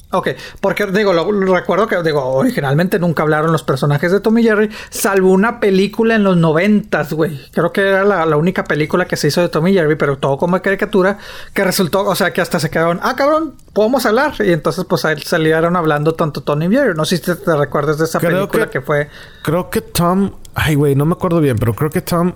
Ok, 0.10 0.30
porque 0.62 0.86
digo, 0.86 1.12
lo, 1.12 1.30
lo 1.34 1.54
recuerdo 1.54 1.86
que 1.86 2.02
digo, 2.02 2.24
originalmente 2.24 2.98
nunca 2.98 3.24
hablaron 3.24 3.52
los 3.52 3.64
personajes 3.64 4.10
de 4.10 4.22
Tommy 4.22 4.42
Jerry, 4.42 4.70
salvo 4.90 5.32
una 5.32 5.60
película 5.60 6.16
en 6.16 6.24
los 6.24 6.38
noventas, 6.38 7.12
güey. 7.12 7.38
Creo 7.52 7.74
que 7.74 7.82
era 7.82 8.06
la, 8.06 8.26
la 8.26 8.38
única 8.38 8.64
película 8.64 9.04
que 9.06 9.18
se 9.18 9.28
hizo 9.28 9.42
de 9.42 9.50
Tommy 9.50 9.74
Jerry, 9.74 9.96
pero 9.98 10.18
todo 10.18 10.38
como 10.38 10.62
caricatura, 10.62 11.18
que 11.54 11.62
resultó, 11.66 12.06
o 12.06 12.16
sea, 12.16 12.32
que 12.32 12.40
hasta 12.40 12.58
se 12.58 12.70
quedaron, 12.70 13.02
ah, 13.04 13.16
cabrón, 13.18 13.56
podemos 13.74 14.06
hablar. 14.06 14.34
Y 14.40 14.54
entonces, 14.54 14.86
pues 14.88 15.04
ahí 15.04 15.20
salieron 15.20 15.76
hablando 15.76 16.14
tanto 16.14 16.40
Tommy 16.42 16.70
Jerry. 16.70 16.94
No 16.96 17.04
sé 17.04 17.18
si 17.18 17.24
te, 17.24 17.36
te 17.36 17.56
recuerdas 17.58 17.98
de 17.98 18.06
esa 18.06 18.20
Creo 18.22 18.32
película 18.48 18.66
que- 18.68 18.72
que, 18.72 18.82
fue. 18.82 19.10
Creo 19.44 19.70
que 19.70 19.82
Tom... 19.82 20.32
Ay, 20.56 20.76
güey, 20.76 20.96
no 20.96 21.06
me 21.06 21.14
acuerdo 21.14 21.42
bien, 21.42 21.58
pero 21.58 21.74
creo 21.74 21.90
que 21.90 22.00
Tom 22.00 22.32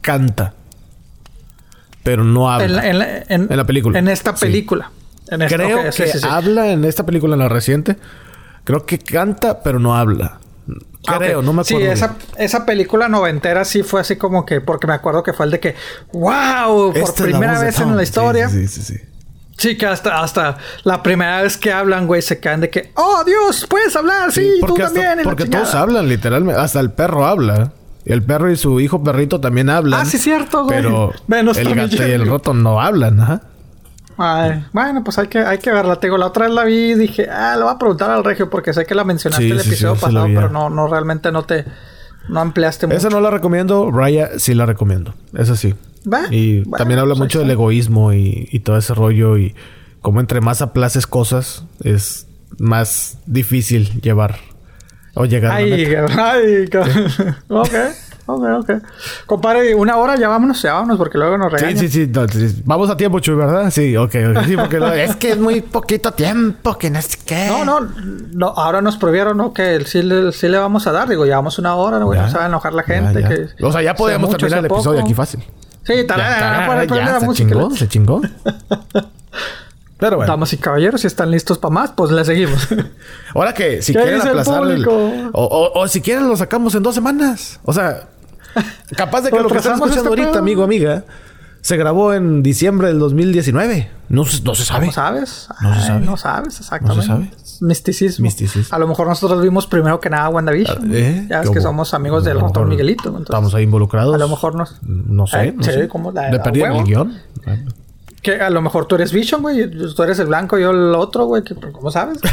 canta. 0.00 0.54
Pero 2.04 2.22
no 2.22 2.48
habla. 2.50 2.64
En 2.66 2.76
la, 2.76 2.88
en 2.88 2.98
la- 3.00 3.18
en- 3.18 3.46
En 3.50 3.56
la 3.56 3.64
película. 3.64 3.98
En 3.98 4.06
esta 4.08 4.36
Sí. 4.36 4.46
Película. 5.26 5.34
En 5.36 5.42
esta- 5.42 5.56
Creo 5.56 5.84
que 5.84 5.92
sí, 6.12 6.18
sí. 6.18 6.26
habla 6.28 6.68
en 6.68 6.84
esta 6.84 7.04
película, 7.04 7.34
en 7.34 7.40
la 7.40 7.48
reciente. 7.48 7.96
Creo 8.64 8.84
que 8.86 8.98
canta, 8.98 9.62
pero 9.62 9.78
no 9.78 9.96
habla. 9.96 10.38
Ah, 11.08 11.18
Creo, 11.18 11.40
no 11.40 11.52
me 11.52 11.62
acuerdo. 11.62 11.78
Sí, 11.86 11.86
esa, 11.86 12.16
esa 12.36 12.66
película 12.66 13.08
noventera 13.08 13.64
sí 13.64 13.84
fue 13.84 14.00
así 14.00 14.16
como 14.16 14.44
que, 14.44 14.60
porque 14.60 14.88
me 14.88 14.94
acuerdo 14.94 15.22
que 15.22 15.32
fue 15.32 15.46
el 15.46 15.52
de 15.52 15.60
que, 15.60 15.74
wow, 16.12 16.92
por 16.92 16.96
Esta 16.96 17.22
primera 17.22 17.60
vez 17.60 17.78
en 17.78 17.96
la 17.96 18.02
historia. 18.02 18.48
Sí, 18.48 18.66
sí, 18.66 18.82
sí, 18.82 18.94
sí. 19.56 19.76
Que 19.76 19.86
hasta, 19.86 20.20
hasta 20.20 20.58
la 20.84 21.02
primera 21.02 21.42
vez 21.42 21.56
que 21.56 21.72
hablan, 21.72 22.06
güey, 22.08 22.22
se 22.22 22.40
caen 22.40 22.60
de 22.60 22.70
que, 22.70 22.90
oh 22.96 23.22
Dios, 23.24 23.66
puedes 23.68 23.94
hablar, 23.96 24.32
sí, 24.32 24.50
tú 24.66 24.74
hasta- 24.74 24.84
también. 25.00 25.20
porque 25.24 25.44
chingada". 25.44 25.64
todos 25.64 25.74
hablan, 25.76 26.08
literalmente. 26.08 26.60
Hasta 26.60 26.80
el 26.80 26.90
perro 26.90 27.24
habla. 27.24 27.72
El 28.04 28.22
perro 28.22 28.50
y 28.50 28.56
su 28.56 28.80
hijo 28.80 29.02
perrito 29.02 29.40
también 29.40 29.70
hablan. 29.70 30.00
Ah, 30.00 30.04
sí, 30.04 30.18
cierto, 30.18 30.64
güey. 30.64 30.76
Pero 30.76 31.12
Menos 31.28 31.56
el 31.56 31.74
gato 31.74 31.96
y 32.06 32.10
el 32.10 32.26
roto 32.26 32.52
no 32.52 32.80
hablan, 32.80 33.20
ajá. 33.20 33.42
Ay, 34.18 34.64
bueno, 34.72 35.04
pues 35.04 35.18
hay 35.18 35.28
que, 35.28 35.38
hay 35.38 35.58
que 35.58 35.70
verla. 35.70 35.96
Te 35.96 36.06
digo, 36.06 36.16
la 36.16 36.26
otra 36.26 36.46
vez 36.46 36.54
la 36.54 36.64
vi 36.64 36.92
y 36.92 36.94
dije, 36.94 37.28
ah, 37.30 37.54
le 37.56 37.62
voy 37.64 37.72
a 37.74 37.78
preguntar 37.78 38.10
al 38.10 38.24
regio 38.24 38.48
porque 38.48 38.72
sé 38.72 38.86
que 38.86 38.94
la 38.94 39.04
mencionaste 39.04 39.44
Sí, 39.44 39.50
el 39.50 39.60
sí, 39.60 39.68
episodio 39.68 39.94
sí 39.96 40.00
pasado, 40.02 40.26
pero 40.26 40.48
no, 40.48 40.70
no, 40.70 40.86
realmente 40.86 41.30
no 41.32 41.44
te, 41.44 41.64
no 42.28 42.40
ampliaste 42.40 42.86
mucho. 42.86 42.96
Esa 42.96 43.10
no 43.10 43.20
la 43.20 43.30
recomiendo. 43.30 43.90
Raya 43.90 44.30
sí 44.38 44.54
la 44.54 44.66
recomiendo. 44.66 45.14
Esa 45.34 45.56
sí. 45.56 45.74
Va, 46.10 46.22
Y 46.30 46.60
bueno, 46.60 46.76
también 46.78 47.00
habla 47.00 47.14
pues 47.14 47.20
mucho 47.20 47.40
del 47.40 47.50
egoísmo 47.50 48.12
y, 48.12 48.48
y 48.50 48.60
todo 48.60 48.78
ese 48.78 48.94
rollo. 48.94 49.36
Y 49.38 49.54
como 50.00 50.20
entre 50.20 50.40
más 50.40 50.62
aplaces 50.62 51.06
cosas, 51.06 51.64
es 51.82 52.26
más 52.58 53.18
difícil 53.26 54.00
llevar 54.00 54.36
o 55.14 55.24
llegar 55.24 55.52
a 55.52 55.60
la 55.60 55.74
Ay, 55.74 55.86
meta. 55.86 56.06
ay, 56.32 56.68
ok, 57.48 57.74
ok, 58.26 58.44
ok. 58.60 58.70
Compadre, 59.26 59.74
una 59.74 59.96
hora 59.96 60.16
ya 60.16 60.28
vámonos, 60.28 60.60
ya 60.60 60.74
vámonos 60.74 60.98
porque 60.98 61.16
luego 61.18 61.38
nos 61.38 61.50
regañan. 61.52 61.78
sí, 61.78 61.88
sí, 61.88 62.06
no, 62.12 62.26
sí. 62.28 62.62
Vamos 62.64 62.90
a 62.90 62.96
tiempo, 62.96 63.20
Chuy, 63.20 63.34
¿verdad? 63.36 63.70
Sí, 63.70 63.96
ok, 63.96 64.14
ok. 64.36 64.44
Sí, 64.46 64.56
porque 64.56 64.78
lo- 64.78 64.92
es 64.92 65.16
que 65.16 65.32
es 65.32 65.38
muy 65.38 65.60
poquito 65.60 66.12
tiempo, 66.12 66.76
que 66.76 66.90
no 66.90 67.00
sé 67.00 67.18
qué. 67.24 67.46
No, 67.48 67.64
no, 67.64 67.80
no, 68.32 68.48
ahora 68.48 68.82
nos 68.82 68.96
prohibieron, 68.96 69.36
¿no? 69.36 69.52
Que 69.52 69.74
el 69.76 69.86
sí, 69.86 70.02
le, 70.02 70.32
sí 70.32 70.48
le 70.48 70.58
vamos 70.58 70.86
a 70.86 70.92
dar. 70.92 71.08
Digo, 71.08 71.24
llevamos 71.24 71.58
una 71.58 71.74
hora. 71.76 71.98
No 71.98 72.12
se 72.12 72.36
va 72.36 72.44
a 72.44 72.48
enojar 72.48 72.72
la 72.74 72.82
gente. 72.82 73.22
ya. 73.22 73.28
Que 73.28 73.64
O 73.64 73.72
sea, 73.72 73.82
ya 73.82 73.94
podemos 73.94 74.28
mucho, 74.28 74.38
terminar 74.38 74.64
el 74.64 74.68
sea 74.70 74.76
episodio 74.76 74.98
poco. 74.98 75.06
aquí 75.06 75.14
fácil. 75.14 75.40
Sí, 75.84 75.92
tal, 76.06 76.18
se 77.20 77.26
música. 77.26 77.48
chingó, 77.48 77.70
se 77.70 77.88
chingó. 77.88 78.20
Pero 79.98 80.16
bueno. 80.16 80.30
Damas 80.30 80.52
y 80.52 80.58
caballeros, 80.58 81.00
si 81.00 81.06
están 81.06 81.30
listos 81.30 81.56
para 81.56 81.72
más, 81.72 81.92
pues 81.92 82.10
le 82.10 82.22
seguimos. 82.24 82.68
Ahora 83.34 83.54
que 83.54 83.80
si 83.80 83.94
¿Qué 83.94 84.00
quieren 84.00 84.16
dice 84.20 84.30
el 84.30 84.38
o- 85.50 85.72
o 85.80 85.88
si 85.88 86.02
quieren 86.02 86.28
lo 86.28 86.36
sacamos 86.36 86.74
en 86.74 86.82
dos 86.82 86.94
semanas. 86.94 87.60
O 87.64 87.72
sea, 87.72 88.08
capaz 88.96 89.22
de 89.22 89.30
que 89.30 89.36
lo 89.36 89.48
que 89.48 89.54
Retrasamos 89.54 89.88
escuchando 89.90 90.10
ahorita, 90.10 90.28
pedo. 90.30 90.38
amigo, 90.40 90.62
amiga, 90.64 91.04
se 91.60 91.76
grabó 91.76 92.12
en 92.14 92.42
diciembre 92.42 92.88
del 92.88 92.98
2019. 92.98 93.90
No, 94.08 94.24
se- 94.24 94.42
no 94.42 94.54
se 94.54 94.64
sabe. 94.64 94.86
¿No 94.86 94.92
sabes? 94.92 95.48
No 95.60 95.74
se 95.74 95.80
sabe. 95.86 96.06
No 96.06 96.16
sabes, 96.16 96.60
exactamente. 96.60 97.06
sabe. 97.06 97.30
Misticismo. 97.60 98.22
Misticismo. 98.24 98.74
A 98.76 98.78
lo 98.78 98.86
mejor 98.86 99.08
nosotros 99.08 99.42
vimos 99.42 99.66
primero 99.66 99.98
que 99.98 100.10
nada 100.10 100.28
WandaVision. 100.28 100.94
¿Eh? 100.94 101.26
Ya 101.28 101.40
ves 101.40 101.48
¿Qué 101.48 101.54
que 101.54 101.60
somos 101.62 101.92
amigos 101.94 102.22
del 102.24 102.36
mejor 102.40 102.66
Miguelito. 102.66 103.08
entonces- 103.08 103.30
Estamos 103.30 103.54
ahí 103.54 103.64
involucrados. 103.64 104.14
A 104.14 104.18
lo 104.18 104.28
mejor 104.28 104.54
nos... 104.54 104.76
No 104.82 105.26
sé. 105.26 105.46
Eh, 105.46 105.52
no 105.56 105.62
sé. 105.62 105.88
como 105.88 106.12
la- 106.12 106.30
guion. 106.84 107.18
Bueno. 107.44 107.72
Que 108.22 108.40
a 108.40 108.50
lo 108.50 108.60
mejor 108.60 108.86
tú 108.86 108.94
eres 108.96 109.12
Vision, 109.12 109.40
güey. 109.42 109.70
Tú 109.94 110.02
eres 110.02 110.18
el 110.18 110.26
blanco, 110.26 110.58
yo 110.58 110.70
el 110.70 110.94
otro, 110.94 111.24
güey. 111.26 111.42
que- 111.42 111.54
¿Cómo 111.54 111.90
sabes? 111.90 112.18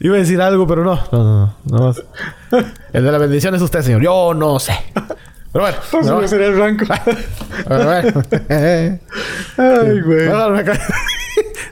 Iba 0.00 0.16
a 0.16 0.18
decir 0.18 0.40
algo, 0.40 0.66
pero 0.66 0.84
no. 0.84 0.98
No, 1.10 1.24
no, 1.24 1.54
no. 1.64 1.78
más. 1.86 2.02
El 2.92 3.04
de 3.04 3.12
la 3.12 3.18
bendición 3.18 3.54
es 3.54 3.62
usted, 3.62 3.82
señor. 3.82 4.02
Yo 4.02 4.32
no 4.34 4.58
sé. 4.58 4.72
Pero 5.52 5.64
bueno. 5.64 5.78
Pues 5.90 6.06
no, 6.06 6.28
sería 6.28 6.46
el 6.48 6.54
blanco. 6.54 6.84
pero 7.68 7.84
bueno. 7.84 8.22
Ay, 9.56 10.00
güey. 10.02 10.28
No, 10.28 10.50
no, 10.50 10.50
me 10.50 10.64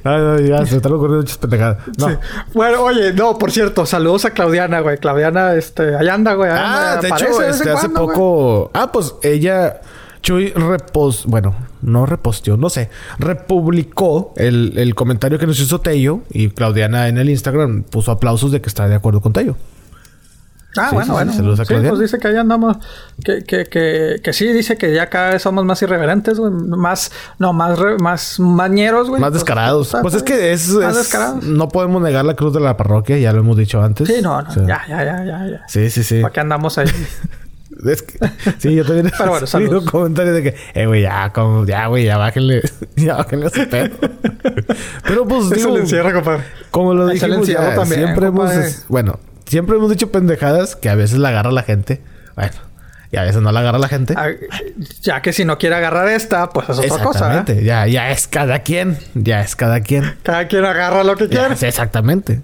no, 0.05 0.19
no, 0.19 0.41
ya 0.41 0.65
se 0.65 0.73
me 0.73 0.77
están 0.77 0.93
ocurriendo 0.93 1.23
muchas 1.23 1.39
pendejadas. 1.39 1.79
No. 1.99 2.09
Sí. 2.09 2.17
Bueno, 2.55 2.83
oye, 2.83 3.13
no, 3.13 3.37
por 3.37 3.51
cierto, 3.51 3.85
saludos 3.85 4.25
a 4.25 4.31
Claudiana, 4.31 4.81
güey. 4.81 4.99
Claudiana, 4.99 5.55
este, 5.55 5.95
allá 5.95 6.15
anda, 6.15 6.35
güey. 6.35 6.51
ahí 6.51 6.59
Ah, 6.61 6.93
anda, 6.95 7.03
de 7.03 7.09
aparece 7.09 7.33
hecho, 7.33 7.43
este, 7.43 7.71
hace 7.71 7.89
cuando, 7.89 8.05
güey. 8.05 8.17
poco. 8.17 8.71
Ah, 8.75 8.91
pues 8.93 9.15
ella. 9.23 9.81
Chuy 10.23 10.51
repos... 10.55 11.25
Bueno, 11.27 11.55
no 11.87 12.05
reposteó, 12.05 12.57
no 12.59 12.69
sé. 12.69 12.91
Republicó 13.19 14.35
el, 14.37 14.75
el 14.77 14.95
comentario 14.95 15.39
que 15.39 15.47
nos 15.47 15.59
hizo 15.59 15.81
Tello. 15.81 16.21
Y 16.31 16.51
Claudiana 16.51 17.09
en 17.09 17.17
el 17.17 17.31
Instagram 17.31 17.83
puso 17.85 18.13
aplausos 18.13 18.53
de 18.53 18.61
que 18.61 18.69
está 18.69 18.87
de 18.89 18.95
acuerdo 18.95 19.21
con 19.23 19.33
Tello. 19.33 19.57
Ah, 20.79 20.89
Sí, 20.91 20.95
bueno, 20.95 21.15
bueno. 21.15 21.33
saludos 21.33 21.59
a 21.61 21.65
sí, 21.65 21.73
pues 21.89 21.99
dice 21.99 22.19
que 22.19 22.29
ahí 22.29 22.37
andamos. 22.37 22.77
Que, 23.25 23.43
que, 23.45 23.65
que, 23.65 24.21
que 24.23 24.33
sí, 24.35 24.47
dice 24.53 24.77
que 24.77 24.93
ya 24.93 25.09
cada 25.09 25.31
vez 25.31 25.41
somos 25.41 25.65
más 25.65 25.81
irreverentes, 25.81 26.39
güey. 26.39 26.53
Más, 26.53 27.11
no, 27.39 27.55
más, 27.55 27.79
re- 27.79 27.97
más 27.97 28.39
mañeros, 28.39 29.09
güey. 29.09 29.19
Más 29.19 29.31
Pues, 29.31 29.41
descarados. 29.41 29.87
está- 29.87 30.03
Pues 30.03 30.13
es 30.13 30.23
que 30.23 30.53
es, 30.53 30.69
Más 30.69 30.91
es- 30.93 30.97
descarados. 31.05 31.45
No 31.45 31.69
podemos 31.69 32.03
negar 32.03 32.27
la 32.27 32.35
cruz 32.37 32.53
de 32.53 32.61
la 32.61 32.77
parroquia, 32.77 33.17
ya 33.17 33.33
lo 33.33 33.39
hemos 33.41 33.57
dicho 33.57 33.83
antes. 33.83 34.07
Sí, 34.07 34.17
no, 34.21 34.43
no. 34.43 34.49
O 34.51 34.53
sea, 34.53 34.67
ya, 34.67 34.83
ya, 34.87 35.03
ya, 35.03 35.25
ya, 35.25 35.47
ya. 35.51 35.63
Sí, 35.67 35.89
sí, 35.89 36.03
sí. 36.03 36.21
¿Para 36.21 36.33
qué 36.35 36.41
andamos 36.41 36.77
ahí? 36.77 36.89
Es 37.85 38.03
que, 38.03 38.19
sí, 38.59 38.75
yo 38.75 38.85
también 38.85 39.11
Pero 39.19 39.31
bueno, 39.31 39.37
he 39.37 39.41
recibido 39.41 39.71
saludos. 39.71 39.91
comentarios 39.91 40.35
de 40.37 40.43
que, 40.43 40.55
eh, 40.75 40.87
güey, 40.87 41.03
ya, 41.03 41.31
como, 41.33 41.67
ya, 41.67 41.87
güey, 41.89 42.05
ya 42.05 42.17
bájenle, 42.17 42.63
ya 42.97 43.17
bájenle 43.17 43.47
a 43.47 43.51
su 43.51 43.69
pedo. 43.69 43.97
Pero 45.05 45.27
pues, 45.27 45.45
Eso 45.53 45.55
digo, 45.55 45.75
le 45.75 45.81
encierra, 45.81 46.13
compadre. 46.13 46.45
como 46.71 46.95
lo 46.95 47.07
dijimos, 47.09 47.47
ya, 47.47 47.75
también, 47.75 48.03
siempre 48.05 48.27
hemos, 48.29 48.51
compadre. 48.51 48.73
bueno, 48.89 49.21
siempre 49.47 49.77
hemos 49.77 49.91
dicho 49.91 50.11
pendejadas 50.11 50.77
que 50.77 50.89
a 50.89 50.95
veces 50.95 51.19
la 51.19 51.29
agarra 51.29 51.51
la 51.53 51.63
gente. 51.63 52.01
Bueno, 52.35 52.53
y 53.13 53.17
a 53.19 53.23
veces 53.23 53.41
no 53.43 53.53
la 53.53 53.61
agarra 53.61 53.79
la 53.79 53.89
gente. 53.89 54.15
Ah, 54.17 54.29
Ya 55.03 55.23
que 55.23 55.33
si 55.33 55.45
no 55.45 55.59
quiere 55.59 55.77
agarrar 55.77 56.09
esta, 56.09 56.49
pues 56.51 56.69
es 56.71 56.79
otra 56.91 57.05
cosa, 57.05 57.45
¿eh? 57.47 57.63
Ya, 57.63 57.87
ya 57.87 58.11
es 58.11 58.27
cada 58.27 58.61
quien, 58.61 58.99
ya 59.15 59.41
es 59.43 59.55
cada 59.55 59.81
quien. 59.81 60.17
Cada 60.23 60.49
quien 60.49 60.65
agarra 60.65 61.05
lo 61.05 61.15
que 61.17 61.29
quiere. 61.29 61.55
exactamente. 61.61 62.43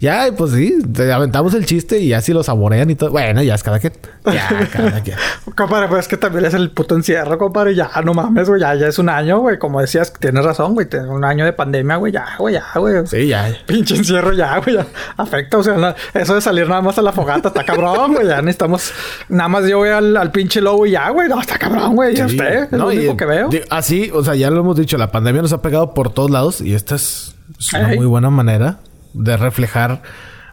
Ya, 0.00 0.28
pues 0.36 0.52
sí, 0.52 0.78
te 0.92 1.12
aventamos 1.12 1.54
el 1.54 1.66
chiste 1.66 1.98
y 1.98 2.12
así 2.12 2.32
lo 2.32 2.44
saborean 2.44 2.88
y 2.88 2.94
todo. 2.94 3.10
Bueno, 3.10 3.42
ya 3.42 3.56
es 3.56 3.64
cada 3.64 3.80
quien. 3.80 3.94
Ya, 4.26 4.68
cada 4.72 5.02
quien. 5.02 5.16
compadre, 5.56 5.88
pues 5.88 6.00
es 6.02 6.08
que 6.08 6.16
también 6.16 6.44
es 6.44 6.54
el 6.54 6.70
puto 6.70 6.94
encierro, 6.94 7.36
compadre. 7.36 7.74
Ya, 7.74 7.90
no 8.04 8.14
mames, 8.14 8.48
güey. 8.48 8.60
Ya, 8.60 8.76
ya 8.76 8.86
es 8.86 8.98
un 9.00 9.08
año, 9.08 9.40
güey. 9.40 9.58
Como 9.58 9.80
decías, 9.80 10.12
tienes 10.12 10.44
razón, 10.44 10.74
güey. 10.74 10.86
Un 11.08 11.24
año 11.24 11.44
de 11.44 11.52
pandemia, 11.52 11.96
güey. 11.96 12.12
Ya, 12.12 12.26
güey, 12.38 12.54
ya, 12.54 12.64
güey. 12.76 13.06
Sí, 13.08 13.26
ya. 13.26 13.52
Pinche 13.66 13.96
encierro, 13.96 14.32
ya, 14.32 14.58
güey. 14.58 14.76
Ya. 14.76 14.86
Afecta, 15.16 15.58
o 15.58 15.64
sea, 15.64 15.96
eso 16.14 16.34
de 16.36 16.40
salir 16.42 16.68
nada 16.68 16.80
más 16.80 16.96
a 16.98 17.02
la 17.02 17.10
fogata 17.10 17.48
está 17.48 17.64
cabrón, 17.64 18.14
güey. 18.14 18.28
Ya 18.28 18.40
necesitamos. 18.40 18.92
Nada 19.28 19.48
más 19.48 19.66
yo 19.66 19.78
voy 19.78 19.88
al, 19.88 20.16
al 20.16 20.30
pinche 20.30 20.60
lobo 20.60 20.86
y 20.86 20.92
ya, 20.92 21.10
güey. 21.10 21.28
No, 21.28 21.40
está 21.40 21.58
cabrón, 21.58 21.96
güey. 21.96 22.14
Ya 22.14 22.26
usted. 22.26 22.68
Es 22.70 22.72
lo 22.72 22.86
único 22.86 23.16
que 23.16 23.24
veo. 23.24 23.50
Así, 23.70 24.12
o 24.14 24.22
sea, 24.22 24.36
ya 24.36 24.48
lo 24.50 24.60
hemos 24.60 24.76
dicho. 24.76 24.96
La 24.96 25.10
pandemia 25.10 25.42
nos 25.42 25.52
ha 25.52 25.60
pegado 25.60 25.92
por 25.92 26.12
todos 26.12 26.30
lados 26.30 26.60
y 26.60 26.74
esta 26.74 26.94
es, 26.94 27.34
una 27.74 27.88
muy 27.88 28.06
buena 28.06 28.30
manera 28.30 28.78
de 29.12 29.36
reflejar 29.36 30.02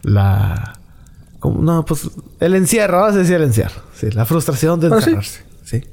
la... 0.03 0.79
No, 1.43 1.85
pues 1.85 2.09
el 2.39 2.55
encierro, 2.55 3.01
vamos 3.01 3.15
a 3.15 3.19
decir 3.19 3.35
el 3.35 3.43
encierro. 3.43 3.81
Sí, 3.93 4.09
la 4.11 4.25
frustración 4.25 4.79
de 4.79 4.87
encerrarse. 4.87 5.43
Sí. 5.63 5.83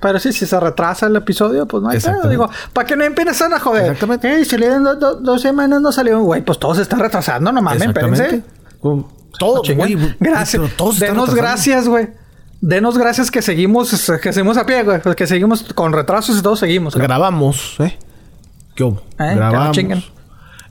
Pero 0.00 0.18
sí, 0.18 0.32
si 0.32 0.46
se 0.46 0.58
retrasa 0.58 1.06
el 1.06 1.16
episodio, 1.16 1.66
pues 1.66 1.82
no 1.82 1.90
hay 1.90 1.98
pedo. 1.98 2.28
Digo, 2.28 2.48
para 2.72 2.86
que 2.86 2.96
no 2.96 3.04
empiecen 3.04 3.52
a 3.52 3.58
joder. 3.58 3.82
Exactamente. 3.82 4.32
Ey, 4.32 4.44
si 4.44 4.56
le 4.56 4.68
den 4.68 4.84
dos 4.84 5.42
semanas 5.42 5.80
no 5.80 5.90
salió, 5.92 6.20
güey, 6.20 6.42
pues 6.42 6.58
todo 6.58 6.74
se 6.74 6.82
está 6.82 6.96
retrasando, 6.96 7.50
no 7.52 7.60
mames, 7.60 7.82
espérense. 7.82 8.42
Todo, 9.38 9.62
güey. 9.74 9.96
Gracias. 10.20 10.62
Denos 10.98 11.34
gracias, 11.34 11.88
güey. 11.88 12.08
Denos 12.60 12.96
gracias 12.96 13.30
que 13.30 13.42
seguimos, 13.42 13.90
que 14.22 14.32
seguimos 14.32 14.56
a 14.56 14.64
pie, 14.64 14.84
güey. 14.84 15.00
Que 15.16 15.26
seguimos 15.26 15.64
con 15.74 15.92
retrasos 15.92 16.38
y 16.38 16.42
todos 16.42 16.60
seguimos. 16.60 16.94
Grabamos, 16.94 17.76
¿eh? 17.80 17.98
¿Qué 18.74 18.84
hubo? 18.84 19.02
¿Eh? 19.18 19.34
Grabamos. 19.34 20.12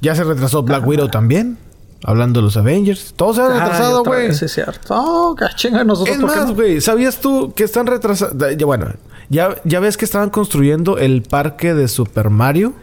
Ya 0.01 0.15
se 0.15 0.23
retrasó 0.23 0.63
Black 0.63 0.85
Widow 0.87 1.09
también. 1.09 1.57
Hablando 2.03 2.39
de 2.39 2.45
los 2.45 2.55
Avengers. 2.55 3.13
Todo 3.17 3.33
se 3.33 3.41
ha 3.41 3.49
retrasado, 3.49 4.05
güey. 4.05 4.33
Sí, 4.33 4.45
es 4.45 4.53
cierto. 4.53 4.93
Oh, 4.95 5.35
chinga 5.55 5.83
nosotros. 5.83 6.15
Es 6.15 6.21
más, 6.21 6.51
güey. 6.53 6.79
¿Sabías 6.79 7.19
tú 7.19 7.53
que 7.53 7.65
están 7.65 7.87
retrasados? 7.87 8.35
Bueno, 8.65 8.93
ya, 9.27 9.55
ya 9.65 9.81
ves 9.81 9.97
que 9.97 10.05
estaban 10.05 10.29
construyendo 10.29 10.97
el 10.97 11.23
parque 11.23 11.73
de 11.73 11.89
Super 11.89 12.29
Mario 12.29 12.73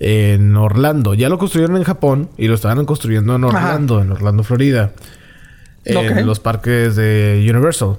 en 0.00 0.56
Orlando. 0.56 1.14
Ya 1.14 1.28
lo 1.28 1.38
construyeron 1.38 1.76
en 1.76 1.84
Japón 1.84 2.30
y 2.36 2.48
lo 2.48 2.54
estaban 2.54 2.84
construyendo 2.84 3.36
en 3.36 3.44
Orlando, 3.44 4.00
en 4.00 4.10
Orlando, 4.10 4.42
Florida. 4.42 4.90
En 5.84 6.26
los 6.26 6.40
parques 6.40 6.96
de 6.96 7.46
Universal. 7.48 7.98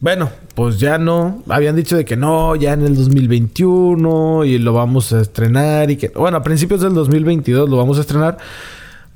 Bueno, 0.00 0.30
pues 0.54 0.78
ya 0.78 0.96
no. 0.96 1.42
Habían 1.48 1.76
dicho 1.76 1.96
de 1.96 2.06
que 2.06 2.16
no, 2.16 2.56
ya 2.56 2.72
en 2.72 2.82
el 2.82 2.96
2021 2.96 4.46
y 4.46 4.58
lo 4.58 4.72
vamos 4.72 5.12
a 5.12 5.20
estrenar 5.20 5.90
y 5.90 5.96
que... 5.96 6.08
Bueno, 6.08 6.38
a 6.38 6.42
principios 6.42 6.80
del 6.80 6.94
2022 6.94 7.68
lo 7.68 7.76
vamos 7.76 7.98
a 7.98 8.00
estrenar. 8.00 8.38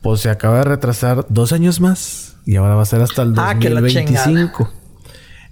Pues 0.03 0.20
se 0.20 0.28
acaba 0.28 0.59
de 0.59 0.64
retrasar 0.64 1.24
dos 1.30 1.53
años 1.53 1.80
más 1.80 2.37
y 2.45 2.57
ahora 2.57 2.74
va 2.74 2.82
a 2.82 2.87
ser 2.87 3.01
hasta 3.01 3.22
el 3.22 3.35
2025. 3.35 4.70
Ah, 4.70 4.78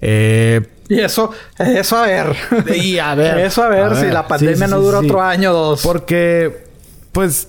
eh, 0.03 0.61
y 0.89 1.01
eso, 1.01 1.31
eso 1.59 1.97
a 1.97 2.07
ver. 2.07 2.37
Y 2.77 2.99
a 2.99 3.15
ver. 3.15 3.39
Eso 3.47 3.63
a 3.63 3.69
ver, 3.69 3.97
si 3.97 4.07
la 4.07 4.29
pandemia 4.29 4.67
no 4.67 4.81
dura 4.81 4.99
otro 4.99 5.23
año 5.23 5.53
o 5.53 5.55
dos. 5.55 5.83
Porque, 5.83 6.67
pues, 7.13 7.49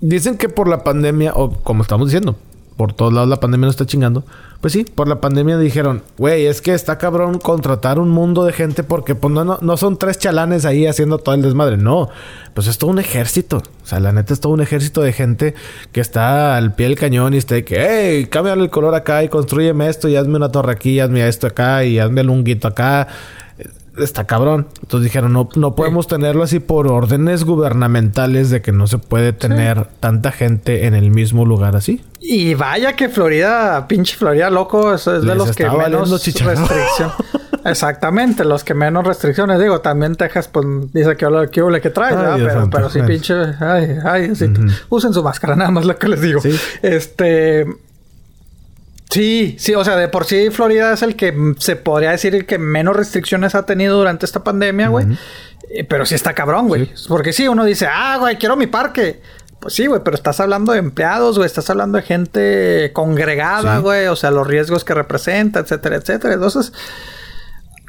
dicen 0.00 0.36
que 0.36 0.48
por 0.48 0.66
la 0.66 0.82
pandemia, 0.82 1.32
o 1.34 1.52
como 1.62 1.82
estamos 1.82 2.08
diciendo, 2.08 2.36
por 2.82 2.94
todos 2.94 3.12
lados 3.12 3.28
la 3.28 3.38
pandemia 3.38 3.66
nos 3.66 3.74
está 3.74 3.86
chingando. 3.86 4.24
Pues 4.60 4.72
sí, 4.72 4.82
por 4.82 5.06
la 5.06 5.20
pandemia 5.20 5.56
dijeron, 5.56 6.02
güey, 6.18 6.46
es 6.46 6.60
que 6.60 6.74
está 6.74 6.98
cabrón 6.98 7.38
contratar 7.38 8.00
un 8.00 8.08
mundo 8.08 8.42
de 8.42 8.52
gente 8.52 8.82
porque 8.82 9.14
pues, 9.14 9.32
no, 9.32 9.44
no, 9.60 9.76
son 9.76 9.98
tres 9.98 10.18
chalanes 10.18 10.64
ahí 10.64 10.88
haciendo 10.88 11.18
todo 11.18 11.36
el 11.36 11.42
desmadre. 11.42 11.76
No, 11.76 12.08
pues 12.54 12.66
es 12.66 12.78
todo 12.78 12.90
un 12.90 12.98
ejército. 12.98 13.58
O 13.58 13.86
sea, 13.86 14.00
la 14.00 14.10
neta 14.10 14.34
es 14.34 14.40
todo 14.40 14.52
un 14.52 14.60
ejército 14.60 15.00
de 15.00 15.12
gente 15.12 15.54
que 15.92 16.00
está 16.00 16.56
al 16.56 16.74
pie 16.74 16.88
del 16.88 16.98
cañón 16.98 17.34
y 17.34 17.36
está 17.36 17.54
de 17.54 17.64
que, 17.64 17.76
hey, 17.78 18.26
cámbiale 18.26 18.64
el 18.64 18.70
color 18.70 18.96
acá 18.96 19.22
y 19.22 19.28
construyeme 19.28 19.88
esto 19.88 20.08
y 20.08 20.16
hazme 20.16 20.38
una 20.38 20.50
torre 20.50 20.72
aquí, 20.72 20.98
hazme 20.98 21.28
esto 21.28 21.46
acá 21.46 21.84
y 21.84 22.00
hazme 22.00 22.22
el 22.22 22.30
unguito 22.30 22.66
acá 22.66 23.06
está 23.96 24.24
cabrón. 24.24 24.68
Entonces 24.82 25.04
dijeron, 25.04 25.32
no, 25.32 25.48
no 25.54 25.74
podemos 25.74 26.06
tenerlo 26.06 26.42
así 26.42 26.60
por 26.60 26.88
órdenes 26.88 27.44
gubernamentales 27.44 28.50
de 28.50 28.62
que 28.62 28.72
no 28.72 28.86
se 28.86 28.98
puede 28.98 29.32
tener 29.32 29.86
tanta 30.00 30.32
gente 30.32 30.86
en 30.86 30.94
el 30.94 31.10
mismo 31.10 31.44
lugar 31.44 31.76
así. 31.76 32.02
Y 32.20 32.54
vaya 32.54 32.94
que 32.94 33.08
Florida, 33.08 33.86
pinche 33.88 34.16
Florida 34.16 34.50
loco, 34.50 34.94
es, 34.94 35.04
de 35.04 35.34
los 35.34 35.54
que 35.54 35.68
menos 35.68 36.10
restricción. 36.10 37.12
Exactamente, 37.64 38.44
los 38.44 38.64
que 38.64 38.74
menos 38.74 39.06
restricciones. 39.06 39.60
Digo, 39.60 39.80
también 39.80 40.16
Texas, 40.16 40.48
pues 40.48 40.66
dice 40.92 41.16
que 41.16 41.26
hola, 41.26 41.46
que, 41.48 41.80
que 41.80 41.90
trae, 41.90 42.14
pero, 42.36 42.68
pero 42.70 42.90
sí, 42.90 43.00
pinche, 43.02 43.34
ay, 43.60 43.98
ay, 44.04 44.32
usen 44.88 45.14
su 45.14 45.22
máscara, 45.22 45.54
nada 45.54 45.70
más 45.70 45.84
lo 45.84 45.96
que 45.96 46.08
les 46.08 46.20
digo. 46.20 46.40
Este. 46.82 47.66
Sí, 49.12 49.56
sí, 49.58 49.74
o 49.74 49.84
sea, 49.84 49.96
de 49.96 50.08
por 50.08 50.24
sí 50.24 50.48
Florida 50.50 50.94
es 50.94 51.02
el 51.02 51.16
que 51.16 51.34
se 51.58 51.76
podría 51.76 52.12
decir 52.12 52.34
el 52.34 52.46
que 52.46 52.56
menos 52.56 52.96
restricciones 52.96 53.54
ha 53.54 53.66
tenido 53.66 53.98
durante 53.98 54.24
esta 54.24 54.42
pandemia, 54.42 54.88
güey. 54.88 55.06
Eh, 55.70 55.84
pero 55.84 56.06
sí 56.06 56.14
está 56.14 56.34
cabrón, 56.34 56.66
güey. 56.66 56.90
Porque 57.08 57.34
sí, 57.34 57.46
uno 57.46 57.64
dice, 57.64 57.86
ah, 57.90 58.16
güey, 58.18 58.38
quiero 58.38 58.56
mi 58.56 58.66
parque. 58.68 59.20
Pues 59.60 59.74
sí, 59.74 59.86
güey, 59.86 60.00
pero 60.02 60.16
estás 60.16 60.40
hablando 60.40 60.72
de 60.72 60.78
empleados, 60.78 61.36
güey, 61.36 61.46
estás 61.46 61.68
hablando 61.68 61.98
de 61.98 62.02
gente 62.04 62.90
congregada, 62.94 63.78
güey, 63.78 64.06
o 64.06 64.16
sea, 64.16 64.30
los 64.30 64.46
riesgos 64.46 64.82
que 64.82 64.94
representa, 64.94 65.60
etcétera, 65.60 65.96
etcétera. 65.96 66.34
Entonces, 66.34 66.72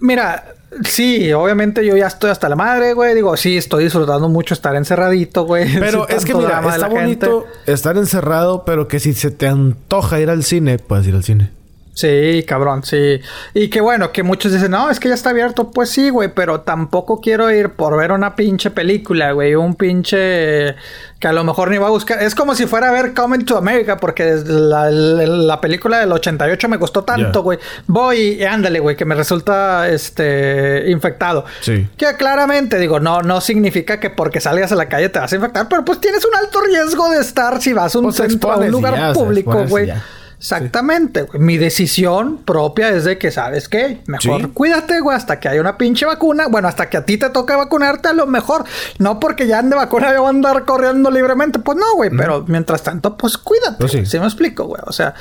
mira, 0.02 0.56
Sí, 0.84 1.32
obviamente 1.34 1.86
yo 1.86 1.96
ya 1.96 2.08
estoy 2.08 2.32
hasta 2.32 2.50
la 2.50 2.56
madre, 2.56 2.94
güey. 2.94 3.16
Digo, 3.16 3.36
sí, 3.38 3.58
estoy 3.58 3.86
disfrutando 3.86 4.30
mucho 4.30 4.54
estar 4.54 4.76
encerradito, 4.76 5.46
güey. 5.46 5.72
Pero 5.80 6.08
es 6.08 6.26
que 6.26 6.34
mira, 6.34 6.62
está 6.68 6.88
bonito 6.88 7.46
estar 7.66 7.98
encerrado, 7.98 8.66
pero 8.66 8.88
que 8.88 9.00
si 9.00 9.14
se 9.14 9.32
te 9.32 9.48
antoja 9.48 10.20
ir 10.20 10.30
al 10.30 10.44
cine, 10.44 10.80
puedes 10.80 11.08
ir 11.08 11.16
al 11.16 11.24
cine. 11.24 11.52
Sí, 11.94 12.44
cabrón, 12.48 12.84
sí. 12.84 13.20
Y 13.54 13.70
que 13.70 13.80
bueno, 13.80 14.12
que 14.12 14.24
muchos 14.24 14.52
dicen, 14.52 14.72
no, 14.72 14.90
es 14.90 15.00
que 15.00 15.10
ya 15.10 15.14
está 15.16 15.30
abierto. 15.30 15.70
Pues 15.70 15.92
sí, 15.92 16.10
güey, 16.10 16.34
pero 16.34 16.62
tampoco 16.62 17.22
quiero 17.22 17.52
ir 17.52 17.70
por 17.70 17.96
ver 17.96 18.12
una 18.12 18.36
pinche 18.36 18.72
película, 18.72 19.32
güey. 19.32 19.54
Un 19.54 19.76
pinche 19.76 20.76
que 21.20 21.28
a 21.28 21.32
lo 21.32 21.44
mejor 21.44 21.70
ni 21.70 21.78
va 21.78 21.88
a 21.88 21.92
buscar. 21.92 22.22
Es 22.24 22.34
como 22.34 22.56
si 22.56 22.66
fuera 22.66 22.90
a 22.90 22.92
ver 22.92 23.14
Coming 23.14 23.46
to 23.46 23.58
America, 23.58 23.98
porque 23.98 24.42
la, 24.44 24.90
la, 24.90 25.62
película 25.62 26.00
del 26.00 26.12
88 26.12 26.68
me 26.68 26.80
costó 26.80 27.04
tanto, 27.04 27.44
güey. 27.44 27.60
Voy 27.86 28.18
y 28.40 28.44
ándale, 28.44 28.80
güey, 28.80 28.96
que 28.96 29.06
me 29.06 29.14
resulta 29.14 29.88
este 29.88 30.86
infectado. 30.90 31.46
Sí. 31.62 31.88
Que 31.96 32.16
claramente, 32.18 32.80
digo, 32.80 33.00
no, 33.00 33.22
no 33.22 33.40
significa 33.40 34.00
que 34.00 34.10
porque 34.10 34.42
salgas 34.42 34.72
a 34.72 34.76
la 34.76 34.90
calle 34.90 35.10
te 35.10 35.20
vas 35.20 35.32
a 35.32 35.36
infectar, 35.36 35.68
pero 35.70 35.86
pues 35.86 36.02
tienes 36.02 36.26
un 36.26 36.36
alto 36.36 36.60
riesgo 36.60 37.10
de 37.12 37.22
estar 37.22 37.62
si 37.62 37.72
vas 37.72 37.94
a 37.94 38.00
un, 38.00 38.06
pues 38.06 38.16
centro, 38.16 38.52
a 38.52 38.58
un 38.58 38.72
lugar 38.72 39.14
público, 39.14 39.64
güey. 39.68 39.94
Exactamente, 40.44 41.22
güey. 41.22 41.40
Mi 41.40 41.58
decisión 41.58 42.40
propia 42.40 42.90
es 42.90 43.06
de 43.06 43.18
que, 43.18 43.32
¿sabes 43.32 43.70
qué? 43.70 44.02
Mejor 44.08 44.52
cuídate, 44.52 45.00
güey, 45.00 45.16
hasta 45.16 45.40
que 45.40 45.48
haya 45.48 45.62
una 45.62 45.78
pinche 45.78 46.06
vacuna. 46.06 46.48
Bueno, 46.50 46.68
hasta 46.68 46.90
que 46.90 46.98
a 46.98 47.06
ti 47.06 47.18
te 47.18 47.30
toque 47.30 47.56
vacunarte, 47.56 48.10
a 48.10 48.14
lo 48.14 48.28
mejor. 48.28 48.66
No 49.00 49.22
porque 49.22 49.48
ya 49.48 49.60
ande 49.60 49.78
vacuna 49.78 50.12
yo 50.12 50.20
voy 50.20 50.28
a 50.28 50.30
andar 50.32 50.66
corriendo 50.66 51.10
libremente. 51.10 51.60
Pues 51.60 51.78
no, 51.78 51.96
güey. 51.96 52.10
Pero 52.10 52.44
mientras 52.46 52.84
tanto, 52.84 53.16
pues 53.16 53.38
cuídate. 53.38 53.78
Pues 53.80 53.94
sí. 53.94 54.20
me 54.20 54.26
explico, 54.26 54.66
güey? 54.66 54.82
O 54.86 54.92
sea, 54.92 55.14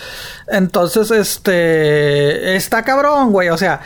entonces, 0.49 1.13
este. 1.13 2.57
Está 2.57 2.83
cabrón, 2.83 3.31
güey. 3.31 3.51
O 3.51 3.57
sea, 3.57 3.81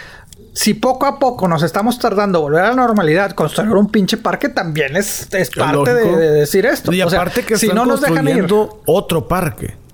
si 0.54 0.72
poco 0.72 1.04
a 1.04 1.18
poco 1.18 1.48
nos 1.48 1.62
estamos 1.62 1.98
tardando 1.98 2.40
volver 2.40 2.64
a 2.64 2.68
la 2.70 2.76
normalidad, 2.76 3.32
construir 3.32 3.72
un 3.72 3.90
pinche 3.90 4.16
parque 4.16 4.48
también 4.48 4.96
es, 4.96 5.28
es 5.32 5.50
parte 5.50 5.92
de, 5.92 6.30
decir 6.30 6.64
esto. 6.64 6.94
Y 6.94 7.02
aparte 7.02 7.42
que 7.44 7.58
si 7.58 7.68
no 7.68 7.84
nos 7.84 8.00
dejan 8.00 8.26
ir 8.26 8.46
otro 8.86 9.28
parque. 9.28 9.84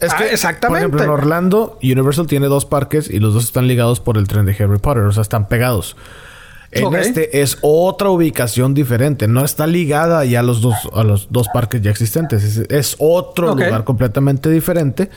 Es 0.00 0.14
que, 0.14 0.24
ah, 0.24 0.32
exactamente. 0.32 0.88
Por 0.88 0.98
ejemplo, 0.98 1.04
en 1.04 1.10
Orlando, 1.10 1.78
Universal 1.82 2.26
tiene 2.26 2.46
dos 2.46 2.64
parques 2.64 3.08
y 3.08 3.20
los 3.20 3.34
dos 3.34 3.44
están 3.44 3.68
ligados 3.68 4.00
por 4.00 4.18
el 4.18 4.26
tren 4.26 4.44
de 4.46 4.52
Harry 4.52 4.78
Potter, 4.78 5.04
o 5.04 5.12
sea, 5.12 5.22
están 5.22 5.48
pegados. 5.48 5.96
En 6.72 6.94
este 6.94 7.40
es 7.42 7.58
otra 7.62 8.10
ubicación 8.10 8.74
diferente, 8.74 9.26
no 9.26 9.44
está 9.44 9.66
ligada 9.66 10.24
ya 10.24 10.40
a 10.40 10.42
los 10.44 10.60
dos, 10.60 10.76
a 10.94 11.02
los 11.02 11.26
dos 11.30 11.48
parques 11.52 11.82
ya 11.82 11.90
existentes, 11.90 12.62
es, 12.68 12.96
otro 12.98 13.54
lugar 13.54 13.84
completamente 13.84 14.50
diferente. 14.50 15.10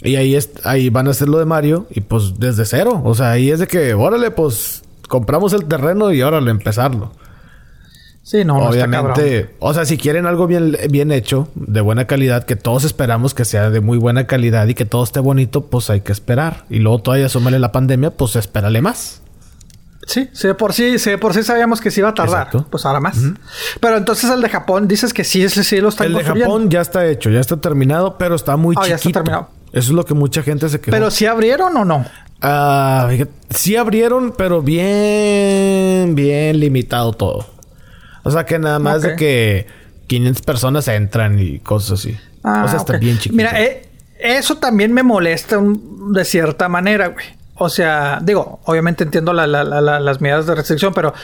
Y 0.00 0.16
ahí, 0.16 0.34
es, 0.34 0.50
ahí 0.64 0.90
van 0.90 1.06
a 1.06 1.10
hacer 1.10 1.28
lo 1.28 1.38
de 1.38 1.44
Mario 1.44 1.86
y 1.90 2.00
pues 2.00 2.40
desde 2.40 2.64
cero, 2.64 3.00
o 3.04 3.14
sea, 3.14 3.30
ahí 3.30 3.52
es 3.52 3.60
de 3.60 3.68
que, 3.68 3.94
órale, 3.94 4.32
pues 4.32 4.82
compramos 5.06 5.52
el 5.52 5.66
terreno 5.66 6.12
y 6.12 6.22
órale, 6.22 6.50
empezarlo. 6.50 7.12
Sí, 8.22 8.44
no, 8.44 8.56
Obviamente, 8.58 9.50
o 9.58 9.74
sea, 9.74 9.84
si 9.84 9.98
quieren 9.98 10.26
algo 10.26 10.46
bien, 10.46 10.76
bien 10.90 11.10
hecho, 11.10 11.48
de 11.56 11.80
buena 11.80 12.06
calidad, 12.06 12.44
que 12.44 12.54
todos 12.54 12.84
esperamos 12.84 13.34
que 13.34 13.44
sea 13.44 13.70
de 13.70 13.80
muy 13.80 13.98
buena 13.98 14.28
calidad 14.28 14.68
y 14.68 14.74
que 14.74 14.84
todo 14.84 15.02
esté 15.02 15.18
bonito, 15.18 15.66
pues 15.66 15.90
hay 15.90 16.02
que 16.02 16.12
esperar. 16.12 16.64
Y 16.70 16.78
luego 16.78 17.00
todavía 17.00 17.28
súmale 17.28 17.58
la 17.58 17.72
pandemia, 17.72 18.12
pues 18.12 18.36
espérale 18.36 18.80
más. 18.80 19.22
Sí, 20.06 20.28
sí, 20.32 20.48
por 20.56 20.72
sí, 20.72 20.98
sí, 20.98 21.16
por 21.16 21.34
sí 21.34 21.42
sabíamos 21.42 21.80
que 21.80 21.90
se 21.90 22.00
iba 22.00 22.10
a 22.10 22.14
tardar. 22.14 22.48
Pues 22.70 22.86
ahora 22.86 23.00
más. 23.00 23.18
Pero 23.80 23.96
entonces 23.96 24.30
el 24.30 24.40
de 24.40 24.48
Japón, 24.48 24.86
dices 24.86 25.12
que 25.12 25.24
sí, 25.24 25.48
sí, 25.48 25.64
sí 25.64 25.80
lo 25.80 25.88
está 25.88 26.04
El 26.04 26.14
de 26.14 26.24
Japón 26.24 26.70
ya 26.70 26.80
está 26.80 27.06
hecho, 27.06 27.28
ya 27.30 27.40
está 27.40 27.56
terminado, 27.56 28.18
pero 28.18 28.36
está 28.36 28.56
muy 28.56 28.76
chiquito. 28.76 28.84
Ah, 28.84 28.88
ya 28.88 28.94
está 28.96 29.12
terminado. 29.12 29.48
Eso 29.72 29.90
es 29.90 29.94
lo 29.94 30.04
que 30.04 30.14
mucha 30.14 30.42
gente 30.42 30.68
se 30.68 30.80
quejó. 30.80 30.92
¿Pero 30.92 31.10
si 31.10 31.26
abrieron 31.26 31.76
o 31.76 31.84
no? 31.84 32.04
Ah, 32.40 33.08
sí 33.50 33.76
abrieron, 33.76 34.34
pero 34.36 34.62
bien, 34.62 36.14
bien 36.14 36.58
limitado 36.58 37.12
todo. 37.12 37.46
O 38.24 38.30
sea 38.30 38.44
que 38.44 38.58
nada 38.58 38.78
más 38.78 39.02
de 39.02 39.16
que 39.16 39.66
500 40.06 40.42
personas 40.44 40.88
entran 40.88 41.38
y 41.38 41.58
cosas 41.58 42.00
así. 42.00 42.16
Ah, 42.44 42.62
o 42.64 42.68
sea, 42.68 42.78
está 42.78 42.94
ok. 42.94 42.98
bien 43.00 43.16
chiquito. 43.18 43.36
Mira, 43.36 43.60
eh, 43.60 43.88
eso 44.18 44.56
también 44.58 44.92
me 44.92 45.02
molesta 45.02 45.58
un- 45.58 46.12
de 46.12 46.24
cierta 46.24 46.68
manera, 46.68 47.08
güey. 47.08 47.24
O 47.56 47.68
sea, 47.68 48.18
digo, 48.22 48.60
obviamente 48.64 49.04
entiendo 49.04 49.32
la- 49.32 49.46
la- 49.46 49.64
la- 49.64 49.80
la- 49.80 50.00
las 50.00 50.20
medidas 50.20 50.46
de 50.46 50.54
restricción, 50.54 50.92
pero 50.94 51.14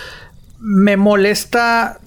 me 0.60 0.96
molesta, 0.96 1.98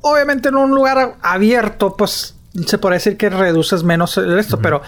obviamente 0.00 0.48
en 0.48 0.56
un 0.56 0.70
lugar 0.70 1.16
abierto, 1.22 1.96
pues 1.96 2.34
se 2.66 2.78
puede 2.78 2.94
decir 2.96 3.16
que 3.16 3.30
reduces 3.30 3.84
menos 3.84 4.16
el 4.16 4.38
esto, 4.38 4.58
pero 4.58 4.82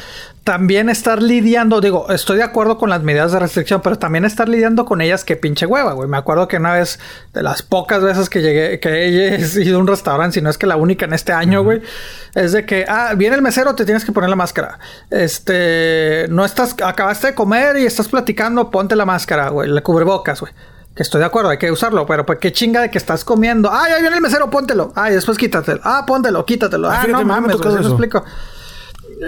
también 0.44 0.88
estar 0.88 1.22
lidiando, 1.22 1.80
digo, 1.80 2.10
estoy 2.10 2.38
de 2.38 2.42
acuerdo 2.42 2.76
con 2.76 2.90
las 2.90 3.02
medidas 3.02 3.30
de 3.30 3.38
restricción, 3.38 3.80
pero 3.80 3.98
también 3.98 4.24
estar 4.24 4.48
lidiando 4.48 4.84
con 4.84 5.00
ellas, 5.00 5.24
que 5.24 5.36
pinche 5.36 5.66
hueva, 5.66 5.92
güey. 5.92 6.08
Me 6.08 6.16
acuerdo 6.16 6.48
que 6.48 6.56
una 6.56 6.72
vez, 6.72 6.98
de 7.32 7.42
las 7.42 7.62
pocas 7.62 8.02
veces 8.02 8.28
que 8.28 8.42
llegué, 8.42 8.80
que 8.80 8.88
he 8.88 9.40
ido 9.64 9.76
a 9.78 9.80
un 9.80 9.86
restaurante, 9.86 10.34
si 10.34 10.40
no 10.42 10.50
es 10.50 10.58
que 10.58 10.66
la 10.66 10.76
única 10.76 11.04
en 11.04 11.12
este 11.12 11.32
año, 11.32 11.62
güey, 11.62 11.80
es 12.34 12.52
de 12.52 12.66
que, 12.66 12.84
ah, 12.88 13.14
viene 13.16 13.36
el 13.36 13.42
mesero, 13.42 13.74
te 13.76 13.84
tienes 13.84 14.04
que 14.04 14.10
poner 14.10 14.30
la 14.30 14.36
máscara. 14.36 14.80
Este, 15.10 16.26
no 16.28 16.44
estás, 16.44 16.74
acabaste 16.84 17.28
de 17.28 17.34
comer 17.34 17.76
y 17.76 17.86
estás 17.86 18.08
platicando, 18.08 18.70
ponte 18.70 18.96
la 18.96 19.06
máscara, 19.06 19.48
güey, 19.50 19.70
le 19.70 19.82
cubrebocas, 19.82 20.40
güey. 20.40 20.52
Que 20.96 21.04
estoy 21.04 21.20
de 21.20 21.26
acuerdo, 21.26 21.50
hay 21.50 21.58
que 21.58 21.70
usarlo, 21.70 22.04
pero 22.04 22.26
pues 22.26 22.38
qué 22.38 22.52
chinga 22.52 22.82
de 22.82 22.90
que 22.90 22.98
estás 22.98 23.24
comiendo. 23.24 23.70
Ah, 23.72 23.86
ya 23.88 23.98
viene 23.98 24.16
el 24.16 24.20
mesero, 24.20 24.50
póntelo. 24.50 24.92
Ah, 24.94 25.10
y 25.10 25.14
después 25.14 25.38
quítatelo. 25.38 25.80
Ah, 25.84 26.04
póntelo, 26.06 26.44
quítatelo. 26.44 26.90
Ah, 26.90 27.06
no 27.08 27.24
mames, 27.24 27.56
güey, 27.56 27.72
¿sí 27.72 27.78
eso. 27.80 27.88
explico? 27.88 28.24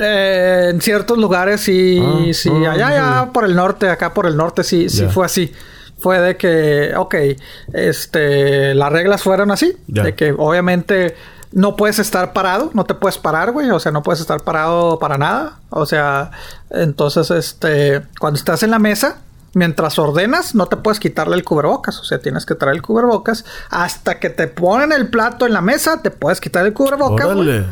Eh, 0.00 0.68
en 0.70 0.80
ciertos 0.80 1.18
lugares 1.18 1.60
sí, 1.60 2.00
Ah, 2.02 2.32
sí, 2.32 2.50
no, 2.50 2.70
allá, 2.70 2.88
sabía. 2.88 3.32
por 3.32 3.44
el 3.44 3.54
norte, 3.54 3.88
acá 3.88 4.12
por 4.12 4.26
el 4.26 4.36
norte 4.36 4.64
sí, 4.64 4.88
sí 4.88 5.06
fue 5.06 5.26
así. 5.26 5.52
Fue 5.98 6.20
de 6.20 6.36
que, 6.36 6.92
ok, 6.96 7.14
este, 7.72 8.74
las 8.74 8.92
reglas 8.92 9.22
fueron 9.22 9.50
así, 9.50 9.76
de 9.86 10.14
que 10.14 10.32
obviamente 10.36 11.16
no 11.52 11.76
puedes 11.76 11.98
estar 11.98 12.32
parado, 12.32 12.70
no 12.74 12.84
te 12.84 12.94
puedes 12.94 13.16
parar, 13.16 13.52
güey, 13.52 13.70
o 13.70 13.78
sea, 13.78 13.92
no 13.92 14.02
puedes 14.02 14.20
estar 14.20 14.42
parado 14.42 14.98
para 14.98 15.16
nada, 15.16 15.60
o 15.70 15.86
sea, 15.86 16.32
entonces, 16.70 17.30
este, 17.30 18.02
cuando 18.18 18.36
estás 18.38 18.62
en 18.64 18.72
la 18.72 18.78
mesa, 18.80 19.18
mientras 19.54 19.98
ordenas, 19.98 20.54
no 20.56 20.66
te 20.66 20.76
puedes 20.76 20.98
quitarle 20.98 21.36
el 21.36 21.44
cubrebocas, 21.44 22.00
o 22.00 22.04
sea, 22.04 22.18
tienes 22.18 22.44
que 22.44 22.56
traer 22.56 22.74
el 22.74 22.82
cubrebocas 22.82 23.44
hasta 23.70 24.18
que 24.18 24.30
te 24.30 24.48
ponen 24.48 24.92
el 24.92 25.08
plato 25.08 25.46
en 25.46 25.52
la 25.52 25.60
mesa, 25.60 26.02
te 26.02 26.10
puedes 26.10 26.40
quitar 26.40 26.66
el 26.66 26.72
cubrebocas, 26.74 27.26
güey 27.34 27.48
Órale. 27.48 27.66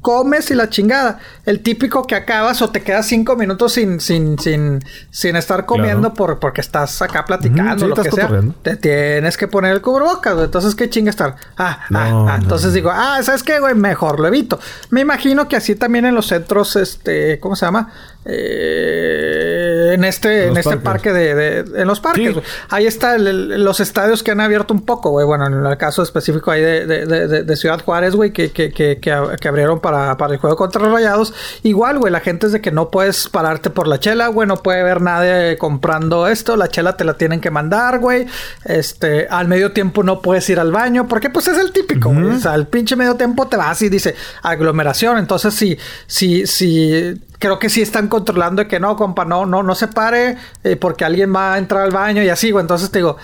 Comes 0.00 0.50
y 0.50 0.54
la 0.54 0.68
chingada. 0.68 1.18
El 1.44 1.60
típico 1.60 2.04
que 2.06 2.14
acabas 2.14 2.62
o 2.62 2.70
te 2.70 2.82
quedas 2.82 3.06
cinco 3.06 3.36
minutos 3.36 3.72
sin, 3.72 4.00
sin, 4.00 4.38
sin, 4.38 4.84
sin 5.10 5.36
estar 5.36 5.66
comiendo 5.66 6.00
Claro. 6.08 6.14
por, 6.14 6.38
porque 6.38 6.60
estás 6.60 7.00
acá 7.02 7.24
platicando, 7.24 7.84
sí, 7.84 7.88
lo 7.90 7.96
que 7.96 8.10
sea. 8.10 8.28
Te 8.62 8.76
tienes 8.76 9.36
que 9.36 9.48
poner 9.48 9.72
el 9.72 9.80
cubrebocas, 9.82 10.34
güey. 10.34 10.44
Entonces, 10.46 10.74
¿qué 10.74 10.88
chinga 10.88 11.10
estar? 11.10 11.36
Ah, 11.56 11.80
No, 11.90 11.98
ah, 11.98 12.04
ah. 12.08 12.36
no, 12.38 12.42
Entonces 12.42 12.72
digo, 12.72 12.90
ah, 12.92 13.18
¿sabes 13.22 13.42
qué, 13.42 13.58
güey? 13.60 13.74
Mejor 13.74 14.20
lo 14.20 14.28
evito. 14.28 14.58
Me 14.90 15.00
imagino 15.00 15.48
que 15.48 15.56
así 15.56 15.74
también 15.74 16.04
en 16.06 16.14
los 16.14 16.26
centros, 16.26 16.76
este, 16.76 17.38
¿cómo 17.40 17.56
se 17.56 17.66
llama? 17.66 17.92
Eh, 18.30 19.92
en 19.94 20.04
este, 20.04 20.48
En 20.48 20.56
este 20.56 20.76
parques. 20.76 20.84
parque 20.84 21.12
de, 21.12 21.34
de- 21.34 21.80
en 21.82 21.88
los 21.88 21.98
parques, 22.00 22.26
Sí. 22.26 22.32
güey. 22.34 22.44
Ahí 22.68 22.86
está 22.86 23.16
el- 23.16 23.26
el- 23.26 23.64
los 23.64 23.80
estadios 23.80 24.22
que 24.22 24.30
han 24.30 24.40
abierto 24.40 24.74
un 24.74 24.84
poco, 24.84 25.10
güey. 25.10 25.24
Bueno, 25.26 25.46
en 25.46 25.64
el 25.64 25.76
caso 25.78 26.02
específico 26.02 26.50
ahí 26.50 26.60
de, 26.60 27.56
Ciudad 27.56 27.82
Juárez, 27.82 28.14
güey, 28.14 28.32
que, 28.32 28.52
que, 28.52 28.70
que, 28.70 28.98
que, 28.98 29.12
ab- 29.12 29.36
que 29.38 29.48
abrieron 29.48 29.80
para, 29.80 30.16
para 30.16 30.34
el 30.34 30.38
juego 30.38 30.56
contra 30.56 30.80
los 30.82 30.92
Rayados. 30.92 31.32
Igual, 31.62 31.98
güey, 31.98 32.12
la 32.12 32.20
gente 32.20 32.46
es 32.46 32.52
de 32.52 32.60
que 32.60 32.70
no 32.70 32.90
puedes 32.90 33.28
pararte 33.28 33.70
por 33.70 33.88
la 33.88 33.98
chela, 33.98 34.28
güey. 34.28 34.46
No 34.46 34.58
puede 34.62 34.82
ver 34.84 35.00
nadie 35.00 35.56
comprando 35.58 36.28
esto. 36.28 36.56
La 36.56 36.68
chela 36.68 36.96
te 36.96 37.04
la 37.04 37.14
tienen 37.14 37.40
que 37.40 37.50
mandar, 37.50 37.98
güey. 37.98 38.26
Este, 38.64 39.26
al 39.28 39.48
medio 39.48 39.72
tiempo 39.72 40.02
no 40.04 40.20
puedes 40.22 40.48
ir 40.50 40.60
al 40.60 40.70
baño. 40.70 41.08
Porque, 41.08 41.30
pues, 41.30 41.48
es 41.48 41.58
el 41.58 41.72
típico, 41.72 42.10
güey. 42.10 42.26
O 42.26 42.38
sea, 42.38 42.52
al 42.52 42.68
pinche 42.68 42.94
medio 42.94 43.16
tiempo 43.16 43.48
te 43.48 43.56
vas 43.56 43.80
y 43.82 43.88
dice 43.88 44.14
aglomeración. 44.42 45.18
Entonces, 45.18 45.54
sí, 45.54 45.76
sí, 46.06 46.46
sí. 46.46 47.14
Creo 47.38 47.58
que 47.58 47.68
sí 47.70 47.82
están 47.82 48.08
controlando 48.08 48.62
de 48.62 48.68
que 48.68 48.80
no, 48.80 48.96
compa, 48.96 49.24
no, 49.24 49.46
no, 49.46 49.62
no 49.62 49.74
se 49.74 49.88
pare 49.88 50.36
eh, 50.64 50.76
porque 50.76 51.04
alguien 51.04 51.34
va 51.34 51.54
a 51.54 51.58
entrar 51.58 51.82
al 51.84 51.90
baño 51.92 52.22
y 52.22 52.28
así, 52.28 52.50
güey. 52.50 52.62
Entonces 52.62 52.90
te 52.90 52.98
digo, 52.98 53.16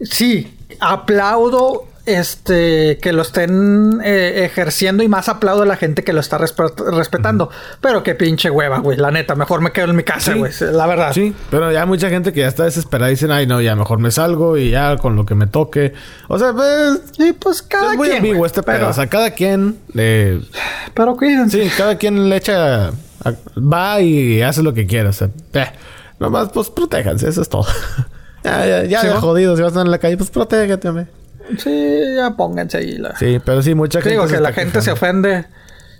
sí, 0.00 0.56
aplaudo 0.80 1.84
este 2.04 2.98
que 3.02 3.12
lo 3.12 3.22
estén 3.22 4.00
eh, 4.04 4.44
ejerciendo 4.44 5.02
y 5.02 5.08
más 5.08 5.28
aplaudo 5.28 5.64
a 5.64 5.66
la 5.66 5.76
gente 5.76 6.04
que 6.04 6.12
lo 6.12 6.20
está 6.20 6.38
respe- 6.38 6.72
respetando. 6.96 7.50
Pero 7.80 8.04
qué 8.04 8.14
pinche 8.14 8.48
hueva, 8.48 8.78
güey. 8.78 8.96
La 8.96 9.10
neta, 9.10 9.34
mejor 9.34 9.60
me 9.60 9.72
quedo 9.72 9.90
en 9.90 9.96
mi 9.96 10.04
casa, 10.04 10.32
Sí. 10.32 10.38
güey. 10.38 10.52
La 10.72 10.86
verdad. 10.86 11.12
Sí, 11.12 11.34
pero 11.50 11.72
ya 11.72 11.80
hay 11.80 11.86
mucha 11.88 12.08
gente 12.08 12.32
que 12.32 12.40
ya 12.40 12.46
está 12.48 12.62
desesperada 12.62 13.10
y 13.10 13.14
dicen, 13.14 13.32
ay, 13.32 13.48
no, 13.48 13.60
ya 13.60 13.74
mejor 13.74 13.98
me 13.98 14.12
salgo 14.12 14.56
y 14.56 14.70
ya 14.70 14.96
con 14.98 15.16
lo 15.16 15.26
que 15.26 15.34
me 15.34 15.48
toque. 15.48 15.94
O 16.28 16.38
sea, 16.38 16.52
pues. 16.52 17.00
Y 17.18 17.32
pues 17.32 17.62
cada 17.62 17.90
es 17.90 17.96
muy 17.96 18.06
quien. 18.06 18.18
ambiguo 18.18 18.46
este 18.46 18.62
pero, 18.62 18.78
pedo. 18.78 18.88
O 18.90 18.92
sea, 18.92 19.08
cada 19.08 19.32
quien. 19.32 19.76
eh, 19.96 20.40
pero 20.94 21.16
cuídense. 21.16 21.64
sí, 21.64 21.70
cada 21.76 21.96
quien 21.98 22.28
le 22.28 22.36
echa. 22.36 22.92
Va 23.58 24.00
y 24.00 24.42
hace 24.42 24.62
lo 24.62 24.74
que 24.74 24.86
quiera. 24.86 25.10
O 25.10 25.12
sea, 25.12 25.28
eh, 25.52 25.66
nomás, 26.18 26.50
pues 26.50 26.70
protéjanse, 26.70 27.28
eso 27.28 27.42
es 27.42 27.48
todo. 27.48 27.66
ya, 28.44 28.66
ya, 28.66 28.84
ya, 28.84 29.00
Sí, 29.00 29.06
¿no? 29.08 29.20
jodido, 29.20 29.56
si 29.56 29.62
vas 29.62 29.70
a 29.70 29.74
andar 29.74 29.86
en 29.86 29.90
la 29.92 29.98
calle, 29.98 30.16
pues 30.16 30.30
protégate, 30.30 30.88
hombre. 30.88 31.06
Sí, 31.58 32.00
ya 32.16 32.30
pónganse 32.36 32.78
ahí. 32.78 32.98
La... 32.98 33.16
Sí, 33.16 33.40
pero 33.44 33.62
sí, 33.62 33.74
mucha 33.74 34.00
gente. 34.00 34.10
Digo 34.10 34.26
se 34.28 34.34
que 34.36 34.40
la 34.40 34.48
está 34.50 34.60
gente 34.62 34.80
se 34.82 34.92
quejando. 34.94 35.28
ofende. 35.28 35.46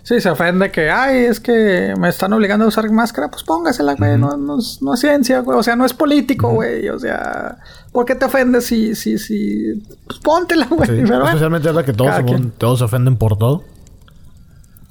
Sí, 0.03 0.21
se 0.21 0.29
ofende 0.29 0.71
que, 0.71 0.89
ay, 0.89 1.25
es 1.25 1.41
que 1.41 1.93
me 1.99 2.07
están 2.07 2.31
obligando 2.31 2.63
a 2.63 2.69
usar 2.69 2.89
máscara. 2.89 3.29
Pues 3.29 3.43
póngasela, 3.43 3.95
güey. 3.95 4.17
no, 4.17 4.37
no, 4.37 4.57
es, 4.59 4.79
no 4.81 4.93
es 4.93 5.01
ciencia, 5.01 5.39
güey. 5.41 5.57
O 5.59 5.63
sea, 5.63 5.75
no 5.75 5.85
es 5.85 5.93
político, 5.93 6.49
güey. 6.49 6.87
O 6.87 6.97
sea, 6.97 7.57
¿por 7.91 8.05
qué 8.05 8.15
te 8.15 8.23
ofendes 8.23 8.65
si, 8.65 8.95
si, 8.95 9.17
si... 9.17 9.73
Pues 10.05 10.19
póntela, 10.19 10.65
güey. 10.69 10.87
Sí, 10.89 11.01
bueno. 11.01 11.25
especialmente 11.25 11.67
ahora 11.67 11.83
que 11.83 11.91
todos, 11.91 12.15
se- 12.15 12.39
todos 12.57 12.79
se 12.79 12.85
ofenden 12.85 13.17
por 13.17 13.37
todo. 13.37 13.63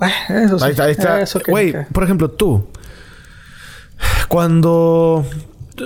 Eh, 0.00 0.42
Eso 0.44 0.58
sí. 0.58 0.64
Ahí 0.64 0.70
está, 0.72 0.84
ahí 0.84 0.90
está. 0.92 1.20
Eso 1.22 1.40
que- 1.40 1.50
Güey, 1.50 1.74
por 1.92 2.04
ejemplo, 2.04 2.30
tú. 2.30 2.66
Cuando. 4.28 5.24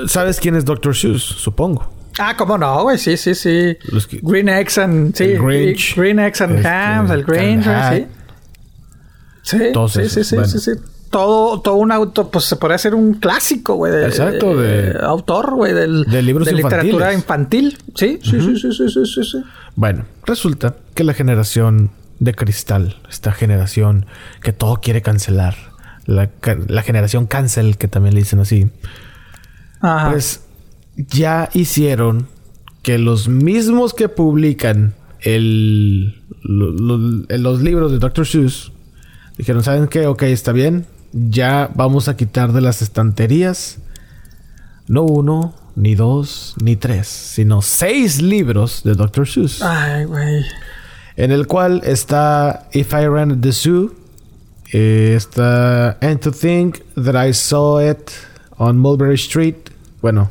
¿Sabes 0.06 0.38
quién 0.40 0.54
es 0.56 0.64
Dr. 0.64 0.94
Seuss? 0.96 1.22
Supongo. 1.22 1.92
Ah, 2.18 2.36
¿cómo 2.36 2.58
no, 2.58 2.82
güey? 2.82 2.98
Sí, 2.98 3.16
sí, 3.16 3.34
sí. 3.34 3.76
Que- 4.08 4.20
Green 4.22 4.48
Eggs 4.48 4.78
and... 4.78 5.14
Sí, 5.16 5.24
El 5.24 5.42
Grinch. 5.42 5.96
Green 5.96 6.18
Eggs 6.18 6.40
and 6.40 6.56
Este, 6.56 6.68
Hams, 6.68 7.10
el 7.10 7.24
Grinch, 7.24 7.64
sí. 7.64 8.06
Sí, 9.42 9.58
sí, 9.88 10.08
sí, 10.08 10.24
sí, 10.24 10.34
bueno. 10.34 10.48
sí, 10.50 10.58
sí. 10.58 10.70
Todo, 11.08 11.60
todo 11.60 11.74
un 11.76 11.90
auto, 11.90 12.30
pues 12.30 12.44
se 12.44 12.56
podría 12.56 12.76
hacer 12.76 12.94
un 12.94 13.14
clásico, 13.14 13.74
güey. 13.74 13.90
de- 13.92 14.06
Exacto, 14.06 14.56
de- 14.56 14.96
autor, 15.02 15.54
güey, 15.54 15.72
del, 15.72 16.04
de 16.04 16.22
libros 16.22 16.50
literatura 16.52 17.12
infantiles. 17.12 17.72
infantil. 17.74 17.94
Sí, 17.96 18.20
sí, 18.22 18.40
sí, 18.40 18.56
sí, 18.60 18.72
sí, 18.72 18.88
sí, 18.88 19.06
sí, 19.06 19.24
sí. 19.24 19.42
Bueno, 19.74 20.04
resulta 20.24 20.76
que 20.94 21.02
la 21.04 21.14
generación 21.14 21.90
de 22.20 22.34
cristal, 22.34 22.96
esta 23.10 23.32
generación 23.32 24.06
que 24.42 24.52
todo 24.52 24.76
quiere 24.80 25.02
cancelar, 25.02 25.56
la, 26.06 26.30
la 26.68 26.82
generación 26.82 27.26
cancel, 27.26 27.76
que 27.76 27.88
también 27.88 28.14
le 28.14 28.20
dicen 28.20 28.38
así, 28.40 28.70
Ajá. 29.80 30.10
pues 30.12 30.42
ya 30.96 31.48
hicieron 31.54 32.28
que 32.82 32.98
los 32.98 33.28
mismos 33.28 33.92
que 33.94 34.08
publican 34.08 34.94
el, 35.20 36.22
lo- 36.42 36.72
lo- 36.72 37.24
los 37.38 37.60
libros 37.62 37.90
de 37.92 37.98
Dr. 37.98 38.26
Seuss 38.26 38.72
dijeron, 39.36 39.62
¿saben 39.62 39.88
qué? 39.88 40.06
Ok, 40.06 40.22
está 40.24 40.52
bien. 40.52 40.86
Ya 41.12 41.70
vamos 41.74 42.08
a 42.08 42.16
quitar 42.16 42.52
de 42.52 42.60
las 42.60 42.82
estanterías 42.82 43.78
no 44.88 45.02
uno, 45.04 45.54
ni 45.76 45.94
dos, 45.94 46.54
ni 46.62 46.74
tres, 46.76 47.06
sino 47.08 47.62
seis 47.62 48.20
libros 48.20 48.82
de 48.84 48.94
Dr. 48.94 49.26
Seuss. 49.28 49.62
Ay, 49.62 50.04
güey. 50.04 50.42
En 51.16 51.32
el 51.32 51.46
cual 51.46 51.82
está 51.84 52.68
If 52.72 52.92
I 52.92 53.06
Ran 53.06 53.40
the 53.40 53.52
Zoo. 53.52 53.94
eh, 54.72 55.14
está 55.16 55.98
And 56.00 56.20
to 56.20 56.30
Think 56.30 56.78
That 56.94 57.26
I 57.26 57.34
Saw 57.34 57.80
It 57.80 58.10
on 58.56 58.78
Mulberry 58.78 59.16
Street. 59.16 59.56
Bueno, 60.00 60.30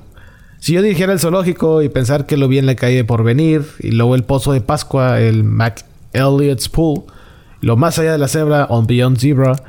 si 0.60 0.74
yo 0.74 0.82
dirigiera 0.82 1.14
el 1.14 1.20
zoológico 1.20 1.82
y 1.82 1.90
pensar 1.90 2.26
que 2.26 2.38
lo 2.38 2.48
vi 2.48 2.58
en 2.58 2.66
la 2.66 2.76
calle 2.76 3.04
por 3.04 3.24
venir, 3.24 3.66
y 3.80 3.92
luego 3.92 4.16
el 4.16 4.24
pozo 4.24 4.54
de 4.54 4.62
Pascua, 4.62 5.20
el 5.20 5.44
Mac 5.44 5.86
Elliott's 6.14 6.70
Pool, 6.70 7.04
lo 7.62 7.76
más 7.76 8.00
allá 8.00 8.14
de 8.14 8.18
la 8.18 8.28
cebra, 8.28 8.66
On 8.70 8.88
Beyond 8.88 9.18
Zebra, 9.20 9.62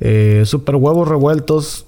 eh, 0.00 0.42
Super 0.44 0.76
Huevos 0.76 1.08
Revueltos, 1.08 1.86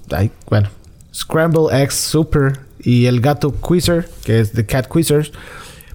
bueno, 0.48 0.68
Scramble 1.12 1.66
Eggs 1.72 1.94
Super 1.94 2.60
y 2.80 3.06
el 3.06 3.20
gato 3.20 3.52
Quizzer, 3.60 4.08
que 4.24 4.40
es 4.40 4.52
The 4.52 4.64
Cat 4.64 4.86
Quizzers, 4.92 5.32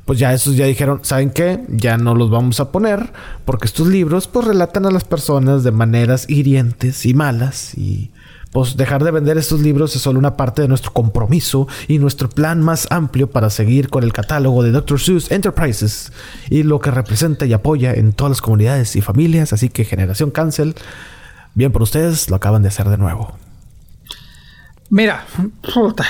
pues 0.05 0.19
ya 0.19 0.33
esos 0.33 0.55
ya 0.55 0.65
dijeron, 0.65 0.99
¿saben 1.03 1.29
qué? 1.29 1.63
Ya 1.69 1.97
no 1.97 2.15
los 2.15 2.29
vamos 2.29 2.59
a 2.59 2.71
poner 2.71 3.13
porque 3.45 3.67
estos 3.67 3.87
libros 3.87 4.27
pues 4.27 4.45
relatan 4.47 4.85
a 4.85 4.91
las 4.91 5.03
personas 5.03 5.63
de 5.63 5.71
maneras 5.71 6.29
hirientes 6.29 7.05
y 7.05 7.13
malas 7.13 7.77
y 7.77 8.11
pues 8.51 8.77
dejar 8.77 9.03
de 9.03 9.11
vender 9.11 9.37
estos 9.37 9.61
libros 9.61 9.95
es 9.95 10.03
solo 10.03 10.19
una 10.19 10.37
parte 10.37 10.61
de 10.61 10.67
nuestro 10.67 10.93
compromiso 10.93 11.67
y 11.87 11.97
nuestro 11.97 12.29
plan 12.29 12.61
más 12.61 12.87
amplio 12.91 13.29
para 13.29 13.49
seguir 13.49 13.89
con 13.89 14.03
el 14.03 14.13
catálogo 14.13 14.61
de 14.61 14.71
Dr. 14.71 14.99
Seuss 14.99 15.31
Enterprises 15.31 16.11
y 16.49 16.61
lo 16.63 16.79
que 16.79 16.91
representa 16.91 17.45
y 17.45 17.53
apoya 17.53 17.93
en 17.93 18.13
todas 18.13 18.31
las 18.31 18.41
comunidades 18.41 18.95
y 18.95 19.01
familias, 19.01 19.53
así 19.53 19.69
que 19.69 19.85
Generación 19.85 20.29
Cancel, 20.29 20.75
bien 21.55 21.71
por 21.71 21.81
ustedes, 21.81 22.29
lo 22.29 22.35
acaban 22.35 22.61
de 22.61 22.67
hacer 22.67 22.89
de 22.89 22.97
nuevo. 22.97 23.35
Mira, 24.91 25.25
puta. 25.73 26.05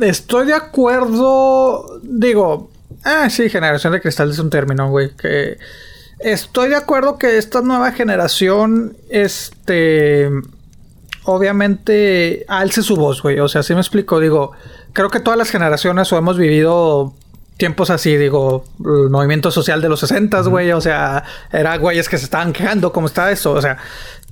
Estoy 0.00 0.46
de 0.46 0.54
acuerdo. 0.54 2.00
Digo, 2.02 2.70
ah, 3.04 3.28
sí, 3.30 3.48
generación 3.48 3.92
de 3.92 4.00
cristal 4.00 4.30
es 4.30 4.38
un 4.38 4.50
término, 4.50 4.90
güey. 4.90 5.10
Que 5.16 5.58
Estoy 6.18 6.70
de 6.70 6.76
acuerdo 6.76 7.16
que 7.16 7.38
esta 7.38 7.62
nueva 7.62 7.92
generación, 7.92 8.96
este, 9.08 10.28
obviamente 11.22 12.44
alce 12.48 12.82
su 12.82 12.96
voz, 12.96 13.22
güey. 13.22 13.38
O 13.38 13.46
sea, 13.46 13.62
si 13.62 13.72
me 13.74 13.80
explico, 13.80 14.18
digo, 14.18 14.50
creo 14.92 15.10
que 15.10 15.20
todas 15.20 15.38
las 15.38 15.50
generaciones 15.50 16.12
o 16.12 16.18
hemos 16.18 16.36
vivido 16.36 17.14
tiempos 17.56 17.90
así, 17.90 18.16
digo, 18.16 18.64
el 18.84 19.10
movimiento 19.10 19.50
social 19.52 19.80
de 19.80 19.88
los 19.88 20.00
60, 20.00 20.40
güey, 20.42 20.72
o 20.72 20.80
sea, 20.80 21.24
era 21.52 21.76
güeyes 21.76 22.08
que 22.08 22.18
se 22.18 22.24
estaban 22.24 22.52
quejando, 22.52 22.92
¿cómo 22.92 23.06
está 23.06 23.30
eso? 23.30 23.52
O 23.52 23.62
sea, 23.62 23.78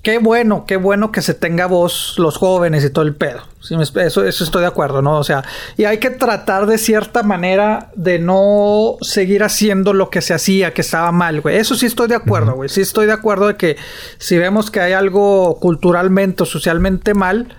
qué 0.02 0.18
bueno, 0.18 0.64
qué 0.66 0.76
bueno 0.76 1.10
que 1.10 1.22
se 1.22 1.34
tenga 1.34 1.66
voz 1.66 2.14
los 2.18 2.36
jóvenes 2.36 2.84
y 2.84 2.90
todo 2.90 3.04
el 3.04 3.14
pedo. 3.14 3.42
eso, 3.60 4.24
eso 4.24 4.44
estoy 4.44 4.60
de 4.60 4.68
acuerdo, 4.68 5.02
¿no? 5.02 5.18
O 5.18 5.24
sea, 5.24 5.44
y 5.76 5.84
hay 5.84 5.98
que 5.98 6.10
tratar 6.10 6.66
de 6.66 6.78
cierta 6.78 7.22
manera 7.22 7.90
de 7.94 8.18
no 8.18 8.96
seguir 9.00 9.42
haciendo 9.42 9.92
lo 9.92 10.10
que 10.10 10.22
se 10.22 10.34
hacía, 10.34 10.72
que 10.72 10.82
estaba 10.82 11.10
mal, 11.12 11.40
güey. 11.40 11.56
Eso 11.56 11.74
sí 11.74 11.86
estoy 11.86 12.08
de 12.08 12.14
acuerdo, 12.14 12.54
güey. 12.54 12.68
Sí 12.68 12.80
estoy 12.80 13.06
de 13.06 13.12
acuerdo 13.12 13.48
de 13.48 13.56
que 13.56 13.76
si 14.18 14.38
vemos 14.38 14.70
que 14.70 14.80
hay 14.80 14.92
algo 14.92 15.58
culturalmente 15.60 16.44
o 16.44 16.46
socialmente 16.46 17.14
mal, 17.14 17.56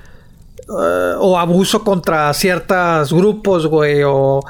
eh, 0.70 1.14
o 1.18 1.40
abuso 1.40 1.82
contra 1.82 2.34
ciertos 2.34 3.14
grupos, 3.14 3.68
güey, 3.68 4.02
o, 4.06 4.42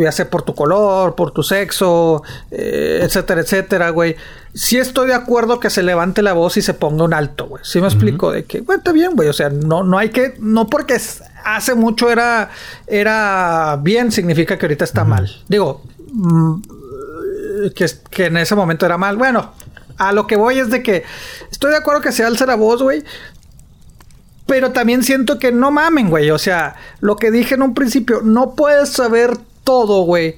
ya 0.00 0.10
sea 0.10 0.28
por 0.28 0.42
tu 0.42 0.56
color, 0.56 1.14
por 1.14 1.30
tu 1.30 1.44
sexo, 1.44 2.24
eh, 2.50 2.98
etcétera, 3.02 3.42
etcétera, 3.42 3.90
güey. 3.90 4.16
Sí 4.54 4.76
estoy 4.76 5.06
de 5.06 5.14
acuerdo 5.14 5.60
que 5.60 5.70
se 5.70 5.84
levante 5.84 6.20
la 6.22 6.32
voz 6.32 6.56
y 6.56 6.62
se 6.62 6.74
ponga 6.74 7.04
un 7.04 7.14
alto, 7.14 7.46
güey. 7.46 7.62
Sí 7.64 7.80
me 7.80 7.86
explico 7.86 8.32
de 8.32 8.44
que, 8.44 8.60
güey, 8.60 8.78
está 8.78 8.90
bien, 8.90 9.12
güey. 9.14 9.28
O 9.28 9.32
sea, 9.32 9.48
no, 9.50 9.84
no 9.84 9.98
hay 9.98 10.08
que, 10.08 10.34
no 10.40 10.66
porque 10.66 11.00
hace 11.44 11.74
mucho 11.76 12.10
era, 12.10 12.50
era 12.88 13.78
bien, 13.80 14.10
significa 14.10 14.58
que 14.58 14.66
ahorita 14.66 14.84
está 14.84 15.04
mal. 15.04 15.30
Digo, 15.46 15.82
mm, 16.12 16.54
que, 17.72 17.86
que 18.10 18.26
en 18.26 18.38
ese 18.38 18.56
momento 18.56 18.84
era 18.84 18.98
mal. 18.98 19.16
Bueno, 19.16 19.52
a 19.98 20.12
lo 20.12 20.26
que 20.26 20.36
voy 20.36 20.58
es 20.58 20.70
de 20.70 20.82
que 20.82 21.04
estoy 21.50 21.70
de 21.70 21.76
acuerdo 21.76 22.00
que 22.00 22.12
se 22.12 22.24
alce 22.24 22.46
la 22.46 22.56
voz, 22.56 22.82
güey. 22.82 23.04
Pero 24.46 24.72
también 24.72 25.02
siento 25.02 25.38
que 25.38 25.52
no 25.52 25.70
mamen, 25.70 26.08
güey. 26.08 26.30
O 26.30 26.38
sea, 26.38 26.76
lo 27.00 27.16
que 27.16 27.30
dije 27.30 27.54
en 27.54 27.62
un 27.62 27.74
principio, 27.74 28.20
no 28.22 28.54
puedes 28.54 28.90
saber 28.90 29.36
todo, 29.64 30.02
güey. 30.02 30.36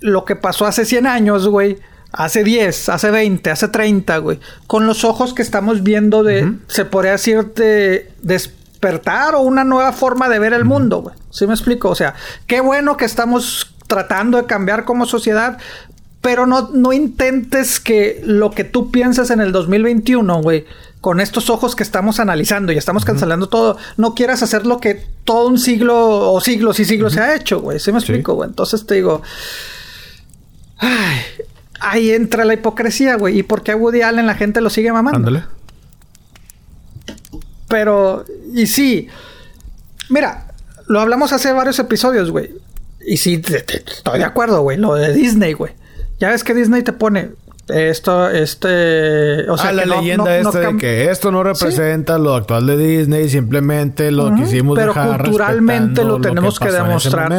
Lo 0.00 0.24
que 0.24 0.36
pasó 0.36 0.66
hace 0.66 0.84
100 0.84 1.06
años, 1.06 1.48
güey. 1.48 1.78
Hace 2.10 2.44
10, 2.44 2.90
hace 2.90 3.10
20, 3.10 3.50
hace 3.50 3.68
30, 3.68 4.18
güey. 4.18 4.38
Con 4.66 4.86
los 4.86 5.04
ojos 5.04 5.34
que 5.34 5.42
estamos 5.42 5.82
viendo 5.82 6.22
de, 6.22 6.52
se 6.68 6.84
podría 6.84 7.12
decir, 7.12 7.54
de 7.54 8.12
despertar 8.22 9.34
o 9.34 9.40
una 9.40 9.64
nueva 9.64 9.92
forma 9.92 10.28
de 10.28 10.38
ver 10.38 10.52
el 10.52 10.64
mundo, 10.64 11.02
güey. 11.02 11.16
¿Sí 11.30 11.46
me 11.46 11.54
explico? 11.54 11.88
O 11.88 11.94
sea, 11.96 12.14
qué 12.46 12.60
bueno 12.60 12.96
que 12.96 13.04
estamos 13.04 13.74
tratando 13.88 14.38
de 14.38 14.46
cambiar 14.46 14.84
como 14.84 15.06
sociedad, 15.06 15.58
pero 16.24 16.46
no, 16.46 16.70
no 16.72 16.94
intentes 16.94 17.78
que 17.78 18.22
lo 18.24 18.50
que 18.50 18.64
tú 18.64 18.90
piensas 18.90 19.28
en 19.28 19.42
el 19.42 19.52
2021, 19.52 20.40
güey, 20.40 20.64
con 21.02 21.20
estos 21.20 21.50
ojos 21.50 21.76
que 21.76 21.82
estamos 21.82 22.18
analizando 22.18 22.72
y 22.72 22.78
estamos 22.78 23.04
cancelando 23.04 23.50
todo, 23.50 23.76
no 23.98 24.14
quieras 24.14 24.42
hacer 24.42 24.64
lo 24.64 24.80
que 24.80 25.06
todo 25.24 25.48
un 25.48 25.58
siglo 25.58 26.32
o 26.32 26.40
siglos 26.40 26.80
y 26.80 26.86
siglos 26.86 27.12
se 27.12 27.20
ha 27.20 27.36
hecho, 27.36 27.60
güey. 27.60 27.78
¿Sí 27.78 27.92
me 27.92 27.98
explico, 27.98 28.32
güey? 28.32 28.48
Entonces 28.48 28.86
te 28.86 28.94
digo, 28.94 29.20
ay, 30.78 31.18
ahí 31.78 32.10
entra 32.12 32.46
la 32.46 32.54
hipocresía, 32.54 33.16
güey. 33.16 33.40
¿Y 33.40 33.42
por 33.42 33.62
qué 33.62 33.72
a 33.72 33.76
Woody 33.76 34.00
Allen 34.00 34.26
la 34.26 34.34
gente 34.34 34.62
lo 34.62 34.70
sigue 34.70 34.94
mamando? 34.94 35.18
Ándale. 35.18 35.44
Pero, 37.68 38.24
y 38.54 38.66
sí, 38.66 39.08
mira, 40.08 40.54
lo 40.86 41.02
hablamos 41.02 41.34
hace 41.34 41.52
varios 41.52 41.78
episodios, 41.80 42.30
güey. 42.30 42.50
Y 43.06 43.18
sí, 43.18 43.42
estoy 43.46 44.18
de 44.18 44.24
acuerdo, 44.24 44.62
güey. 44.62 44.78
Lo 44.78 44.94
de 44.94 45.12
Disney, 45.12 45.52
güey. 45.52 45.83
Ya 46.24 46.30
ves 46.30 46.42
que 46.42 46.54
Disney 46.54 46.82
te 46.82 46.94
pone, 46.94 47.32
esto, 47.68 48.30
este, 48.30 49.46
o 49.46 49.58
sea, 49.58 49.68
ah, 49.68 49.72
la 49.72 49.84
leyenda 49.84 50.38
esta 50.38 50.58
de 50.58 50.76
que 50.78 51.10
esto 51.10 51.30
no 51.30 51.42
representa 51.42 52.16
lo 52.16 52.34
actual 52.34 52.66
de 52.66 52.78
Disney, 52.78 53.28
simplemente 53.28 54.10
lo 54.10 54.34
quisimos 54.34 54.78
Pero 54.78 54.94
culturalmente 54.94 56.02
lo 56.02 56.18
tenemos 56.18 56.58
que, 56.58 56.70
demostrar. 56.70 57.30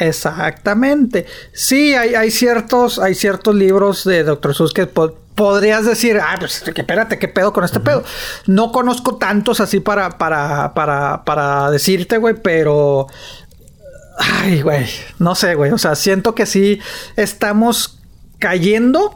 Exactamente. 0.00 1.26
Sí, 1.52 1.94
hay, 1.94 2.16
hay, 2.16 2.32
ciertos, 2.32 2.98
hay 2.98 3.14
ciertos 3.14 3.54
libros 3.54 4.02
de 4.02 4.24
Dr. 4.24 4.56
Seuss 4.56 4.72
que 4.72 4.88
podrías 5.34 5.84
decir, 5.84 6.18
ah, 6.20 6.34
pues 6.36 6.64
que 6.74 6.80
espérate, 6.80 7.20
qué 7.20 7.28
pedo 7.28 7.52
con 7.52 7.62
este 7.62 7.78
pedo. 7.78 8.02
No 8.48 8.72
conozco 8.72 9.18
tantos 9.18 9.60
así 9.60 9.78
para, 9.78 10.18
para, 10.18 10.74
para, 10.74 11.22
para 11.24 11.70
decirte, 11.70 12.18
güey, 12.18 12.34
pero. 12.34 13.06
Ay, 14.18 14.62
güey, 14.62 14.86
no 15.18 15.34
sé, 15.34 15.54
güey. 15.54 15.72
O 15.72 15.78
sea, 15.78 15.94
siento 15.94 16.34
que 16.34 16.46
sí 16.46 16.80
estamos 17.16 17.98
cayendo 18.38 19.14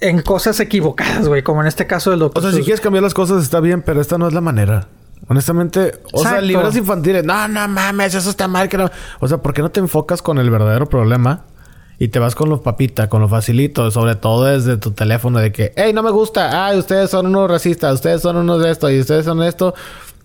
en 0.00 0.20
cosas 0.22 0.60
equivocadas, 0.60 1.26
güey, 1.26 1.42
como 1.42 1.62
en 1.62 1.68
este 1.68 1.86
caso 1.86 2.10
del 2.10 2.20
doctor. 2.20 2.44
O 2.44 2.50
sea, 2.50 2.56
si 2.56 2.64
quieres 2.64 2.80
cambiar 2.80 3.02
las 3.02 3.14
cosas 3.14 3.42
está 3.42 3.60
bien, 3.60 3.82
pero 3.82 4.00
esta 4.00 4.18
no 4.18 4.28
es 4.28 4.34
la 4.34 4.40
manera. 4.40 4.88
Honestamente, 5.28 6.00
o 6.12 6.22
sea, 6.22 6.40
libros 6.40 6.76
infantiles, 6.76 7.24
no, 7.24 7.48
no 7.48 7.66
mames, 7.66 8.14
eso 8.14 8.30
está 8.30 8.46
mal, 8.46 8.68
que 8.68 8.78
no. 8.78 8.90
O 9.18 9.26
sea, 9.26 9.38
¿por 9.38 9.54
qué 9.54 9.62
no 9.62 9.70
te 9.70 9.80
enfocas 9.80 10.22
con 10.22 10.38
el 10.38 10.50
verdadero 10.50 10.88
problema? 10.88 11.44
Y 11.98 12.08
te 12.08 12.18
vas 12.18 12.34
con 12.34 12.50
los 12.50 12.60
papitas, 12.60 13.08
con 13.08 13.22
lo 13.22 13.28
facilito, 13.28 13.90
sobre 13.90 14.16
todo 14.16 14.44
desde 14.44 14.76
tu 14.76 14.90
teléfono, 14.90 15.38
de 15.38 15.50
que, 15.50 15.72
hey, 15.76 15.92
no 15.94 16.02
me 16.02 16.10
gusta, 16.10 16.66
ay, 16.66 16.78
ustedes 16.78 17.10
son 17.10 17.26
unos 17.26 17.50
racistas, 17.50 17.94
ustedes 17.94 18.20
son 18.20 18.36
unos 18.36 18.62
de 18.62 18.70
esto 18.70 18.90
y 18.90 19.00
ustedes 19.00 19.24
son 19.24 19.42
esto. 19.42 19.74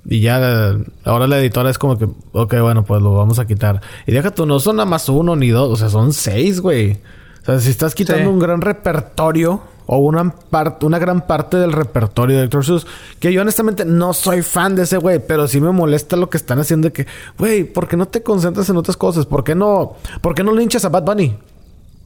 Y 0.05 0.21
ya, 0.21 0.75
ahora 1.05 1.27
la 1.27 1.39
editora 1.39 1.69
es 1.69 1.77
como 1.77 1.97
que, 1.97 2.07
ok, 2.31 2.55
bueno, 2.61 2.83
pues 2.83 3.01
lo 3.01 3.15
vamos 3.15 3.39
a 3.39 3.45
quitar. 3.45 3.81
Y 4.07 4.11
deja 4.11 4.31
tú, 4.31 4.45
no 4.45 4.59
son 4.59 4.77
nada 4.77 4.89
más 4.89 5.07
uno 5.09 5.35
ni 5.35 5.49
dos, 5.49 5.69
o 5.69 5.75
sea, 5.75 5.89
son 5.89 6.13
seis, 6.13 6.59
güey. 6.59 6.97
O 7.41 7.45
sea, 7.45 7.59
si 7.59 7.69
estás 7.69 7.95
quitando 7.95 8.29
un 8.29 8.39
gran 8.39 8.61
repertorio 8.61 9.61
o 9.87 9.97
una, 9.97 10.29
parte, 10.29 10.85
una 10.85 10.99
gran 10.99 11.27
parte 11.27 11.57
del 11.57 11.71
repertorio 11.71 12.37
de 12.37 12.43
Dr. 12.43 12.65
Seuss, 12.65 12.87
que 13.19 13.33
yo 13.33 13.41
honestamente 13.41 13.83
no 13.83 14.13
soy 14.13 14.41
fan 14.41 14.75
de 14.75 14.83
ese 14.83 14.97
güey, 14.97 15.19
pero 15.19 15.47
sí 15.47 15.59
me 15.59 15.71
molesta 15.71 16.15
lo 16.15 16.29
que 16.29 16.37
están 16.37 16.59
haciendo 16.59 16.87
de 16.87 16.93
que, 16.93 17.07
güey, 17.37 17.63
¿por 17.63 17.87
qué 17.87 17.97
no 17.97 18.07
te 18.07 18.23
concentras 18.23 18.69
en 18.69 18.77
otras 18.77 18.97
cosas? 18.97 19.25
¿Por 19.25 19.43
qué 19.43 19.53
no, 19.55 19.97
por 20.21 20.33
qué 20.33 20.43
no 20.43 20.53
linchas 20.53 20.85
a 20.85 20.89
Bad 20.89 21.03
Bunny? 21.03 21.35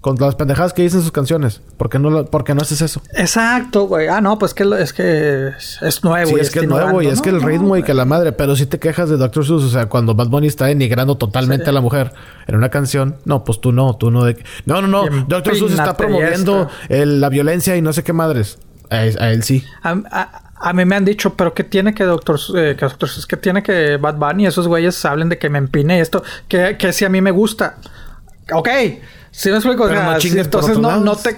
Con 0.06 0.18
las 0.20 0.36
pendejadas 0.36 0.72
que 0.72 0.84
dicen 0.84 1.02
sus 1.02 1.12
canciones. 1.12 1.64
¿Por 1.78 1.90
qué 1.90 1.98
no, 1.98 2.12
no 2.12 2.62
haces 2.62 2.80
eso? 2.80 3.02
Exacto, 3.16 3.88
güey. 3.88 4.08
Ah, 4.08 4.22
no, 4.22 4.38
pues 4.38 4.54
que 4.54 4.64
es 4.78 4.94
que 4.94 5.48
es, 5.82 6.04
nuevo. 6.04 6.30
Sí, 6.30 6.36
es 6.40 6.52
que 6.52 6.60
es 6.60 6.68
nuevo 6.68 7.02
y 7.02 7.08
es 7.08 7.24
que 7.24 7.32
el 7.32 7.42
ritmo 7.42 7.76
y 7.76 7.82
que 7.82 7.96
la 7.96 8.06
madre. 8.06 8.32
Pero 8.32 8.56
si 8.56 8.68
te 8.68 8.78
quejas 8.78 9.10
de 9.10 9.18
Dr. 9.18 9.44
Seuss, 9.44 9.64
o 9.64 9.70
sea, 9.70 9.88
cuando 9.88 10.14
Bad 10.14 10.28
Bunny 10.28 10.46
está 10.46 10.68
denigrando 10.68 11.18
totalmente 11.18 11.72
a 11.72 11.74
la 11.74 11.82
mujer 11.82 12.14
en 12.46 12.54
una 12.54 12.70
canción, 12.70 13.16
no, 13.26 13.44
pues 13.44 13.60
tú 13.60 13.72
no, 13.72 13.96
tú 13.96 14.12
no. 14.12 14.26
De... 14.26 14.38
No, 14.68 14.80
no, 14.80 14.88
no. 14.88 15.26
Dr. 15.28 15.56
Seuss 15.56 15.72
está 15.72 15.98
promoviendo 15.98 16.70
la 16.88 17.30
violencia 17.30 17.76
y 17.76 17.82
no 17.82 17.92
sé 17.92 18.04
qué 18.04 18.14
madres. 18.14 18.60
A, 18.92 19.06
él 19.06 19.42
sí. 19.42 19.64
A, 19.82 20.74
mí 20.74 20.86
me 20.86 20.98
han 20.98 21.06
dicho, 21.06 21.34
pero 21.34 21.56
¿qué 21.56 21.64
tiene 21.64 21.96
que 21.96 22.04
Doctor, 22.04 22.40
eh, 22.56 22.76
que 22.78 22.86
Doctor 22.86 23.10
Seuss, 23.10 23.26
que 23.26 23.38
tiene 23.38 23.64
que 23.64 23.98
Bad 23.98 24.18
Bunny? 24.18 24.46
Esos 24.46 24.68
güeyes 24.68 25.04
hablen 25.04 25.30
de 25.30 25.40
que 25.40 25.50
me 25.50 25.58
empine 25.58 26.00
esto, 26.00 26.22
que, 26.48 26.78
que 26.78 26.94
si 26.94 27.06
a 27.06 27.10
mí 27.10 27.22
me 27.22 27.32
gusta. 27.32 27.78
Ok, 28.54 28.70
Sí, 29.36 29.50
me 29.50 29.58
explico. 29.58 29.90
entonces 29.90 30.78
no, 30.78 31.00
no 31.00 31.16
te. 31.16 31.38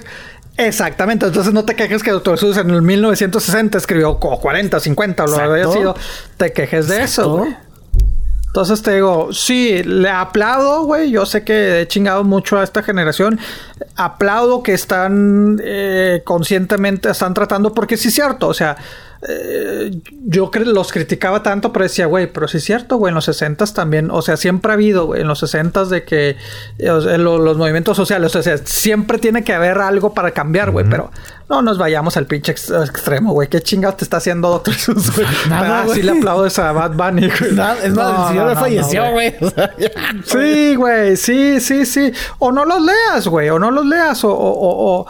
Exactamente, 0.57 1.27
entonces 1.27 1.53
no 1.53 1.65
te 1.65 1.75
quejes 1.75 2.01
que 2.01 2.11
Doctor 2.11 2.37
Seuss 2.39 2.57
en 2.57 2.71
el 2.71 2.81
1960 2.81 3.77
escribió 3.77 4.17
40, 4.17 4.79
50, 4.79 5.25
lo 5.27 5.37
había 5.37 5.67
sido. 5.67 5.95
Te 6.37 6.51
quejes 6.51 6.87
de 6.87 7.03
eso, 7.03 7.37
güey. 7.37 7.57
Entonces 8.47 8.81
te 8.81 8.95
digo, 8.95 9.31
sí, 9.33 9.83
le 9.83 10.09
aplaudo, 10.09 10.83
güey. 10.83 11.11
Yo 11.11 11.27
sé 11.27 11.43
que 11.43 11.81
he 11.81 11.87
chingado 11.87 12.23
mucho 12.23 12.57
a 12.57 12.63
esta 12.63 12.81
generación. 12.81 13.39
Aplaudo 13.95 14.63
que 14.63 14.73
están 14.73 15.61
eh, 15.63 16.21
conscientemente, 16.25 17.09
están 17.09 17.35
tratando, 17.35 17.73
porque 17.73 17.97
sí 17.97 18.07
es 18.07 18.15
cierto, 18.15 18.47
o 18.47 18.53
sea, 18.55 18.77
eh, 19.27 19.91
yo 20.25 20.51
los 20.53 20.91
criticaba 20.91 21.43
tanto, 21.43 21.73
pero 21.73 21.83
decía, 21.83 22.05
güey, 22.05 22.31
pero 22.31 22.47
sí 22.47 22.57
es 22.57 22.63
cierto, 22.63 22.97
güey, 22.97 23.09
en 23.11 23.15
los 23.15 23.25
60 23.25 23.65
también, 23.67 24.11
o 24.11 24.21
sea, 24.21 24.37
siempre 24.37 24.71
ha 24.71 24.73
habido, 24.73 25.05
güey, 25.05 25.21
en 25.21 25.27
los 25.27 25.39
60 25.39 25.85
de 25.85 26.03
que 26.03 26.37
los 26.77 27.57
movimientos 27.57 27.97
sociales, 27.97 28.35
o 28.35 28.43
sea, 28.43 28.57
siempre 28.57 29.17
tiene 29.17 29.43
que 29.43 29.53
haber 29.53 29.79
algo 29.79 30.13
para 30.13 30.31
cambiar, 30.31 30.71
güey, 30.71 30.85
pero 30.89 31.11
no 31.49 31.61
nos 31.61 31.77
vayamos 31.77 32.17
al 32.17 32.25
pinche 32.25 32.51
extremo, 32.51 33.31
güey. 33.31 33.47
¿Qué 33.47 33.61
chingados 33.61 33.97
te 33.97 34.03
está 34.03 34.17
haciendo 34.17 34.49
Doctor 34.49 34.73
Seuss, 34.73 35.15
güey? 35.15 35.25
Nada, 35.49 35.83
ah, 35.83 35.85
sí 35.93 36.01
le 36.01 36.11
aplaudo 36.11 36.49
a 36.61 36.71
Bad 36.73 36.91
Bunny, 36.91 37.29
güey. 37.39 37.53
Nada, 37.53 37.77
es 37.83 37.93
más, 37.93 38.21
el 38.21 38.27
señor 38.27 38.55
falleció, 38.57 39.11
güey. 39.11 39.33
sí, 40.25 40.75
güey. 40.75 41.15
Sí, 41.15 41.61
sí, 41.61 41.85
sí. 41.85 42.11
O 42.39 42.51
no 42.51 42.65
los 42.65 42.81
leas, 42.81 43.27
güey. 43.29 43.49
O 43.49 43.59
no 43.59 43.71
los 43.71 43.85
leas. 43.85 44.25
O, 44.25 44.29
o, 44.29 44.99
o, 44.99 45.05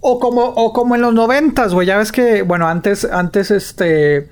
o, 0.00 0.20
como, 0.20 0.42
o 0.42 0.72
como 0.72 0.94
en 0.94 1.02
los 1.02 1.12
noventas, 1.12 1.74
güey. 1.74 1.88
Ya 1.88 1.98
ves 1.98 2.12
que, 2.12 2.42
bueno, 2.42 2.68
antes, 2.68 3.04
antes, 3.04 3.49
este 3.50 4.28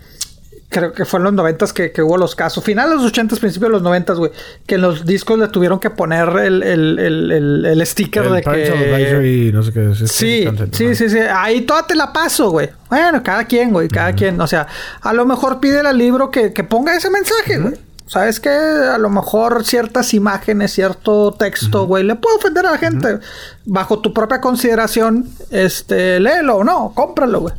creo 0.68 0.92
que 0.92 1.04
fue 1.04 1.18
en 1.18 1.24
los 1.24 1.32
noventas 1.32 1.72
que, 1.72 1.92
que, 1.92 2.02
hubo 2.02 2.16
los 2.16 2.34
casos, 2.34 2.62
final 2.62 2.90
de 2.90 2.96
los 2.96 3.04
ochentas, 3.06 3.38
principios 3.38 3.70
de 3.70 3.72
los 3.72 3.82
noventas, 3.82 4.18
güey, 4.18 4.30
que 4.66 4.74
en 4.74 4.82
los 4.82 5.06
discos 5.06 5.38
le 5.38 5.48
tuvieron 5.48 5.80
que 5.80 5.90
poner 5.90 6.28
el, 6.28 6.62
el, 6.62 6.98
el, 6.98 7.64
el, 7.64 7.86
sticker 7.86 8.28
de 8.30 8.42
que... 8.42 9.50
no 9.52 9.62
sé 9.62 9.72
qué, 9.72 9.94
sí, 9.94 10.46
sí, 10.72 10.94
sí, 10.94 11.08
sí, 11.08 11.18
ahí 11.18 11.62
toda 11.62 11.86
te 11.86 11.94
la 11.94 12.12
paso, 12.12 12.50
güey. 12.50 12.68
Bueno, 12.90 13.22
cada 13.22 13.44
quien, 13.44 13.72
güey, 13.72 13.88
cada 13.88 14.12
quien, 14.12 14.40
o 14.40 14.46
sea, 14.46 14.66
a 15.00 15.12
lo 15.12 15.24
mejor 15.24 15.58
pide 15.60 15.80
al 15.80 15.96
libro 15.96 16.30
que, 16.30 16.52
que 16.52 16.64
ponga 16.64 16.94
ese 16.94 17.10
mensaje, 17.10 17.58
güey. 17.58 17.74
¿Sabes 18.06 18.40
qué? 18.40 18.48
A 18.48 18.96
lo 18.96 19.10
mejor 19.10 19.66
ciertas 19.66 20.14
imágenes, 20.14 20.72
cierto 20.72 21.32
texto, 21.32 21.86
güey, 21.86 22.04
le 22.04 22.14
puede 22.14 22.36
ofender 22.36 22.64
a 22.64 22.72
la 22.72 22.78
gente. 22.78 23.18
Bajo 23.66 23.98
tu 23.98 24.14
propia 24.14 24.40
consideración, 24.40 25.28
este, 25.50 26.18
léelo 26.18 26.56
o 26.56 26.64
no, 26.64 26.92
cómpralo, 26.94 27.40
güey. 27.40 27.54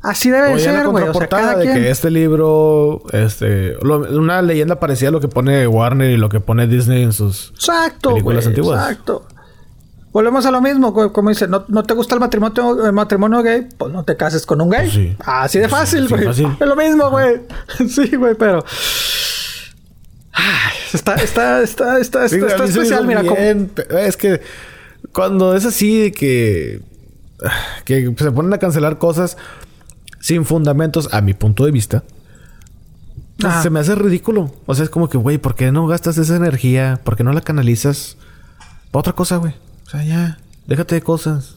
Así 0.00 0.30
debe 0.30 0.58
ser, 0.60 0.86
güey. 0.86 1.08
O 1.08 1.14
sea, 1.14 1.28
cada 1.28 1.56
de 1.56 1.64
quien... 1.64 1.74
que 1.74 1.90
este 1.90 2.10
libro, 2.10 3.02
este, 3.12 3.76
una 3.82 4.42
leyenda 4.42 4.78
parecía 4.78 5.08
a 5.08 5.10
lo 5.10 5.20
que 5.20 5.28
pone 5.28 5.66
Warner 5.66 6.10
y 6.10 6.16
lo 6.16 6.28
que 6.28 6.38
pone 6.40 6.66
Disney 6.68 7.02
en 7.02 7.12
sus 7.12 7.50
exacto, 7.50 8.10
películas 8.10 8.46
antiguas. 8.46 8.80
Exacto. 8.80 9.26
Volvemos 10.12 10.46
a 10.46 10.50
lo 10.50 10.60
mismo. 10.60 10.94
Como 11.12 11.28
dice, 11.28 11.48
¿no, 11.48 11.64
¿no 11.68 11.82
te 11.82 11.94
gusta 11.94 12.14
el 12.14 12.20
matrimonio, 12.20 12.86
el 12.86 12.92
matrimonio 12.92 13.42
gay? 13.42 13.68
Pues 13.76 13.92
no 13.92 14.04
te 14.04 14.16
cases 14.16 14.46
con 14.46 14.60
un 14.60 14.70
gay. 14.70 14.82
Pues 14.82 14.92
sí. 14.92 15.16
Así 15.24 15.58
de 15.58 15.68
fácil, 15.68 16.04
Sí, 16.08 16.14
güey. 16.14 16.24
fácil. 16.24 16.48
es 16.58 16.66
lo 16.66 16.76
mismo, 16.76 17.10
güey. 17.10 17.40
sí, 17.88 18.16
güey, 18.16 18.34
pero... 18.34 18.64
Ay, 20.32 20.76
está, 20.92 21.14
está, 21.16 21.62
está, 21.62 21.98
está, 21.98 22.24
está, 22.24 22.46
está 22.46 22.64
especial, 22.64 23.06
mira. 23.06 23.22
como- 23.24 23.36
Es 23.36 24.16
que 24.16 24.40
cuando 25.12 25.54
es 25.56 25.66
así 25.66 26.02
de 26.02 26.12
que... 26.12 26.80
Que 27.84 28.12
se 28.16 28.32
ponen 28.32 28.52
a 28.52 28.58
cancelar 28.58 28.98
cosas 28.98 29.36
sin 30.20 30.44
fundamentos, 30.44 31.08
a 31.12 31.20
mi 31.20 31.34
punto 31.34 31.64
de 31.64 31.70
vista. 31.70 32.04
pues, 33.38 33.62
se 33.62 33.70
me 33.70 33.80
hace 33.80 33.94
ridículo. 33.94 34.52
O 34.66 34.74
sea, 34.74 34.84
es 34.84 34.90
como 34.90 35.08
que, 35.08 35.18
güey, 35.18 35.38
¿por 35.38 35.54
qué 35.54 35.72
no 35.72 35.86
gastas 35.86 36.18
esa 36.18 36.36
energía? 36.36 37.00
¿Por 37.04 37.16
qué 37.16 37.24
no 37.24 37.32
la 37.32 37.40
canalizas 37.40 38.16
para 38.90 39.00
otra 39.00 39.12
cosa, 39.12 39.36
güey? 39.36 39.54
O 39.86 39.90
sea, 39.90 40.04
ya, 40.04 40.38
déjate 40.66 40.96
de 40.96 41.02
cosas. 41.02 41.56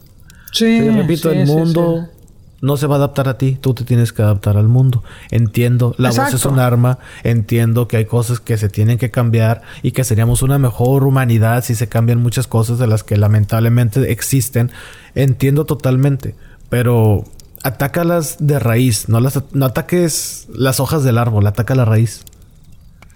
Sí, 0.51 0.89
repito, 0.89 1.31
sí, 1.31 1.37
el 1.37 1.47
mundo 1.47 2.05
sí. 2.05 2.27
no 2.61 2.77
se 2.77 2.85
va 2.85 2.95
a 2.95 2.97
adaptar 2.97 3.29
a 3.29 3.37
ti, 3.37 3.57
tú 3.59 3.73
te 3.73 3.83
tienes 3.85 4.13
que 4.13 4.21
adaptar 4.21 4.57
al 4.57 4.67
mundo. 4.67 5.03
Entiendo, 5.31 5.95
la 5.97 6.11
voz 6.11 6.33
es 6.33 6.45
un 6.45 6.59
arma, 6.59 6.99
entiendo 7.23 7.87
que 7.87 7.97
hay 7.97 8.05
cosas 8.05 8.39
que 8.39 8.57
se 8.57 8.69
tienen 8.69 8.97
que 8.97 9.11
cambiar 9.11 9.61
y 9.81 9.91
que 9.93 10.03
seríamos 10.03 10.43
una 10.43 10.59
mejor 10.59 11.03
humanidad 11.03 11.63
si 11.63 11.73
se 11.75 11.87
cambian 11.87 12.21
muchas 12.21 12.47
cosas 12.47 12.79
de 12.79 12.87
las 12.87 13.03
que 13.03 13.17
lamentablemente 13.17 14.11
existen. 14.11 14.71
Entiendo 15.15 15.65
totalmente, 15.65 16.35
pero 16.69 17.25
atácalas 17.63 18.37
de 18.39 18.59
raíz, 18.59 19.07
no 19.09 19.19
las 19.19 19.39
no 19.53 19.65
ataques 19.65 20.47
las 20.53 20.79
hojas 20.79 21.03
del 21.03 21.17
árbol, 21.17 21.45
ataca 21.47 21.75
la 21.75 21.85
raíz. 21.85 22.23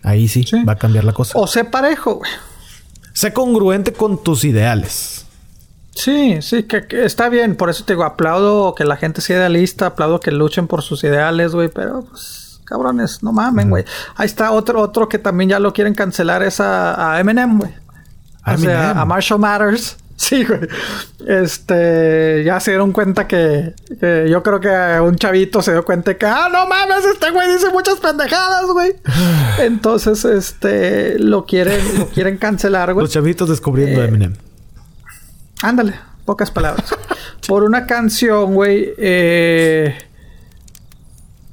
Ahí 0.03 0.27
sí, 0.27 0.43
Sí. 0.43 0.63
va 0.63 0.73
a 0.73 0.77
cambiar 0.77 1.03
la 1.03 1.13
cosa. 1.13 1.33
O 1.35 1.47
sé 1.47 1.63
parejo, 1.65 2.15
güey. 2.15 2.31
Sé 3.13 3.33
congruente 3.33 3.93
con 3.93 4.21
tus 4.23 4.43
ideales. 4.43 5.25
Sí, 5.95 6.41
sí, 6.41 6.63
que, 6.63 6.85
que 6.87 7.05
está 7.05 7.29
bien. 7.29 7.55
Por 7.55 7.69
eso 7.69 7.85
te 7.85 7.93
digo, 7.93 8.03
aplaudo 8.03 8.75
que 8.75 8.83
la 8.83 8.97
gente 8.97 9.21
sea 9.21 9.37
idealista, 9.37 9.87
aplaudo 9.87 10.19
que 10.19 10.31
luchen 10.31 10.67
por 10.67 10.81
sus 10.83 11.03
ideales, 11.05 11.53
güey. 11.55 11.69
Pero, 11.69 12.03
pues, 12.03 12.59
cabrones, 12.65 13.23
no 13.23 13.31
mamen, 13.31 13.69
güey. 13.69 13.85
Ahí 14.15 14.25
está 14.25 14.51
otro, 14.51 14.81
otro 14.81 15.07
que 15.07 15.17
también 15.17 15.49
ya 15.51 15.59
lo 15.59 15.71
quieren 15.73 15.95
cancelar, 15.95 16.43
es 16.43 16.59
a, 16.59 17.13
a 17.13 17.19
Eminem, 17.19 17.57
güey. 17.57 17.71
O 18.45 18.45
sea, 18.45 18.53
Eminem. 18.55 18.97
a 18.97 19.05
Marshall 19.05 19.39
Matters. 19.39 19.95
Sí, 20.17 20.45
güey. 20.45 20.61
Este, 21.27 22.43
ya 22.45 22.59
se 22.61 22.71
dieron 22.71 22.91
cuenta 22.93 23.27
que, 23.27 23.73
que 23.99 24.27
yo 24.29 24.41
creo 24.43 24.59
que 24.61 24.99
un 25.01 25.15
chavito 25.17 25.61
se 25.61 25.73
dio 25.73 25.83
cuenta 25.83 26.17
que, 26.17 26.25
ah, 26.25 26.47
no 26.51 26.65
mames, 26.67 27.03
este 27.05 27.31
güey 27.31 27.51
dice 27.53 27.67
muchas 27.73 27.95
pendejadas, 27.99 28.65
güey. 28.67 28.95
Entonces, 29.59 30.23
este, 30.25 31.19
lo 31.19 31.45
quieren, 31.45 31.81
lo 31.99 32.07
quieren 32.07 32.37
cancelar, 32.37 32.93
güey. 32.93 33.03
Los 33.03 33.13
chavitos 33.13 33.49
descubriendo 33.49 34.01
Eh, 34.01 34.07
Eminem. 34.07 34.33
Ándale, 35.61 35.95
pocas 36.23 36.49
palabras. 36.49 36.85
por 37.47 37.63
una 37.63 37.85
canción, 37.85 38.53
güey. 38.53 38.93
eh, 38.97 39.95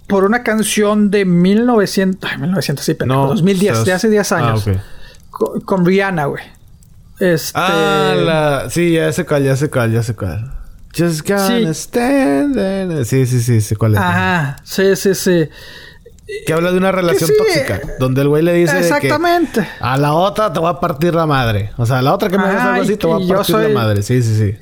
por 0.07 0.25
una 0.25 0.43
canción 0.43 1.11
de 1.11 1.25
1900. 1.25 2.31
Ay, 2.31 2.39
1900, 2.39 2.85
sí, 2.85 2.95
pero 2.95 3.27
2010, 3.29 3.73
estás- 3.73 3.85
de 3.87 3.93
hace 3.93 4.09
10 4.09 4.33
años. 4.33 4.65
Ah, 4.69 4.73
con, 5.31 5.61
con 5.63 5.85
Rihanna, 5.87 6.27
güey. 6.27 6.45
Este. 7.21 7.53
Ah, 7.55 8.15
la... 8.17 8.71
Sí, 8.71 8.93
ya 8.93 9.13
se 9.13 9.25
cuál, 9.25 9.45
ya 9.45 9.57
se 9.57 9.71
cuál, 9.71 9.93
ya 9.93 10.03
se 10.03 10.15
cuál. 10.15 10.53
Just 10.97 11.27
gonna 11.29 11.47
Sí. 11.49 11.67
stand 11.75 12.55
there. 12.55 13.05
Sí, 13.05 13.27
sí, 13.27 13.41
sí, 13.41 13.61
sí, 13.61 13.77
cuál 13.77 13.95
es. 13.95 14.01
Ajá, 14.01 14.57
sí, 14.65 14.95
sí, 14.97 15.15
sí. 15.15 15.49
Que 16.47 16.53
habla 16.53 16.71
de 16.73 16.79
una 16.79 16.93
relación 16.93 17.29
sí, 17.31 17.35
tóxica. 17.37 17.81
Donde 17.99 18.23
el 18.23 18.29
güey 18.29 18.43
le 18.43 18.53
dice 18.55 18.75
de 18.75 18.81
que... 18.81 18.87
Exactamente. 18.87 19.67
A 19.81 19.97
la 19.99 20.15
otra 20.15 20.53
te 20.53 20.59
voy 20.61 20.71
a 20.71 20.81
partir 20.81 21.15
la 21.15 21.27
madre. 21.27 21.73
O 21.77 21.87
sea, 21.87 21.99
a 21.99 22.03
la 22.03 22.15
otra 22.15 22.29
que 22.29 22.39
me 22.39 22.45
hagas 22.45 22.63
algo 22.63 22.83
así 22.83 22.97
te 22.97 23.07
que 23.07 23.13
a 23.13 23.17
partir 23.37 23.55
soy- 23.55 23.73
la 23.73 23.81
madre. 23.81 24.03
Sí, 24.03 24.23
sí, 24.23 24.37
sí. 24.37 24.57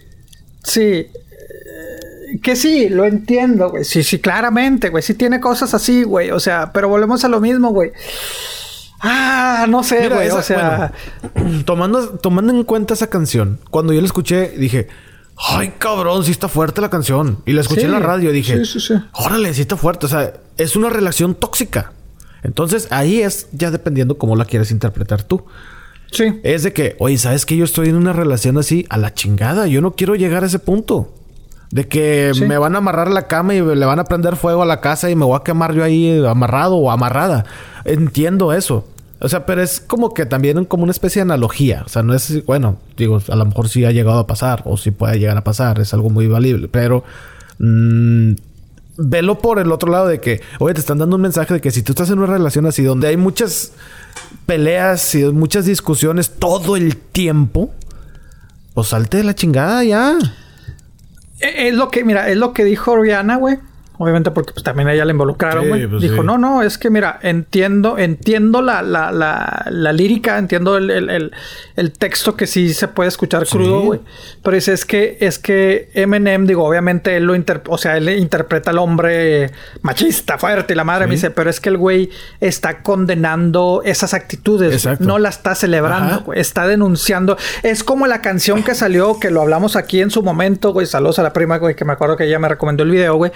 Sí. 0.65 1.07
Que 2.43 2.55
sí, 2.57 2.89
lo 2.89 3.05
entiendo, 3.05 3.71
güey. 3.71 3.85
Sí, 3.85 4.03
sí, 4.03 4.19
claramente, 4.21 4.89
güey. 4.89 5.03
Sí 5.03 5.15
tiene 5.15 5.41
cosas 5.41 5.75
así, 5.75 6.03
güey. 6.05 6.31
O 6.31 6.39
sea, 6.41 6.73
pero 6.73 6.89
volvemos 6.89 7.25
a 7.25 7.29
lo 7.29 7.41
mismo, 7.41 7.71
güey. 7.71 7.93
Ah, 9.01 9.67
no 9.69 9.83
sé, 9.83 10.01
Mira, 10.03 10.17
güey. 10.17 10.29
esa- 10.29 10.37
o 10.39 10.43
sea, 10.43 10.93
bueno, 11.35 11.63
tomando, 11.65 12.09
tomando 12.19 12.53
en 12.53 12.65
cuenta 12.65 12.95
esa 12.95 13.09
canción, 13.09 13.59
cuando 13.71 13.93
yo 13.93 14.01
la 14.01 14.07
escuché, 14.07 14.51
dije, 14.51 14.89
ay, 15.39 15.75
cabrón, 15.79 16.25
sí 16.25 16.31
está 16.33 16.49
fuerte 16.49 16.81
la 16.81 16.91
canción. 16.91 17.39
Y 17.47 17.53
la 17.53 17.63
escuché 17.63 17.81
Sí, 17.83 17.87
en 17.87 17.93
la 17.93 17.99
radio, 18.01 18.31
dije, 18.33 18.65
sí, 18.65 18.79
sí. 18.81 18.95
órale, 19.13 19.55
sí 19.55 19.63
está 19.63 19.77
fuerte. 19.77 20.07
O 20.07 20.09
sea, 20.09 20.35
es 20.59 20.77
una 20.77 20.91
relación 20.91 21.35
tóxica. 21.35 21.93
Entonces, 22.43 22.89
ahí 22.91 23.21
es 23.23 23.49
ya 23.53 23.71
dependiendo 23.71 24.19
cómo 24.19 24.37
la 24.37 24.45
quieres 24.45 24.71
interpretar 24.71 25.23
tú. 25.23 25.45
sí. 26.13 26.41
Es 26.43 26.63
de 26.63 26.73
que, 26.73 26.97
oye, 26.99 27.17
¿sabes 27.19 27.47
que 27.47 27.57
yo 27.57 27.65
estoy 27.65 27.89
en 27.89 27.97
una 27.97 28.13
relación 28.13 28.59
así 28.59 28.85
a 28.91 28.97
la 28.99 29.15
chingada? 29.15 29.67
Yo 29.67 29.81
no 29.81 29.93
quiero 29.93 30.15
llegar 30.15 30.43
a 30.43 30.47
ese 30.47 30.59
punto. 30.59 31.15
De 31.71 31.87
que 31.87 32.33
Sí. 32.35 32.45
me 32.47 32.59
van 32.59 32.75
a 32.75 32.79
amarrar 32.79 33.11
la 33.11 33.29
cama 33.29 33.55
y 33.55 33.61
le 33.63 33.87
van 33.87 33.99
a 34.01 34.05
prender 34.05 34.37
fuego 34.37 34.63
a 34.63 34.67
la 34.67 34.81
casa 34.81 35.09
y 35.11 35.15
me 35.15 35.25
voy 35.25 35.37
a 35.39 35.45
quemar 35.45 35.73
yo 35.75 35.85
ahí 35.85 36.25
amarrado 36.27 36.77
o 36.77 36.91
amarrada. 36.91 37.45
Entiendo 37.85 38.53
eso. 38.53 38.87
O 39.21 39.29
sea, 39.29 39.45
pero 39.47 39.63
es 39.63 39.81
como 39.81 40.13
que 40.15 40.27
también 40.27 40.65
como 40.65 40.83
una 40.83 40.93
especie 40.93 41.21
de 41.21 41.25
analogía. 41.25 41.83
O 41.85 41.89
sea, 41.89 42.03
no 42.03 42.15
es, 42.15 42.45
bueno, 42.47 42.79
digo, 42.97 43.21
a 43.29 43.37
lo 43.37 43.45
mejor 43.45 43.69
sí 43.69 43.85
ha 43.85 43.93
llegado 43.93 44.19
a 44.19 44.27
pasar 44.27 44.63
o 44.65 44.77
sí 44.77 44.91
puede 44.91 45.19
llegar 45.19 45.37
a 45.37 45.45
pasar. 45.45 45.79
Es 45.79 45.93
algo 45.95 46.11
muy 46.11 46.27
valible. 46.27 46.69
Pero 46.69 47.05
mm, 47.59 48.33
velo 48.97 49.39
por 49.39 49.59
el 49.59 49.71
otro 49.73 49.93
lado 49.93 50.09
de 50.09 50.21
que, 50.21 50.41
oye, 50.59 50.75
te 50.75 50.81
están 50.81 50.99
dando 50.99 51.17
un 51.17 51.23
mensaje 51.23 51.55
de 51.55 51.61
que 51.61 51.71
si 51.71 51.83
tú 51.83 51.93
estás 51.93 52.11
en 52.11 52.19
una 52.19 52.33
relación 52.33 52.67
así 52.67 52.83
donde 52.83 53.09
hay 53.09 53.17
muchas 53.17 53.73
peleas 54.47 55.15
y 55.15 55.25
muchas 55.27 55.67
discusiones 55.67 56.31
todo 56.39 56.77
el 56.77 56.97
tiempo, 56.97 57.71
pues 58.75 58.89
salte 58.89 59.19
de 59.19 59.25
la 59.25 59.35
chingada 59.35 59.85
ya. 59.85 60.19
Eh, 61.41 61.69
Es 61.69 61.75
lo 61.75 61.91
que, 61.91 62.05
mira, 62.05 62.29
es 62.29 62.37
lo 62.37 62.53
que 62.53 62.65
dijo 62.65 62.97
Rihanna, 62.97 63.37
güey. 63.37 63.59
Obviamente 64.03 64.31
porque 64.31 64.55
pues, 64.55 64.65
también 64.65 64.89
a 64.89 64.95
ella 64.95 65.05
la 65.05 65.11
involucraron, 65.11 65.63
Sí, 65.65 65.69
güey. 65.69 65.87
pues, 65.87 66.01
dijo, 66.01 66.17
sí. 66.17 66.23
no, 66.25 66.39
no, 66.39 66.63
es 66.63 66.79
que 66.79 66.89
mira, 66.89 67.19
entiendo, 67.21 67.99
entiendo 67.99 68.63
la, 68.63 68.81
la, 68.81 69.13
la, 69.13 69.67
la 69.69 69.93
lírica, 69.93 70.39
entiendo 70.39 70.79
el, 70.79 70.91
el, 70.91 71.11
el, 71.11 71.33
el 71.77 71.93
texto 71.93 72.35
que 72.35 72.47
sí 72.47 72.73
se 72.73 72.89
puede 72.89 73.09
escuchar 73.11 73.47
crudo, 73.47 73.81
güey. 73.83 74.01
Pero 74.43 74.55
dice, 74.55 74.73
es 74.73 74.87
que, 74.87 75.19
es 75.21 75.39
que 75.39 75.91
Eminem, 75.93 76.47
digo, 76.47 76.65
obviamente 76.65 77.15
él 77.15 77.25
lo 77.25 77.35
inter 77.35 77.63
o 77.67 77.77
sea, 77.77 77.99
él 77.99 78.09
interpreta 78.09 78.71
al 78.71 78.79
hombre 78.79 79.51
machista, 79.83 80.39
fuerte 80.39 80.73
y 80.73 80.77
la 80.77 80.85
madre 80.85 81.07
me 81.07 81.17
dice, 81.17 81.31
pero 81.31 81.51
es 81.51 81.61
que 81.61 81.69
el 81.69 81.77
güey 81.77 82.09
está 82.41 82.83
condenando 82.83 83.83
esas 83.85 84.15
actitudes, 84.15 84.73
Exacto. 84.73 85.05
no 85.05 85.19
la 85.19 85.29
está 85.29 85.55
celebrando, 85.55 86.23
güey. 86.23 86.41
Está 86.41 86.67
denunciando. 86.67 87.37
Es 87.63 87.85
como 87.85 88.07
la 88.07 88.23
canción 88.23 88.63
que 88.63 88.75
salió, 88.75 89.21
que 89.21 89.31
lo 89.31 89.43
hablamos 89.43 89.77
aquí 89.77 90.01
en 90.01 90.11
su 90.11 90.23
momento, 90.23 90.73
güey. 90.73 90.87
Saludos 90.87 91.19
a 91.19 91.23
la 91.23 91.35
prima, 91.35 91.59
güey, 91.59 91.75
que 91.75 91.85
me 91.85 91.93
acuerdo 91.93 92.17
que 92.17 92.25
ella 92.25 92.39
me 92.39 92.49
recomendó 92.49 92.83
el 92.83 92.91
video, 92.91 93.17
güey. 93.17 93.31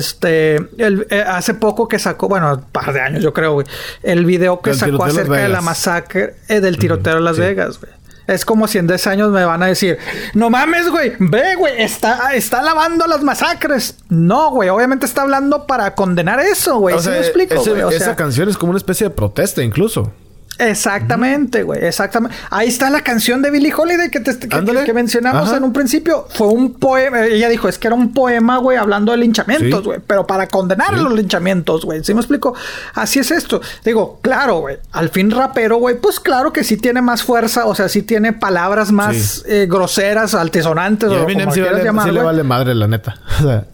Este, 0.00 0.56
el- 0.78 1.06
eh, 1.10 1.22
hace 1.26 1.54
poco 1.54 1.86
que 1.86 1.98
sacó, 1.98 2.28
bueno, 2.28 2.52
un 2.54 2.62
par 2.72 2.92
de 2.92 3.00
años, 3.00 3.22
yo 3.22 3.32
creo, 3.32 3.52
güey. 3.52 3.66
El 4.02 4.24
video 4.24 4.60
que 4.60 4.70
Del 4.70 4.78
sacó 4.78 5.04
acerca 5.04 5.36
de 5.36 5.48
la 5.48 5.60
masacre 5.60 6.34
eh, 6.48 6.60
del 6.60 6.78
tiroteo 6.78 7.14
de 7.16 7.20
Las 7.20 7.36
sí. 7.36 7.42
Vegas, 7.42 7.78
güey. 7.80 7.92
Es 8.26 8.44
como 8.44 8.68
si 8.68 8.78
en 8.78 8.86
10 8.86 9.06
años 9.08 9.30
me 9.32 9.44
van 9.44 9.60
a 9.62 9.66
decir, 9.66 9.98
no 10.34 10.50
mames, 10.50 10.88
güey, 10.88 11.14
ve, 11.18 11.56
güey, 11.56 11.82
está, 11.82 12.32
está 12.34 12.62
lavando 12.62 13.06
las 13.08 13.22
masacres. 13.24 13.96
No, 14.08 14.50
güey, 14.52 14.68
obviamente 14.68 15.04
está 15.04 15.22
hablando 15.22 15.66
para 15.66 15.94
condenar 15.96 16.38
eso, 16.38 16.78
güey. 16.78 16.94
O 16.94 16.98
¿Sí 16.98 17.04
sea, 17.04 17.12
me 17.14 17.18
explico, 17.20 17.54
ese- 17.54 17.70
güey? 17.70 17.82
O 17.82 17.90
esa 17.90 18.04
sea, 18.04 18.16
canción 18.16 18.48
es 18.48 18.56
como 18.56 18.70
una 18.70 18.78
especie 18.78 19.08
de 19.08 19.14
protesta 19.14 19.62
incluso. 19.64 20.12
Exactamente, 20.60 21.62
güey, 21.62 21.84
exactamente. 21.84 22.36
Ahí 22.50 22.68
está 22.68 22.90
la 22.90 23.02
canción 23.02 23.42
de 23.42 23.50
Billie 23.50 23.72
Holiday 23.74 24.10
que, 24.10 24.20
te, 24.20 24.38
que- 24.38 24.92
mencionamos 24.92 25.48
Ajá. 25.48 25.56
en 25.56 25.64
un 25.64 25.72
principio. 25.72 26.26
Fue 26.30 26.48
un 26.48 26.74
poema, 26.74 27.24
ella 27.26 27.48
dijo, 27.48 27.68
es 27.68 27.78
que 27.78 27.86
era 27.88 27.94
un 27.96 28.12
poema, 28.12 28.58
güey, 28.58 28.76
hablando 28.76 29.12
de 29.12 29.18
linchamientos, 29.18 29.80
Sí. 29.80 29.84
güey, 29.86 30.00
pero 30.06 30.26
para 30.26 30.46
condenar 30.48 30.94
Sí. 30.96 31.00
los 31.02 31.12
linchamientos, 31.12 31.84
güey. 31.84 32.02
¿Sí 32.04 32.12
me 32.14 32.20
explico? 32.20 32.54
Así 32.94 33.18
es 33.20 33.30
esto. 33.30 33.60
Digo, 33.84 34.18
claro, 34.22 34.58
güey, 34.60 34.78
al 34.92 35.08
fin 35.10 35.30
rapero, 35.30 35.76
güey, 35.78 35.96
pues 36.00 36.20
claro 36.20 36.52
que 36.52 36.64
sí 36.64 36.76
tiene 36.76 37.02
más 37.02 37.22
fuerza, 37.22 37.66
o 37.66 37.74
sea, 37.74 37.88
sí 37.88 38.02
tiene 38.02 38.32
palabras 38.32 38.92
más 38.92 39.16
Sí. 39.16 39.42
eh, 39.46 39.66
groseras, 39.68 40.34
altisonantes, 40.34 41.10
Y 41.10 41.14
o 41.14 41.18
como 41.24 41.26
quieras 41.52 41.72
vale- 41.72 41.84
llamar, 41.84 42.08
sí 42.08 42.14
le 42.14 42.22
vale 42.22 42.42
madre, 42.42 42.74
la 42.74 42.86
neta. 42.86 43.16
O 43.40 43.42
sea, 43.42 43.64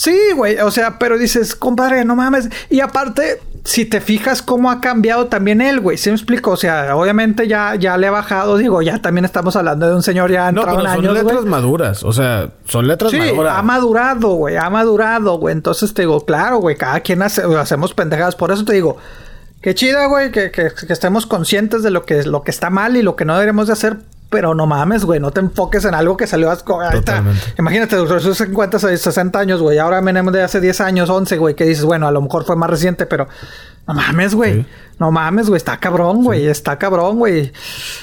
Sí, 0.00 0.18
güey, 0.34 0.56
o 0.60 0.70
sea, 0.70 0.98
pero 0.98 1.18
dices, 1.18 1.54
compadre, 1.54 2.06
no 2.06 2.16
mames. 2.16 2.48
Y 2.70 2.80
aparte, 2.80 3.42
si 3.64 3.84
te 3.84 4.00
fijas 4.00 4.40
cómo 4.40 4.70
ha 4.70 4.80
cambiado 4.80 5.26
también 5.26 5.60
él, 5.60 5.78
güey, 5.80 5.98
¿sí 5.98 6.08
me 6.08 6.16
explico? 6.16 6.52
O 6.52 6.56
sea, 6.56 6.96
obviamente 6.96 7.46
ya, 7.46 7.74
ya 7.74 7.98
le 7.98 8.06
ha 8.06 8.10
bajado, 8.10 8.56
digo, 8.56 8.80
ya 8.80 9.02
también 9.02 9.26
estamos 9.26 9.56
hablando 9.56 9.86
de 9.86 9.94
un 9.94 10.02
señor 10.02 10.30
ya 10.32 10.52
no, 10.52 10.62
entrado 10.62 10.78
pero 10.78 10.88
en 10.88 10.94
son 10.94 11.04
años, 11.04 11.14
letras 11.14 11.40
güey. 11.42 11.50
maduras. 11.50 12.02
O 12.04 12.14
sea, 12.14 12.48
son 12.64 12.88
letras 12.88 13.10
Sí, 13.10 13.18
maduras. 13.18 13.58
ha 13.58 13.60
madurado, 13.60 14.28
güey, 14.36 14.56
ha 14.56 14.70
madurado, 14.70 15.36
güey. 15.36 15.52
Entonces 15.52 15.92
te 15.92 16.00
digo, 16.00 16.24
claro, 16.24 16.60
güey, 16.60 16.76
cada 16.76 17.00
quien 17.00 17.20
hace, 17.20 17.42
hacemos 17.58 17.92
pendejadas. 17.92 18.36
Por 18.36 18.52
eso 18.52 18.64
te 18.64 18.72
digo, 18.72 18.96
Qué 19.60 19.74
chida, 19.74 20.06
güey, 20.06 20.32
que, 20.32 20.50
que, 20.50 20.70
que, 20.72 20.90
estemos 20.94 21.26
conscientes 21.26 21.82
de 21.82 21.90
lo 21.90 22.06
que, 22.06 22.22
lo 22.24 22.42
que 22.42 22.50
está 22.50 22.70
mal 22.70 22.96
y 22.96 23.02
lo 23.02 23.14
que 23.14 23.26
no 23.26 23.34
deberemos 23.34 23.66
de 23.66 23.74
hacer. 23.74 23.98
Pero 24.30 24.54
no 24.54 24.66
mames, 24.66 25.04
güey, 25.04 25.18
no 25.18 25.32
te 25.32 25.40
enfoques 25.40 25.84
en 25.84 25.94
algo 25.94 26.16
que 26.16 26.26
salió 26.26 26.50
ahorita. 26.50 27.24
Imagínate, 27.58 27.96
sus 28.20 28.38
50, 28.38 28.78
60 28.78 29.38
años, 29.38 29.60
güey. 29.60 29.78
Ahora 29.78 30.00
venimos 30.00 30.32
de 30.32 30.42
hace 30.42 30.60
10 30.60 30.80
años, 30.82 31.10
11, 31.10 31.36
güey, 31.36 31.56
que 31.56 31.64
dices, 31.64 31.84
bueno, 31.84 32.06
a 32.06 32.12
lo 32.12 32.22
mejor 32.22 32.44
fue 32.44 32.54
más 32.54 32.70
reciente, 32.70 33.06
pero 33.06 33.26
no 33.88 33.94
mames, 33.94 34.36
güey. 34.36 34.64
No 35.00 35.10
mames, 35.10 35.48
güey. 35.48 35.56
Está 35.56 35.78
cabrón, 35.78 36.22
güey. 36.22 36.46
Está 36.46 36.78
cabrón, 36.78 37.18
güey. 37.18 37.52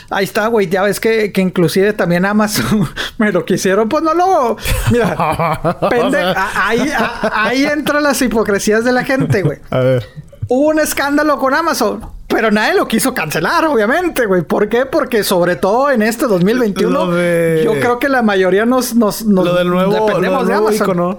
Ahí 0.09 0.25
está, 0.25 0.47
güey. 0.47 0.67
Ya 0.67 0.81
ves 0.81 0.99
que, 0.99 1.31
que 1.31 1.39
inclusive 1.39 1.93
también 1.93 2.25
Amazon 2.25 2.89
me 3.17 3.31
lo 3.31 3.45
quisieron. 3.45 3.87
Pues 3.87 4.03
no 4.03 4.13
lo... 4.13 4.57
Mira. 4.91 5.79
pende... 5.89 6.17
ahí, 6.55 6.91
ahí 7.31 7.65
entran 7.65 8.03
las 8.03 8.21
hipocresías 8.21 8.83
de 8.83 8.91
la 8.91 9.05
gente, 9.05 9.43
güey. 9.43 9.59
A 9.69 9.79
ver. 9.79 10.09
Hubo 10.49 10.69
un 10.69 10.79
escándalo 10.79 11.37
con 11.39 11.53
Amazon. 11.53 12.16
Pero 12.37 12.51
nadie 12.51 12.75
lo 12.75 12.87
quiso 12.87 13.15
cancelar, 13.15 13.65
obviamente, 13.65 14.27
güey. 14.27 14.43
¿Por 14.43 14.69
qué? 14.69 14.85
Porque 14.85 15.23
sobre 15.23 15.55
todo 15.55 15.89
en 15.89 16.03
este 16.03 16.27
2021, 16.27 17.63
yo 17.63 17.73
creo 17.79 17.97
que 17.97 18.09
la 18.09 18.21
mayoría 18.21 18.63
nos, 18.63 18.93
nos, 18.93 19.25
nos 19.25 19.43
lo 19.43 19.55
del 19.55 19.67
nuevo, 19.67 20.05
dependemos 20.05 20.47
de 20.47 20.53
Amazon. 20.53 21.17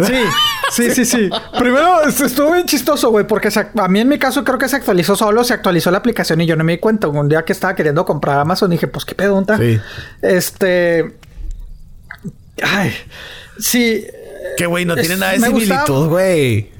Sí, 0.00 0.16
sí, 0.72 0.90
sí, 0.90 1.04
sí. 1.04 1.30
Primero 1.56 2.02
estuvo 2.02 2.50
bien 2.50 2.66
chistoso, 2.66 3.10
güey, 3.10 3.28
porque 3.28 3.48
a 3.48 3.86
mí 3.86 4.00
en 4.00 4.08
mi 4.08 4.18
caso 4.18 4.42
creo 4.42 4.58
que 4.58 4.68
se 4.68 4.74
actualizó 4.74 5.14
solo, 5.14 5.44
se 5.44 5.54
actualizó 5.54 5.92
la 5.92 5.98
aplicación 5.98 6.40
y 6.40 6.46
yo 6.46 6.56
no 6.56 6.64
me 6.64 6.72
di 6.72 6.78
cuenta. 6.78 7.06
Un 7.06 7.28
día 7.28 7.44
que 7.44 7.52
estaba 7.52 7.76
queriendo 7.76 8.04
comprar 8.04 8.40
Amazon 8.40 8.70
dije, 8.70 8.88
pues 8.88 9.04
qué 9.04 9.14
pregunta. 9.14 9.56
Sí. 9.56 9.78
Este. 10.20 11.16
Ay. 12.60 12.92
Sí. 13.56 14.04
Que 14.56 14.66
güey, 14.66 14.84
no 14.84 14.96
tiene 14.96 15.16
nada 15.16 15.30
de 15.30 15.38
similitud, 15.38 16.08
güey. 16.08 16.72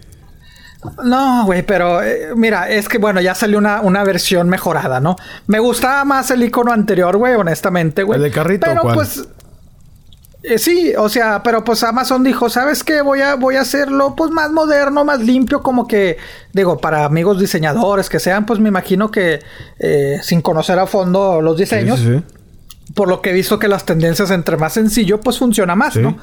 No, 1.05 1.45
güey, 1.47 1.63
pero 1.63 2.03
eh, 2.03 2.31
mira, 2.35 2.69
es 2.69 2.89
que 2.89 2.99
bueno, 2.99 3.21
ya 3.21 3.35
salió 3.35 3.59
una, 3.59 3.81
una, 3.83 4.03
versión 4.03 4.49
mejorada, 4.49 4.99
¿no? 5.01 5.17
Me 5.47 5.61
gustaba 5.61 6.05
más 6.05 6.31
el 6.33 6.43
icono 6.43 6.73
anterior, 6.73 7.17
güey, 7.17 7.35
honestamente, 7.35 8.03
güey. 8.03 8.17
El 8.17 8.25
de 8.25 8.31
carrito. 8.31 8.67
Pero 8.67 8.83
pues 8.95 9.29
eh, 10.43 10.59
sí, 10.59 10.93
o 10.99 11.09
sea, 11.09 11.43
pero 11.43 11.63
pues 11.63 11.85
Amazon 11.85 12.25
dijo, 12.25 12.51
¿sabes 12.51 12.83
qué? 12.83 13.01
Voy 13.01 13.21
a, 13.21 13.37
voy 13.37 13.55
a 13.55 13.61
hacerlo 13.61 14.17
pues 14.17 14.33
más 14.33 14.51
moderno, 14.51 15.05
más 15.05 15.21
limpio, 15.21 15.63
como 15.63 15.87
que, 15.87 16.17
digo, 16.53 16.79
para 16.79 17.05
amigos 17.05 17.39
diseñadores 17.39 18.09
que 18.09 18.19
sean, 18.19 18.45
pues 18.45 18.59
me 18.59 18.69
imagino 18.69 19.11
que 19.11 19.39
eh, 19.79 20.19
sin 20.23 20.41
conocer 20.43 20.81
a 20.81 20.87
fondo 20.87 21.41
los 21.41 21.57
diseños, 21.57 22.01
por 22.95 23.09
lo 23.09 23.23
que 23.23 23.31
he 23.31 23.33
visto 23.33 23.59
que 23.59 23.69
las 23.69 23.85
tendencias 23.87 24.31
entre 24.31 24.57
más 24.57 24.75
sencillo, 24.75 25.21
pues 25.21 25.39
funciona 25.39 25.75
más, 25.75 25.97
¿no? 25.97 26.19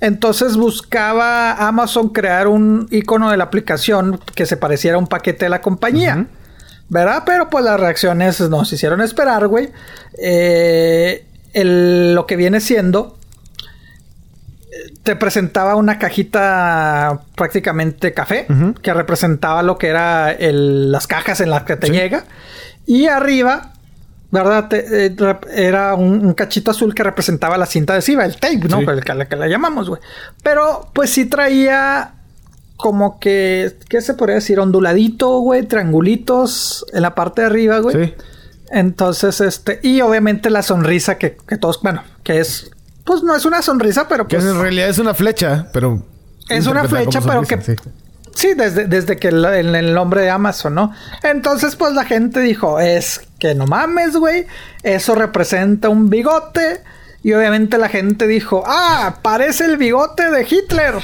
Entonces 0.00 0.56
buscaba 0.56 1.52
Amazon 1.68 2.08
crear 2.10 2.48
un 2.48 2.88
icono 2.90 3.30
de 3.30 3.36
la 3.36 3.44
aplicación 3.44 4.20
que 4.34 4.46
se 4.46 4.56
pareciera 4.56 4.96
a 4.96 4.98
un 4.98 5.06
paquete 5.06 5.46
de 5.46 5.48
la 5.50 5.60
compañía. 5.60 6.26
¿Verdad? 6.86 7.22
Pero 7.24 7.48
pues 7.48 7.64
las 7.64 7.80
reacciones 7.80 8.40
nos 8.40 8.70
hicieron 8.72 9.00
esperar, 9.00 9.48
güey. 9.48 9.70
Eh, 10.18 11.26
lo 11.54 12.26
que 12.26 12.36
viene 12.36 12.60
siendo 12.60 13.16
te 15.02 15.16
presentaba 15.16 15.76
una 15.76 15.98
cajita 15.98 17.20
prácticamente 17.36 18.12
café 18.12 18.46
que 18.82 18.92
representaba 18.92 19.62
lo 19.62 19.78
que 19.78 19.88
era 19.88 20.36
las 20.38 21.06
cajas 21.06 21.40
en 21.40 21.50
las 21.50 21.62
que 21.62 21.76
te 21.76 21.90
llega 21.90 22.24
y 22.86 23.06
arriba 23.06 23.73
¿verdad? 24.34 24.68
Eh, 24.72 25.16
era 25.54 25.94
un, 25.94 26.34
cachito 26.34 26.72
azul 26.72 26.94
que 26.94 27.02
representaba 27.02 27.56
la 27.56 27.64
cinta 27.64 27.94
adhesiva, 27.94 28.24
el 28.24 28.36
tape, 28.36 28.68
¿no? 28.68 28.80
El 28.80 29.02
que, 29.02 29.26
que 29.26 29.36
la 29.36 29.48
llamamos, 29.48 29.88
güey. 29.88 30.02
Pero 30.42 30.90
pues 30.92 31.08
sí 31.10 31.24
traía 31.24 32.16
como 32.76 33.18
que, 33.18 33.78
¿qué 33.88 34.02
se 34.02 34.12
podría 34.12 34.34
decir? 34.34 34.60
Onduladito, 34.60 35.38
güey, 35.38 35.62
triangulitos 35.62 36.84
en 36.92 37.02
la 37.02 37.14
parte 37.14 37.40
de 37.40 37.46
arriba, 37.46 37.78
güey. 37.78 38.06
Sí. 38.06 38.14
Entonces, 38.70 39.40
este, 39.40 39.78
y 39.82 40.00
obviamente 40.00 40.50
la 40.50 40.62
sonrisa 40.62 41.16
que, 41.16 41.36
que 41.46 41.56
todos, 41.56 41.80
bueno, 41.80 42.02
que 42.22 42.40
es 42.40 42.70
pues 43.04 43.22
no 43.22 43.36
es 43.36 43.44
una 43.44 43.62
sonrisa, 43.62 44.08
pero 44.08 44.26
pues. 44.26 44.42
Que 44.42 44.50
en 44.50 44.58
realidad 44.58 44.88
es 44.88 44.98
una 44.98 45.14
flecha, 45.14 45.68
pero. 45.72 46.02
Es 46.48 46.66
una 46.66 46.84
flecha, 46.84 47.20
pero 47.20 47.42
que. 47.42 47.60
Sí. 47.60 47.74
Desde, 48.54 48.86
desde 48.86 49.16
que 49.16 49.28
el, 49.28 49.44
el, 49.44 49.94
nombre 49.94 50.22
de 50.22 50.30
Amazon, 50.30 50.74
¿no? 50.74 50.92
Entonces, 51.22 51.76
pues 51.76 51.92
la 51.92 52.04
gente 52.04 52.40
dijo: 52.40 52.80
Es 52.80 53.22
que 53.38 53.54
no 53.54 53.66
mames, 53.66 54.16
güey. 54.16 54.46
Eso 54.82 55.14
representa 55.14 55.88
un 55.88 56.10
bigote. 56.10 56.82
Y 57.22 57.32
obviamente 57.32 57.78
la 57.78 57.88
gente 57.88 58.26
dijo: 58.26 58.64
Ah, 58.66 59.18
parece 59.22 59.64
el 59.64 59.76
bigote 59.76 60.30
de 60.30 60.46
Hitler 60.48 60.94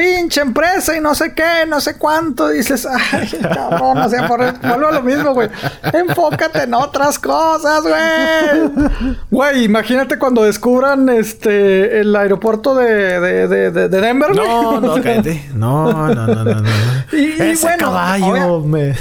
pinche 0.00 0.40
empresa 0.40 0.96
y 0.96 1.00
no 1.00 1.14
sé 1.14 1.34
qué, 1.34 1.66
no 1.68 1.80
sé 1.80 1.98
cuánto. 1.98 2.48
Dices, 2.48 2.86
ay, 2.86 3.28
cabrón, 3.42 3.98
o 3.98 4.08
sea, 4.08 4.26
por, 4.26 4.40
vuelvo 4.60 4.88
a 4.88 4.92
lo 4.92 5.02
mismo, 5.02 5.34
güey. 5.34 5.48
Enfócate 5.92 6.62
en 6.62 6.72
otras 6.72 7.18
cosas, 7.18 7.82
güey. 7.82 9.16
Güey, 9.30 9.64
imagínate 9.64 10.18
cuando 10.18 10.44
descubran 10.44 11.08
este 11.10 12.00
el 12.00 12.16
aeropuerto 12.16 12.74
de, 12.74 13.20
de, 13.20 13.70
de, 13.70 13.88
Denver, 13.88 14.32
güey. 14.32 14.48
No, 14.48 14.80
no, 14.80 14.94
cállate. 15.02 15.50
No, 15.54 15.92
no, 15.92 16.26
no, 16.26 16.26
no, 16.26 16.44
no. 16.44 16.70
Y, 17.12 17.42
Ese 17.42 17.76
caballo 17.76 18.60
me, 18.60 18.94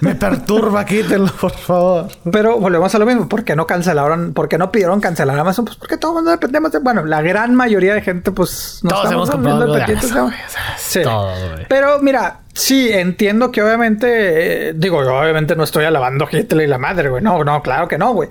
me 0.00 0.14
perturba, 0.16 0.84
quítenlo, 0.84 1.30
por 1.40 1.52
favor. 1.52 2.08
Pero 2.30 2.58
volvemos 2.58 2.92
a 2.94 2.98
lo 2.98 3.06
mismo. 3.06 3.28
¿Por 3.28 3.44
qué 3.44 3.54
no 3.54 3.66
cancelaron? 3.66 4.34
¿Por 4.34 4.48
qué 4.48 4.58
no 4.58 4.72
pidieron 4.72 5.00
cancelar 5.00 5.38
Amazon? 5.38 5.64
Pues 5.64 5.76
porque 5.76 5.96
todo 5.96 6.12
el 6.12 6.14
mundo 6.16 6.30
dependemos 6.32 6.72
de... 6.72 6.80
Bueno, 6.80 7.04
la 7.04 7.22
gran 7.22 7.54
mayoría 7.54 7.94
de 7.94 8.02
gente, 8.02 8.32
pues... 8.32 8.80
No 8.82 8.90
Todos 8.90 9.12
hemos 9.12 9.30
comprado 9.30 9.72
Sí. 10.76 11.00
Pero 11.68 12.00
mira, 12.00 12.40
sí, 12.52 12.90
entiendo 12.90 13.50
que 13.50 13.62
obviamente, 13.62 14.68
eh, 14.68 14.72
digo, 14.74 14.98
obviamente 14.98 15.56
no 15.56 15.64
estoy 15.64 15.84
alabando 15.84 16.26
a 16.26 16.28
Hitler 16.30 16.66
y 16.66 16.70
la 16.70 16.78
madre, 16.78 17.08
güey. 17.08 17.22
No, 17.22 17.42
no, 17.44 17.62
claro 17.62 17.88
que 17.88 17.98
no, 17.98 18.12
güey. 18.12 18.28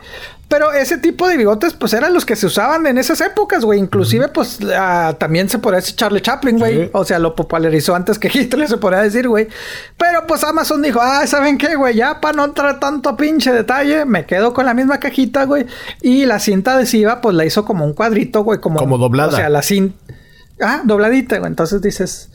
Pero 0.49 0.71
ese 0.71 0.97
tipo 0.97 1.27
de 1.27 1.35
bigotes, 1.35 1.73
pues 1.73 1.91
eran 1.93 2.13
los 2.13 2.25
que 2.25 2.37
se 2.37 2.45
usaban 2.45 2.87
en 2.87 2.97
esas 2.97 3.19
épocas, 3.19 3.65
güey. 3.65 3.79
Inclusive, 3.79 4.29
pues 4.29 4.59
ah, 4.73 5.13
también 5.17 5.49
se 5.49 5.59
podría 5.59 5.81
decir 5.81 5.97
Charlie 5.97 6.21
Chaplin, 6.21 6.57
güey. 6.57 6.89
O 6.93 7.03
sea, 7.03 7.19
lo 7.19 7.35
popularizó 7.35 7.95
antes 7.95 8.17
que 8.17 8.29
Hitler, 8.33 8.67
se 8.69 8.77
podría 8.77 9.01
decir, 9.01 9.27
güey. 9.27 9.47
Pero 9.97 10.25
pues 10.25 10.45
Amazon 10.45 10.81
dijo, 10.81 10.99
ah, 11.01 11.27
¿saben 11.27 11.57
qué, 11.57 11.75
güey? 11.75 11.95
Ya 11.95 12.21
para 12.21 12.37
no 12.37 12.45
entrar 12.45 12.79
tanto 12.79 13.17
pinche 13.17 13.51
detalle, 13.51 14.05
me 14.05 14.25
quedo 14.25 14.53
con 14.53 14.65
la 14.65 14.73
misma 14.73 15.01
cajita, 15.01 15.43
güey. 15.43 15.65
Y 16.01 16.25
la 16.25 16.39
cinta 16.39 16.75
adhesiva, 16.75 17.19
pues 17.19 17.35
la 17.35 17.43
hizo 17.43 17.65
como 17.65 17.83
un 17.83 17.93
cuadrito, 17.93 18.43
güey. 18.43 18.59
Como, 18.59 18.79
como 18.79 18.97
doblada. 18.97 19.33
O 19.33 19.35
sea, 19.35 19.49
la 19.49 19.61
cinta 19.61 19.97
Ah, 20.61 20.81
dobladita, 20.83 21.37
güey. 21.37 21.49
Entonces 21.49 21.81
dices. 21.81 22.29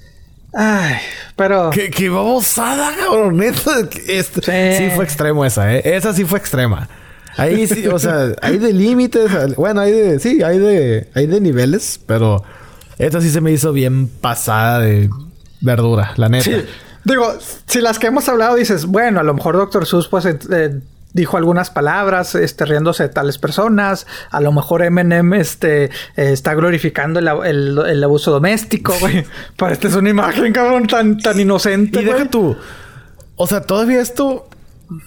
Ay, 0.54 0.96
pero. 1.36 1.70
Qué, 1.70 1.90
qué 1.90 2.08
babosada, 2.08 2.94
cabrón. 2.96 3.42
Este, 3.42 4.78
sí. 4.78 4.90
fue 4.94 5.04
extremo 5.04 5.44
esa, 5.44 5.74
¿eh? 5.74 5.82
Esa 5.84 6.12
sí 6.12 6.24
fue 6.24 6.38
extrema. 6.38 6.88
Ahí 7.36 7.66
sí, 7.66 7.86
o 7.86 7.98
sea, 7.98 8.32
hay 8.42 8.58
de 8.58 8.72
límites. 8.72 9.30
Bueno, 9.56 9.80
hay 9.80 9.92
de. 9.92 10.18
Sí, 10.20 10.42
hay 10.42 10.58
de. 10.58 11.08
Hay 11.14 11.26
de 11.26 11.40
niveles, 11.40 12.00
pero. 12.06 12.44
Esta 12.98 13.20
sí 13.20 13.30
se 13.30 13.40
me 13.40 13.50
hizo 13.50 13.72
bien 13.72 14.06
pasada 14.06 14.80
de 14.80 15.10
verdura, 15.60 16.12
la 16.16 16.28
neta. 16.28 16.44
Sí. 16.44 16.64
Digo, 17.04 17.34
si 17.66 17.80
las 17.80 17.98
que 17.98 18.06
hemos 18.06 18.28
hablado 18.28 18.54
dices, 18.54 18.86
bueno, 18.86 19.18
a 19.18 19.22
lo 19.22 19.34
mejor 19.34 19.56
Doctor 19.56 19.86
Sus, 19.86 20.06
pues 20.08 20.24
eh, 20.26 20.80
dijo 21.12 21.36
algunas 21.36 21.70
palabras, 21.70 22.34
este, 22.34 22.64
riéndose 22.64 23.04
de 23.04 23.08
tales 23.10 23.38
personas. 23.38 24.06
A 24.30 24.40
lo 24.40 24.52
mejor 24.52 24.82
Eminem, 24.82 25.34
este, 25.34 25.84
eh, 25.84 25.90
está 26.16 26.54
glorificando 26.54 27.20
el, 27.20 28.04
abuso 28.04 28.30
doméstico, 28.30 28.94
güey. 29.00 29.24
Pero 29.56 29.72
esta 29.72 29.88
es 29.88 29.94
una 29.94 30.10
imagen, 30.10 30.52
cabrón, 30.52 30.86
tan, 30.86 31.18
tan 31.18 31.38
inocente. 31.38 32.00
Y 32.00 32.04
deja 32.04 32.26
tú. 32.26 32.56
O 33.36 33.46
sea, 33.46 33.62
todavía 33.62 34.00
esto 34.00 34.48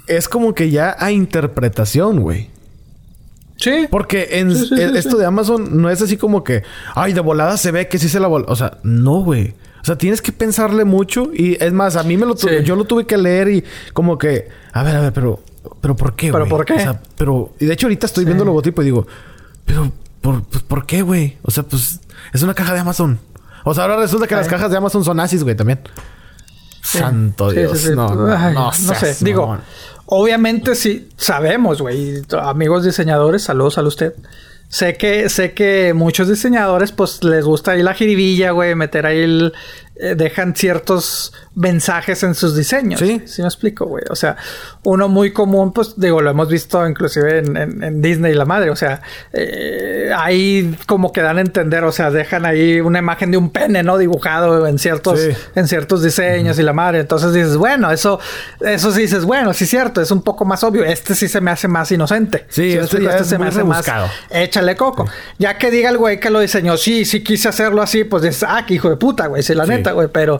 es 0.07 0.29
como 0.29 0.53
que 0.53 0.69
ya 0.69 0.95
a 0.99 1.11
interpretación, 1.11 2.19
güey. 2.19 2.49
Sí. 3.57 3.87
Porque 3.89 4.39
en 4.39 4.51
esto 4.51 5.17
de 5.17 5.25
Amazon 5.25 5.81
no 5.81 5.89
es 5.89 6.01
así 6.01 6.17
como 6.17 6.43
que, 6.43 6.63
ay, 6.93 7.13
de 7.13 7.21
volada 7.21 7.55
se 7.57 7.71
ve 7.71 7.87
que 7.87 7.97
sí 7.97 8.09
se 8.09 8.19
la 8.19 8.27
voló. 8.27 8.45
O 8.49 8.55
sea, 8.55 8.79
no, 8.83 9.21
güey. 9.21 9.53
O 9.81 9.85
sea, 9.85 9.97
tienes 9.97 10.21
que 10.21 10.31
pensarle 10.31 10.83
mucho. 10.83 11.29
Y 11.33 11.57
es 11.63 11.71
más, 11.71 11.95
a 11.95 12.03
mí 12.03 12.17
me 12.17 12.25
lo 12.25 12.35
yo 12.35 12.75
lo 12.75 12.85
tuve 12.85 13.05
que 13.05 13.17
leer 13.17 13.49
y 13.49 13.63
como 13.93 14.17
que, 14.17 14.49
a 14.73 14.83
ver, 14.83 14.95
a 14.95 15.01
ver, 15.01 15.13
pero 15.13 15.39
¿Pero 15.81 15.95
por 15.95 16.15
qué, 16.15 16.31
güey? 16.31 16.43
¿Pero 16.43 16.55
por 16.55 16.65
qué? 16.65 16.73
O 16.73 16.79
sea, 16.79 17.01
pero... 17.17 17.53
Y 17.59 17.65
de 17.65 17.73
hecho 17.73 17.87
ahorita 17.87 18.05
estoy 18.05 18.25
viendo 18.25 18.43
el 18.43 18.47
logotipo 18.47 18.81
y 18.81 18.85
digo... 18.85 19.07
Pero... 19.65 19.91
¿Por, 20.21 20.43
pues, 20.43 20.63
¿por 20.63 20.85
qué, 20.85 21.01
güey? 21.01 21.37
O 21.43 21.51
sea, 21.51 21.63
pues... 21.63 21.99
Es 22.33 22.41
una 22.41 22.53
caja 22.53 22.73
de 22.73 22.79
Amazon. 22.79 23.19
O 23.63 23.73
sea, 23.73 23.83
ahora 23.83 23.97
resulta 23.97 24.27
que 24.27 24.35
las 24.35 24.47
cajas 24.47 24.71
de 24.71 24.77
Amazon 24.77 25.03
son 25.03 25.17
nazis, 25.17 25.43
güey, 25.43 25.55
también. 25.55 25.79
Santo 26.81 27.51
Dios. 27.51 27.89
No, 27.91 28.15
no, 28.15 28.51
no, 28.51 28.71
sé. 28.71 29.15
Digo... 29.23 29.57
Obviamente 30.07 30.75
sí 30.75 31.09
sabemos, 31.17 31.81
güey. 31.81 32.21
Amigos 32.39 32.83
diseñadores, 32.83 33.43
saludos 33.43 33.77
a 33.77 33.81
usted. 33.81 34.13
Sé 34.67 34.97
que, 34.97 35.29
sé 35.29 35.53
que 35.53 35.93
muchos 35.93 36.27
diseñadores, 36.27 36.91
pues, 36.91 37.23
les 37.23 37.45
gusta 37.45 37.71
ahí 37.71 37.83
la 37.83 37.93
jiribilla, 37.93 38.51
güey, 38.51 38.75
meter 38.75 39.05
ahí 39.05 39.21
el, 39.21 39.53
eh, 39.97 40.15
dejan 40.15 40.55
ciertos 40.55 41.33
mensajes 41.55 42.21
en 42.23 42.35
sus 42.35 42.55
diseños. 42.55 42.99
Sí. 42.99 43.21
Sí 43.25 43.41
me 43.41 43.47
explico, 43.47 43.85
güey. 43.85 44.03
O 44.09 44.15
sea, 44.15 44.35
uno 44.83 45.07
muy 45.07 45.31
común, 45.31 45.71
pues 45.71 45.93
digo, 45.97 46.21
lo 46.21 46.29
hemos 46.29 46.49
visto 46.49 46.85
inclusive 46.87 47.39
en, 47.39 47.55
en- 47.55 47.83
en 47.83 48.01
Disney 48.01 48.33
la 48.33 48.43
madre. 48.45 48.69
O 48.71 48.75
sea, 48.75 49.01
eh, 49.31 50.11
ahí 50.15 50.75
como 50.85 51.11
que 51.11 51.21
dan 51.21 51.37
a 51.37 51.41
entender, 51.41 51.83
o 51.83 51.91
sea, 51.91 52.11
dejan 52.11 52.45
ahí 52.45 52.81
una 52.81 52.99
imagen 52.99 53.31
de 53.31 53.37
un 53.37 53.49
pene, 53.51 53.83
¿no? 53.83 53.97
Dibujado 53.97 54.67
en 54.67 54.79
ciertos, 54.79 55.19
Sí. 55.21 55.29
en 55.55 55.67
ciertos 55.67 56.03
diseños 56.03 56.59
y 56.59 56.63
la 56.63 56.73
madre. 56.73 56.99
Entonces 56.99 57.33
dices, 57.33 57.57
bueno, 57.57 57.91
eso, 57.91 58.19
eso 58.59 58.91
sí 58.91 59.01
dices, 59.01 59.23
bueno, 59.23 59.53
sí 59.53 59.63
es 59.63 59.69
cierto, 59.69 60.01
es 60.01 60.11
un 60.11 60.21
poco 60.23 60.45
más 60.45 60.63
obvio. 60.63 60.83
Este 60.83 61.15
sí 61.15 61.27
se 61.27 61.39
me 61.41 61.51
hace 61.51 61.67
más 61.67 61.91
inocente. 61.91 62.45
Sí, 62.49 62.61
me 62.61 62.67
este 62.67 62.79
explico? 62.81 63.11
ya 63.11 63.17
es 63.17 63.37
muy 63.39 63.49
rebuscado. 63.49 64.07
échale 64.29 64.75
coco. 64.75 65.07
Ya 65.39 65.57
que 65.57 65.71
diga 65.71 65.89
el 65.89 65.97
güey 65.97 66.19
que 66.19 66.29
lo 66.29 66.39
diseñó, 66.39 66.75
sí, 66.77 67.05
sí 67.05 67.23
quise 67.23 67.47
hacerlo 67.49 67.81
así, 67.81 68.03
pues 68.03 68.23
dices, 68.23 68.45
ah, 68.47 68.65
que 68.65 68.73
hijo 68.73 68.89
de 68.89 68.97
puta, 68.97 69.27
güey, 69.27 69.41
sí, 69.43 69.53
la 69.55 69.63
Sí. 69.65 69.71
Neta, 69.85 69.91
güey, 69.93 70.07
pero, 70.11 70.39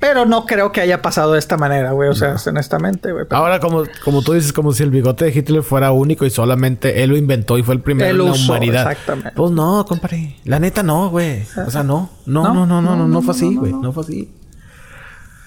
pero 0.00 0.26
no 0.26 0.44
creo 0.46 0.70
que 0.72 0.80
haya 0.80 1.00
pasado 1.02 1.32
de 1.32 1.38
esta 1.38 1.56
manera, 1.56 1.92
güey, 1.92 2.08
o 2.10 2.14
sea, 2.14 2.36
honestamente, 2.46 3.12
güey. 3.12 3.24
pero- 3.28 3.40
Ahora, 3.40 3.60
como, 3.60 3.84
como 4.04 4.22
tú 4.22 4.32
dices, 4.34 4.52
como 4.52 4.72
si 4.72 4.82
el 4.82 4.90
bigote 4.90 5.24
de 5.26 5.30
Hitler 5.38 5.62
fuera 5.62 5.92
único 5.92 6.24
y 6.26 6.30
solamente 6.30 7.02
él 7.02 7.10
lo 7.10 7.16
inventó 7.16 7.56
y 7.58 7.62
fue 7.62 7.74
el 7.74 7.80
primero 7.80 8.10
en 8.10 8.18
la 8.18 8.24
usó, 8.32 8.52
humanidad. 8.52 8.90
exactamente. 8.90 9.30
Pues 9.34 9.50
no, 9.52 9.84
compadre. 9.86 10.36
La 10.44 10.58
neta 10.58 10.82
no, 10.82 11.10
güey. 11.10 11.42
O 11.66 11.70
sea, 11.70 11.82
no. 11.82 12.10
No, 12.26 12.42
no, 12.54 12.66
no, 12.66 12.82
no, 12.82 12.96
no, 12.96 13.08
no, 13.08 13.22
fue 13.22 13.34
así, 13.34 13.54
güey. 13.54 13.72
No 13.72 13.92
fue 13.92 14.02
así. 14.04 14.32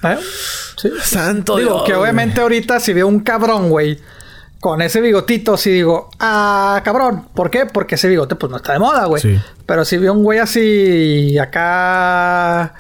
¿Eh? 0.03 0.18
Sí. 0.78 0.90
Santo 1.02 1.57
Digo, 1.57 1.72
Dios, 1.72 1.84
que 1.86 1.95
obviamente 1.95 2.40
ahorita 2.41 2.80
si 2.80 2.94
veo 2.94 3.07
un 3.07 3.22
cabrón, 3.22 3.69
güey, 3.69 3.99
con 4.60 4.82
ese 4.84 5.02
bigotito, 5.02 5.57
sí 5.57 5.72
digo, 5.72 6.10
ah, 6.19 6.82
cabrón. 6.84 7.28
¿Por 7.34 7.49
qué? 7.49 7.65
Porque 7.65 7.95
ese 7.95 8.07
bigote, 8.07 8.36
pues 8.36 8.52
no 8.52 8.57
está 8.57 8.74
de 8.74 8.80
moda, 8.80 9.06
güey. 9.06 9.22
Sí. 9.22 9.40
Pero 9.65 9.86
si 9.86 9.98
veo 9.98 10.14
un 10.14 10.24
güey 10.24 10.38
así, 10.40 11.38
acá, 11.40 12.76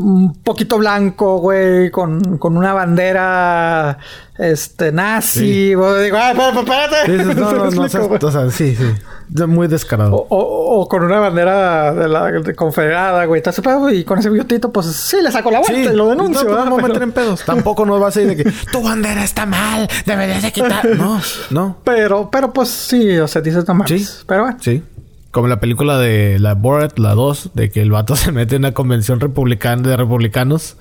un 0.00 0.34
poquito 0.42 0.78
blanco, 0.78 1.38
güey, 1.38 1.90
con, 1.90 2.38
con 2.38 2.56
una 2.56 2.72
bandera, 2.72 3.98
este, 4.38 4.92
nazi, 4.92 5.40
Sí. 5.40 5.74
güey, 5.74 6.04
digo, 6.04 6.16
ah, 6.20 6.30
espérate, 6.30 6.58
espérate. 6.60 7.34
No, 7.34 7.52
no, 7.52 7.70
no, 7.70 7.80
¿Me 7.82 8.18
o 8.22 8.30
sea, 8.30 8.50
sí, 8.50 8.76
sí. 8.76 9.44
Muy 9.46 9.66
descarado. 9.68 10.14
O, 10.14 10.26
o- 10.28 10.80
o 10.80 10.88
con 10.88 11.02
una 11.02 11.18
bandera 11.18 11.92
de 11.92 12.08
la 12.08 12.30
de 12.30 12.54
confederada, 12.54 13.24
güey. 13.26 13.42
Pues, 13.42 13.60
y 13.92 14.04
con 14.04 14.18
ese 14.20 14.30
bigotito, 14.30 14.70
pues 14.72 14.86
sí, 14.86 15.16
le 15.22 15.30
saco 15.32 15.50
la 15.50 15.58
vuelta 15.60 15.92
y 15.92 15.96
lo 15.96 16.08
denuncio. 16.08 16.44
No, 16.44 16.64
no, 16.64 16.74
a 16.74 16.76
Pero- 16.76 16.88
meter 16.88 17.02
en 17.02 17.12
pedos. 17.12 17.44
Tampoco 17.44 17.84
nos 17.84 18.00
va 18.00 18.04
a 18.06 18.10
decir 18.10 18.26
de 18.28 18.36
que 18.36 18.44
tu 18.72 18.82
bandera 18.82 19.24
está 19.24 19.44
mal, 19.46 19.88
deberías 20.06 20.42
de 20.42 20.52
quitar. 20.52 20.86
No, 20.96 21.20
no. 21.50 21.76
Pero, 21.84 22.30
pero 22.30 22.52
pues 22.52 22.68
sí, 22.68 23.18
o 23.18 23.26
sea, 23.28 23.42
dices 23.42 23.66
no 23.66 23.74
mames. 23.74 24.08
Sí. 24.08 24.24
Pero 24.26 24.42
bueno. 24.44 24.58
Sí. 24.60 24.82
Como 25.30 25.46
la 25.48 25.60
película 25.60 25.98
de 25.98 26.38
la 26.38 26.54
Borat, 26.54 26.98
la 26.98 27.14
2, 27.14 27.50
de 27.54 27.70
que 27.70 27.82
el 27.82 27.90
vato 27.90 28.16
se 28.16 28.32
mete 28.32 28.56
en 28.56 28.62
una 28.62 28.72
convención 28.72 29.20
republicana 29.20 29.88
de 29.88 29.96
republicanos. 29.96 30.76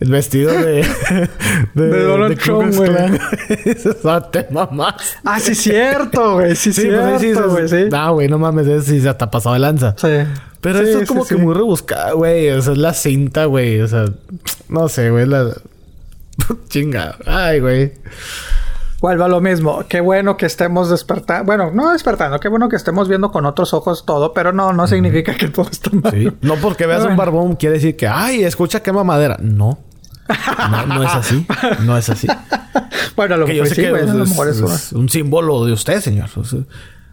El 0.00 0.10
vestido 0.12 0.52
de... 0.52 0.86
De 1.74 2.02
Donald 2.04 2.38
Trump, 2.38 2.72
güey. 2.72 2.88
"Ah, 4.04 4.28
te 4.30 4.46
mamás. 4.52 4.94
Ah, 5.24 5.40
sí, 5.40 5.56
cierto, 5.56 6.34
güey. 6.34 6.54
Sí, 6.54 6.72
Sí, 6.72 6.82
cierto, 6.82 7.02
pues 7.10 7.22
ahí 7.22 7.34
sí 7.34 7.40
güey. 7.40 7.68
Sí. 7.68 7.90
No, 7.90 8.12
güey, 8.14 8.28
no 8.28 8.38
mames, 8.38 8.68
eso 8.68 8.82
sí 8.92 9.00
se 9.00 9.08
hasta 9.08 9.28
pasado 9.28 9.54
de 9.54 9.58
lanza. 9.58 9.96
Sí. 9.98 10.08
Pero 10.60 10.78
Sí, 10.78 10.84
esto 10.86 11.00
es 11.02 11.08
como 11.08 11.24
que 11.26 11.34
muy 11.36 11.52
rebuscado, 11.52 12.18
güey. 12.18 12.48
O 12.50 12.62
sea, 12.62 12.74
es 12.74 12.78
la 12.78 12.94
cinta, 12.94 13.46
güey. 13.46 13.80
O 13.80 13.88
sea, 13.88 14.04
no 14.68 14.88
sé, 14.88 15.10
güey. 15.10 15.26
La... 15.26 15.50
Chinga. 16.68 17.16
Ay, 17.26 17.58
güey. 17.58 17.92
Vuelvo 19.00 19.24
a 19.24 19.28
lo 19.28 19.40
mismo. 19.40 19.84
Qué 19.88 20.00
bueno 20.00 20.36
que 20.36 20.46
estemos 20.46 20.90
despertando. 20.90 21.44
Bueno, 21.44 21.70
no 21.72 21.92
despertando. 21.92 22.40
Qué 22.40 22.48
bueno 22.48 22.68
que 22.68 22.76
estemos 22.76 23.08
viendo 23.08 23.30
con 23.30 23.46
otros 23.46 23.72
ojos 23.72 24.04
todo. 24.04 24.32
Pero 24.32 24.52
no, 24.52 24.72
no 24.72 24.86
significa 24.88 25.34
que 25.36 25.48
todo 25.48 25.68
está 25.70 25.90
mal. 25.92 26.12
Sí. 26.12 26.32
No 26.40 26.56
porque 26.56 26.86
veas 26.86 27.00
Bueno. 27.00 27.12
un 27.12 27.16
barbón 27.16 27.56
quiere 27.56 27.74
decir 27.76 27.96
que, 27.96 28.08
ay, 28.08 28.42
escucha 28.42 28.82
quema 28.82 29.04
madera. 29.04 29.36
No. 29.40 29.78
No, 30.70 30.86
no 30.86 31.02
es 31.04 31.14
así. 31.14 31.46
No 31.84 31.96
es 31.96 32.08
así. 32.08 32.26
Bueno, 33.16 33.34
a 33.34 33.38
lo 33.38 33.46
Que 33.46 33.56
yo 33.56 33.66
sé 33.66 33.74
sí, 33.74 33.82
que 33.82 33.90
es, 33.90 34.92
un 34.92 35.08
símbolo 35.08 35.64
de 35.64 35.72
usted, 35.72 36.00
señor. 36.00 36.28
O 36.36 36.44
sea, 36.44 36.60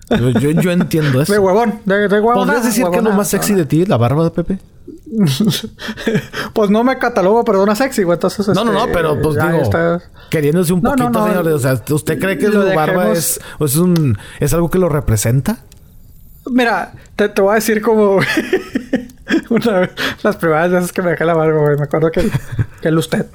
yo, 0.10 0.30
yo, 0.40 0.52
yo 0.52 0.72
entiendo 0.72 1.22
eso. 1.22 1.34
De 1.34 1.40
huevón. 1.40 1.80
De, 1.86 2.08
de 2.08 2.20
huevón. 2.22 2.46
¿Podrías 2.46 2.66
decir 2.66 2.86
que 2.92 2.98
es 2.98 3.04
lo 3.04 3.12
más 3.14 3.28
sexy 3.28 3.54
de 3.54 3.66
ti, 3.66 3.86
la 3.86 3.98
barba 3.98 4.24
de 4.24 4.32
Pepe? 4.32 4.60
pues 6.54 6.70
no 6.70 6.84
me 6.84 6.98
catalogo, 6.98 7.44
pero 7.46 7.64
una 7.64 7.76
sexy, 7.76 8.04
güey. 8.04 8.16
Entonces, 8.16 8.48
No, 8.50 8.66
no, 8.66 8.72
no, 8.72 8.80
este, 8.82 8.94
pero 8.94 9.22
pues 9.22 9.36
digo, 9.36 9.62
está- 9.62 10.02
queriéndose 10.30 10.74
un 10.74 10.82
No, 10.82 10.96
no, 10.96 11.06
poquito, 11.06 11.20
no. 11.20 11.28
señor. 11.28 11.48
O 11.48 11.60
sea, 11.60 11.82
¿usted 11.92 12.20
cree 12.20 12.38
que 12.38 12.48
su 12.52 12.60
barba 12.76 13.12
es, 13.12 13.40
o 13.60 13.66
es 13.66 13.76
un 13.78 14.18
es 14.40 14.54
algo 14.54 14.70
que 14.70 14.78
lo 14.80 14.90
representa? 14.90 15.60
Mira, 16.52 16.94
te, 17.16 17.30
te 17.30 17.42
voy 17.42 17.52
a 17.54 17.56
decir 17.56 17.82
como 17.82 18.20
una 19.50 19.80
vez, 19.80 19.90
las 20.24 20.36
primeras 20.38 20.72
veces 20.72 20.92
que 20.92 21.02
me 21.02 21.12
dejé 21.12 21.26
la 21.26 21.34
barba, 21.34 21.60
güey. 21.62 21.78
Me 21.78 21.84
acuerdo 21.84 22.12
que, 22.12 22.30
que 22.82 22.88
el 22.90 22.98
usted, 22.98 23.26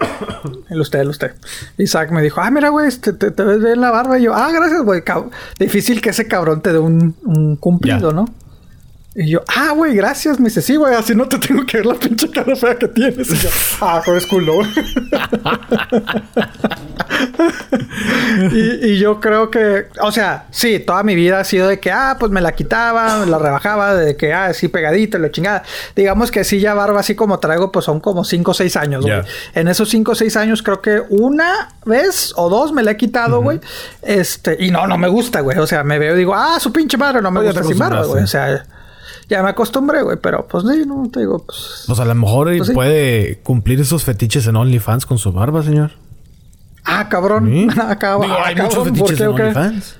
el 0.68 0.80
usted, 0.80 1.00
el 1.00 1.08
usted. 1.08 1.32
Isaac 1.78 2.10
me 2.10 2.22
dijo, 2.22 2.40
ah, 2.40 2.50
mira, 2.50 2.68
güey, 2.68 2.90
te, 2.90 3.12
te, 3.12 3.30
te 3.30 3.42
ves 3.42 3.62
bien 3.62 3.80
la 3.80 3.90
barba. 3.90 4.18
Y 4.18 4.24
yo, 4.24 4.34
ah, 4.34 4.50
gracias, 4.52 4.82
güey. 4.82 5.02
Difícil 5.58 6.00
que 6.00 6.10
ese 6.10 6.26
cabrón 6.26 6.60
te 6.60 6.72
dé 6.72 6.78
un, 6.78 7.16
un 7.24 7.56
cumplido. 7.56 8.12
¿no? 8.12 8.26
Y 9.12 9.30
yo, 9.30 9.42
ah, 9.48 9.72
güey, 9.74 9.96
gracias. 9.96 10.38
Me 10.38 10.50
dice, 10.50 10.62
sí, 10.62 10.76
güey, 10.76 10.94
así 10.94 11.16
no 11.16 11.26
te 11.26 11.36
tengo 11.38 11.66
que 11.66 11.78
ver 11.78 11.86
la 11.86 11.94
pinche 11.94 12.30
cara 12.30 12.54
fea 12.54 12.76
que 12.76 12.86
tienes. 12.86 13.28
Y 13.28 13.36
yo, 13.38 13.48
ah, 13.80 14.00
pues 14.04 14.24
culo. 14.24 14.60
y, 18.52 18.86
y 18.86 18.98
yo 18.98 19.18
creo 19.18 19.50
que, 19.50 19.88
o 20.00 20.12
sea, 20.12 20.46
sí, 20.52 20.78
toda 20.78 21.02
mi 21.02 21.16
vida 21.16 21.40
ha 21.40 21.44
sido 21.44 21.66
de 21.66 21.80
que, 21.80 21.90
ah, 21.90 22.18
pues 22.20 22.30
me 22.30 22.40
la 22.40 22.52
quitaba, 22.52 23.18
me 23.18 23.26
la 23.26 23.38
rebajaba, 23.38 23.96
de 23.96 24.16
que, 24.16 24.32
ah, 24.32 24.46
así 24.46 24.68
pegadita, 24.68 25.18
la 25.18 25.32
chingada. 25.32 25.64
Digamos 25.96 26.30
que 26.30 26.44
sí, 26.44 26.60
ya 26.60 26.74
barba 26.74 27.00
así 27.00 27.16
como 27.16 27.40
traigo, 27.40 27.72
pues 27.72 27.86
son 27.86 27.98
como 27.98 28.22
5 28.22 28.48
o 28.48 28.54
6 28.54 28.76
años, 28.76 29.04
güey. 29.04 29.22
En 29.54 29.66
esos 29.66 29.88
5 29.88 30.12
o 30.12 30.14
6 30.14 30.36
años 30.36 30.62
creo 30.62 30.80
que 30.80 31.02
una 31.08 31.70
vez 31.84 32.32
o 32.36 32.48
dos 32.48 32.72
me 32.72 32.84
la 32.84 32.92
he 32.92 32.96
quitado, 32.96 33.42
güey. 33.42 33.58
Este, 34.02 34.56
y 34.60 34.70
no, 34.70 34.86
no 34.86 34.98
me 34.98 35.08
gusta, 35.08 35.40
güey. 35.40 35.58
O 35.58 35.66
sea, 35.66 35.82
me 35.82 35.98
veo 35.98 36.14
y 36.14 36.18
digo, 36.18 36.32
ah, 36.32 36.60
su 36.60 36.72
pinche 36.72 36.96
madre, 36.96 37.20
no 37.20 37.32
me 37.32 37.40
te 37.40 37.46
gusta 37.46 37.64
sin 37.64 37.76
barba, 37.76 38.04
güey. 38.04 38.22
O 38.22 38.26
sea, 38.28 38.64
ya 39.30 39.42
me 39.42 39.48
acostumbré, 39.50 40.02
güey. 40.02 40.18
Pero 40.20 40.46
pues 40.46 40.64
sí, 40.70 40.82
no 40.86 41.08
te 41.10 41.20
digo, 41.20 41.38
pues. 41.46 41.84
Pues 41.86 41.98
a 42.00 42.04
lo 42.04 42.14
mejor 42.14 42.48
él 42.50 42.58
Pues 42.58 42.68
sí. 42.68 42.74
puede 42.74 43.38
cumplir 43.42 43.80
esos 43.80 44.04
fetiches 44.04 44.46
en 44.46 44.56
OnlyFans 44.56 45.06
con 45.06 45.16
su 45.18 45.32
barba, 45.32 45.62
señor. 45.62 45.92
Ah, 46.84 47.08
cabrón. 47.08 47.46
Sí. 47.50 47.68
Ah, 47.80 47.96
cabrón. 47.98 48.28
Digo, 48.28 48.36
Ah, 48.38 48.48
hay 48.48 48.54
cabrón, 48.56 48.78
muchos 48.88 48.98
¿por 48.98 49.08
fetiches 49.08 49.20
en? 49.20 49.28
OnlyFans. 49.28 49.96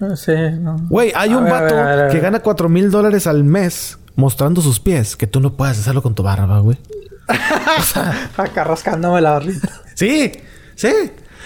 Ah, 0.00 0.14
Sí, 0.16 0.32
no. 0.60 0.76
Güey, 0.88 1.12
hay 1.16 1.32
A 1.32 1.38
un 1.38 1.44
ver, 1.44 1.52
a 1.54 1.60
vato 1.62 1.74
ver, 1.74 1.84
a 1.84 1.96
ver, 1.96 2.04
a 2.04 2.08
que 2.10 2.20
gana 2.20 2.38
4 2.40 2.68
mil 2.68 2.90
dólares 2.90 3.26
al 3.26 3.42
mes 3.42 3.98
mostrando 4.14 4.60
sus 4.60 4.78
pies. 4.78 5.16
Que 5.16 5.26
tú 5.26 5.40
no 5.40 5.54
puedes 5.56 5.78
hacerlo 5.78 6.02
con 6.02 6.14
tu 6.14 6.22
barba, 6.22 6.60
güey. 6.60 6.78
Acá 8.36 8.64
rascándome 8.64 9.20
la 9.20 9.32
barrita. 9.32 9.68
Sí, 9.94 10.32
sí. 10.74 10.92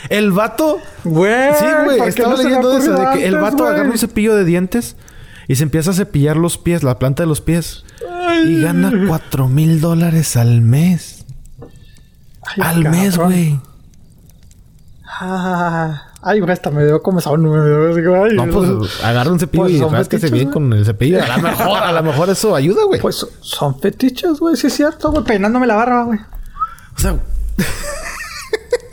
El 0.09 0.33
vato... 0.33 0.79
Güey, 1.05 1.55
Sí, 1.55 1.65
güey. 1.85 1.97
¿por 1.99 2.05
qué 2.07 2.11
Estaba 2.11 2.37
no 2.37 2.43
leyendo 2.43 2.77
eso. 2.77 2.93
De 2.95 3.07
que 3.19 3.27
el 3.27 3.37
vato 3.37 3.59
güey? 3.59 3.71
agarra 3.71 3.91
un 3.91 3.99
cepillo 3.99 4.35
de 4.35 4.45
dientes 4.45 4.97
y 5.48 5.56
se 5.56 5.62
empieza 5.62 5.90
a 5.90 5.94
cepillar 5.94 6.36
los 6.36 6.59
pies, 6.59 6.82
la 6.82 6.98
planta 6.98 7.23
de 7.23 7.27
los 7.27 7.40
pies. 7.40 7.85
Y 8.47 8.60
gana 8.60 8.93
4 9.09 9.48
mil 9.48 9.81
dólares 9.81 10.36
al 10.36 10.60
mes. 10.60 11.24
Ay, 12.44 12.62
al 12.62 12.90
mes, 12.90 13.19
güey. 13.19 13.60
Ah, 15.20 16.12
ay, 16.23 16.40
güey, 16.40 16.52
hasta 16.52 16.70
me 16.70 16.85
dio 16.85 17.02
como 17.02 17.20
digo, 17.20 18.24
ay, 18.24 18.35
No, 18.35 18.47
pues 18.47 19.05
agarra 19.05 19.31
un 19.31 19.39
cepillo 19.39 19.62
Pues 19.62 19.73
y 19.74 20.05
fetiches, 20.05 20.31
bien 20.31 20.51
con 20.51 20.73
el 20.73 20.85
cepillo. 20.85 21.23
A 21.23 21.36
lo 21.36 21.43
mejor, 21.48 21.82
a 21.82 21.93
lo 21.93 22.02
mejor 22.02 22.31
eso 22.31 22.55
ayuda, 22.56 22.85
güey. 22.85 23.01
Pues 23.01 23.27
son 23.40 23.78
fetiches, 23.78 24.39
güey, 24.40 24.56
sí 24.56 24.69
es 24.69 24.74
cierto, 24.74 25.12
güey, 25.12 25.24
peinándome 25.24 25.66
la 25.66 25.77
barba, 25.77 26.05
güey. 26.05 26.19
o 26.97 27.01
sea, 27.01 27.16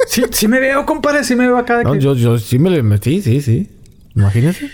Sí, 0.07 0.23
sí 0.31 0.47
me 0.47 0.59
veo, 0.59 0.85
compadre, 0.87 1.23
sí 1.23 1.35
me 1.35 1.45
veo 1.45 1.57
acá 1.57 1.77
de 1.77 1.83
no, 1.83 1.93
que... 1.93 1.99
yo, 1.99 2.15
yo 2.15 2.39
sí 2.39 2.57
me 2.57 2.71
le 2.71 2.81
metí, 2.81 3.21
sí, 3.21 3.41
sí. 3.41 3.69
Imagínese. 4.15 4.69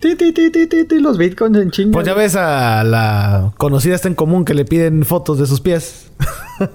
Ti, 0.00 0.14
ti, 0.14 0.32
ti, 0.32 1.00
los 1.00 1.18
bitcoins 1.18 1.58
en 1.58 1.70
chinga. 1.72 1.92
Pues 1.92 2.06
ya 2.06 2.14
ves 2.14 2.36
a 2.36 2.84
la 2.84 3.52
conocida 3.56 3.96
esta 3.96 4.06
en 4.08 4.14
común 4.14 4.44
que 4.44 4.54
le 4.54 4.64
piden 4.64 5.04
fotos 5.04 5.38
de 5.38 5.46
sus 5.46 5.60
pies. 5.60 6.06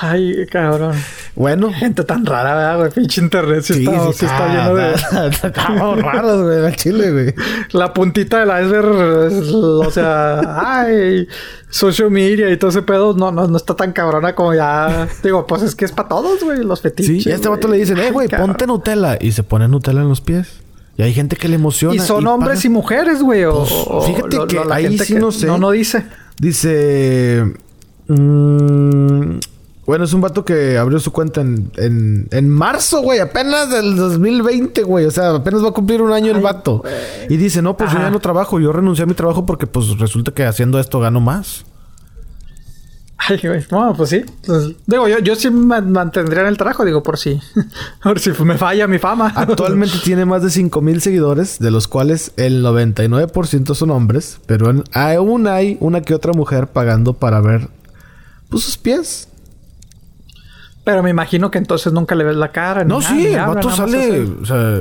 Ay, 0.00 0.44
cabrón. 0.50 0.94
Bueno. 1.36 1.72
Gente 1.72 2.02
tan 2.04 2.26
rara, 2.26 2.54
¿verdad, 2.56 2.78
güey? 2.78 2.90
Pinche 2.90 3.20
internet 3.20 3.62
sí, 3.62 3.84
está, 3.84 4.12
sí 4.12 4.24
está 4.26 4.48
lleno 4.48 4.74
de... 4.74 4.92
Estamos 5.48 6.02
raros, 6.02 6.42
güey, 6.42 6.66
al 6.66 6.76
chile, 6.76 7.12
güey. 7.12 7.34
La 7.70 7.94
puntita 7.94 8.44
del 8.44 8.48
iceberg, 8.66 9.32
es- 9.32 9.52
o 9.54 9.90
sea, 9.92 10.40
ay, 10.80 11.28
social 11.70 12.10
media 12.10 12.50
y 12.50 12.56
todo 12.58 12.70
ese 12.70 12.82
pedo, 12.82 13.14
no, 13.14 13.30
no, 13.30 13.46
no 13.46 13.56
está 13.56 13.74
tan 13.76 13.92
cabrona 13.92 14.34
como 14.34 14.54
ya. 14.54 15.06
Digo, 15.22 15.46
pues 15.46 15.62
es 15.62 15.74
que 15.76 15.84
es 15.84 15.92
para 15.92 16.08
todos, 16.08 16.42
güey, 16.42 16.64
los 16.64 16.82
fetiches. 16.82 17.22
Sí, 17.22 17.28
y 17.28 17.32
a 17.32 17.36
este 17.36 17.48
vato 17.48 17.68
le 17.68 17.78
dicen, 17.78 17.96
eh, 17.98 18.10
güey, 18.10 18.28
ponte 18.28 18.66
Nutella. 18.66 19.16
Y 19.20 19.30
se 19.32 19.44
pone 19.44 19.68
Nutella 19.68 20.00
en 20.02 20.08
los 20.08 20.20
pies. 20.20 20.62
Y 20.98 21.02
hay 21.02 21.12
gente 21.12 21.36
que 21.36 21.46
le 21.48 21.56
emociona. 21.56 21.94
Y 21.94 21.98
son 21.98 22.26
hombres 22.26 22.64
y 22.64 22.68
mujeres, 22.68 23.22
güey. 23.22 23.44
O, 23.44 23.52
Pues, 23.58 23.70
o- 23.86 24.02
fíjate 24.02 24.38
que 24.48 24.60
ahí 24.70 24.98
sí 24.98 25.14
que 25.14 25.20
no 25.20 25.30
sé. 25.30 25.46
No, 25.46 25.58
no 25.58 25.70
dice. 25.70 26.04
Dice. 26.38 27.44
mm, 28.08 29.38
bueno, 29.86 30.04
es 30.04 30.12
un 30.12 30.20
vato 30.20 30.44
que 30.44 30.76
abrió 30.78 30.98
su 30.98 31.12
cuenta 31.12 31.40
en, 31.42 31.70
en, 31.76 32.26
en 32.32 32.48
marzo, 32.48 33.02
güey. 33.02 33.20
Apenas 33.20 33.70
del 33.70 33.94
2020, 33.96 34.82
güey. 34.82 35.04
O 35.04 35.10
sea, 35.10 35.34
apenas 35.36 35.62
va 35.62 35.68
a 35.68 35.72
cumplir 35.72 36.02
un 36.02 36.12
año 36.12 36.32
el 36.32 36.40
vato. 36.42 36.82
Y 37.28 37.36
dice, 37.36 37.62
no, 37.62 37.76
pues 37.76 37.92
yo 37.92 37.98
ya 37.98 38.10
no 38.10 38.18
trabajo. 38.18 38.58
Yo 38.58 38.72
renuncié 38.72 39.04
a 39.04 39.06
mi 39.06 39.14
trabajo 39.14 39.46
porque, 39.46 39.66
pues, 39.68 39.96
resulta 39.98 40.32
que 40.32 40.44
haciendo 40.44 40.80
esto 40.80 40.98
gano 40.98 41.20
más. 41.20 41.64
Ay, 43.28 43.40
güey. 43.42 43.64
Bueno, 43.70 43.94
pues 43.96 44.10
sí. 44.10 44.24
Pues, 44.46 44.72
digo, 44.86 45.08
yo, 45.08 45.18
yo 45.18 45.34
sí 45.34 45.50
me 45.50 45.80
mantendría 45.80 46.42
en 46.42 46.48
el 46.48 46.56
trabajo, 46.56 46.84
digo, 46.84 47.02
por 47.02 47.18
si. 47.18 47.40
por 48.02 48.20
si 48.20 48.30
me 48.44 48.56
falla 48.56 48.86
mi 48.86 48.98
fama. 48.98 49.32
Actualmente 49.34 49.96
tiene 50.04 50.24
más 50.24 50.42
de 50.42 50.50
5000 50.50 51.00
seguidores, 51.00 51.58
de 51.58 51.70
los 51.70 51.88
cuales 51.88 52.32
el 52.36 52.64
99% 52.64 53.74
son 53.74 53.90
hombres, 53.90 54.38
pero 54.46 54.70
en- 54.70 54.84
aún 54.92 55.46
hay 55.48 55.76
una 55.80 56.02
que 56.02 56.14
otra 56.14 56.32
mujer 56.32 56.68
pagando 56.68 57.14
para 57.14 57.40
ver 57.40 57.68
pues, 58.48 58.62
sus 58.64 58.78
pies. 58.78 59.28
Pero 60.84 61.02
me 61.02 61.10
imagino 61.10 61.50
que 61.50 61.58
entonces 61.58 61.92
nunca 61.92 62.14
le 62.14 62.22
ves 62.22 62.36
la 62.36 62.52
cara. 62.52 62.84
No, 62.84 63.00
nada, 63.00 63.12
sí, 63.12 63.26
el 63.26 63.38
habla, 63.40 63.54
vato 63.56 63.70
sale. 63.70 64.22
O 64.40 64.46
sea, 64.46 64.78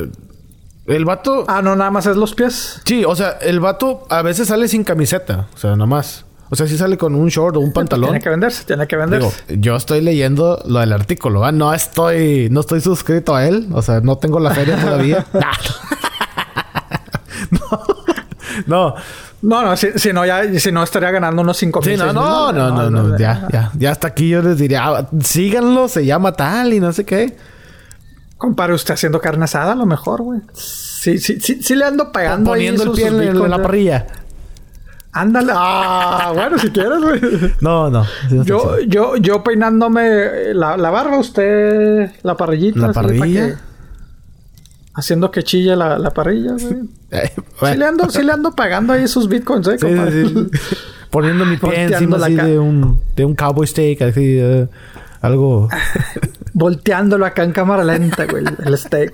el 0.85 1.05
vato. 1.05 1.45
Ah, 1.47 1.63
no, 1.63 1.76
nada 1.76 1.89
más 1.89 2.05
es 2.05 2.15
los 2.15 2.35
pies. 2.35 2.80
Sí, 2.85 3.03
o 3.05 3.15
sea, 3.15 3.31
el 3.41 3.59
vato 3.59 4.05
a 4.11 4.22
veces 4.22 4.49
sale 4.49 4.67
sin 4.67 4.84
camiseta. 4.84 5.47
O 5.55 5.57
sea, 5.57 5.72
nada 5.72 5.88
más. 5.88 6.26
O 6.56 6.57
sea, 6.57 6.68
sí 6.68 6.77
sale 6.77 6.98
con 6.98 7.15
un 7.15 7.27
short 7.27 7.57
o 7.57 7.60
un 7.60 7.73
pantalón. 7.73 8.11
Tiene 8.11 8.23
que 8.23 8.30
venderse, 8.30 8.64
tiene 8.64 8.88
que 8.88 8.95
venderse. 8.95 9.44
Digo, 9.49 9.61
yo 9.61 9.76
estoy 9.76 9.99
leyendo 9.99 10.64
lo 10.65 10.80
del 10.80 10.94
artículo, 10.94 11.41
¿va? 11.41 11.52
No 11.52 11.73
estoy, 11.73 12.48
no 12.49 12.61
estoy 12.61 12.80
suscrito 12.80 13.36
a 13.36 13.45
él. 13.45 13.68
O 13.73 13.82
sea, 13.82 13.99
no 13.99 14.18
tengo 14.18 14.40
la 14.40 14.52
feria 14.52 14.80
todavía. 14.80 15.26
no. 17.52 17.60
no. 18.68 18.95
No, 19.41 19.61
no, 19.61 19.76
si, 19.76 19.88
si 19.98 20.14
no, 20.14 20.26
ya, 20.26 20.57
si 20.57 20.72
no 20.72 20.82
estaría 20.82 21.11
ganando 21.11 21.41
unos 21.41 21.57
5 21.57 21.82
mil. 21.82 21.91
Sí, 21.91 21.98
no, 21.98 22.14
no, 22.14 22.53
no, 22.53 22.72
no, 22.72 22.90
no, 22.90 23.18
ya, 23.18 23.48
ya, 23.52 23.69
ya 23.77 23.91
hasta 23.91 24.07
aquí 24.07 24.30
yo 24.30 24.41
les 24.41 24.57
diría, 24.57 24.88
ah, 24.88 25.07
síganlo, 25.22 25.88
se 25.88 26.03
llama 26.03 26.32
tal 26.32 26.73
y 26.73 26.80
no 26.80 26.91
sé 26.94 27.06
qué. 27.06 27.38
Compare 28.38 28.73
usted 28.73 28.95
haciendo 28.95 29.19
carne 29.19 29.44
asada, 29.44 29.73
a 29.73 29.76
lo 29.76 29.86
mejor, 29.86 30.23
güey. 30.23 30.40
Sí, 30.53 31.19
sí, 31.19 31.40
sí, 31.40 31.61
sí 31.61 31.76
le 31.76 31.86
ando 31.86 32.11
pagando 32.11 32.53
ahí 32.53 32.72
Poniendo 32.72 32.84
el 32.86 32.91
pie 32.91 33.07
en, 33.07 33.22
en 33.22 33.52
la 33.52 33.61
parrilla. 33.61 34.07
Ándale. 35.17 35.53
Ah, 35.55 36.31
bueno, 36.35 36.57
si 36.59 36.69
quieres, 36.71 36.99
güey. 37.01 37.21
No, 37.61 37.89
no. 37.89 38.03
sí, 38.03 38.35
no 38.35 38.43
Yo, 38.43 38.79
yo, 38.81 39.15
yo 39.15 39.43
peinándome 39.43 40.53
la, 40.53 40.75
la 40.75 40.89
barba, 40.89 41.17
usted 41.17 42.11
la 42.23 42.35
parrillita. 42.35 42.79
¿La 42.79 42.85
así, 42.87 42.93
¿para 42.95 43.07
parrilla? 43.07 43.59
Haciendo 44.93 45.31
que 45.31 45.43
chille 45.43 45.75
la, 45.75 45.97
la 45.97 46.11
parrilla, 46.11 46.51
güey. 46.59 46.79
Eh, 47.11 47.31
Sí, 47.59 47.77
le 47.77 47.85
ando, 47.85 48.09
sí 48.09 48.23
le 48.23 48.31
ando 48.33 48.51
pagando 48.55 48.91
ahí 48.91 49.07
sus 49.07 49.29
bitcoins, 49.29 49.67
eh, 49.69 49.77
compadre. 49.79 50.25
sí. 50.27 50.47
Poniendo 51.09 51.45
mi 51.45 51.55
pie 51.55 51.83
encima 51.83 52.17
así 52.17 52.35
de 52.35 52.59
un, 52.59 52.99
de 53.15 53.23
un 53.23 53.35
cowboy 53.35 53.65
steak, 53.65 54.01
así, 54.01 54.37
eh, 54.37 54.67
algo. 55.21 55.69
Volteándolo 56.53 57.25
acá 57.25 57.43
en 57.43 57.53
cámara 57.53 57.85
lenta, 57.85 58.25
güey, 58.25 58.43
el- 58.65 58.77
steak. 58.77 59.13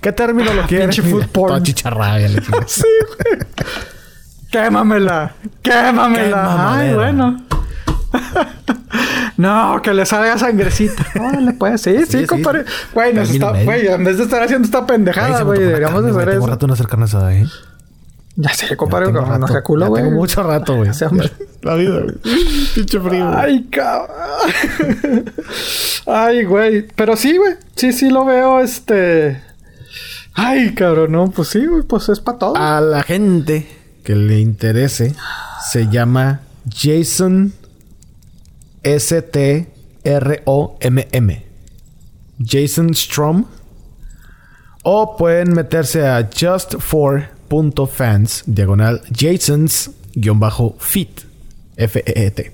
¿Qué 0.00 0.10
término 0.10 0.52
lo 0.52 0.62
quieres? 0.66 0.96
Pinche 0.96 1.08
food 1.08 1.26
porn. 1.28 1.48
Toda 1.52 1.62
chicharrada. 1.62 2.28
Sí, 2.66 2.82
güey. 2.82 3.38
Quémamela. 4.56 5.32
Quémamela. 5.62 6.76
Qué 6.78 6.84
Ay, 6.88 6.94
bueno. 6.94 7.42
no, 9.36 9.82
que 9.82 9.92
le 9.92 10.06
salga 10.06 10.38
sangrecita. 10.38 11.04
Órale, 11.20 11.52
pues. 11.52 11.82
Sí, 11.82 11.98
sí, 11.98 12.06
Sí, 12.06 12.18
sí. 12.20 12.26
compadre. 12.26 12.64
Güey, 12.94 13.12
nos 13.12 13.28
Término 13.28 13.50
está... 13.52 13.64
Güey, 13.64 13.86
en 13.86 14.04
vez 14.04 14.16
de 14.16 14.24
estar 14.24 14.42
haciendo 14.42 14.64
esta 14.64 14.86
pendejada, 14.86 15.42
güey, 15.42 15.60
deberíamos 15.60 16.02
de 16.04 16.10
hacer. 16.10 16.24
Tengo 16.30 16.44
eso. 16.44 16.46
rato 16.46 16.66
no 16.66 16.72
hacer 16.72 16.86
carne 16.86 17.04
asada, 17.04 17.34
¿eh? 17.34 17.46
Ya 18.36 18.52
sé, 18.54 18.76
compadre, 18.76 19.12
como 19.12 19.38
nos 19.38 19.50
culo, 19.62 19.88
güey. 19.88 20.02
Tengo 20.04 20.16
mucho 20.16 20.42
rato, 20.42 20.76
güey. 20.76 20.94
Sí, 20.94 21.04
hombre. 21.04 21.30
La 21.62 21.74
vida, 21.74 22.00
güey. 22.00 22.16
Pinche 22.74 23.00
frío. 23.00 23.30
Ay, 23.36 23.64
cabrón. 23.70 24.14
Ay, 26.06 26.44
güey. 26.44 26.86
Pero 26.94 27.16
sí, 27.16 27.36
güey. 27.36 27.54
Sí, 27.74 27.92
sí 27.92 28.08
lo 28.10 28.24
veo, 28.24 28.60
este... 28.60 29.42
Ay, 30.34 30.74
cabrón, 30.74 31.12
no. 31.12 31.30
Pues 31.30 31.48
sí, 31.48 31.64
güey. 31.66 31.82
Pues 31.82 32.08
es 32.10 32.20
para 32.20 32.38
todo. 32.38 32.56
A 32.56 32.80
la 32.82 33.02
gente 33.02 33.75
que 34.06 34.14
le 34.14 34.38
interese, 34.38 35.14
se 35.68 35.88
llama 35.88 36.42
Jason 36.70 37.52
S-T-R-O-M-M. 38.84 39.66
Jason 42.38 42.94
Strom. 42.94 43.46
O 44.84 45.16
pueden 45.16 45.54
meterse 45.54 46.06
a 46.06 46.30
just4.fans, 46.30 48.44
diagonal 48.46 49.02
Jasons-fit. 49.10 51.20
F-E-E-T. 51.76 52.52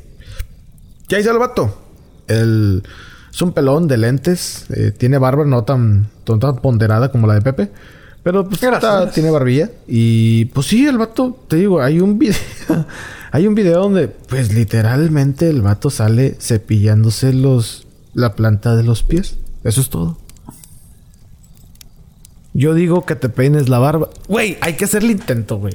¿Qué 1.07 1.17
hay 1.17 1.23
el 1.23 1.39
vato? 1.39 1.83
El, 2.29 2.83
es 3.31 3.43
un 3.43 3.53
pelón 3.53 3.89
de 3.89 3.99
lentes. 3.99 4.65
eh, 4.71 4.91
tiene 4.91 5.19
barba 5.19 5.45
no 5.45 5.65
tan, 5.65 6.09
no 6.27 6.39
tan 6.39 6.63
ponderada 6.63 7.13
como 7.13 7.27
la 7.27 7.35
de 7.35 7.43
Pepe. 7.43 7.71
Pero 8.23 8.49
pues 8.49 8.63
está- 8.63 9.11
tiene 9.11 9.31
barbilla. 9.31 9.71
Y 9.89 10.45
pues 10.47 10.67
sí, 10.69 10.87
el 10.87 10.99
vato, 10.99 11.45
te 11.49 11.57
digo, 11.57 11.81
hay 11.83 12.01
un 12.01 12.19
video. 12.19 12.37
hay 13.33 13.47
un 13.47 13.55
video 13.55 13.81
donde, 13.83 14.09
pues 14.09 14.53
literalmente 14.55 15.49
el 15.51 15.63
vato 15.63 15.91
sale 15.91 16.37
cepillándose 16.41 17.33
los. 17.33 17.87
la 18.15 18.35
planta 18.35 18.77
de 18.77 18.85
los 18.85 19.03
pies. 19.03 19.37
Eso 19.65 19.81
es 19.81 19.89
todo. 19.89 20.19
Yo 22.55 22.75
digo 22.75 23.07
que 23.07 23.17
te 23.17 23.29
peines 23.29 23.69
la 23.69 23.79
barba. 23.79 24.11
Güey, 24.29 24.59
hay 24.61 24.75
que 24.75 24.85
hacer 24.85 25.03
el 25.03 25.11
intento, 25.11 25.57
güey. 25.57 25.75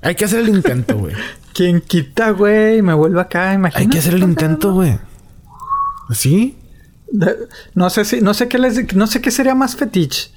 Hay 0.00 0.14
que 0.14 0.24
hacer 0.24 0.40
el 0.40 0.48
intento, 0.48 0.96
güey. 0.96 1.14
Quien 1.52 1.80
quita, 1.80 2.30
güey, 2.30 2.82
me 2.82 2.94
vuelvo 2.94 3.20
acá, 3.20 3.52
imagínate. 3.54 3.84
Hay 3.84 3.88
que 3.90 3.98
hacer 3.98 4.14
el 4.14 4.22
intento, 4.22 4.72
güey. 4.72 4.98
¿Sí? 6.12 6.56
No 7.74 7.90
sé 7.90 8.04
si, 8.04 8.20
no 8.20 8.34
sé 8.34 8.48
qué 8.48 8.58
les, 8.58 8.94
no 8.94 9.06
sé 9.06 9.20
qué 9.20 9.30
sería 9.30 9.54
más 9.54 9.76
fetiche. 9.76 10.30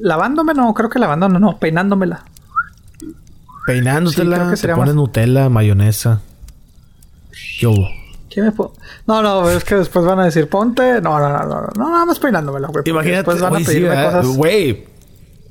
Lavándome, 0.00 0.54
no, 0.54 0.72
creo 0.74 0.88
que 0.88 0.98
lavándome, 0.98 1.38
no, 1.40 1.58
peinándomela. 1.58 2.24
Peinándotela, 3.66 4.36
Sí, 4.36 4.40
creo 4.40 4.44
que 4.46 4.50
te 4.54 4.56
sería 4.56 4.76
pones 4.76 4.94
más- 4.94 4.96
Nutella, 4.96 5.48
mayonesa. 5.48 6.20
Yo. 7.58 7.72
¿Qué 8.30 8.42
me 8.42 8.52
puedo? 8.52 8.72
No, 9.06 9.22
no, 9.22 9.50
es 9.50 9.64
que 9.64 9.74
después 9.74 10.04
van 10.04 10.20
a 10.20 10.24
decir, 10.24 10.48
ponte. 10.48 11.00
No, 11.00 11.18
no, 11.18 11.28
no, 11.28 11.38
no, 11.44 11.66
no, 11.76 11.90
nada 11.90 12.04
más 12.04 12.18
peinándomela, 12.18 12.68
güey. 12.68 12.82
Imagínate, 12.86 13.16
Después 13.30 13.40
van 13.40 13.56
a 13.56 13.58
sí, 13.58 13.64
pedirme 13.64 13.88
¿verdad? 13.90 14.20
cosas. 14.20 14.36
güey. 14.36 14.86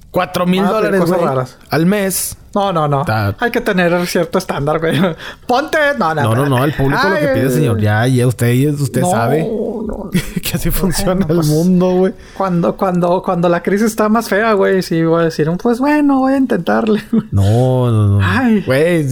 Cuatro 0.09 0.45
mil 0.47 0.65
dólares. 0.65 1.57
Al 1.69 1.85
mes. 1.85 2.37
No, 2.55 2.73
no, 2.73 2.87
no. 2.87 3.03
Hay 3.39 3.51
que 3.51 3.61
tener 3.61 4.07
cierto 4.07 4.37
estándar, 4.39 4.79
güey. 4.79 4.99
Ponte. 5.47 5.77
No, 5.99 6.15
no, 6.15 6.23
No, 6.23 6.35
no, 6.35 6.49
no. 6.49 6.63
El 6.63 6.73
público 6.73 7.07
lo 7.07 7.15
que 7.19 7.27
pide, 7.27 7.49
señor. 7.51 7.79
Ya, 7.79 8.07
ya 8.07 8.25
usted, 8.25 8.69
usted 8.79 9.01
no, 9.01 9.11
sabe 9.11 9.43
no. 9.43 10.09
Así 10.57 10.71
funciona 10.71 11.25
pues- 11.25 11.47
el 11.47 11.55
mundo, 11.55 11.91
güey. 11.91 12.13
Cuando, 12.35 12.75
cuando, 12.75 13.21
cuando 13.23 13.49
la 13.49 13.63
crisis 13.63 13.87
está 13.87 14.09
más 14.09 14.27
fea, 14.29 14.53
güey, 14.53 14.81
sí 14.81 15.03
voy 15.03 15.21
a 15.21 15.25
decir, 15.25 15.49
pues 15.61 15.79
bueno, 15.79 16.19
voy 16.19 16.33
a 16.33 16.37
intentarle. 16.37 17.01
No, 17.31 17.91
no, 17.91 18.07
no. 18.07 18.19
Ay. 18.21 18.63
Güey. 18.65 19.05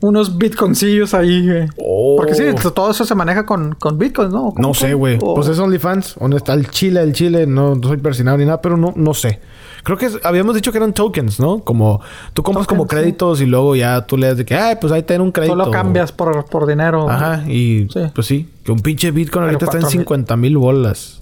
Unos 0.00 0.36
bitconcillos 0.36 1.14
ahí, 1.14 1.46
güey. 1.48 1.68
Oh. 1.76 2.16
Porque 2.16 2.34
sí, 2.34 2.42
todo 2.74 2.90
eso 2.90 3.04
se 3.04 3.14
maneja 3.14 3.46
con, 3.46 3.74
con 3.76 3.98
bitcoins, 3.98 4.32
¿no? 4.32 4.52
¿Cómo 4.52 4.68
No 4.68 4.74
sé, 4.74 4.94
güey. 4.94 5.18
Pues 5.18 5.46
es 5.46 5.58
OnlyFans. 5.58 6.16
¿Dónde 6.18 6.38
está 6.38 6.54
el 6.54 6.68
chile? 6.70 7.00
El 7.02 7.12
chile. 7.12 7.46
No, 7.46 7.76
no 7.76 7.88
soy 7.88 7.98
persinado 7.98 8.36
ni 8.38 8.44
nada, 8.44 8.60
pero 8.60 8.76
no, 8.76 8.92
no 8.96 9.14
sé. 9.14 9.40
Creo 9.84 9.98
que 9.98 10.06
es- 10.06 10.18
habíamos 10.24 10.54
dicho 10.54 10.70
que 10.70 10.78
eran 10.78 10.92
tokens, 10.92 11.40
¿no? 11.40 11.60
Como 11.64 12.00
tú 12.34 12.42
compras 12.42 12.66
como 12.66 12.84
sí. 12.84 12.88
créditos 12.90 13.40
y 13.40 13.46
luego 13.46 13.74
ya 13.74 14.06
tú 14.06 14.16
le 14.16 14.28
das 14.28 14.36
de 14.36 14.44
que, 14.44 14.54
ay, 14.54 14.76
pues 14.80 14.92
ahí 14.92 15.02
ten 15.02 15.20
un 15.20 15.32
crédito. 15.32 15.54
Solo 15.56 15.70
cambias 15.70 16.12
por, 16.12 16.44
por 16.46 16.66
dinero. 16.66 17.08
Ajá, 17.10 17.42
y 17.48 17.88
Sí. 17.92 18.00
pues 18.14 18.26
sí, 18.26 18.48
que 18.64 18.70
un 18.72 18.80
pinche 18.80 19.10
Bitcoin 19.10 19.44
Pero 19.46 19.56
ahorita 19.56 19.64
está 19.64 19.76
en 19.78 19.82
4,000. 19.82 20.00
50 20.04 20.36
mil 20.36 20.56
bolas. 20.58 21.20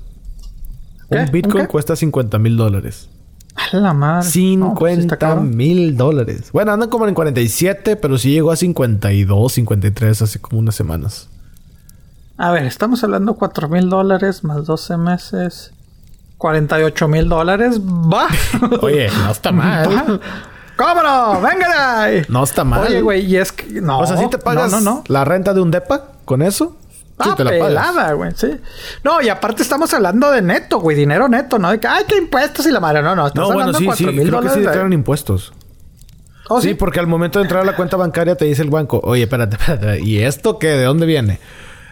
¿Qué? 1.10 1.16
Un 1.16 1.24
¿Un 1.24 1.30
Bitcoin 1.32 1.66
cuesta 1.66 1.96
50 1.96 2.38
mil 2.38 2.56
dólares. 2.56 3.08
A 3.72 3.76
la 3.76 3.92
madre. 3.92 4.28
No, 4.56 4.74
pues 4.74 4.94
sí 4.94 5.00
está 5.00 5.16
50 5.16 5.16
cabrón. 5.18 5.56
mil 5.56 5.96
dólares. 5.96 6.50
Bueno, 6.52 6.72
andan 6.72 6.88
como 6.88 7.06
en 7.08 7.14
47, 7.14 7.96
pero 7.96 8.16
sí 8.18 8.30
llegó 8.30 8.50
a 8.52 8.56
52, 8.56 9.52
53 9.52 10.22
hace 10.22 10.38
como 10.38 10.58
unas 10.60 10.74
semanas. 10.74 11.28
A 12.36 12.52
ver, 12.52 12.64
estamos 12.64 13.02
hablando 13.04 13.34
4 13.34 13.68
mil 13.68 13.88
dólares 13.90 14.44
más 14.44 14.64
12 14.66 14.96
meses. 14.96 15.72
48 16.40 17.06
mil 17.06 17.28
dólares. 17.28 17.78
¡Va! 17.80 18.26
Oye, 18.80 19.08
no 19.10 19.30
está 19.30 19.52
mal. 19.52 20.20
¿Cómo 20.74 21.02
no? 21.02 21.40
¡Venga 21.42 21.68
de 21.68 21.74
ahí! 22.18 22.22
No 22.30 22.42
está 22.42 22.64
mal. 22.64 22.80
Oye, 22.86 23.02
güey, 23.02 23.26
y 23.26 23.36
es 23.36 23.52
que... 23.52 23.66
No, 23.82 23.98
o 23.98 24.06
sea, 24.06 24.16
si 24.16 24.26
te 24.30 24.38
pagas 24.38 24.70
No, 24.72 24.80
no, 24.80 24.90
no. 24.90 25.04
la 25.08 25.24
renta 25.26 25.52
de 25.52 25.60
un 25.60 25.70
depa 25.70 26.12
con 26.24 26.40
eso, 26.40 26.78
sí 27.22 27.28
Ah, 27.30 27.34
te 27.36 27.44
la 27.44 27.50
pagas. 27.50 27.66
pelada, 27.68 28.12
güey, 28.14 28.32
sí. 28.34 28.58
No, 29.04 29.20
y 29.20 29.28
aparte 29.28 29.62
estamos 29.62 29.92
hablando 29.92 30.30
de 30.30 30.40
neto, 30.40 30.80
güey, 30.80 30.96
dinero 30.96 31.28
neto, 31.28 31.58
¿no? 31.58 31.70
De 31.70 31.78
que, 31.78 31.86
ay, 31.86 32.04
qué 32.08 32.16
impuestos 32.16 32.64
y 32.64 32.70
la 32.70 32.80
madre. 32.80 33.02
No, 33.02 33.14
no, 33.14 33.26
estás 33.26 33.38
No, 33.38 33.48
bueno, 33.52 33.60
hablando 33.68 33.78
sí, 33.78 33.84
de 33.86 33.92
sí. 33.96 34.04
4 34.04 34.12
mil 34.22 34.28
Creo 34.30 34.40
que 34.40 34.48
sí 34.48 34.54
dólares. 34.54 34.64
te 34.64 34.70
de- 34.70 34.76
traen 34.78 34.92
impuestos. 34.94 35.52
¿Oh, 36.48 36.60
sí, 36.62 36.68
sí? 36.70 36.74
porque 36.74 36.98
al 36.98 37.06
momento 37.06 37.38
de 37.38 37.42
entrar 37.44 37.60
a 37.60 37.66
la 37.66 37.76
cuenta 37.76 37.98
bancaria 37.98 38.34
te 38.34 38.46
dice 38.46 38.62
el 38.62 38.70
banco, 38.70 39.00
oye, 39.04 39.24
espérate, 39.24 39.56
espérate, 39.56 40.00
¿y 40.00 40.20
esto 40.22 40.58
qué? 40.58 40.68
¿De 40.68 40.84
dónde 40.84 41.04
viene? 41.04 41.38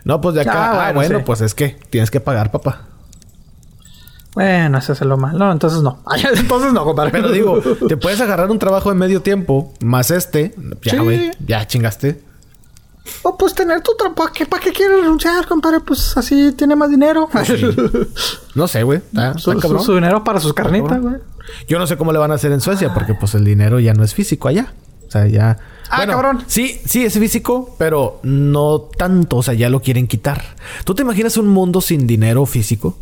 No, 0.05 0.23
pues 0.23 0.35
de 0.35 0.41
acá. 0.41 0.53
Ah, 0.55 0.71
Ah, 0.71 0.77
bueno, 0.79 0.95
bueno, 0.95 1.19
sí. 1.19 1.25
pues 1.27 1.41
es 1.43 1.55
que 1.55 1.77
tienes 1.91 2.11
que 2.11 2.21
pagar, 2.21 2.51
papá. 2.51 2.87
Bueno, 4.39 4.79
ese 4.79 4.93
es 4.93 5.01
lo 5.01 5.17
malo. 5.17 5.37
No, 5.37 5.51
entonces 5.51 5.83
no. 5.83 5.99
Entonces 6.37 6.73
no, 6.73 6.85
compadre. 6.85 7.11
Pero 7.11 7.33
digo, 7.33 7.61
te 7.89 7.97
puedes 7.97 8.21
agarrar 8.21 8.51
un 8.53 8.59
trabajo 8.61 8.89
de 8.89 8.95
medio 8.95 9.21
tiempo, 9.21 9.73
más 9.81 10.13
este, 10.13 10.55
ya, 10.85 10.93
Sí. 10.93 10.99
güey, 10.99 11.31
ya 11.45 11.67
chingaste. 11.67 12.23
O 13.23 13.37
pues 13.37 13.53
tener 13.55 13.81
tu 13.83 13.97
trabajo. 13.97 14.15
¿Para 14.15 14.33
qué, 14.33 14.47
¿Para 14.47 14.63
qué 14.63 14.71
quieres 14.73 15.01
renunciar, 15.01 15.45
compadre? 15.49 15.81
Pues 15.81 16.17
así 16.17 16.53
tiene 16.53 16.77
más 16.77 16.89
dinero. 16.91 17.29
No 18.55 18.69
sé, 18.69 18.83
güey. 18.85 19.01
Su, 19.39 19.51
su- 19.53 19.59
cabrón. 19.59 19.83
su 19.83 19.95
dinero 19.95 20.23
para 20.23 20.39
sus 20.39 20.53
carnitas, 20.55 21.01
güey. 21.01 21.17
Yo 21.67 21.79
no 21.81 21.87
sé 21.89 21.97
cómo 21.97 22.13
le 22.13 22.19
van 22.19 22.31
a 22.31 22.35
hacer 22.35 22.53
en 22.53 22.61
Suecia, 22.61 22.95
porque 22.95 23.15
pues 23.15 23.35
el 23.35 23.45
dinero 23.45 23.81
ya 23.81 23.93
no 23.95 24.05
es 24.05 24.15
físico 24.15 24.47
allá. 24.47 24.73
O 25.07 25.11
sea, 25.11 25.27
ya... 25.27 25.59
Ah, 25.91 26.07
cabrón. 26.07 26.45
Sí, 26.47 26.79
sí, 26.85 27.03
es 27.05 27.19
físico, 27.19 27.75
pero 27.79 28.21
no 28.23 28.79
tanto. 28.97 29.39
O 29.39 29.43
sea, 29.43 29.55
ya 29.55 29.71
lo 29.71 29.81
quieren 29.81 30.07
quitar. 30.07 30.45
¿Tú 30.85 30.95
te 30.95 31.01
imaginas 31.03 31.39
un 31.39 31.49
mundo 31.49 31.81
sin 31.81 32.07
dinero 32.07 32.45
físico? 32.45 32.99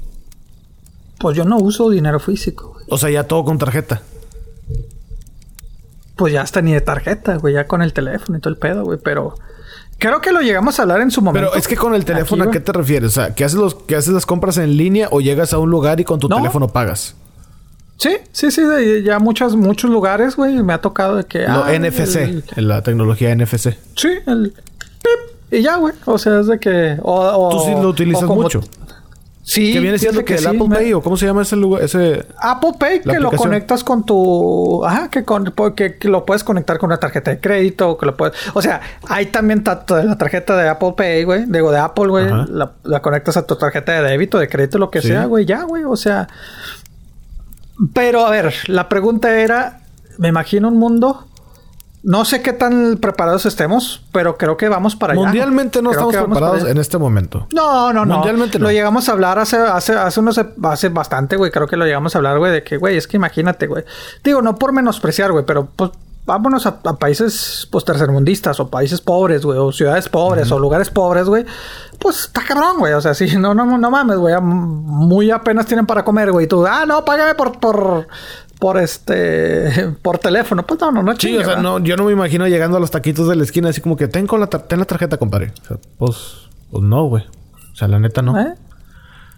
Pues 1.27 1.37
yo 1.37 1.45
no 1.45 1.57
uso 1.57 1.91
dinero 1.91 2.21
físico, 2.21 2.75
güey. 2.75 2.85
O 2.89 2.97
sea, 2.99 3.11
ya 3.11 3.25
todo 3.25 3.45
con 3.45 3.59
tarjeta. 3.59 4.01
Pues 6.15 6.33
ya 6.33 6.43
hasta 6.43 6.63
ni 6.63 6.73
de 6.73 6.81
tarjeta, 6.81 7.35
güey. 7.35 7.55
Ya 7.55 7.67
con 7.67 7.83
el 7.83 7.93
teléfono 7.93 8.39
y 8.39 8.41
todo 8.41 8.53
el 8.53 8.61
pedo, 8.61 8.85
güey. 8.85 9.01
Pero... 9.03 9.35
Creo 9.99 10.21
que 10.21 10.31
lo 10.31 10.41
llegamos 10.41 10.79
a 10.79 10.83
hablar 10.83 11.01
en 11.01 11.11
su 11.11 11.23
momento. 11.23 11.49
Pero 11.51 11.59
es 11.59 11.67
que 11.67 11.77
con 11.77 11.97
el 11.97 12.05
teléfono, 12.05 12.45
¿a 12.45 12.51
qué 12.53 12.61
te 12.61 12.71
refieres? 12.71 13.09
O 13.09 13.15
sea, 13.15 13.35
¿que 13.35 13.43
haces, 13.43 13.59
los, 13.59 13.75
que 13.75 13.97
haces 13.97 14.15
las 14.15 14.25
compras 14.25 14.57
en 14.59 14.77
línea 14.77 15.09
o 15.11 15.21
llegas 15.21 15.53
a 15.53 15.59
un 15.59 15.69
lugar 15.69 15.99
y 15.99 16.05
con 16.05 16.21
tu 16.21 16.29
teléfono 16.29 16.69
pagas? 16.69 17.17
Sí, 17.97 18.19
sí, 18.31 18.53
sí, 18.53 18.63
ya 19.03 19.19
muchos, 19.19 19.57
muchos 19.57 19.91
lugares, 19.91 20.37
güey, 20.37 20.63
me 20.63 20.75
ha 20.75 20.81
tocado 20.81 21.17
de 21.17 21.25
que... 21.25 21.41
Lo 21.41 21.65
ah, 21.65 21.73
NFC, 21.77 22.45
la 22.55 22.83
tecnología 22.83 23.35
NFC. 23.35 23.77
Sí, 23.97 24.11
el... 24.29 24.55
y 25.51 25.61
ya, 25.61 25.75
güey, 25.79 25.93
o 26.05 26.19
sea, 26.19 26.39
es 26.39 26.47
de 26.47 26.61
que... 26.61 26.99
O, 27.03 27.49
Tú 27.51 27.65
sí 27.65 27.73
lo 27.73 27.89
utilizas 27.89 28.29
mucho. 28.29 28.61
Sí. 29.47 29.73
Que 29.73 29.79
viene 29.79 29.97
siendo 29.97 30.25
que, 30.25 30.35
el 30.35 30.45
Apple 30.45 30.67
Pay 30.69 30.93
o 30.93 31.01
cómo 31.01 31.17
se 31.17 31.25
llama 31.25 31.43
ese 31.43 31.55
lugar, 31.55 31.85
ese 31.85 32.27
Apple 32.37 32.73
Pay 32.81 33.03
que 33.03 33.21
lo 33.21 33.31
conectas 33.31 33.85
con 33.85 34.05
tu, 34.05 34.85
ajá, 34.85 35.09
que 35.09 35.25
con 35.25 35.55
que, 35.77 35.97
lo 36.03 36.27
puedes 36.27 36.43
conectar 36.43 36.79
con 36.79 36.89
una 36.89 36.99
tarjeta 36.99 37.31
de 37.31 37.39
crédito, 37.39 37.97
que 37.97 38.07
lo 38.07 38.17
puedes, 38.17 38.35
o 38.55 38.61
sea, 38.61 38.81
hay 39.09 39.27
también 39.27 39.63
la 39.65 40.19
tarjeta 40.19 40.57
de 40.57 40.69
Apple 40.69 40.95
Pay, 40.97 41.23
güey, 41.23 41.45
digo 41.47 41.71
de 41.71 41.79
Apple, 41.79 42.09
güey, 42.09 42.27
la, 42.83 43.01
conectas 43.01 43.37
a 43.37 43.47
tu 43.47 43.55
tarjeta 43.55 43.93
de 43.93 44.11
débito, 44.11 44.37
de 44.41 44.49
crédito, 44.49 44.79
lo 44.79 44.91
que 44.91 45.01
sea, 45.01 45.27
güey, 45.27 45.47
ya, 45.47 45.63
güey, 45.63 45.85
o 45.85 45.95
sea, 45.95 46.27
pero 47.95 48.27
a 48.27 48.31
ver, 48.31 48.53
la 48.67 48.89
pregunta 48.89 49.39
era, 49.39 49.83
me 50.19 50.27
imagino 50.27 50.67
un 50.67 50.77
mundo 50.77 51.25
no 52.07 52.25
sé 52.25 52.41
qué 52.41 52.53
tan 52.53 52.99
preparados 52.99 53.47
estemos, 53.47 54.01
pero 54.13 54.37
creo 54.39 54.57
que 54.57 54.69
vamos 54.69 54.95
para 54.95 55.13
allá. 55.13 55.23
Mundialmente 55.23 55.83
no 55.83 55.91
estamos 55.91 56.15
preparados 56.15 56.65
en 56.65 56.79
este 56.79 56.99
momento. 56.99 57.49
No, 57.53 57.93
no, 57.93 58.07
no. 58.07 58.15
Mundialmente 58.15 58.61
no. 58.61 58.67
Lo 58.67 58.71
llegamos 58.71 59.09
a 59.09 59.13
hablar 59.13 59.41
hace, 59.41 59.57
hace, 59.57 59.95
hace 59.95 60.21
unos, 60.21 60.41
hace 60.63 60.89
bastante, 60.89 61.35
güey. 61.35 61.51
Creo 61.51 61.67
que 61.67 61.77
lo 61.77 61.85
llegamos 61.85 62.15
a 62.15 62.19
hablar, 62.19 62.39
güey, 62.39 62.53
de 62.53 62.63
que, 62.63 62.77
güey, 62.77 62.97
es 62.97 63.09
que 63.09 63.17
imagínate, 63.17 63.67
güey. 63.67 63.83
Digo, 64.23 64.41
no 64.41 64.55
por 64.55 64.73
menospreciar, 64.73 65.33
güey, 65.33 65.45
pero 65.45 65.67
pues 65.75 65.91
vámonos 66.27 66.65
a, 66.67 66.81
países 66.81 67.67
pues 67.73 67.85
tercermundistas 67.85 68.61
o 68.61 68.69
países 68.69 69.01
pobres, 69.01 69.45
güey, 69.45 69.59
o 69.59 69.73
ciudades 69.73 70.09
pobres 70.09 70.53
o 70.53 70.61
lugares 70.61 70.91
pobres, 70.91 71.27
güey. 71.27 71.45
Pues 71.99 72.21
está 72.21 72.45
cabrón, 72.45 72.79
güey. 72.79 72.93
O 72.93 73.01
sea, 73.01 73.15
sí, 73.19 73.37
no, 73.37 73.53
no, 73.53 73.65
no 73.79 73.91
mames, 73.91 74.19
güey. 74.19 74.41
Muy 74.41 75.33
apenas 75.33 75.67
tienen 75.67 75.87
para 75.87 76.05
comer, 76.05 76.31
güey. 76.31 76.45
Y 76.45 76.49
tú, 76.49 76.65
ah, 76.65 76.85
no, 76.87 77.05
págame 77.05 77.35
por, 77.35 77.59
por, 77.59 78.07
por 78.59 78.79
este 78.79 79.95
por 80.03 80.19
teléfono. 80.19 80.67
Pues 80.67 80.81
no, 80.81 80.93
no, 80.93 81.03
no 81.03 81.17
Sí, 81.17 81.37
o 81.37 81.45
sea, 81.45 81.57
no, 81.57 81.79
yo 81.79 81.97
no 81.97 82.05
me 82.05 82.13
imagino 82.13 82.47
llegando 82.47 82.77
a 82.77 82.81
los 82.81 82.91
taquitos 82.91 83.29
de 83.29 83.37
la 83.37 83.43
esquina 83.43 83.71
así 83.71 83.81
como 83.81 83.97
que 83.97 84.09
ten 84.09 84.27
con 84.27 84.41
la, 84.41 84.47
ten 84.49 84.79
la 84.79 84.85
tarjeta, 84.85 85.17
compadre. 85.17 85.53
O 85.63 85.67
sea, 85.67 85.77
pues, 85.99 86.49
pues 86.71 86.83
no, 86.83 87.05
güey. 87.05 87.25
O 87.73 87.77
sea, 87.77 87.89
la 87.89 87.99
neta 87.99 88.23
no. 88.23 88.39
¿Eh? 88.41 88.55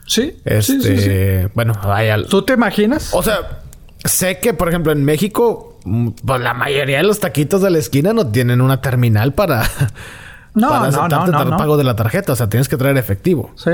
Sí, 0.06 0.40
este, 0.44 0.80
sí, 0.80 0.98
sí, 0.98 1.50
bueno, 1.54 1.74
vaya. 1.84 2.16
¿Tú 2.24 2.42
te 2.42 2.54
imaginas? 2.54 3.10
O 3.12 3.22
sea, 3.22 3.60
sé 4.04 4.38
que, 4.38 4.54
por 4.54 4.68
ejemplo, 4.68 4.92
en 4.92 5.04
México, 5.04 5.78
mm, 5.84 6.10
pues 6.24 6.40
la 6.40 6.54
mayoría 6.54 6.98
de 6.98 7.02
los 7.02 7.20
taquitos 7.20 7.60
de 7.60 7.70
la 7.70 7.78
esquina 7.78 8.14
no 8.14 8.26
tienen 8.28 8.62
una 8.62 8.80
terminal 8.80 9.34
para, 9.34 9.64
no, 10.54 10.68
para 10.70 10.90
no, 10.90 11.08
no, 11.08 11.26
no, 11.26 11.42
el 11.42 11.56
pago 11.56 11.76
de 11.76 11.84
la 11.84 11.94
tarjeta. 11.94 12.32
O 12.32 12.36
sea, 12.36 12.48
tienes 12.48 12.68
que 12.68 12.78
traer 12.78 12.96
efectivo. 12.96 13.50
Sí. 13.56 13.72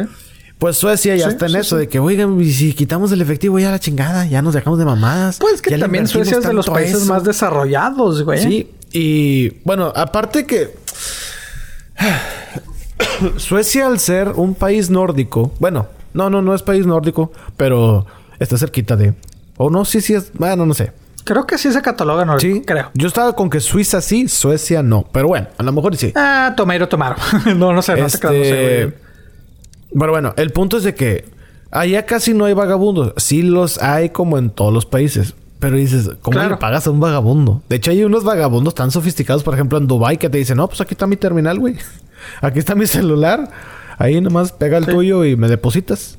Pues 0.58 0.76
Suecia 0.76 1.16
ya 1.16 1.26
está 1.28 1.46
en 1.46 1.56
eso 1.56 1.76
de 1.76 1.88
que, 1.88 1.98
oigan, 1.98 2.42
si 2.44 2.72
quitamos 2.72 3.12
el 3.12 3.20
efectivo 3.20 3.58
ya 3.58 3.70
la 3.70 3.78
chingada, 3.78 4.24
ya 4.26 4.40
nos 4.40 4.54
dejamos 4.54 4.78
de 4.78 4.84
mamadas. 4.84 5.38
Pues 5.38 5.60
que 5.60 5.76
también 5.76 6.06
Suecia 6.06 6.38
es 6.38 6.44
de 6.44 6.52
los 6.52 6.68
países 6.68 7.06
más 7.06 7.24
desarrollados, 7.24 8.22
güey. 8.22 8.38
Sí, 8.38 8.70
y 8.92 9.50
bueno, 9.64 9.92
aparte 9.94 10.46
que 10.46 10.74
Suecia 13.36 13.86
al 13.86 13.98
ser 13.98 14.28
un 14.28 14.54
país 14.54 14.90
nórdico, 14.90 15.52
bueno, 15.58 15.88
no, 16.12 16.30
no, 16.30 16.40
no 16.40 16.54
es 16.54 16.62
país 16.62 16.86
nórdico, 16.86 17.32
pero 17.56 18.06
está 18.38 18.56
cerquita 18.56 18.96
de... 18.96 19.14
O 19.56 19.70
no, 19.70 19.84
sí, 19.84 20.00
sí 20.00 20.14
es, 20.14 20.32
bueno, 20.34 20.66
no 20.66 20.74
sé. 20.74 20.92
Creo 21.24 21.46
que 21.46 21.58
sí 21.58 21.72
se 21.72 21.80
cataloga 21.80 22.24
nórdico, 22.24 22.54
sí, 22.54 22.62
creo. 22.64 22.90
Yo 22.94 23.08
estaba 23.08 23.34
con 23.34 23.50
que 23.50 23.60
Suiza 23.60 24.00
sí, 24.00 24.28
Suecia 24.28 24.82
no, 24.82 25.06
pero 25.10 25.28
bueno, 25.28 25.48
a 25.56 25.62
lo 25.62 25.72
mejor 25.72 25.96
sí. 25.96 26.12
Ah, 26.14 26.52
Tomeiro 26.56 26.88
tomaron. 26.88 27.18
no, 27.58 27.72
no 27.72 27.82
sé, 27.82 27.96
no 27.96 28.08
sé, 28.08 28.16
este, 28.16 28.94
pero 29.98 30.12
bueno, 30.12 30.34
el 30.36 30.50
punto 30.50 30.76
es 30.76 30.84
de 30.84 30.94
que 30.94 31.24
allá 31.70 32.06
casi 32.06 32.34
no 32.34 32.44
hay 32.44 32.54
vagabundos. 32.54 33.12
Sí 33.16 33.42
los 33.42 33.82
hay 33.82 34.10
como 34.10 34.38
en 34.38 34.50
todos 34.50 34.72
los 34.72 34.86
países. 34.86 35.34
Pero 35.58 35.76
dices, 35.76 36.10
¿cómo 36.20 36.38
le 36.38 36.56
pagas 36.56 36.86
a 36.86 36.90
un 36.90 37.00
vagabundo? 37.00 37.62
De 37.70 37.76
hecho, 37.76 37.90
hay 37.90 38.04
unos 38.04 38.22
vagabundos 38.22 38.74
tan 38.74 38.90
sofisticados, 38.90 39.42
por 39.42 39.54
ejemplo, 39.54 39.78
en 39.78 39.86
Dubai 39.86 40.18
que 40.18 40.28
te 40.28 40.36
dicen, 40.36 40.58
no, 40.58 40.68
pues 40.68 40.80
aquí 40.82 40.92
está 40.92 41.06
mi 41.06 41.16
terminal, 41.16 41.58
güey. 41.58 41.76
Aquí 42.40 42.58
está 42.58 42.74
mi 42.74 42.86
celular. 42.86 43.50
Ahí 43.98 44.20
nomás 44.20 44.52
pega 44.52 44.78
el 44.78 44.86
tuyo 44.86 45.24
y 45.24 45.36
me 45.36 45.48
depositas. 45.48 46.18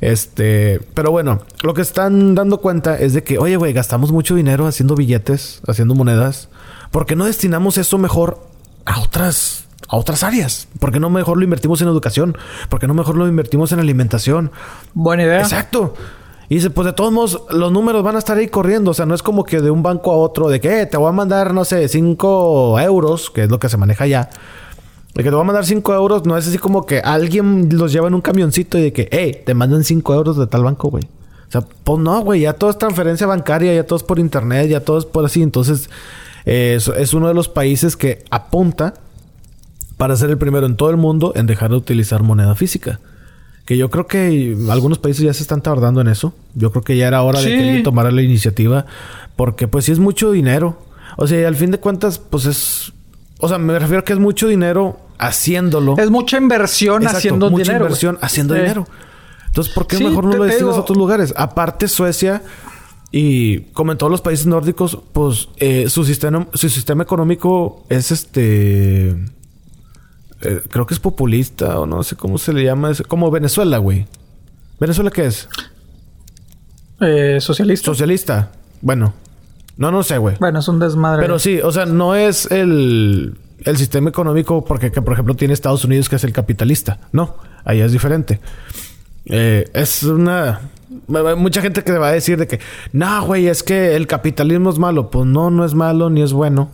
Este, 0.00 0.80
pero 0.94 1.10
bueno, 1.10 1.42
lo 1.62 1.74
que 1.74 1.82
están 1.82 2.34
dando 2.34 2.60
cuenta 2.60 2.98
es 2.98 3.14
de 3.14 3.22
que, 3.22 3.38
oye, 3.38 3.56
güey, 3.56 3.72
gastamos 3.72 4.10
mucho 4.10 4.34
dinero 4.34 4.66
haciendo 4.66 4.94
billetes, 4.94 5.60
haciendo 5.66 5.94
monedas. 5.94 6.48
¿Por 6.90 7.06
qué 7.06 7.14
no 7.14 7.26
destinamos 7.26 7.78
eso 7.78 7.98
mejor 7.98 8.40
a 8.86 9.00
otras 9.00 9.67
a 9.88 9.96
otras 9.96 10.22
áreas. 10.22 10.68
¿Por 10.78 10.92
qué 10.92 11.00
no 11.00 11.10
mejor 11.10 11.38
lo 11.38 11.44
invertimos 11.44 11.80
en 11.80 11.88
educación? 11.88 12.36
¿Por 12.68 12.78
qué 12.78 12.86
no 12.86 12.94
mejor 12.94 13.16
lo 13.16 13.26
invertimos 13.26 13.72
en 13.72 13.80
alimentación? 13.80 14.52
Buena 14.94 15.24
idea. 15.24 15.40
Exacto. 15.40 15.94
Y 16.50 16.56
dice, 16.56 16.70
pues 16.70 16.86
de 16.86 16.92
todos 16.92 17.12
modos, 17.12 17.42
los 17.50 17.72
números 17.72 18.02
van 18.02 18.16
a 18.16 18.18
estar 18.18 18.36
ahí 18.36 18.48
corriendo. 18.48 18.90
O 18.92 18.94
sea, 18.94 19.06
no 19.06 19.14
es 19.14 19.22
como 19.22 19.44
que 19.44 19.60
de 19.60 19.70
un 19.70 19.82
banco 19.82 20.12
a 20.12 20.16
otro, 20.16 20.48
de 20.48 20.60
que 20.60 20.82
eh, 20.82 20.86
te 20.86 20.96
voy 20.96 21.08
a 21.08 21.12
mandar, 21.12 21.52
no 21.52 21.64
sé, 21.64 21.88
5 21.88 22.80
euros, 22.80 23.30
que 23.30 23.44
es 23.44 23.50
lo 23.50 23.58
que 23.58 23.68
se 23.68 23.76
maneja 23.76 24.06
ya. 24.06 24.30
De 25.14 25.22
que 25.22 25.30
te 25.30 25.34
voy 25.34 25.42
a 25.42 25.44
mandar 25.44 25.66
5 25.66 25.94
euros, 25.94 26.24
no 26.26 26.36
es 26.36 26.46
así 26.46 26.58
como 26.58 26.86
que 26.86 27.00
alguien 27.00 27.68
los 27.72 27.92
lleva 27.92 28.08
en 28.08 28.14
un 28.14 28.20
camioncito 28.20 28.78
y 28.78 28.82
de 28.82 28.92
que, 28.92 29.08
hey, 29.10 29.42
te 29.44 29.54
mandan 29.54 29.84
5 29.84 30.14
euros 30.14 30.36
de 30.36 30.46
tal 30.46 30.64
banco, 30.64 30.88
güey. 30.90 31.04
O 31.04 31.50
sea, 31.50 31.62
pues 31.84 31.98
no, 31.98 32.20
güey, 32.20 32.42
ya 32.42 32.52
todo 32.52 32.70
es 32.70 32.78
transferencia 32.78 33.26
bancaria, 33.26 33.74
ya 33.74 33.84
todo 33.84 33.96
es 33.96 34.02
por 34.02 34.18
internet, 34.18 34.68
ya 34.68 34.80
todo 34.80 34.98
es 34.98 35.06
por 35.06 35.24
así. 35.24 35.42
Entonces, 35.42 35.88
eh, 36.44 36.78
es 36.96 37.14
uno 37.14 37.28
de 37.28 37.34
los 37.34 37.48
países 37.48 37.96
que 37.96 38.24
apunta 38.30 38.94
para 39.98 40.16
ser 40.16 40.30
el 40.30 40.38
primero 40.38 40.64
en 40.64 40.76
todo 40.76 40.88
el 40.88 40.96
mundo 40.96 41.32
en 41.36 41.46
dejar 41.46 41.70
de 41.70 41.76
utilizar 41.76 42.22
moneda 42.22 42.54
física. 42.54 43.00
Que 43.66 43.76
yo 43.76 43.90
creo 43.90 44.06
que 44.06 44.56
algunos 44.70 44.98
países 44.98 45.24
ya 45.24 45.34
se 45.34 45.42
están 45.42 45.60
tardando 45.60 46.00
en 46.00 46.08
eso. 46.08 46.32
Yo 46.54 46.70
creo 46.70 46.82
que 46.82 46.96
ya 46.96 47.06
era 47.06 47.20
hora 47.20 47.40
de 47.40 47.50
que 47.50 47.82
tomara 47.84 48.10
la 48.10 48.22
iniciativa. 48.22 48.86
Porque 49.36 49.68
pues 49.68 49.84
sí 49.84 49.92
es 49.92 49.98
mucho 49.98 50.30
dinero. 50.30 50.78
O 51.18 51.26
sea, 51.26 51.46
al 51.46 51.56
fin 51.56 51.70
de 51.70 51.78
cuentas, 51.78 52.18
pues 52.18 52.46
es... 52.46 52.92
O 53.40 53.48
sea, 53.48 53.58
me 53.58 53.78
refiero 53.78 54.00
a 54.00 54.04
que 54.04 54.14
es 54.14 54.18
mucho 54.18 54.48
dinero 54.48 55.00
haciéndolo. 55.18 55.96
Es 55.98 56.10
mucha 56.10 56.38
inversión 56.38 57.06
haciendo 57.06 57.50
mucha 57.50 57.72
inversión 57.72 58.18
haciendo 58.22 58.54
dinero. 58.54 58.86
Entonces, 59.48 59.74
¿por 59.74 59.86
qué 59.86 59.98
mejor 59.98 60.24
no 60.24 60.36
lo 60.36 60.44
destinas 60.44 60.76
a 60.76 60.80
otros 60.80 60.96
lugares? 60.96 61.34
Aparte, 61.36 61.88
Suecia 61.88 62.42
y 63.10 63.60
como 63.72 63.92
en 63.92 63.98
todos 63.98 64.10
los 64.10 64.20
países 64.20 64.46
nórdicos, 64.46 64.98
pues 65.12 65.48
eh, 65.56 65.88
su 65.88 66.04
sistema, 66.04 66.46
su 66.54 66.68
sistema 66.68 67.02
económico 67.02 67.84
es 67.88 68.10
este 68.12 69.16
eh, 70.40 70.62
creo 70.68 70.86
que 70.86 70.94
es 70.94 71.00
populista 71.00 71.78
o 71.80 71.86
no 71.86 72.02
sé 72.02 72.16
cómo 72.16 72.38
se 72.38 72.52
le 72.52 72.64
llama. 72.64 72.90
Es 72.90 73.02
como 73.02 73.30
Venezuela, 73.30 73.78
güey. 73.78 74.06
¿Venezuela 74.78 75.10
qué 75.10 75.26
es? 75.26 75.48
Eh, 77.00 77.38
socialista. 77.40 77.84
Socialista. 77.86 78.52
Bueno. 78.80 79.14
No, 79.76 79.92
no 79.92 80.02
sé, 80.02 80.18
güey. 80.18 80.36
Bueno, 80.40 80.58
es 80.58 80.68
un 80.68 80.78
desmadre. 80.78 81.22
Pero 81.22 81.38
sí, 81.38 81.60
o 81.60 81.70
sea, 81.70 81.86
no 81.86 82.14
es 82.14 82.50
el, 82.50 83.38
el 83.64 83.76
sistema 83.76 84.10
económico 84.10 84.64
porque, 84.64 84.90
que, 84.90 85.02
por 85.02 85.12
ejemplo, 85.12 85.34
tiene 85.34 85.54
Estados 85.54 85.84
Unidos 85.84 86.08
que 86.08 86.16
es 86.16 86.24
el 86.24 86.32
capitalista. 86.32 86.98
No, 87.12 87.36
ahí 87.64 87.80
es 87.80 87.92
diferente. 87.92 88.40
Eh, 89.26 89.68
es 89.74 90.02
una... 90.02 90.60
Mucha 91.36 91.60
gente 91.60 91.84
que 91.84 91.92
va 91.92 92.08
a 92.08 92.12
decir 92.12 92.38
de 92.38 92.46
que, 92.46 92.60
no, 92.92 93.24
güey, 93.24 93.46
es 93.46 93.62
que 93.62 93.94
el 93.94 94.06
capitalismo 94.06 94.70
es 94.70 94.78
malo. 94.78 95.10
Pues 95.10 95.26
no, 95.26 95.50
no 95.50 95.64
es 95.64 95.74
malo 95.74 96.10
ni 96.10 96.22
es 96.22 96.32
bueno. 96.32 96.70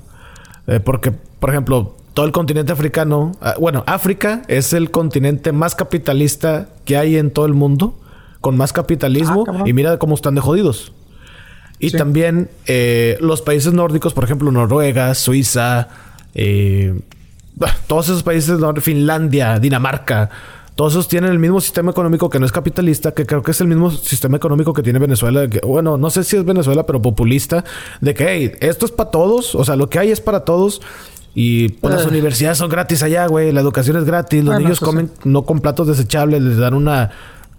Eh, 0.66 0.80
porque, 0.80 1.12
por 1.12 1.50
ejemplo, 1.50 1.96
todo 2.14 2.26
el 2.26 2.32
continente 2.32 2.72
africano, 2.72 3.32
ah, 3.40 3.56
bueno, 3.58 3.82
África 3.86 4.42
es 4.46 4.72
el 4.72 4.90
continente 4.90 5.52
más 5.52 5.74
capitalista 5.74 6.68
que 6.84 6.96
hay 6.96 7.16
en 7.16 7.30
todo 7.30 7.44
el 7.44 7.54
mundo, 7.54 7.98
con 8.40 8.56
más 8.56 8.72
capitalismo, 8.72 9.44
ah, 9.48 9.64
y 9.66 9.72
mira 9.72 9.98
cómo 9.98 10.14
están 10.14 10.36
de 10.36 10.40
jodidos. 10.40 10.92
Y 11.80 11.90
también 11.90 12.48
eh, 12.66 13.18
los 13.20 13.42
países 13.42 13.72
nórdicos, 13.72 14.14
por 14.14 14.24
ejemplo, 14.24 14.50
Noruega, 14.52 15.14
Suiza, 15.14 15.88
eh, 16.34 16.98
todos 17.88 18.06
esos 18.06 18.22
países, 18.22 18.58
Finlandia, 18.80 19.58
Dinamarca, 19.58 20.30
todos 20.76 20.94
esos 20.94 21.08
tienen 21.08 21.30
el 21.30 21.38
mismo 21.38 21.60
sistema 21.60 21.92
económico 21.92 22.28
que 22.28 22.40
no 22.40 22.46
es 22.46 22.52
capitalista, 22.52 23.12
que 23.12 23.26
creo 23.26 23.42
que 23.42 23.52
es 23.52 23.60
el 23.60 23.68
mismo 23.68 23.92
sistema 23.92 24.36
económico 24.36 24.72
que 24.72 24.82
tiene 24.82 24.98
Venezuela. 24.98 25.48
Que, 25.48 25.60
bueno, 25.60 25.96
no 25.98 26.10
sé 26.10 26.24
si 26.24 26.36
es 26.36 26.44
Venezuela, 26.44 26.84
pero 26.84 27.00
populista, 27.00 27.64
de 28.00 28.14
que, 28.14 28.28
hey, 28.28 28.52
esto 28.60 28.86
es 28.86 28.92
para 28.92 29.10
todos, 29.10 29.54
o 29.54 29.64
sea, 29.64 29.76
lo 29.76 29.88
que 29.88 30.00
hay 30.00 30.10
es 30.10 30.20
para 30.20 30.40
todos 30.40 30.80
y 31.34 31.70
pues 31.70 31.94
las 31.94 32.06
universidades 32.06 32.58
son 32.58 32.70
gratis 32.70 33.02
allá, 33.02 33.26
güey. 33.26 33.52
La 33.52 33.60
educación 33.60 33.96
es 33.96 34.04
gratis. 34.04 34.44
Los 34.44 34.58
niños 34.58 34.80
comen 34.80 35.10
no 35.24 35.42
con 35.42 35.60
platos 35.60 35.88
desechables. 35.88 36.40
Les 36.42 36.58
dan 36.58 36.74
una 36.74 37.10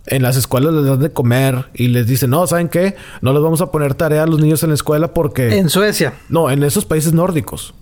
en 0.08 0.22
las 0.22 0.38
escuelas 0.38 0.74
les 0.74 0.86
dan 0.86 1.00
de 1.00 1.12
comer 1.12 1.66
y 1.74 1.88
les 1.88 2.08
dicen, 2.08 2.30
no, 2.30 2.46
¿saben 2.48 2.70
qué? 2.70 2.96
No 3.22 3.34
les 3.34 3.42
vamos 3.42 3.62
a 3.62 3.72
poner 3.72 3.96
tarea 3.96 4.24
a 4.24 4.28
los 4.28 4.40
niños 4.40 4.62
en 4.64 4.70
la 4.70 4.76
escuela 4.76 5.14
porque... 5.14 5.58
En 5.58 5.70
Suecia. 5.70 6.14
No, 6.30 6.52
en 6.52 6.64
esos 6.64 6.86
países 6.86 7.14
nórdicos. 7.14 7.74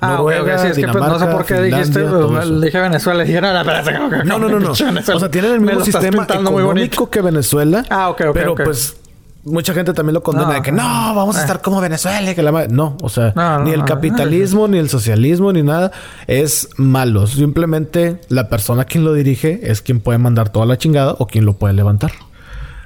Ah, 0.00 0.16
Noruega, 0.16 0.58
Sí, 0.58 0.68
es 0.68 0.76
que 0.78 0.88
pues, 0.88 1.04
no 1.04 1.18
sé 1.18 1.26
por 1.26 1.44
qué 1.44 1.60
dijiste, 1.60 2.00
pues, 2.04 2.60
dije 2.62 2.80
Venezuela. 2.80 3.22
Dije, 3.22 3.40
no, 3.40 3.52
no, 3.52 3.62
no, 3.62 4.38
no, 4.38 4.48
no, 4.48 4.60
no. 4.60 4.70
O 5.14 5.18
sea, 5.20 5.30
tienen 5.30 5.52
el 5.52 5.60
mismo 5.60 5.84
sistema 5.84 6.24
económico 6.24 7.10
que 7.10 7.20
Venezuela. 7.20 7.84
Ah, 7.90 8.08
ok, 8.08 8.22
ok. 8.28 8.34
Pero 8.34 8.54
pues 8.54 8.96
mucha 9.44 9.72
gente 9.72 9.92
también 9.92 10.14
lo 10.14 10.22
condena 10.22 10.54
de 10.54 10.62
que 10.62 10.72
no, 10.72 10.82
vamos 10.82 11.36
a 11.36 11.40
eh. 11.40 11.42
estar 11.42 11.62
como 11.62 11.80
Venezuela. 11.80 12.34
Que 12.34 12.42
la 12.42 12.66
no, 12.68 12.96
o 13.02 13.08
sea, 13.08 13.32
ni 13.64 13.72
el 13.72 13.84
capitalismo, 13.84 14.68
ni 14.68 14.78
el 14.78 14.88
socialismo, 14.88 15.52
ni 15.52 15.62
nada 15.62 15.92
es 16.26 16.68
malo. 16.76 17.26
Simplemente 17.26 18.20
la 18.28 18.48
persona 18.48 18.84
quien 18.84 19.04
lo 19.04 19.12
dirige 19.12 19.60
es 19.62 19.82
quien 19.82 20.00
puede 20.00 20.18
mandar 20.18 20.50
toda 20.50 20.66
la 20.66 20.78
chingada 20.78 21.16
o 21.18 21.26
quien 21.26 21.44
lo 21.44 21.54
puede 21.54 21.74
levantar. 21.74 22.12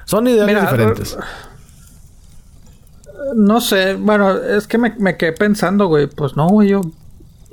Son 0.05 0.27
ideas 0.27 0.47
diferentes. 0.47 1.17
No 3.35 3.59
sé, 3.59 3.95
bueno, 3.95 4.37
es 4.37 4.67
que 4.67 4.77
me, 4.77 4.95
me 4.99 5.17
quedé 5.17 5.33
pensando, 5.33 5.87
güey, 5.87 6.07
pues 6.07 6.35
no, 6.35 6.47
güey, 6.47 6.69
yo 6.69 6.81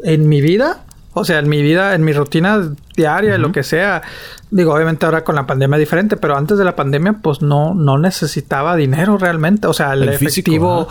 en 0.05 0.29
mi 0.29 0.41
vida, 0.41 0.85
o 1.15 1.25
sea, 1.25 1.39
en 1.39 1.49
mi 1.49 1.63
vida, 1.63 1.95
en 1.95 2.05
mi 2.05 2.13
rutina 2.13 2.73
diaria, 2.97 3.37
lo 3.39 3.53
que 3.53 3.63
sea, 3.63 4.03
digo, 4.51 4.75
obviamente 4.75 5.05
ahora 5.05 5.25
con 5.25 5.35
la 5.35 5.47
pandemia 5.47 5.77
es 5.77 5.81
diferente, 5.81 6.17
pero 6.17 6.37
antes 6.37 6.59
de 6.59 6.65
la 6.65 6.77
pandemia, 6.77 7.15
pues 7.23 7.43
no, 7.43 7.75
no 7.75 7.99
necesitaba 7.99 8.77
dinero 8.77 9.19
realmente, 9.19 9.67
o 9.67 9.73
sea, 9.73 9.93
el, 9.93 10.09
efectivo... 10.09 10.89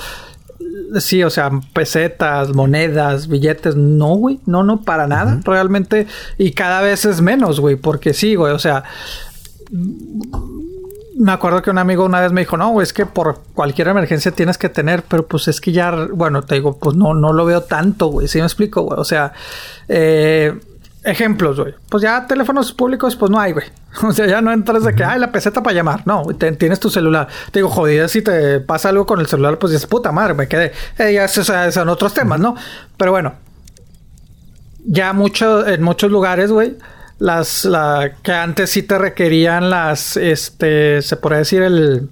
Sí, 0.99 1.23
o 1.23 1.29
sea, 1.29 1.49
pesetas, 1.73 2.53
monedas, 2.53 3.27
billetes, 3.27 3.75
no, 3.75 4.15
güey, 4.15 4.39
no, 4.45 4.63
no, 4.63 4.81
para 4.81 5.07
nada, 5.07 5.39
realmente, 5.43 6.05
y 6.37 6.51
cada 6.51 6.81
vez 6.81 7.05
es 7.05 7.21
menos, 7.21 7.59
güey, 7.59 7.77
porque 7.77 8.13
sí, 8.13 8.35
güey, 8.35 8.53
o 8.53 8.59
sea, 8.59 8.83
me 11.21 11.31
acuerdo 11.31 11.61
que 11.61 11.69
un 11.69 11.77
amigo 11.77 12.03
una 12.03 12.19
vez 12.19 12.31
me 12.31 12.41
dijo, 12.41 12.57
no, 12.57 12.81
es 12.81 12.93
que 12.93 13.05
por 13.05 13.41
cualquier 13.53 13.89
emergencia 13.89 14.31
tienes 14.31 14.57
que 14.57 14.69
tener, 14.69 15.03
pero 15.03 15.27
pues 15.27 15.47
es 15.47 15.61
que 15.61 15.71
ya, 15.71 16.07
bueno, 16.11 16.41
te 16.41 16.55
digo, 16.55 16.79
pues 16.79 16.95
no, 16.97 17.13
no 17.13 17.31
lo 17.31 17.45
veo 17.45 17.61
tanto, 17.61 18.07
güey, 18.07 18.27
¿sí 18.27 18.39
me 18.39 18.45
explico, 18.45 18.81
güey? 18.81 18.99
O 18.99 19.03
sea, 19.03 19.31
eh, 19.87 20.59
ejemplos, 21.03 21.59
güey. 21.59 21.75
Pues 21.89 22.01
ya 22.01 22.25
teléfonos 22.25 22.73
públicos, 22.73 23.15
pues 23.15 23.29
no 23.29 23.39
hay, 23.39 23.51
güey. 23.51 23.67
O 24.03 24.11
sea, 24.13 24.25
ya 24.25 24.41
no 24.41 24.51
entras 24.51 24.83
de 24.83 24.95
que, 24.95 25.03
ay, 25.03 25.19
la 25.19 25.31
peseta 25.31 25.61
para 25.61 25.75
llamar. 25.75 26.01
No, 26.07 26.23
tienes 26.57 26.79
tu 26.79 26.89
celular. 26.89 27.27
Te 27.51 27.59
digo, 27.59 27.69
jodida, 27.69 28.07
si 28.07 28.23
te 28.23 28.59
pasa 28.59 28.89
algo 28.89 29.05
con 29.05 29.19
el 29.19 29.27
celular, 29.27 29.59
pues 29.59 29.73
dices, 29.73 29.85
puta 29.85 30.11
madre, 30.11 30.33
me 30.33 30.47
quedé. 30.47 30.71
Eh, 30.97 31.13
ya 31.13 31.27
son 31.27 31.89
otros 31.89 32.15
temas, 32.15 32.39
¿no? 32.39 32.55
Pero 32.97 33.11
bueno, 33.11 33.35
ya 34.85 35.13
mucho, 35.13 35.67
en 35.67 35.83
muchos 35.83 36.09
lugares, 36.09 36.51
güey 36.51 36.77
las 37.21 37.65
la, 37.65 38.13
que 38.23 38.31
antes 38.31 38.71
sí 38.71 38.81
te 38.81 38.97
requerían 38.97 39.69
las 39.69 40.17
este 40.17 41.03
se 41.03 41.15
podría 41.17 41.37
decir 41.37 41.61
el 41.61 42.09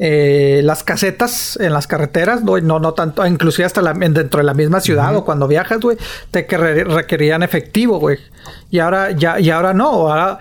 eh, 0.00 0.62
las 0.64 0.82
casetas 0.82 1.58
en 1.60 1.74
las 1.74 1.86
carreteras, 1.86 2.42
no, 2.42 2.58
no, 2.58 2.94
tanto, 2.94 3.24
inclusive 3.26 3.66
hasta 3.66 3.82
dentro 3.92 4.38
de 4.38 4.44
la 4.44 4.54
misma 4.54 4.80
ciudad 4.80 5.14
o 5.14 5.26
cuando 5.26 5.46
viajas, 5.46 5.78
güey, 5.78 5.98
te 6.30 6.46
requerían 6.48 7.42
efectivo, 7.42 8.00
güey. 8.00 8.16
Y 8.70 8.78
ahora 8.78 9.10
ya, 9.10 9.38
y 9.38 9.50
ahora 9.50 9.74
no, 9.74 10.10
ahora 10.10 10.38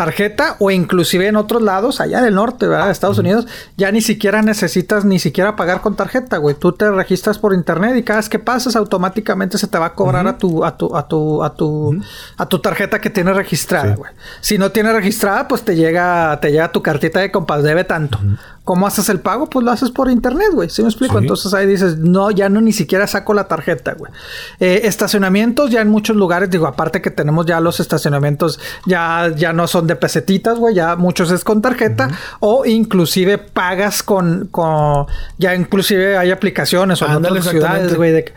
tarjeta 0.00 0.56
o 0.60 0.70
inclusive 0.70 1.26
en 1.26 1.36
otros 1.36 1.60
lados, 1.60 2.00
allá 2.00 2.22
del 2.22 2.34
norte, 2.34 2.66
¿verdad? 2.66 2.86
De 2.86 2.92
Estados 2.92 3.18
Unidos, 3.18 3.46
ya 3.76 3.92
ni 3.92 4.00
siquiera 4.00 4.40
necesitas 4.40 5.04
ni 5.04 5.18
siquiera 5.18 5.56
pagar 5.56 5.82
con 5.82 5.94
tarjeta, 5.94 6.38
güey. 6.38 6.54
Tú 6.54 6.72
te 6.72 6.90
registras 6.90 7.36
por 7.36 7.52
internet 7.52 7.94
y 7.98 8.02
cada 8.02 8.20
vez 8.20 8.30
que 8.30 8.38
pasas 8.38 8.76
automáticamente 8.76 9.58
se 9.58 9.66
te 9.66 9.76
va 9.76 9.86
a 9.86 9.94
cobrar 9.94 10.26
a 10.26 10.38
tu 10.38 10.64
a 10.64 10.78
tu 10.78 10.96
a 10.96 11.06
tu 11.06 11.44
a 11.44 11.54
tu 11.54 12.00
a 12.38 12.46
tu 12.46 12.58
tarjeta 12.60 12.98
que 12.98 13.10
tienes 13.10 13.36
registrada, 13.36 13.94
güey. 13.94 14.10
Si 14.40 14.56
no 14.56 14.72
tienes 14.72 14.94
registrada, 14.94 15.46
pues 15.46 15.66
te 15.66 15.76
llega 15.76 16.38
te 16.40 16.50
llega 16.50 16.72
tu 16.72 16.80
cartita 16.80 17.20
de 17.20 17.30
compas 17.30 17.62
debe 17.62 17.84
tanto. 17.84 18.18
¿Cómo 18.64 18.86
haces 18.86 19.08
el 19.08 19.20
pago? 19.20 19.48
Pues 19.48 19.64
lo 19.64 19.72
haces 19.72 19.90
por 19.90 20.10
internet, 20.10 20.48
güey. 20.52 20.68
¿Sí 20.68 20.82
me 20.82 20.88
explico? 20.88 21.18
Entonces 21.18 21.52
ahí 21.54 21.66
dices, 21.66 21.96
no, 21.96 22.30
ya 22.30 22.48
no 22.48 22.60
ni 22.60 22.72
siquiera 22.72 23.06
saco 23.06 23.32
la 23.34 23.48
tarjeta, 23.48 23.94
güey. 23.94 24.12
Eh, 24.60 24.82
estacionamientos 24.84 25.70
ya 25.70 25.80
en 25.80 25.88
muchos 25.88 26.14
lugares, 26.14 26.50
digo, 26.50 26.66
aparte 26.66 27.00
que 27.00 27.10
tenemos 27.10 27.46
ya 27.46 27.58
los 27.60 27.80
estacionamientos, 27.80 28.60
ya, 28.86 29.32
ya 29.34 29.52
no 29.52 29.66
son 29.66 29.86
de 29.86 29.96
pesetitas, 29.96 30.58
güey, 30.58 30.74
ya 30.74 30.96
muchos 30.96 31.30
es 31.30 31.42
con 31.42 31.62
tarjeta 31.62 32.10
o 32.40 32.66
inclusive 32.66 33.38
pagas 33.38 34.02
con, 34.02 34.48
con, 34.50 35.06
ya 35.38 35.54
inclusive 35.54 36.18
hay 36.18 36.30
aplicaciones 36.30 37.00
o 37.02 37.06
en 37.06 37.12
otras 37.12 37.46
ciudades, 37.46 37.94
güey, 37.96 38.12
de 38.12 38.32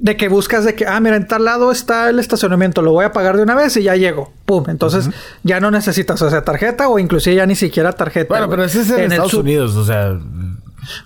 de 0.00 0.16
que 0.16 0.28
buscas 0.28 0.64
de 0.64 0.74
que, 0.74 0.86
ah, 0.86 0.98
mira, 0.98 1.16
en 1.16 1.26
tal 1.26 1.44
lado 1.44 1.70
está 1.70 2.08
el 2.08 2.18
estacionamiento, 2.18 2.80
lo 2.80 2.92
voy 2.92 3.04
a 3.04 3.12
pagar 3.12 3.36
de 3.36 3.42
una 3.42 3.54
vez 3.54 3.76
y 3.76 3.82
ya 3.82 3.96
llego. 3.96 4.32
Pum. 4.46 4.64
Entonces 4.68 5.10
ya 5.42 5.60
no 5.60 5.70
necesitas, 5.70 6.20
o 6.22 6.30
sea, 6.30 6.42
tarjeta 6.42 6.88
o 6.88 6.98
inclusive 6.98 7.36
ya 7.36 7.46
ni 7.46 7.54
siquiera 7.54 7.92
tarjeta. 7.92 8.28
Bueno, 8.28 8.48
pero 8.48 8.64
ese 8.64 8.80
es 8.80 8.90
en, 8.90 9.12
Estados 9.12 9.34
Unidos, 9.34 9.76
o 9.76 9.84
sea, 9.84 10.18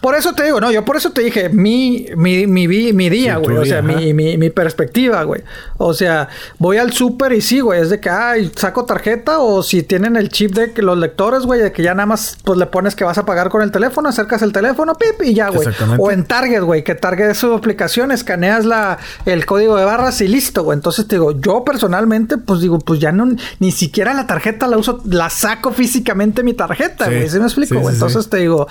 por 0.01 0.15
eso 0.15 0.35
te 0.35 0.45
digo, 0.45 0.61
no, 0.61 0.71
yo 0.71 0.85
por 0.85 0.97
eso 0.97 1.11
te 1.11 1.23
dije 1.23 1.49
mi, 1.49 2.07
mi, 2.17 2.47
mi, 2.47 2.67
mi 2.93 3.11
día, 3.11 3.37
güey. 3.37 3.57
o 3.57 3.65
sea, 3.65 3.83
mi, 3.83 4.13
mi, 4.15 4.37
mi, 4.37 4.51
perspectiva, 4.51 5.23
güey. 5.25 5.43
O 5.79 5.95
sea, 5.95 6.29
voy 6.59 6.79
al 6.79 6.93
súper 6.93 7.33
y 7.33 7.41
sí, 7.41 7.61
güey. 7.61 7.81
Es 7.81 7.91
de 7.91 8.01
que, 8.01 8.11
ay, 8.11 8.51
saco 8.55 8.85
tarjeta 8.85 9.39
o 9.39 9.63
si 9.63 9.83
tienen 9.83 10.17
el 10.17 10.29
chip 10.29 10.55
de 10.55 10.73
que 10.73 10.83
los 10.83 10.99
lectores, 10.99 11.43
güey, 11.43 11.61
de 11.61 11.73
que 11.73 11.83
ya 11.83 11.95
nada 11.95 12.07
más 12.07 12.39
pues 12.45 12.59
le 12.59 12.67
pones 12.67 12.95
que 12.95 13.05
vas 13.05 13.19
a 13.19 13.27
pagar 13.27 13.49
con 13.49 13.63
el 13.63 13.71
teléfono, 13.71 14.09
acercas 14.09 14.43
el 14.43 14.53
teléfono, 14.53 14.95
pip, 14.95 15.27
y 15.27 15.35
ya, 15.35 15.49
güey. 15.49 15.69
O 15.99 16.11
en 16.11 16.25
Target, 16.25 16.63
güey, 16.63 16.85
que 16.85 16.95
Target 16.95 17.31
es 17.31 17.39
su 17.39 17.53
aplicación, 17.53 18.13
escaneas 18.13 18.65
la, 18.65 18.99
el 19.27 19.47
código 19.47 19.77
de 19.77 19.85
barras 19.85 20.21
y 20.21 20.29
listo, 20.29 20.63
güey. 20.63 20.77
Entonces 20.77 21.07
te 21.09 21.17
digo, 21.17 21.33
yo 21.41 21.65
personalmente, 21.65 22.39
pues 22.39 22.61
digo, 22.61 22.79
pues 22.79 23.01
ya 23.01 23.13
no, 23.13 23.29
ni 23.59 23.73
siquiera 23.73 24.15
la 24.15 24.27
tarjeta 24.27 24.67
la 24.67 24.79
uso, 24.79 25.01
la 25.05 25.31
saco 25.31 25.73
físicamente 25.73 26.43
mi 26.43 26.55
tarjeta, 26.55 27.07
güey. 27.07 27.29
¿Sí 27.29 27.39
me 27.39 27.45
explico? 27.45 27.79
güey? 27.79 27.95
Entonces 27.95 28.29
te 28.29 28.39
digo, 28.39 28.67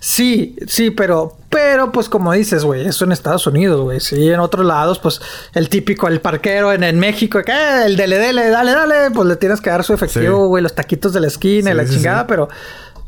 sí, 0.00 0.45
sí, 0.66 0.90
pero, 0.90 1.36
pero, 1.50 1.92
pues 1.92 2.08
como 2.08 2.32
dices, 2.32 2.64
güey, 2.64 2.86
eso 2.86 3.04
en 3.04 3.12
Estados 3.12 3.46
Unidos, 3.46 3.80
güey. 3.80 4.00
Sí, 4.00 4.30
en 4.30 4.40
otros 4.40 4.64
lados, 4.64 4.98
pues 4.98 5.20
el 5.54 5.68
típico, 5.68 6.08
el 6.08 6.20
parquero 6.20 6.72
en, 6.72 6.84
en 6.84 6.98
México, 6.98 7.40
que 7.44 7.52
eh, 7.52 7.86
el 7.86 7.96
dele, 7.96 8.18
dele, 8.18 8.50
dale, 8.50 8.72
dale, 8.72 9.10
pues 9.10 9.28
le 9.28 9.36
tienes 9.36 9.60
que 9.60 9.70
dar 9.70 9.84
su 9.84 9.94
efectivo, 9.94 10.48
güey, 10.48 10.62
los 10.62 10.74
taquitos 10.74 11.12
de 11.12 11.20
la 11.20 11.26
esquina 11.26 11.70
y 11.70 11.74
la 11.74 11.86
chingada, 11.86 12.26
pero. 12.26 12.48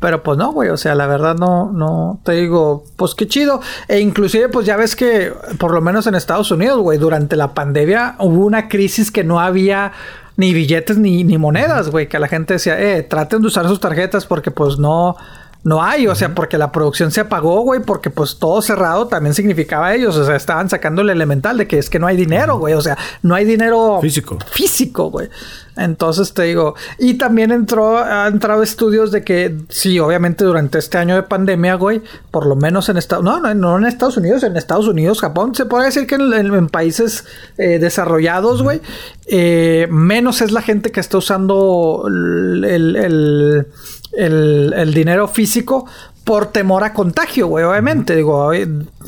Pero 0.01 0.23
pues 0.23 0.37
no, 0.37 0.53
güey, 0.53 0.69
o 0.69 0.77
sea, 0.77 0.95
la 0.95 1.07
verdad 1.07 1.35
no, 1.35 1.73
no, 1.73 2.21
te 2.23 2.31
digo, 2.31 2.85
pues 2.95 3.15
qué 3.15 3.27
chido. 3.27 3.59
E 3.89 3.99
inclusive, 3.99 4.47
pues 4.47 4.65
ya 4.65 4.77
ves 4.77 4.95
que, 4.95 5.33
por 5.57 5.73
lo 5.73 5.81
menos 5.81 6.07
en 6.07 6.15
Estados 6.15 6.51
Unidos, 6.51 6.79
güey, 6.79 6.97
durante 6.97 7.35
la 7.35 7.53
pandemia 7.53 8.15
hubo 8.19 8.45
una 8.45 8.69
crisis 8.69 9.11
que 9.11 9.25
no 9.25 9.41
había 9.41 9.91
ni 10.39 10.53
billetes 10.53 10.97
ni, 10.97 11.25
ni 11.25 11.37
monedas, 11.37 11.89
güey, 11.89 12.07
que 12.07 12.17
la 12.17 12.29
gente 12.29 12.53
decía, 12.53 12.79
eh, 12.79 13.03
traten 13.03 13.41
de 13.41 13.47
usar 13.47 13.67
sus 13.67 13.81
tarjetas 13.81 14.25
porque 14.25 14.51
pues 14.51 14.79
no, 14.79 15.17
no 15.63 15.83
hay, 15.83 16.07
o 16.07 16.15
sea, 16.15 16.33
porque 16.33 16.57
la 16.57 16.71
producción 16.71 17.11
se 17.11 17.19
apagó, 17.21 17.61
güey, 17.61 17.81
porque 17.81 18.09
pues 18.09 18.37
todo 18.39 18.61
cerrado 18.61 19.07
también 19.07 19.33
significaba 19.33 19.93
ellos, 19.93 20.15
o 20.15 20.25
sea, 20.25 20.35
estaban 20.35 20.69
sacando 20.69 21.01
el 21.01 21.09
elemental 21.09 21.57
de 21.57 21.67
que 21.67 21.77
es 21.77 21.89
que 21.89 21.99
no 21.99 22.07
hay 22.07 22.15
dinero, 22.15 22.57
güey, 22.57 22.73
o 22.73 22.81
sea, 22.81 22.97
no 23.23 23.35
hay 23.35 23.43
dinero 23.43 23.99
físico. 24.01 24.37
Físico, 24.51 25.09
güey. 25.11 25.29
Entonces 25.75 26.33
te 26.33 26.43
digo, 26.43 26.75
y 26.97 27.15
también 27.15 27.51
entró, 27.51 27.97
ha 27.97 28.27
entrado 28.27 28.63
estudios 28.63 29.11
de 29.11 29.23
que 29.23 29.57
sí, 29.69 29.99
obviamente 29.99 30.43
durante 30.43 30.77
este 30.77 30.97
año 30.97 31.15
de 31.15 31.23
pandemia, 31.23 31.75
güey, 31.75 32.01
por 32.31 32.45
lo 32.45 32.55
menos 32.55 32.89
en 32.89 32.97
Estados 32.97 33.23
no, 33.23 33.39
no, 33.39 33.53
no 33.53 33.77
en 33.77 33.85
Estados 33.85 34.17
Unidos, 34.17 34.43
en 34.43 34.57
Estados 34.57 34.87
Unidos, 34.87 35.21
Japón, 35.21 35.55
se 35.55 35.65
puede 35.65 35.85
decir 35.85 36.05
que 36.05 36.15
en, 36.15 36.69
países 36.69 37.25
eh, 37.57 37.79
desarrollados, 37.79 38.61
güey, 38.61 38.81
eh, 39.27 39.87
menos 39.89 40.41
es 40.41 40.51
la 40.51 40.61
gente 40.61 40.91
que 40.91 40.99
está 40.99 41.17
usando 41.17 42.05
el 42.07 42.65
el, 42.65 43.67
dinero 44.11 45.27
físico 45.27 45.85
por 46.29 46.47
temor 46.47 46.83
a 46.83 46.93
contagio, 46.93 47.47
güey, 47.47 47.65
obviamente. 47.65 48.15
Digo, 48.15 48.51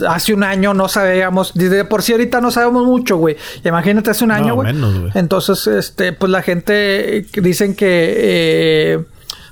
hace 0.07 0.34
un 0.34 0.44
año 0.44 0.73
no 0.73 0.88
sabíamos, 0.88 1.53
de 1.53 1.86
por 1.86 2.02
sí 2.02 2.14
ahorita 2.14 2.41
no 2.41 2.49
sabemos 2.49 2.86
mucho, 2.86 3.18
güey. 3.18 3.38
Imagínate 3.64 4.10
hace 4.10 4.23
un 4.23 4.32
año, 4.32 4.56
güey. 4.56 4.73
Entonces, 5.14 5.68
este, 5.68 6.14
pues 6.14 6.32
la 6.32 6.41
gente 6.41 7.28
dicen 7.34 7.76
que 7.76 8.14
eh, 8.18 9.06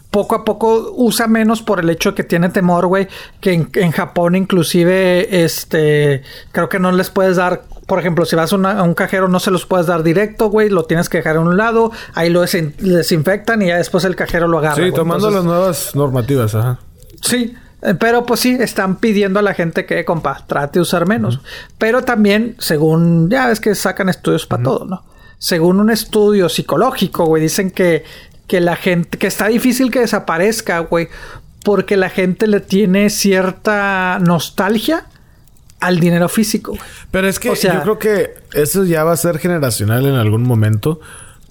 poco 0.10 0.34
a 0.34 0.44
poco 0.44 0.94
usa 0.96 1.28
menos 1.28 1.62
por 1.62 1.80
el 1.80 1.92
hecho 1.92 2.10
de 2.10 2.16
que 2.16 2.24
tiene 2.24 2.50
temor, 2.50 2.88
güey. 2.88 3.08
Que 3.40 3.54
en, 3.54 3.70
en, 3.76 3.92
Japón, 3.92 4.36
inclusive, 4.36 5.44
este, 5.44 6.24
creo 6.52 6.70
que 6.70 6.80
no 6.80 6.92
les 6.92 7.12
puedes 7.12 7.36
dar 7.36 7.66
por 7.90 8.00
ejemplo, 8.00 8.24
si 8.24 8.36
vas 8.36 8.54
a, 8.54 8.84
un 8.84 8.94
cajero 8.94 9.28
no 9.28 9.40
se 9.40 9.50
los 9.50 9.66
puedes 9.66 9.88
dar 9.88 10.04
directo, 10.04 10.50
güey, 10.50 10.70
lo 10.70 10.84
tienes 10.84 11.10
que 11.10 11.18
dejar 11.18 11.36
en 11.38 11.42
un 11.42 11.58
lado, 11.58 11.92
ahí 12.14 12.30
lo 12.30 12.42
desinfectan 12.42 13.64
y 13.64 13.68
ya 13.68 13.78
después 13.78 14.06
el 14.06 14.16
cajero 14.16 14.48
lo 14.48 14.60
agarra. 14.60 14.86
Sí, 14.86 14.92
tomando 14.94 15.32
las 15.32 15.44
nuevas 15.44 15.96
normativas, 15.96 16.54
ajá. 16.54 16.80
Sí, 17.22 17.56
eh, 17.82 17.96
pero 17.96 18.26
pues 18.28 18.42
sí, 18.42 18.56
están 18.60 18.98
pidiendo 18.98 19.40
a 19.40 19.42
la 19.42 19.56
gente 19.56 19.88
que, 19.88 20.06
compa, 20.06 20.46
trate 20.46 20.78
de 20.78 20.82
usar 20.84 21.08
menos. 21.08 21.42
Pero 21.80 22.04
también, 22.04 22.56
según, 22.60 23.28
ya 23.30 23.48
ves 23.48 23.60
que 23.60 23.74
sacan 23.74 24.08
estudios 24.08 24.46
para 24.46 24.64
todo, 24.64 24.86
¿no? 24.86 25.04
Según 25.40 25.80
un 25.80 25.90
estudio 25.90 26.48
psicológico, 26.48 27.26
güey, 27.26 27.42
dicen 27.42 27.72
que, 27.72 28.04
que 28.46 28.62
la 28.62 28.76
gente, 28.76 29.18
que 29.18 29.26
está 29.26 29.48
difícil 29.48 29.90
que 29.90 30.02
desaparezca, 30.02 30.80
güey, 30.80 31.10
porque 31.64 31.98
la 31.98 32.10
gente 32.10 32.46
le 32.46 32.60
tiene 32.60 33.10
cierta 33.10 34.20
nostalgia 34.22 35.08
al 35.80 36.00
dinero 36.00 36.30
físico. 36.30 36.78
Pero 37.12 37.28
es 37.28 37.40
que 37.40 37.54
yo 37.56 37.82
creo 37.82 38.00
que 38.00 38.36
eso 38.54 38.84
ya 38.86 39.04
va 39.04 39.14
a 39.14 39.18
ser 39.18 39.40
generacional 39.40 40.06
en 40.06 40.16
algún 40.16 40.44
momento. 40.44 41.00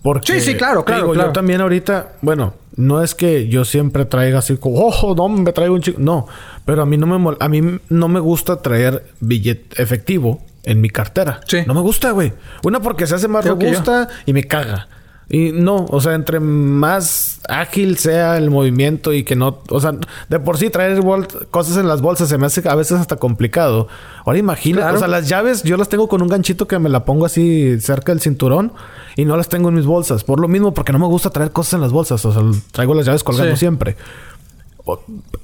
Porque, 0.02 0.34
sí, 0.34 0.40
sí, 0.40 0.54
claro, 0.54 0.84
claro, 0.84 1.12
Yo 1.12 1.32
también 1.32 1.60
ahorita, 1.60 2.12
bueno, 2.22 2.54
no 2.76 3.02
es 3.02 3.14
que 3.14 3.48
yo 3.48 3.64
siempre 3.64 4.04
traiga 4.04 4.38
así 4.38 4.56
como, 4.56 4.78
oh, 4.78 5.14
no, 5.16 5.28
me 5.28 5.52
traigo 5.52 5.74
un 5.74 5.82
chico. 5.82 5.98
No, 6.00 6.26
pero 6.64 6.82
a 6.82 6.86
mí 6.86 6.96
no 6.96 7.06
me, 7.06 7.36
a 7.40 7.48
mí 7.48 7.80
no 7.88 8.08
me 8.08 8.20
gusta 8.20 8.62
traer 8.62 9.04
billete 9.20 9.82
efectivo 9.82 10.40
en 10.62 10.80
mi 10.80 10.88
cartera. 10.88 11.40
Sí. 11.46 11.58
No 11.66 11.74
me 11.74 11.80
gusta, 11.80 12.12
güey. 12.12 12.32
Una 12.62 12.80
porque 12.80 13.06
se 13.06 13.16
hace 13.16 13.26
más 13.26 13.44
robusta 13.44 14.08
y 14.26 14.32
me 14.32 14.44
caga. 14.44 14.88
Y 15.30 15.52
no, 15.52 15.84
o 15.90 16.00
sea, 16.00 16.14
entre 16.14 16.40
más 16.40 17.40
ágil 17.48 17.98
sea 17.98 18.38
el 18.38 18.50
movimiento 18.50 19.12
y 19.12 19.24
que 19.24 19.36
no, 19.36 19.60
o 19.68 19.78
sea, 19.78 19.92
de 20.28 20.40
por 20.40 20.56
sí 20.56 20.70
traer 20.70 21.02
cosas 21.50 21.76
en 21.76 21.86
las 21.86 22.00
bolsas 22.00 22.30
se 22.30 22.38
me 22.38 22.46
hace 22.46 22.66
a 22.66 22.74
veces 22.74 22.98
hasta 22.98 23.16
complicado. 23.16 23.88
Ahora 24.24 24.38
imagina, 24.38 24.90
o 24.90 24.96
sea, 24.96 25.06
las 25.06 25.28
llaves 25.28 25.62
yo 25.64 25.76
las 25.76 25.90
tengo 25.90 26.08
con 26.08 26.22
un 26.22 26.28
ganchito 26.28 26.66
que 26.66 26.78
me 26.78 26.88
la 26.88 27.04
pongo 27.04 27.26
así 27.26 27.78
cerca 27.78 28.12
del 28.12 28.22
cinturón 28.22 28.72
y 29.16 29.26
no 29.26 29.36
las 29.36 29.50
tengo 29.50 29.68
en 29.68 29.74
mis 29.74 29.84
bolsas. 29.84 30.24
Por 30.24 30.40
lo 30.40 30.48
mismo, 30.48 30.72
porque 30.72 30.92
no 30.92 30.98
me 30.98 31.06
gusta 31.06 31.28
traer 31.28 31.50
cosas 31.50 31.74
en 31.74 31.82
las 31.82 31.92
bolsas, 31.92 32.24
o 32.24 32.32
sea, 32.32 32.42
traigo 32.72 32.94
las 32.94 33.04
llaves 33.04 33.22
colgando 33.22 33.54
siempre. 33.56 33.96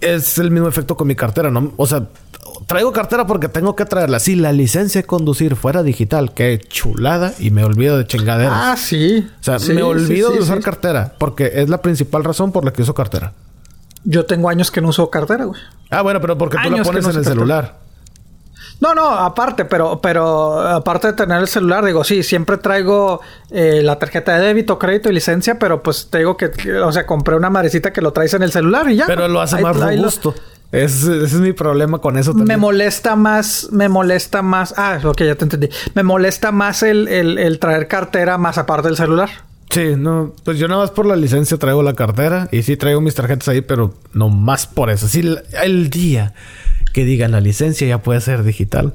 Es 0.01 0.39
el 0.39 0.51
mismo 0.51 0.69
efecto 0.69 0.97
con 0.97 1.07
mi 1.07 1.15
cartera, 1.15 1.51
¿no? 1.51 1.73
O 1.77 1.87
sea, 1.87 2.09
traigo 2.67 2.93
cartera 2.93 3.27
porque 3.27 3.49
tengo 3.49 3.77
que 3.77 3.85
traerla. 3.85 4.19
Si 4.21 4.35
la 4.37 4.53
licencia 4.53 5.03
de 5.03 5.07
conducir 5.07 5.57
fuera 5.57 5.83
digital, 5.83 6.33
qué 6.35 6.59
chulada 6.59 7.35
y 7.39 7.51
me 7.51 7.65
olvido 7.65 7.99
de 7.99 8.07
chingaderas. 8.07 8.53
Ah, 8.55 8.77
sí. 8.77 9.29
O 9.41 9.43
sea, 9.43 9.59
me 9.75 9.83
olvido 9.83 10.31
de 10.31 10.41
usar 10.41 10.61
cartera 10.61 11.15
porque 11.19 11.53
es 11.55 11.69
la 11.69 11.83
principal 11.83 12.25
razón 12.25 12.53
por 12.53 12.65
la 12.65 12.73
que 12.73 12.83
uso 12.83 12.95
cartera. 12.95 13.33
Yo 14.05 14.27
tengo 14.27 14.49
años 14.49 14.71
que 14.71 14.81
no 14.81 14.89
uso 14.89 15.09
cartera, 15.11 15.45
güey. 15.45 15.61
Ah, 15.91 16.03
bueno, 16.03 16.21
pero 16.21 16.37
porque 16.37 16.59
tú 16.63 16.71
la 16.71 16.83
pones 16.83 17.07
en 17.07 17.17
el 17.17 17.25
celular. 17.25 17.84
No, 18.81 18.95
no, 18.95 19.09
aparte, 19.09 19.65
pero, 19.65 20.01
pero 20.01 20.61
aparte 20.61 21.09
de 21.09 21.13
tener 21.15 21.41
el 21.41 21.49
celular, 21.49 21.85
digo, 21.85 22.05
sí, 22.05 22.23
siempre 22.23 22.59
traigo 22.59 23.21
eh, 23.51 23.81
la 23.83 23.99
tarjeta 23.99 24.37
de 24.39 24.47
débito, 24.47 24.79
crédito 24.79 25.11
y 25.11 25.15
licencia, 25.15 25.59
pero 25.59 25.83
pues 25.83 26.09
te 26.11 26.19
digo 26.19 26.37
que, 26.37 26.51
o 26.83 26.93
sea, 26.93 27.07
compré 27.07 27.37
una 27.37 27.51
marecita 27.51 27.93
que 27.93 28.01
lo 28.01 28.13
traes 28.13 28.35
en 28.35 28.43
el 28.43 28.53
celular 28.53 28.91
y 28.91 28.97
ya. 28.97 29.07
Pero 29.07 29.29
lo 29.29 29.41
hace 29.41 29.61
más 29.61 29.77
robusto. 29.77 30.35
Ese, 30.73 31.23
es 31.23 31.35
mi 31.35 31.53
problema 31.53 31.99
con 31.99 32.19
eso 32.19 32.33
también. 32.33 32.49
Me 32.49 32.57
molesta 32.57 33.15
más, 33.15 33.69
me 33.71 33.89
molesta 33.89 34.43
más. 34.43 34.75
Ah, 34.77 34.99
ok, 35.05 35.23
ya 35.23 35.37
te 35.37 35.45
entendí. 35.45 35.69
Me 35.95 36.03
molesta 36.03 36.51
más 36.51 36.83
el, 36.83 37.07
el, 37.07 37.59
traer 37.61 37.87
cartera 37.87 38.39
más 38.39 38.59
aparte 38.59 38.89
del 38.89 38.97
celular. 38.97 39.31
Sí, 39.71 39.95
no, 39.97 40.33
pues 40.43 40.59
yo 40.59 40.67
nada 40.67 40.81
más 40.81 40.91
por 40.91 41.07
la 41.07 41.15
licencia 41.15 41.59
traigo 41.59 41.83
la 41.83 41.95
cartera 41.95 42.49
y 42.51 42.63
sí 42.63 42.77
traigo 42.77 43.01
mis 43.01 43.15
tarjetas 43.15 43.49
ahí, 43.49 43.61
pero 43.61 43.95
no 44.13 44.31
más 44.31 44.67
por 44.67 44.91
eso. 44.91 45.07
Sí, 45.07 45.37
el 45.63 45.91
día 45.91 46.35
que 46.95 47.05
digan 47.05 47.33
la 47.33 47.41
licencia 47.41 47.87
ya 47.87 47.99
puede 47.99 48.23
ser 48.23 48.45
digital. 48.45 48.95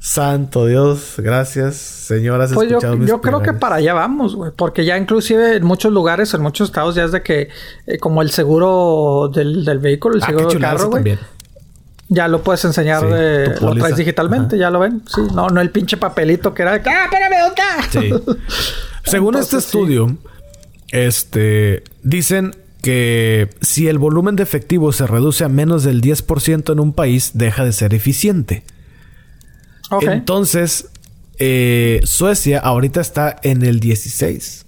Santo 0.00 0.66
Dios, 0.66 1.14
gracias, 1.18 1.76
señoras. 1.76 2.52
Pues 2.54 2.70
yo, 2.70 2.78
yo 2.80 3.20
creo 3.20 3.42
que 3.42 3.52
para 3.52 3.76
allá 3.76 3.92
vamos, 3.92 4.34
güey. 4.34 4.52
Porque 4.56 4.84
ya 4.84 4.96
inclusive 4.96 5.56
en 5.56 5.64
muchos 5.64 5.92
lugares, 5.92 6.32
en 6.32 6.42
muchos 6.42 6.68
estados, 6.68 6.94
ya 6.94 7.04
es 7.04 7.12
de 7.12 7.22
que 7.22 7.48
eh, 7.86 7.98
como 7.98 8.22
el 8.22 8.30
seguro 8.30 9.30
del, 9.32 9.64
del 9.64 9.78
vehículo, 9.78 10.16
el 10.16 10.22
ah, 10.22 10.26
seguro 10.26 10.48
del 10.48 10.60
carro, 10.60 10.90
güey. 10.90 11.18
Ya 12.08 12.28
lo 12.28 12.42
puedes 12.42 12.64
enseñar, 12.64 13.06
de, 13.06 13.60
lo 13.60 13.74
traes 13.74 13.96
digitalmente, 13.96 14.56
ya 14.56 14.70
lo 14.70 14.78
ven. 14.78 15.02
Sí, 15.12 15.22
no, 15.34 15.48
no 15.48 15.60
el 15.60 15.70
pinche 15.70 15.96
papelito 15.96 16.54
que 16.54 16.62
era 16.62 16.78
de 16.78 16.88
¡Ah, 16.88 17.08
espérame, 17.10 17.52
Sí. 17.90 18.14
Según 19.04 19.34
este 19.34 19.56
estudio, 19.58 20.16
este, 20.88 21.82
dicen 22.02 22.54
que 22.86 23.50
si 23.62 23.88
el 23.88 23.98
volumen 23.98 24.36
de 24.36 24.44
efectivo 24.44 24.92
se 24.92 25.08
reduce 25.08 25.42
a 25.42 25.48
menos 25.48 25.82
del 25.82 26.00
10% 26.00 26.72
en 26.72 26.78
un 26.78 26.92
país, 26.92 27.32
deja 27.34 27.64
de 27.64 27.72
ser 27.72 27.94
eficiente. 27.94 28.62
Entonces, 30.02 30.90
eh, 31.40 31.98
Suecia 32.04 32.60
ahorita 32.60 33.00
está 33.00 33.40
en 33.42 33.64
el 33.64 33.80
16. 33.80 34.65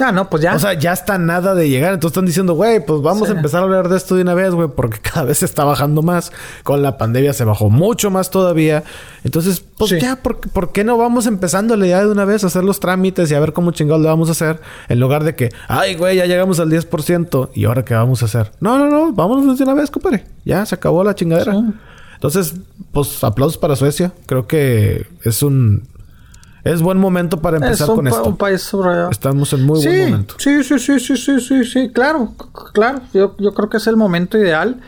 Ah, 0.00 0.10
no, 0.10 0.30
pues 0.30 0.42
ya. 0.42 0.54
O 0.54 0.58
sea, 0.58 0.72
ya 0.72 0.92
está 0.92 1.18
nada 1.18 1.54
de 1.54 1.68
llegar. 1.68 1.92
Entonces 1.92 2.12
están 2.12 2.24
diciendo, 2.24 2.54
güey, 2.54 2.84
pues 2.84 3.02
vamos 3.02 3.28
a 3.28 3.32
empezar 3.32 3.60
a 3.60 3.64
hablar 3.64 3.88
de 3.90 3.96
esto 3.98 4.14
de 4.14 4.22
una 4.22 4.32
vez, 4.32 4.52
güey, 4.54 4.68
porque 4.68 4.98
cada 5.02 5.24
vez 5.24 5.38
se 5.38 5.44
está 5.44 5.64
bajando 5.64 6.02
más. 6.02 6.32
Con 6.62 6.82
la 6.82 6.96
pandemia 6.96 7.32
se 7.34 7.44
bajó 7.44 7.68
mucho 7.68 8.10
más 8.10 8.30
todavía. 8.30 8.84
Entonces, 9.22 9.62
pues 9.76 9.90
ya, 10.00 10.16
¿por, 10.16 10.72
qué 10.72 10.82
no 10.84 10.96
vamos 10.96 11.26
empezándole 11.26 11.88
ya 11.88 12.00
de 12.00 12.10
una 12.10 12.24
vez 12.24 12.42
a 12.44 12.46
hacer 12.46 12.64
los 12.64 12.80
trámites 12.80 13.30
y 13.30 13.34
a 13.34 13.40
ver 13.40 13.52
cómo 13.52 13.72
chingados 13.72 14.02
le 14.02 14.08
vamos 14.08 14.28
a 14.30 14.32
hacer? 14.32 14.60
En 14.88 14.98
lugar 14.98 15.24
de 15.24 15.34
que, 15.34 15.50
ay, 15.68 15.94
güey, 15.94 16.16
ya 16.16 16.26
llegamos 16.26 16.58
al 16.58 16.70
10% 16.70 17.50
y 17.54 17.66
ahora 17.66 17.84
qué 17.84 17.94
vamos 17.94 18.22
a 18.22 18.26
hacer. 18.26 18.52
No, 18.60 18.78
no, 18.78 18.88
no, 18.88 19.12
vámonos 19.12 19.58
de 19.58 19.64
una 19.64 19.74
vez, 19.74 19.90
compadre. 19.90 20.24
Ya 20.44 20.64
se 20.64 20.74
acabó 20.74 21.04
la 21.04 21.14
chingadera. 21.14 21.54
Entonces, 22.14 22.54
pues 22.92 23.22
aplausos 23.24 23.58
para 23.58 23.76
Suecia. 23.76 24.12
Creo 24.26 24.46
que 24.46 25.06
es 25.24 25.42
un 25.42 25.82
es 26.64 26.80
buen 26.80 26.98
momento 26.98 27.40
para 27.40 27.56
empezar 27.56 27.88
con 27.88 28.06
esto. 28.06 28.24
Un 28.24 28.36
país 28.36 28.70
Estamos 29.10 29.52
en 29.52 29.64
muy 29.64 29.84
buen 29.84 30.10
momento. 30.10 30.34
Sí, 30.38 30.62
sí, 30.62 30.78
sí, 30.78 31.00
sí, 31.00 31.16
sí, 31.16 31.40
sí, 31.40 31.64
sí, 31.64 31.90
claro, 31.92 32.32
claro. 32.72 33.00
Yo, 33.12 33.34
yo 33.38 33.52
creo 33.52 33.68
que 33.68 33.78
es 33.78 33.86
el 33.86 33.96
momento 33.96 34.38
ideal. 34.38 34.80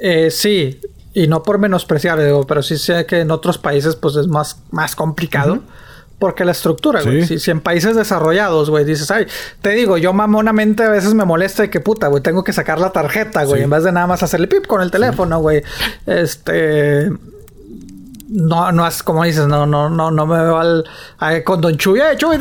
Eh, 0.00 0.30
sí, 0.30 0.80
y 1.14 1.28
no 1.28 1.42
por 1.42 1.58
menospreciar, 1.58 2.20
digo, 2.20 2.46
pero 2.46 2.62
sí 2.62 2.76
sé 2.76 3.06
que 3.06 3.20
en 3.20 3.30
otros 3.30 3.58
países 3.58 3.94
pues 3.96 4.16
es 4.16 4.26
más, 4.26 4.58
más 4.70 4.96
complicado. 4.96 5.60
Porque 6.18 6.44
la 6.44 6.52
estructura, 6.52 7.02
güey. 7.02 7.26
Si, 7.26 7.50
en 7.50 7.60
países 7.60 7.96
desarrollados, 7.96 8.70
güey, 8.70 8.84
dices, 8.84 9.10
ay, 9.10 9.26
te 9.60 9.70
digo, 9.70 9.98
yo 9.98 10.12
mamonamente 10.12 10.84
a 10.84 10.88
veces 10.88 11.14
me 11.14 11.24
molesta 11.24 11.62
de 11.64 11.70
que 11.70 11.80
puta, 11.80 12.06
güey, 12.06 12.22
tengo 12.22 12.44
que 12.44 12.52
sacar 12.52 12.78
la 12.78 12.92
tarjeta, 12.92 13.42
güey, 13.42 13.62
en 13.62 13.70
vez 13.70 13.82
de 13.82 13.90
nada 13.90 14.06
más 14.06 14.22
hacerle 14.22 14.46
pip 14.46 14.68
con 14.68 14.82
el 14.82 14.92
teléfono, 14.92 15.40
güey. 15.40 15.64
Este. 16.06 17.10
No, 18.32 18.72
no 18.72 18.86
es 18.86 19.02
como 19.02 19.24
dices, 19.24 19.46
no, 19.46 19.66
no, 19.66 19.90
no, 19.90 20.10
no 20.10 20.26
me 20.26 20.42
veo 20.42 20.58
al, 20.58 20.84
con 21.44 21.60
Don 21.60 21.76
Chuy, 21.76 22.00
eh, 22.00 22.16
Chuy, 22.16 22.36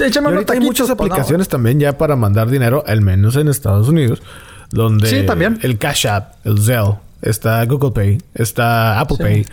échame 0.00 0.28
unos 0.28 0.44
Hay 0.50 0.60
muchas 0.60 0.88
pues, 0.88 0.90
aplicaciones 0.90 1.48
también 1.48 1.80
ya 1.80 1.96
para 1.96 2.14
mandar 2.14 2.50
dinero, 2.50 2.84
al 2.86 3.00
menos 3.00 3.36
en 3.36 3.48
Estados 3.48 3.88
Unidos, 3.88 4.22
donde 4.70 5.08
sí, 5.08 5.24
también. 5.24 5.58
el 5.62 5.78
Cash 5.78 6.06
App, 6.06 6.34
el 6.44 6.60
Zelle, 6.62 6.96
está 7.22 7.64
Google 7.64 7.92
Pay, 7.92 8.18
está 8.34 9.00
Apple 9.00 9.16
Pay. 9.18 9.46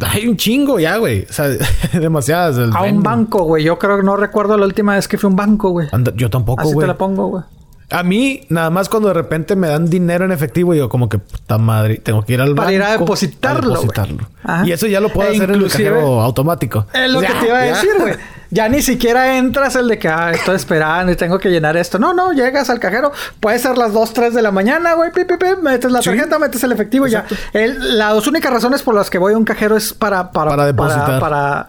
hay 0.00 0.26
un 0.26 0.36
chingo 0.36 0.78
ya, 0.78 0.98
güey. 0.98 1.26
O 1.28 1.32
sea, 1.32 1.48
demasiadas. 1.92 2.58
a 2.74 2.82
un 2.82 3.02
banco, 3.02 3.44
güey. 3.44 3.64
Yo 3.64 3.78
creo 3.78 3.96
que 3.96 4.02
no 4.02 4.16
recuerdo 4.16 4.58
la 4.58 4.66
última 4.66 4.96
vez 4.96 5.08
que 5.08 5.16
fui 5.16 5.28
a 5.28 5.30
un 5.30 5.36
banco, 5.36 5.70
güey. 5.70 5.88
yo 6.14 6.28
tampoco, 6.28 6.62
güey. 6.62 6.74
Así 6.74 6.80
te 6.80 6.86
la 6.86 6.98
pongo, 6.98 7.26
güey. 7.28 7.44
A 7.90 8.02
mí, 8.04 8.46
nada 8.48 8.70
más 8.70 8.88
cuando 8.88 9.08
de 9.08 9.14
repente 9.14 9.56
me 9.56 9.68
dan 9.68 9.90
dinero 9.90 10.24
en 10.24 10.30
efectivo, 10.30 10.72
digo 10.72 10.88
como 10.88 11.08
que 11.08 11.18
puta 11.18 11.58
madre, 11.58 11.96
tengo 11.96 12.24
que 12.24 12.34
ir 12.34 12.40
al 12.40 12.50
banco. 12.50 12.62
Para 12.62 12.72
ir 12.72 12.82
a 12.82 12.92
depositarlo. 12.92 13.74
A 13.74 13.80
depositarlo. 13.80 14.28
Y 14.64 14.72
eso 14.72 14.86
ya 14.86 15.00
lo 15.00 15.08
puedo 15.08 15.30
e 15.30 15.34
hacer 15.34 15.50
en 15.50 15.62
el 15.62 15.70
cajero 15.70 16.20
automático. 16.20 16.86
Es 16.94 17.10
lo 17.10 17.20
que 17.20 17.26
te 17.26 17.46
iba 17.46 17.58
a 17.58 17.62
decir, 17.62 17.90
güey. 17.98 18.14
Ya 18.52 18.68
ni 18.68 18.82
siquiera 18.82 19.36
entras 19.38 19.76
el 19.76 19.86
de 19.86 19.98
que 19.98 20.08
ah, 20.08 20.32
estoy 20.32 20.56
esperando 20.56 21.12
y 21.12 21.16
tengo 21.16 21.38
que 21.38 21.50
llenar 21.50 21.76
esto. 21.76 22.00
No, 22.00 22.12
no, 22.12 22.32
llegas 22.32 22.68
al 22.68 22.80
cajero. 22.80 23.12
Puede 23.38 23.60
ser 23.60 23.78
las 23.78 23.92
2, 23.92 24.12
3 24.12 24.34
de 24.34 24.42
la 24.42 24.50
mañana, 24.50 24.94
güey. 24.94 25.12
Pi, 25.12 25.24
pi, 25.24 25.34
metes 25.62 25.92
la 25.92 26.00
tarjeta, 26.00 26.38
metes 26.38 26.62
el 26.64 26.72
efectivo 26.72 27.06
y 27.06 27.10
ya. 27.10 27.24
las 27.52 28.26
únicas 28.26 28.52
razones 28.52 28.82
por 28.82 28.94
las 28.94 29.08
que 29.08 29.18
voy 29.18 29.34
a 29.34 29.38
un 29.38 29.44
cajero 29.44 29.76
es 29.76 29.94
para, 29.94 30.32
para, 30.32 30.50
para 30.50 30.66
depositar. 30.66 31.20
para 31.20 31.20
para 31.20 31.68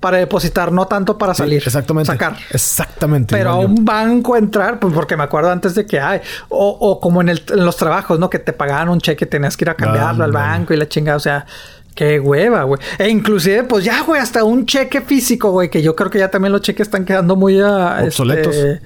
depositar, 0.00 0.72
no 0.72 0.86
tanto 0.86 1.18
para 1.18 1.34
salir. 1.34 1.62
exactamente. 1.64 2.12
Sacar. 2.12 2.36
Exactamente. 2.50 3.34
Pero 3.36 3.50
a 3.50 3.56
un 3.56 3.84
banco 3.84 4.36
entrar, 4.36 4.78
pues 4.78 4.94
porque 4.94 5.16
me 5.16 5.24
acuerdo 5.24 5.50
antes 5.50 5.74
de 5.74 5.86
que 5.86 6.00
hay, 6.00 6.20
o, 6.48 6.68
o 6.68 7.00
como 7.00 7.20
en, 7.20 7.30
el, 7.30 7.42
en, 7.48 7.64
los 7.64 7.76
trabajos, 7.76 8.18
¿no? 8.18 8.30
Que 8.30 8.38
te 8.38 8.52
pagaban 8.52 8.88
un 8.88 9.00
cheque, 9.00 9.26
tenías 9.26 9.56
que 9.56 9.64
ir 9.64 9.70
a 9.70 9.74
cambiarlo 9.74 10.24
al 10.24 10.32
banco 10.32 10.72
y 10.72 10.76
la 10.76 10.88
chingada, 10.88 11.16
o 11.16 11.20
sea. 11.20 11.46
Qué 11.94 12.20
hueva, 12.20 12.62
güey. 12.62 12.80
E 12.96 13.08
inclusive, 13.08 13.64
pues 13.64 13.84
ya, 13.84 14.02
güey, 14.02 14.20
hasta 14.20 14.44
un 14.44 14.66
cheque 14.66 15.00
físico, 15.00 15.50
güey, 15.50 15.68
que 15.68 15.82
yo 15.82 15.96
creo 15.96 16.08
que 16.08 16.20
ya 16.20 16.30
también 16.30 16.52
los 16.52 16.62
cheques 16.62 16.86
están 16.86 17.04
quedando 17.04 17.34
muy 17.34 17.60
ah, 17.60 17.98
obsoletos. 18.04 18.54
Este, 18.54 18.80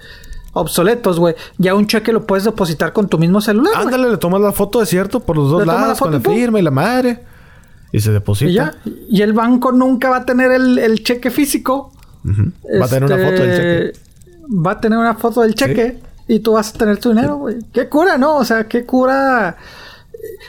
obsoletos, 0.54 1.18
güey. 1.18 1.34
Ya 1.58 1.74
un 1.74 1.86
cheque 1.86 2.10
lo 2.10 2.26
puedes 2.26 2.44
depositar 2.44 2.94
con 2.94 3.08
tu 3.08 3.18
mismo 3.18 3.42
celular. 3.42 3.74
Ándale, 3.76 4.08
le 4.08 4.16
tomas 4.16 4.40
la 4.40 4.52
foto 4.52 4.80
de 4.80 4.86
cierto 4.86 5.20
por 5.20 5.36
los 5.36 5.50
dos 5.50 5.66
lados, 5.66 5.98
con 5.98 6.10
la 6.10 6.20
firma 6.20 6.58
y 6.58 6.62
la 6.62 6.70
madre. 6.70 7.20
Y 7.92 8.00
se 8.00 8.10
deposita. 8.10 8.50
Y 8.50 8.54
ya. 8.54 8.74
Y 9.10 9.20
el 9.20 9.34
banco 9.34 9.70
nunca 9.70 10.08
va 10.08 10.18
a 10.18 10.24
tener 10.24 10.50
el, 10.50 11.02
cheque 11.04 11.30
físico. 11.30 11.92
Va 12.24 12.86
a 12.86 12.88
tener 12.88 13.04
una 13.04 13.18
foto 13.18 13.42
del 13.42 13.56
cheque. 13.56 13.86
Este, 13.86 14.00
va 14.48 14.70
a 14.72 14.80
tener 14.80 14.98
una 14.98 15.14
foto 15.14 15.42
del 15.42 15.54
cheque. 15.54 15.98
Y 16.26 16.40
tú 16.40 16.52
vas 16.52 16.74
a 16.74 16.78
tener 16.78 16.98
tu 16.98 17.10
dinero, 17.10 17.36
güey. 17.36 17.58
Qué 17.72 17.88
cura, 17.88 18.16
¿no? 18.16 18.36
O 18.36 18.44
sea, 18.44 18.66
qué 18.66 18.86
cura. 18.86 19.56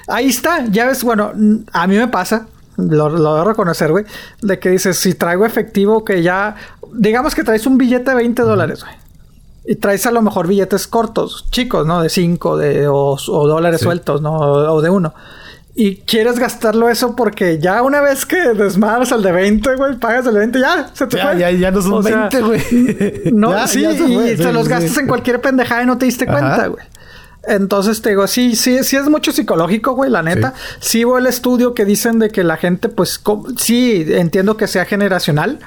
Ahí 0.08 0.30
está. 0.30 0.66
Ya 0.68 0.86
ves, 0.86 1.04
bueno, 1.04 1.34
a 1.74 1.88
mí 1.88 1.98
me 1.98 2.08
pasa. 2.08 2.48
Lo, 2.78 3.10
lo 3.10 3.36
debo 3.36 3.50
reconocer, 3.50 3.92
güey. 3.92 4.06
De 4.42 4.58
que 4.58 4.70
dices, 4.70 4.98
si 4.98 5.14
traigo 5.14 5.46
efectivo 5.46 6.06
que 6.06 6.24
ya... 6.24 6.56
Digamos 6.94 7.36
que 7.36 7.44
traes 7.44 7.66
un 7.66 7.78
billete 7.78 8.12
de 8.12 8.16
20 8.16 8.42
dólares, 8.44 8.84
güey. 8.84 8.96
Y 9.66 9.76
traes 9.76 10.06
a 10.06 10.12
lo 10.12 10.22
mejor 10.22 10.48
billetes 10.48 10.88
cortos, 10.88 11.46
chicos, 11.50 11.88
¿no? 11.88 12.02
De 12.02 12.10
5 12.10 12.58
de, 12.58 12.88
o, 12.88 13.18
dólares 13.48 13.82
sueltos, 13.82 14.22
¿no? 14.22 14.34
o 14.34 14.82
de 14.82 14.90
uno 14.90 15.14
y 15.76 15.98
quieres 15.98 16.38
gastarlo 16.38 16.88
eso 16.88 17.16
porque 17.16 17.58
ya 17.60 17.82
una 17.82 18.00
vez 18.00 18.28
que 18.28 18.38
desmadras 18.54 19.12
al 19.12 19.24
de 19.24 19.32
20, 19.32 19.76
güey, 19.76 19.98
pagas 19.98 20.28
el 20.28 20.34
de 20.34 20.40
20, 20.42 20.60
ya 20.60 20.92
se 20.94 21.08
te 21.08 21.18
ya, 21.18 21.34
Ya, 21.34 21.50
ya 21.50 21.72
no 21.72 21.82
son 21.82 22.04
20, 22.04 22.42
güey. 22.42 22.62
No, 23.34 23.68
sí, 23.68 23.84
y 23.84 24.36
te 24.36 24.54
los 24.54 24.68
gastas 24.68 24.98
en 25.00 25.08
cualquier 25.08 25.42
pendejada 25.42 25.82
y 25.84 25.86
no 25.88 25.98
te 25.98 26.06
diste 26.06 26.26
cuenta, 26.28 26.68
güey. 26.68 26.86
Entonces 27.46 28.02
te 28.02 28.10
digo, 28.10 28.26
sí, 28.28 28.56
sí, 28.56 28.84
sí 28.84 28.96
es 28.96 29.10
mucho 29.10 29.32
psicológico, 29.32 29.96
güey, 29.96 30.10
la 30.10 30.22
neta. 30.22 30.54
Sí. 30.80 31.02
sí 31.02 31.06
el 31.18 31.26
estudio 31.26 31.74
que 31.74 31.84
dicen 31.86 32.20
de 32.20 32.30
que 32.30 32.44
la 32.44 32.56
gente, 32.56 32.88
pues, 32.88 33.22
sí, 33.58 34.06
entiendo 34.08 34.56
que 34.56 34.68
sea 34.68 34.86
generacional, 34.86 35.60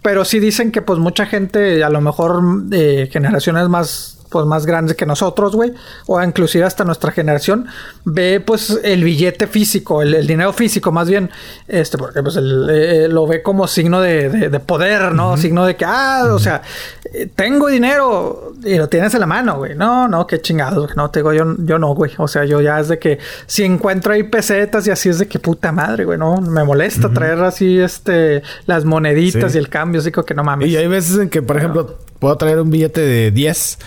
pero 0.00 0.24
sí 0.24 0.38
dicen 0.40 0.72
que, 0.72 0.80
pues, 0.80 0.98
mucha 0.98 1.26
gente, 1.26 1.84
a 1.84 1.90
lo 1.90 2.00
mejor, 2.00 2.40
eh, 2.72 3.10
generaciones 3.12 3.68
más 3.68 4.17
pues 4.30 4.46
más 4.46 4.66
grandes 4.66 4.96
que 4.96 5.06
nosotros, 5.06 5.54
güey, 5.54 5.72
o 6.06 6.22
inclusive 6.22 6.64
hasta 6.64 6.84
nuestra 6.84 7.12
generación, 7.12 7.66
ve 8.04 8.42
pues 8.44 8.78
el 8.82 9.04
billete 9.04 9.46
físico, 9.46 10.02
el, 10.02 10.26
dinero 10.26 10.52
físico 10.52 10.92
más 10.92 11.08
bien, 11.08 11.30
este, 11.66 11.98
porque 11.98 12.22
pues 12.22 12.36
eh, 12.36 13.08
lo 13.10 13.26
ve 13.26 13.42
como 13.42 13.66
signo 13.66 14.00
de, 14.00 14.50
poder, 14.66 15.12
¿no? 15.14 15.36
Signo 15.36 15.64
de 15.64 15.76
que, 15.76 15.84
ah, 15.86 16.24
o 16.30 16.38
sea, 16.38 16.62
eh, 17.12 17.28
tengo 17.34 17.68
dinero 17.68 18.52
y 18.64 18.76
lo 18.76 18.88
tienes 18.88 19.14
en 19.14 19.20
la 19.20 19.26
mano, 19.26 19.58
güey. 19.58 19.74
No, 19.74 20.08
no, 20.08 20.26
qué 20.26 20.40
chingados, 20.40 20.96
no, 20.96 21.10
te 21.10 21.20
digo, 21.20 21.32
yo, 21.32 21.44
yo 21.58 21.78
no, 21.78 21.94
güey. 21.94 22.12
O 22.18 22.28
sea, 22.28 22.44
yo 22.44 22.60
ya 22.60 22.80
es 22.80 22.88
de 22.88 22.98
que 22.98 23.18
si 23.46 23.64
encuentro 23.64 24.12
ahí 24.12 24.24
pesetas 24.24 24.86
y 24.86 24.90
así 24.90 25.08
es 25.08 25.18
de 25.18 25.28
que 25.28 25.38
puta 25.38 25.72
madre, 25.72 26.04
güey, 26.04 26.18
no, 26.18 26.40
me 26.40 26.64
molesta 26.64 27.08
traer 27.10 27.38
así, 27.40 27.78
este, 27.78 28.42
las 28.66 28.84
moneditas 28.84 29.54
y 29.54 29.58
el 29.58 29.68
cambio, 29.68 30.00
así 30.00 30.10
que 30.10 30.34
no 30.34 30.44
mames. 30.44 30.68
Y 30.68 30.76
hay 30.76 30.86
veces 30.86 31.18
en 31.18 31.30
que, 31.30 31.42
por 31.42 31.56
ejemplo, 31.56 31.98
puedo 32.18 32.36
traer 32.36 32.60
un 32.60 32.70
billete 32.70 33.00
de 33.00 33.30
10 33.30 33.78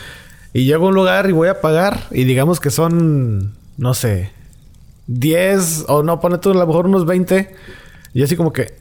y 0.54 0.66
llego 0.66 0.86
a 0.86 0.90
un 0.90 0.96
lugar 0.96 1.30
y 1.30 1.34
voy 1.34 1.48
a 1.48 1.62
pagar 1.62 2.08
y 2.12 2.24
digamos 2.24 2.60
que 2.60 2.70
son, 2.70 3.54
no 3.78 3.94
sé, 3.94 4.32
10 5.08 5.86
o 5.88 6.04
no, 6.04 6.20
pone 6.20 6.38
tú 6.38 6.52
a 6.52 6.54
lo 6.54 6.68
mejor 6.68 6.86
unos 6.86 7.06
20 7.06 7.54
y 8.14 8.24
así 8.24 8.36
como 8.36 8.52
que 8.52 8.74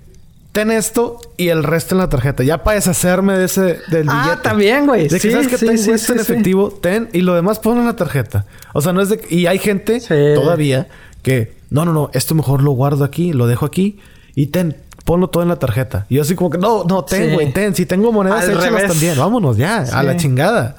ten 0.52 0.70
esto 0.70 1.18
y 1.36 1.48
el 1.48 1.62
resto 1.62 1.94
en 1.94 2.00
la 2.00 2.08
tarjeta. 2.08 2.42
Ya 2.42 2.62
para 2.62 2.76
deshacerme 2.76 3.38
de 3.38 3.44
ese 3.44 3.78
del 3.88 4.08
ah, 4.08 4.22
billete. 4.22 4.38
Ah, 4.38 4.42
también, 4.42 4.86
güey. 4.86 5.08
De 5.08 5.20
que 5.20 5.30
sabes 5.30 5.48
que 5.48 5.58
tengo 5.58 5.72
esto 5.72 6.12
en 6.12 6.18
efectivo, 6.20 6.70
ten 6.70 7.08
y 7.12 7.20
lo 7.20 7.34
demás 7.34 7.58
pon 7.58 7.78
en 7.78 7.86
la 7.86 7.96
tarjeta. 7.96 8.46
O 8.72 8.80
sea, 8.80 8.92
no 8.92 9.00
es 9.00 9.08
de 9.08 9.20
y 9.28 9.46
hay 9.46 9.58
gente 9.58 10.00
todavía 10.34 10.88
que 11.22 11.54
no, 11.70 11.84
no, 11.84 11.92
no, 11.92 12.10
esto 12.14 12.34
mejor 12.34 12.62
lo 12.62 12.72
guardo 12.72 13.04
aquí, 13.04 13.32
lo 13.32 13.46
dejo 13.46 13.66
aquí 13.66 14.00
y 14.34 14.48
ten 14.48 14.76
ponlo 15.04 15.28
todo 15.28 15.42
en 15.42 15.48
la 15.48 15.56
tarjeta. 15.56 16.06
Y 16.08 16.16
yo 16.16 16.22
así 16.22 16.34
como 16.34 16.50
que, 16.50 16.58
no, 16.58 16.84
no, 16.84 17.04
ten, 17.04 17.34
güey, 17.34 17.52
ten. 17.52 17.74
Si 17.74 17.86
tengo 17.86 18.12
monedas, 18.12 18.48
échalas 18.48 18.86
también. 18.88 19.16
Vámonos 19.18 19.56
ya, 19.56 19.78
a 19.78 20.02
la 20.02 20.16
chingada. 20.16 20.76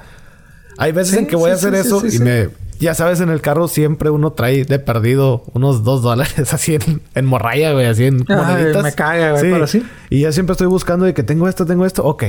Hay 0.78 0.92
veces 0.92 1.16
en 1.16 1.26
que 1.26 1.36
voy 1.36 1.50
a 1.50 1.54
hacer 1.54 1.74
eso 1.74 2.02
y 2.06 2.18
me... 2.18 2.48
Ya 2.78 2.94
sabes, 2.94 3.20
en 3.20 3.28
el 3.28 3.40
carro 3.40 3.68
siempre 3.68 4.10
uno 4.10 4.32
trae 4.32 4.64
de 4.64 4.80
perdido 4.80 5.44
unos 5.52 5.84
dos 5.84 6.02
dólares 6.02 6.34
así 6.52 6.74
en, 6.74 7.00
en 7.14 7.26
morralla, 7.26 7.72
güey, 7.72 7.86
así 7.86 8.06
en 8.06 8.24
moneditas. 8.28 8.82
Me 8.82 8.92
caga, 8.92 9.32
güey, 9.32 9.52
pero 9.52 9.66
sí. 9.68 9.86
Y 10.10 10.22
ya 10.22 10.32
siempre 10.32 10.52
estoy 10.52 10.66
buscando 10.66 11.04
de 11.04 11.14
que 11.14 11.22
tengo 11.22 11.48
esto, 11.48 11.64
tengo 11.64 11.86
esto. 11.86 12.04
Ok, 12.04 12.24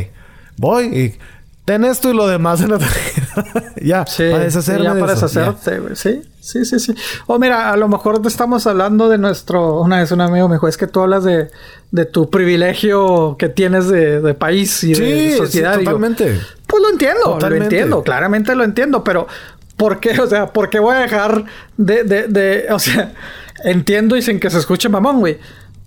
voy 0.57 0.85
y 0.85 1.17
ten 1.65 1.85
esto 1.85 2.09
y 2.09 2.13
lo 2.13 2.27
demás 2.27 2.61
en 2.61 2.71
la 2.71 2.79
tarjeta. 2.79 3.73
ya, 3.81 4.05
para 4.05 4.39
deshacerme 4.39 4.85
ya 4.85 4.93
para 4.95 5.13
deshacerte, 5.13 5.79
güey. 5.79 5.95
Sí, 5.95 6.21
sí, 6.39 6.65
sí, 6.65 6.79
sí. 6.79 6.93
O 7.27 7.39
mira, 7.39 7.71
a 7.71 7.77
lo 7.77 7.87
mejor 7.87 8.21
te 8.21 8.27
estamos 8.27 8.67
hablando 8.67 9.09
de 9.09 9.17
nuestro... 9.17 9.79
Una 9.81 9.99
vez 9.99 10.11
un 10.11 10.21
amigo 10.21 10.47
me 10.49 10.55
dijo, 10.55 10.67
es 10.67 10.77
que 10.77 10.87
tú 10.87 11.01
hablas 11.01 11.23
de, 11.23 11.49
de 11.91 12.05
tu 12.05 12.29
privilegio 12.29 13.37
que 13.37 13.49
tienes 13.49 13.87
de, 13.87 14.19
de 14.21 14.33
país 14.33 14.83
y 14.83 14.93
de 14.93 15.37
sociedad. 15.37 15.77
Sí, 15.79 15.85
totalmente. 15.85 16.39
pues 16.67 16.83
lo 16.83 16.89
entiendo, 16.89 17.39
lo 17.39 17.55
entiendo, 17.55 18.03
claramente 18.03 18.55
lo 18.55 18.63
entiendo, 18.63 19.03
pero 19.03 19.27
¿por 19.77 19.99
qué? 19.99 20.19
O 20.19 20.27
sea, 20.27 20.51
¿por 20.51 20.69
qué 20.69 20.79
voy 20.79 20.95
a 20.95 20.99
dejar 20.99 21.45
de, 21.77 22.03
de, 22.03 22.27
de 22.27 22.67
o 22.71 22.79
sea, 22.79 23.13
entiendo 23.63 24.17
y 24.17 24.21
sin 24.21 24.39
que 24.39 24.49
se 24.49 24.59
escuche 24.59 24.89
mamón, 24.89 25.19
güey. 25.19 25.39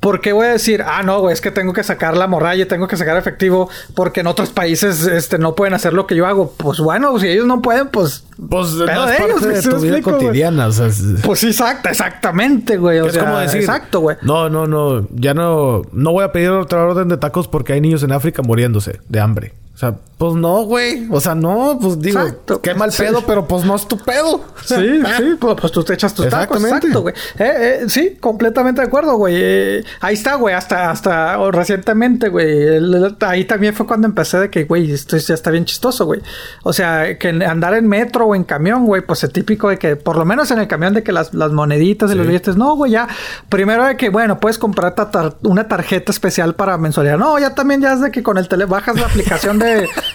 ¿Por 0.07 0.21
qué 0.21 0.33
voy 0.33 0.47
a 0.47 0.51
decir, 0.51 0.85
ah, 0.87 1.03
no, 1.03 1.19
güey, 1.19 1.33
es 1.33 1.41
que 1.41 1.51
tengo 1.51 1.73
que 1.73 1.83
sacar 1.83 2.17
la 2.17 2.29
morralla, 2.29 2.69
tengo 2.69 2.87
que 2.87 2.97
sacar 2.97 3.17
efectivo 3.17 3.69
porque 3.97 4.21
en 4.21 4.29
otros 4.29 4.51
países 4.51 5.05
este, 5.05 5.37
no 5.37 5.57
pueden 5.57 5.75
hacer 5.75 5.95
lo 5.95 6.07
que 6.07 6.15
yo 6.15 6.29
hago? 6.29 6.55
Pues 6.57 6.79
bueno, 6.79 7.19
si 7.19 7.27
ellos 7.27 7.45
no 7.45 7.61
pueden, 7.61 7.89
pues. 7.89 8.23
Pues 8.49 8.75
no 8.75 8.85
es 8.85 9.19
parte 9.19 9.49
de 9.49 9.63
tu 9.63 9.81
vida 9.81 10.01
cotidiana. 10.03 10.69
O 10.69 10.71
sea, 10.71 10.91
pues 11.25 11.41
sí, 11.41 11.49
exacto, 11.49 11.89
exactamente, 11.89 12.77
güey. 12.77 13.05
es 13.05 13.19
como 13.19 13.37
decir, 13.37 13.63
exacto, 13.63 13.99
güey. 13.99 14.17
No, 14.23 14.49
no, 14.49 14.69
no, 14.69 15.09
ya 15.11 15.35
no, 15.35 15.83
no 15.91 16.13
voy 16.13 16.23
a 16.23 16.31
pedir 16.31 16.51
otra 16.51 16.85
orden 16.85 17.09
de 17.09 17.17
tacos 17.17 17.49
porque 17.49 17.73
hay 17.73 17.81
niños 17.81 18.05
en 18.05 18.13
África 18.13 18.43
muriéndose 18.43 19.01
de 19.09 19.19
hambre. 19.19 19.55
O 19.77 19.79
sea, 19.79 19.95
pues 20.17 20.33
no, 20.33 20.63
güey. 20.63 21.07
O 21.11 21.21
sea, 21.21 21.35
no, 21.35 21.79
pues 21.79 22.01
digo, 22.01 22.21
qué 22.63 22.75
mal 22.75 22.91
pedo, 22.97 23.23
pero 23.27 23.47
pues 23.47 23.67
no 23.67 23.77
es 23.77 23.87
tu 23.87 23.99
pedo. 23.99 24.43
Sí, 24.65 24.75
sí, 25.19 25.37
pues, 25.39 25.57
pues, 25.61 25.71
tú 25.71 25.85
te 25.85 25.93
echas 25.93 26.15
tus 26.15 26.31
tacos. 26.31 26.65
Exacto, 26.65 27.03
güey. 27.03 27.15
Eh, 27.39 27.83
eh, 27.83 27.85
sí, 27.89 28.17
completamente 28.19 28.81
de 28.81 28.87
acuerdo, 28.87 29.19
güey. 29.19 29.35
Eh, 29.37 29.85
ahí 30.01 30.15
está, 30.15 30.37
güey, 30.37 30.55
hasta, 30.55 30.91
hasta 30.91 31.37
recientemente, 31.51 32.31
güey. 32.31 32.47
Ahí 33.21 33.45
también 33.45 33.75
fue 33.75 33.87
cuando 33.87 34.07
empecé 34.07 34.39
de 34.39 34.51
que, 34.51 34.65
güey, 34.65 34.91
esto 34.91 35.19
ya 35.19 35.35
está 35.35 35.51
bien 35.51 35.67
chistoso, 35.67 36.07
güey. 36.07 36.23
O 36.63 36.73
sea, 36.73 37.19
que 37.19 37.29
andar 37.29 37.75
en 37.75 37.87
metro 37.87 38.25
o 38.25 38.35
en 38.35 38.45
camión, 38.45 38.87
güey, 38.87 39.03
pues 39.03 39.25
es 39.25 39.31
típico 39.31 39.69
de 39.69 39.79
que, 39.79 39.97
por 39.97 40.17
lo 40.17 40.25
menos 40.25 40.51
en 40.51 40.59
el 40.59 40.69
camión, 40.69 40.95
de 40.95 41.03
que 41.03 41.13
las, 41.13 41.35
las 41.35 41.53
moneditas 41.53 42.09
de 42.09 42.17
los 42.17 42.27
billetes, 42.27 42.57
no, 42.57 42.75
güey, 42.77 42.93
ya. 42.93 43.07
Primero 43.51 43.85
de 43.85 43.99
que, 43.99 44.09
bueno, 44.09 44.41
puedes 44.41 44.57
comprar 44.57 44.95
una 45.43 45.69
tarjeta 45.69 46.13
especial 46.13 46.55
para 46.55 46.79
mensualidad. 46.79 47.19
No, 47.19 47.39
ya 47.39 47.55
también 47.55 47.83
ya 47.83 47.93
es 47.93 48.01
de 48.01 48.11
que 48.11 48.23
con 48.23 48.39
el 48.39 48.49
tele 48.49 48.65
bajas 48.65 48.99
la 48.99 49.09
aplicación 49.09 49.59
de 49.59 49.66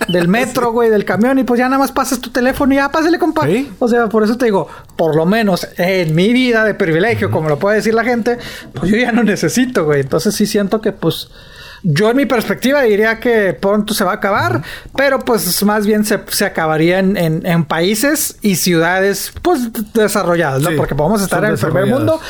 del 0.07 0.27
metro, 0.27 0.71
güey, 0.71 0.89
del 0.89 1.05
camión, 1.05 1.39
y 1.39 1.43
pues 1.43 1.57
ya 1.57 1.65
nada 1.65 1.79
más 1.79 1.91
pasas 1.91 2.19
tu 2.19 2.29
teléfono 2.29 2.73
y 2.73 2.77
ya 2.77 2.89
pásale, 2.89 3.19
compa. 3.19 3.47
O 3.79 3.87
sea, 3.87 4.07
por 4.07 4.23
eso 4.23 4.37
te 4.37 4.45
digo, 4.45 4.67
por 4.95 5.15
lo 5.15 5.25
menos 5.25 5.67
en 5.77 6.15
mi 6.15 6.33
vida 6.33 6.63
de 6.63 6.73
privilegio, 6.73 7.31
como 7.31 7.49
lo 7.49 7.59
puede 7.59 7.77
decir 7.77 7.93
la 7.93 8.03
gente, 8.03 8.37
pues 8.73 8.91
yo 8.91 8.97
ya 8.97 9.11
no 9.11 9.23
necesito, 9.23 9.85
güey. 9.85 10.01
Entonces 10.01 10.35
sí 10.35 10.45
siento 10.45 10.81
que, 10.81 10.91
pues. 10.91 11.29
Yo 11.83 12.11
en 12.11 12.17
mi 12.17 12.27
perspectiva 12.27 12.83
diría 12.83 13.19
que 13.19 13.57
pronto 13.59 13.95
se 13.95 14.03
va 14.03 14.11
a 14.11 14.15
acabar, 14.17 14.61
pero 14.95 15.17
pues 15.17 15.63
más 15.63 15.87
bien 15.87 16.05
se, 16.05 16.45
acabaría 16.45 16.99
en, 16.99 17.65
países 17.65 18.37
y 18.43 18.57
ciudades 18.57 19.33
pues 19.41 19.61
desarrolladas, 19.91 20.61
¿no? 20.61 20.69
Porque 20.77 20.93
podemos 20.93 21.23
estar 21.23 21.43
en 21.43 21.53
el 21.53 21.57
primer 21.57 21.87
mundo 21.87 22.21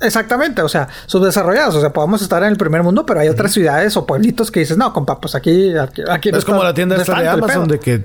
Exactamente, 0.00 0.62
o 0.62 0.68
sea, 0.68 0.88
subdesarrollados, 1.06 1.74
o 1.74 1.80
sea, 1.80 1.92
podemos 1.92 2.22
estar 2.22 2.42
en 2.42 2.50
el 2.50 2.56
primer 2.56 2.82
mundo, 2.82 3.04
pero 3.04 3.20
hay 3.20 3.28
otras 3.28 3.52
ciudades 3.52 3.96
o 3.96 4.06
pueblitos 4.06 4.50
que 4.50 4.60
dices, 4.60 4.76
no, 4.76 4.92
compa, 4.92 5.20
pues 5.20 5.34
aquí, 5.34 5.72
aquí, 6.08 6.30
Es 6.30 6.44
como 6.44 6.62
la 6.62 6.74
tienda 6.74 6.96
esta 6.96 7.20
de 7.20 7.28
Amazon, 7.28 7.68
de 7.68 7.80
que 7.80 8.04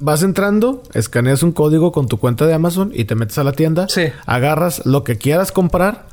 vas 0.00 0.22
entrando, 0.22 0.82
escaneas 0.94 1.42
un 1.42 1.52
código 1.52 1.92
con 1.92 2.08
tu 2.08 2.18
cuenta 2.18 2.46
de 2.46 2.54
Amazon 2.54 2.90
y 2.94 3.04
te 3.04 3.14
metes 3.14 3.38
a 3.38 3.44
la 3.44 3.52
tienda, 3.52 3.86
sí. 3.88 4.12
agarras 4.26 4.84
lo 4.86 5.04
que 5.04 5.18
quieras 5.18 5.52
comprar, 5.52 6.06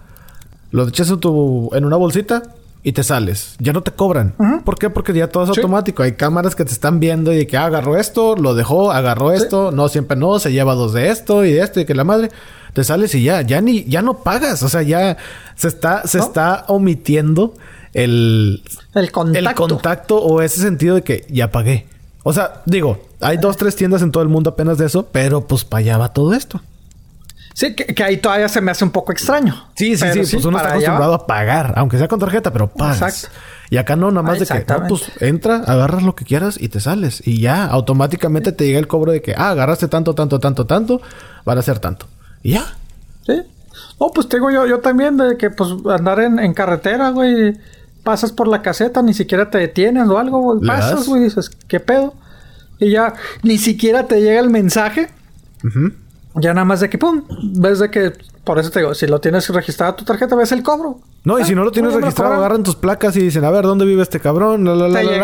lo 0.72 0.88
echas 0.88 1.10
en, 1.10 1.20
tu, 1.20 1.70
en 1.74 1.86
una 1.86 1.98
bolsita 1.98 2.44
y 2.84 2.91
te 2.91 3.04
sales. 3.04 3.56
Ya 3.60 3.72
no 3.72 3.82
te 3.82 3.91
cobran. 3.91 4.36
¿Por 4.66 4.78
qué? 4.78 4.90
Porque 4.90 5.14
ya 5.14 5.30
todo 5.30 5.45
es 5.45 5.50
automático. 5.50 6.04
Hay 6.04 6.14
cámaras 6.14 6.56
que 6.56 6.66
te 6.66 6.74
están 6.74 7.00
viendo 7.00 7.32
y 7.32 7.38
de 7.38 7.48
que 7.48 7.56
ah, 7.56 7.66
agarró 7.66 7.98
esto, 7.98 8.36
lo 8.36 8.56
dejó, 8.56 8.91
agarró 8.91 9.32
esto, 9.32 9.72
no, 9.72 9.88
siempre 9.88 10.18
no, 10.18 10.38
se 10.40 10.52
lleva 10.52 10.76
dos 10.76 10.94
de 10.94 11.10
esto 11.10 11.45
y 11.45 11.54
de 11.54 11.62
esto 11.62 11.80
y 11.80 11.86
que 11.86 11.95
la 11.95 12.04
madre 12.04 12.30
te 12.74 12.84
sales 12.84 13.14
y 13.16 13.24
ya, 13.24 13.41
ya 13.41 13.62
ni, 13.62 13.84
ya 13.86 14.02
no 14.02 14.20
pagas. 14.20 14.64
O 14.64 14.70
sea, 14.70 14.82
ya 14.82 15.18
se 15.56 15.68
está, 15.68 16.06
se 16.08 16.20
está 16.20 16.66
omitiendo 16.68 17.54
el, 17.94 18.64
el 18.95 19.12
contacto. 19.12 19.50
el 19.50 19.56
contacto 19.56 20.18
o 20.22 20.41
ese 20.41 20.62
sentido 20.62 20.95
de 20.95 21.04
que 21.04 21.26
ya 21.30 21.52
pagué. 21.52 21.88
O 22.24 22.34
sea, 22.34 22.62
digo, 22.66 23.06
hay 23.20 23.38
dos, 23.38 23.58
tres 23.58 23.76
tiendas 23.76 24.02
en 24.02 24.12
todo 24.12 24.24
el 24.24 24.30
mundo 24.30 24.52
apenas 24.52 24.78
de 24.78 24.86
eso, 24.86 25.08
pero 25.12 25.45
pues 25.45 25.66
para 25.66 25.80
allá 25.80 25.98
va 25.98 26.14
todo 26.14 26.34
esto. 26.34 26.62
Sí, 27.54 27.76
que, 27.76 28.04
ahí 28.04 28.18
todavía 28.18 28.50
se 28.50 28.62
me 28.62 28.72
hace 28.72 28.84
un 28.84 28.90
poco 28.90 29.12
extraño. 29.12 29.68
Sí, 29.76 29.95
sí, 29.95 30.06
sí, 30.12 30.20
pues 30.32 30.45
uno 30.45 30.58
está 30.58 30.72
acostumbrado 30.72 31.14
a 31.14 31.28
pagar, 31.28 31.74
aunque 31.76 31.98
sea 31.98 32.08
con 32.08 32.20
tarjeta, 32.20 32.52
pero 32.52 32.68
pagas. 32.68 32.95
Exacto. 33.02 33.38
Y 33.70 33.78
acá 33.78 33.95
no, 33.95 34.12
nada 34.12 34.24
más 34.24 34.40
de 34.40 34.45
que, 34.45 34.66
no, 34.68 34.88
pues 34.88 35.12
entra, 35.20 35.58
agarras 35.58 36.04
lo 36.04 36.16
que 36.16 36.26
quieras 36.26 36.58
y 36.60 36.70
te 36.70 36.80
sales. 36.80 37.22
Y 37.26 37.40
ya, 37.40 37.66
automáticamente 37.66 38.52
te 38.52 38.66
llega 38.66 38.80
el 38.80 38.88
cobro 38.88 39.12
de 39.12 39.22
que, 39.22 39.34
ah, 39.36 39.52
agarraste 39.52 39.88
tanto, 39.88 40.16
tanto, 40.16 40.40
tanto, 40.40 40.66
tanto, 40.66 41.02
van 41.45 41.58
a 41.58 41.62
ser 41.62 41.80
tanto. 41.80 42.08
Y 42.44 42.52
ya. 42.52 42.65
Sí. 43.26 43.41
Oh, 43.98 44.11
pues 44.11 44.28
tengo 44.28 44.52
yo, 44.52 44.68
yo 44.68 44.80
también 44.80 45.18
de 45.18 45.38
que 45.38 45.49
pues 45.49 45.70
andar 45.90 46.20
en, 46.20 46.53
carretera, 46.53 47.10
güey. 47.10 47.57
Pasas 48.03 48.34
por 48.34 48.49
la 48.49 48.61
caseta, 48.61 49.02
ni 49.02 49.14
siquiera 49.14 49.49
te 49.49 49.57
detienes 49.57 50.10
o 50.10 50.18
algo, 50.18 50.41
güey. 50.41 50.68
Pasas, 50.68 51.07
güey, 51.07 51.24
dices, 51.24 51.49
¿qué 51.70 51.80
pedo? 51.80 52.14
Y 52.78 52.91
ya 52.91 53.14
ni 53.44 53.57
siquiera 53.57 54.07
te 54.07 54.22
llega 54.22 54.41
el 54.41 54.49
mensaje. 54.49 55.10
Ya 56.36 56.53
nada 56.53 56.65
más 56.65 56.82
de 56.82 56.90
que, 56.90 56.98
pum, 56.98 57.24
ves 57.56 57.80
de 57.80 57.90
que, 57.90 58.11
por 58.44 58.60
eso 58.60 58.72
te 58.72 58.80
digo, 58.80 58.94
si 58.94 59.07
lo 59.07 59.22
tienes 59.22 59.48
registrado 59.49 59.95
tu 59.95 60.03
tarjeta, 60.03 60.36
ves 60.36 60.52
el 60.52 60.64
cobro. 60.64 60.99
No, 61.24 61.40
y 61.40 61.45
si 61.45 61.56
no 61.56 61.64
lo 61.64 61.72
tienes 61.72 61.94
registrado, 61.94 62.34
agarran 62.34 62.64
tus 62.64 62.76
placas 62.76 63.15
y 63.15 63.22
dicen, 63.22 63.45
a 63.45 63.52
ver, 63.52 63.64
¿dónde 63.64 63.86
vive 63.86 64.02
este 64.02 64.20
cabrón? 64.20 64.68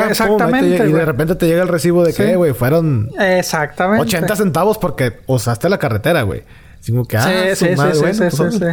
exactamente. 0.09 0.87
y 0.87 0.93
de 0.93 1.05
repente 1.05 1.35
te 1.35 1.47
llega 1.47 1.63
el 1.63 1.67
recibo 1.67 2.05
de 2.05 2.13
que, 2.13 2.35
güey, 2.35 2.53
fueron... 2.53 3.09
Exactamente. 3.19 4.03
80 4.03 4.35
centavos 4.37 4.77
porque 4.77 5.19
usaste 5.27 5.67
la 5.67 5.79
carretera, 5.79 6.21
güey. 6.21 6.43
Así 6.79 6.93
que, 7.07 7.17
ah, 7.17 7.55
sí, 7.55 7.55
sí, 7.55 7.65
sí, 7.65 7.75
sí, 7.75 8.13
sí, 8.13 8.37
pues, 8.37 8.53
sí, 8.53 8.65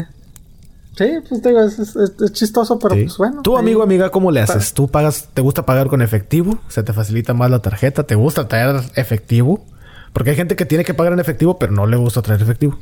sí, 0.97 1.05
pues 1.29 1.43
digo, 1.43 1.61
es, 1.61 2.33
chistoso, 2.33 2.79
pero 2.79 2.95
pues 2.95 3.19
bueno. 3.19 3.43
Tú, 3.43 3.57
amigo, 3.57 3.83
amiga, 3.83 4.11
¿cómo 4.11 4.31
le 4.31 4.41
haces? 4.41 4.73
¿Tú 4.73 4.89
pagas, 4.89 5.29
te 5.35 5.43
gusta 5.43 5.67
pagar 5.67 5.89
con 5.89 6.03
efectivo? 6.03 6.59
¿Se 6.69 6.83
te 6.83 6.93
facilita 6.93 7.35
más 7.35 7.51
la 7.51 7.61
tarjeta? 7.61 8.05
¿Te 8.05 8.15
gusta 8.15 8.49
traer 8.49 8.83
efectivo? 8.95 9.65
Porque 10.13 10.31
hay 10.31 10.37
gente 10.37 10.57
que 10.57 10.65
tiene 10.65 10.85
que 10.85 10.95
pagar 10.95 11.13
en 11.13 11.21
efectivo, 11.21 11.59
pero 11.59 11.73
no 11.73 11.87
le 11.87 11.97
gusta 11.97 12.23
traer 12.23 12.41
efectivo. 12.41 12.79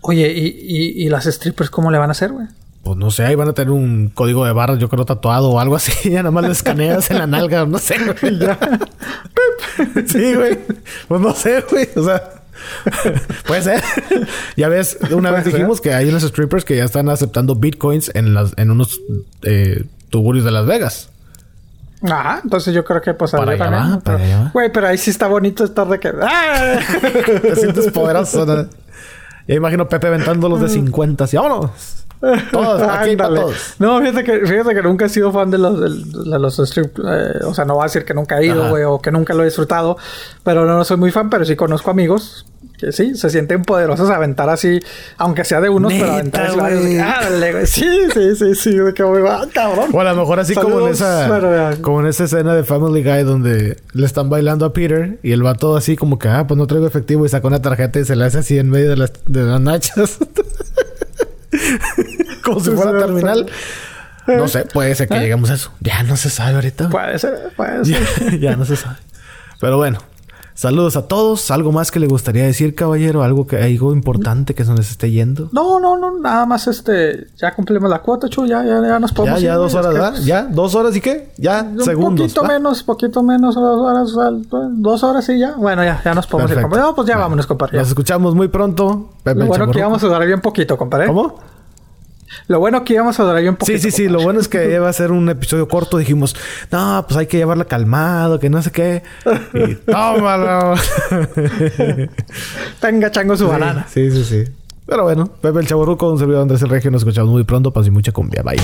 Oye, 0.00 0.32
¿y, 0.32 1.04
y, 1.04 1.08
las 1.10 1.24
strippers 1.24 1.70
cómo 1.70 1.90
le 1.90 1.98
van 1.98 2.08
a 2.08 2.12
hacer, 2.12 2.32
güey? 2.32 2.46
Pues 2.82 2.96
no 2.96 3.10
sé, 3.10 3.24
ahí 3.26 3.34
van 3.34 3.48
a 3.48 3.52
tener 3.52 3.72
un 3.72 4.10
código 4.14 4.46
de 4.46 4.52
barras, 4.52 4.78
yo 4.78 4.88
creo, 4.88 5.04
tatuado 5.04 5.50
o 5.50 5.60
algo 5.60 5.76
así. 5.76 5.92
Ya 6.10 6.22
nada 6.22 6.30
más 6.30 6.44
le 6.44 6.52
escaneas 6.52 7.10
en 7.10 7.18
la 7.18 7.26
nalga, 7.26 7.66
no 7.66 7.78
sé, 7.78 7.96
güey. 7.98 8.38
Ya. 8.38 8.58
sí, 10.06 10.34
güey. 10.34 10.58
Pues 11.08 11.20
no 11.20 11.34
sé, 11.34 11.62
güey. 11.70 11.88
O 11.96 12.04
sea, 12.04 12.37
Puede 13.46 13.62
ser. 13.62 13.82
ya 14.56 14.68
ves, 14.68 14.98
una 15.10 15.30
vez 15.30 15.44
dijimos 15.44 15.80
que 15.80 15.94
hay 15.94 16.08
unos 16.08 16.22
strippers 16.22 16.64
que 16.64 16.76
ya 16.76 16.84
están 16.84 17.08
aceptando 17.08 17.54
bitcoins 17.54 18.10
en, 18.14 18.34
las, 18.34 18.52
en 18.56 18.70
unos 18.70 19.00
eh, 19.42 19.84
tuburios 20.10 20.44
de 20.44 20.50
Las 20.50 20.66
Vegas. 20.66 21.10
Ajá, 22.02 22.40
entonces 22.44 22.72
yo 22.74 22.84
creo 22.84 23.00
que 23.00 23.12
pues 23.14 23.32
Para 23.32 23.52
allá 23.52 23.58
también. 23.64 23.82
va, 23.96 24.00
para 24.00 24.18
pero- 24.18 24.28
allá 24.28 24.44
va. 24.44 24.50
Güey, 24.52 24.72
pero 24.72 24.86
ahí 24.86 24.98
sí 24.98 25.10
está 25.10 25.26
bonito 25.26 25.64
estar 25.64 25.88
de 25.88 25.98
que. 25.98 26.12
¡Ah! 26.22 26.78
Te 27.42 27.56
sientes 27.56 27.90
poderoso, 27.90 28.46
¿no? 28.46 28.68
Ya 29.48 29.54
imagino 29.54 29.88
Pepe 29.88 30.06
aventando 30.06 30.48
los 30.48 30.60
de 30.60 30.68
50 30.68 31.24
así, 31.24 31.36
vámonos. 31.36 32.04
Todos, 32.50 32.82
aquí 32.82 33.16
para 33.16 33.34
todos. 33.34 33.74
No, 33.78 34.00
fíjate 34.00 34.24
que, 34.24 34.46
fíjate 34.46 34.74
que 34.74 34.82
nunca 34.82 35.06
he 35.06 35.08
sido 35.08 35.32
fan 35.32 35.50
de 35.50 35.58
los, 35.58 35.80
de, 35.80 36.38
los 36.38 36.58
strip. 36.58 36.98
eh, 36.98 37.44
o 37.44 37.54
sea, 37.54 37.64
no 37.64 37.74
voy 37.74 37.82
a 37.82 37.84
decir 37.84 38.04
que 38.04 38.14
nunca 38.14 38.38
he 38.38 38.46
ido, 38.46 38.68
güey, 38.70 38.84
o 38.84 39.00
que 39.00 39.10
nunca 39.10 39.34
lo 39.34 39.42
he 39.42 39.46
disfrutado. 39.46 39.96
Pero 40.42 40.64
no, 40.64 40.84
soy 40.84 40.96
muy 40.96 41.10
fan, 41.10 41.30
pero 41.30 41.44
sí 41.44 41.54
conozco 41.56 41.90
amigos 41.90 42.44
que 42.78 42.92
sí, 42.92 43.16
se 43.16 43.28
sienten 43.28 43.62
poderosos 43.62 44.08
a 44.08 44.16
aventar 44.16 44.48
así, 44.48 44.78
aunque 45.16 45.44
sea 45.44 45.60
de 45.60 45.68
unos, 45.68 45.92
pero 45.92 46.12
aventar 46.12 46.46
así 46.46 46.56
varios. 46.56 46.80
güey. 46.82 47.52
Güey. 47.52 47.66
Sí, 47.66 47.88
sí, 48.14 48.36
sí, 48.36 48.54
sí. 48.54 48.70
De 48.76 48.94
que, 48.94 49.02
güey, 49.02 49.24
ah, 49.28 49.46
cabrón. 49.52 49.90
O 49.92 50.00
a 50.00 50.04
lo 50.04 50.14
mejor 50.14 50.38
así 50.40 50.54
como 50.54 50.86
en 50.86 50.92
esa 50.92 51.28
pero, 51.28 51.82
como 51.82 52.00
en 52.00 52.06
esa 52.06 52.24
escena 52.24 52.54
de 52.54 52.62
Family 52.62 53.02
Guy 53.02 53.24
donde 53.24 53.78
le 53.92 54.06
están 54.06 54.30
bailando 54.30 54.64
a 54.64 54.72
Peter 54.72 55.18
y 55.22 55.32
él 55.32 55.44
va 55.44 55.54
todo 55.54 55.76
así 55.76 55.96
como 55.96 56.18
que 56.18 56.28
ah 56.28 56.46
pues 56.46 56.56
no 56.56 56.66
traigo 56.66 56.86
efectivo 56.86 57.26
y 57.26 57.28
saca 57.28 57.48
una 57.48 57.60
tarjeta 57.60 57.98
y 57.98 58.04
se 58.04 58.14
le 58.14 58.24
hace 58.24 58.38
así 58.38 58.58
en 58.58 58.70
medio 58.70 58.90
de 58.90 58.96
las, 58.96 59.12
de 59.26 59.42
las 59.42 59.60
nachas. 59.60 60.18
como 62.48 62.60
si 62.60 62.70
fuera 62.70 62.98
terminal. 62.98 63.46
No 64.26 64.46
sé, 64.46 64.66
puede 64.66 64.94
ser 64.94 65.08
que 65.08 65.18
lleguemos 65.18 65.50
a 65.50 65.54
eso. 65.54 65.70
Ya 65.80 66.02
no 66.02 66.16
se 66.16 66.28
sabe 66.28 66.54
ahorita. 66.56 66.90
Puede 66.90 67.18
ser, 67.18 67.50
puede 67.56 67.82
ya, 67.84 68.04
ser. 68.06 68.38
ya 68.40 68.56
no 68.56 68.64
se 68.66 68.76
sabe. 68.76 68.96
Pero 69.58 69.78
bueno, 69.78 69.98
saludos 70.52 70.96
a 70.96 71.08
todos. 71.08 71.50
¿Algo 71.50 71.72
más 71.72 71.90
que 71.90 71.98
le 71.98 72.06
gustaría 72.08 72.44
decir, 72.44 72.74
caballero? 72.74 73.22
¿Algo 73.22 73.46
que 73.46 73.56
algo 73.56 73.94
importante 73.94 74.54
que 74.54 74.66
se 74.66 74.72
nos 74.74 74.90
esté 74.90 75.10
yendo? 75.10 75.48
No, 75.52 75.80
no, 75.80 75.96
no, 75.96 76.20
nada 76.20 76.44
más 76.44 76.66
este, 76.66 77.28
ya 77.38 77.54
cumplimos 77.54 77.88
la 77.88 78.00
cuota, 78.00 78.28
chu, 78.28 78.44
ya, 78.46 78.62
ya, 78.62 78.82
ya 78.86 78.98
nos 78.98 79.12
Ya, 79.12 79.16
podemos 79.16 79.40
ya 79.40 79.52
ir, 79.52 79.56
dos 79.56 79.74
horas. 79.74 80.24
Ya, 80.26 80.42
dos 80.42 80.74
horas 80.74 80.94
y 80.94 81.00
qué? 81.00 81.30
Ya, 81.38 81.62
Un 81.62 81.82
segundos. 81.82 82.24
poquito 82.26 82.42
¿va? 82.42 82.48
menos, 82.48 82.82
poquito 82.82 83.22
menos, 83.22 83.54
dos 83.54 83.80
horas, 83.80 84.40
dos 84.72 85.02
horas 85.04 85.26
y 85.30 85.38
ya. 85.38 85.52
Bueno, 85.56 85.82
ya, 85.84 86.02
ya 86.04 86.12
nos 86.14 86.26
podemos 86.26 86.50
ir, 86.50 86.56
Perfecto. 86.56 86.78
No, 86.78 86.94
pues 86.94 87.08
ya 87.08 87.16
vámonos, 87.16 87.46
compadre. 87.46 87.76
ya. 87.76 87.78
Nos 87.80 87.88
escuchamos 87.88 88.34
muy 88.34 88.48
pronto. 88.48 89.08
Pepe 89.22 89.42
bueno 89.44 89.70
que 89.70 89.78
íbamos 89.78 90.04
a 90.04 90.06
durar 90.06 90.26
bien 90.26 90.42
poquito, 90.42 90.76
compadre. 90.76 91.06
¿Cómo? 91.06 91.40
Lo 92.46 92.58
bueno 92.60 92.84
que 92.84 92.94
íbamos 92.94 93.18
a 93.20 93.24
durar 93.24 93.42
bien 93.42 93.56
poquito. 93.56 93.78
Sí, 93.78 93.90
sí, 93.90 93.96
sí. 93.96 94.08
Lo 94.08 94.20
bueno 94.20 94.40
es 94.40 94.48
que 94.48 94.72
iba 94.72 94.88
a 94.88 94.92
ser 94.92 95.12
un 95.12 95.28
episodio 95.28 95.68
corto. 95.68 95.98
Dijimos, 95.98 96.36
no, 96.70 97.04
pues 97.06 97.18
hay 97.18 97.26
que 97.26 97.36
llevarla 97.36 97.64
calmado, 97.64 98.38
que 98.38 98.50
no 98.50 98.62
sé 98.62 98.70
qué. 98.70 99.02
Y 99.54 99.74
tómalo. 99.90 100.74
Tenga 102.80 103.10
chango 103.10 103.36
su 103.36 103.48
banana. 103.48 103.86
Sí, 103.88 104.10
sí, 104.10 104.24
sí. 104.24 104.44
Pero 104.86 105.02
bueno, 105.04 105.26
Pepe 105.26 105.60
el 105.60 105.66
Chaborruco, 105.66 106.10
un 106.10 106.18
servidor 106.18 106.42
Andrés 106.42 106.62
el 106.62 106.70
Regio. 106.70 106.90
Nos 106.90 107.02
escuchamos 107.02 107.30
muy 107.30 107.44
pronto. 107.44 107.72
Y 107.84 107.90
mucha 107.90 108.12
cumbia. 108.12 108.42
Bye. 108.42 108.58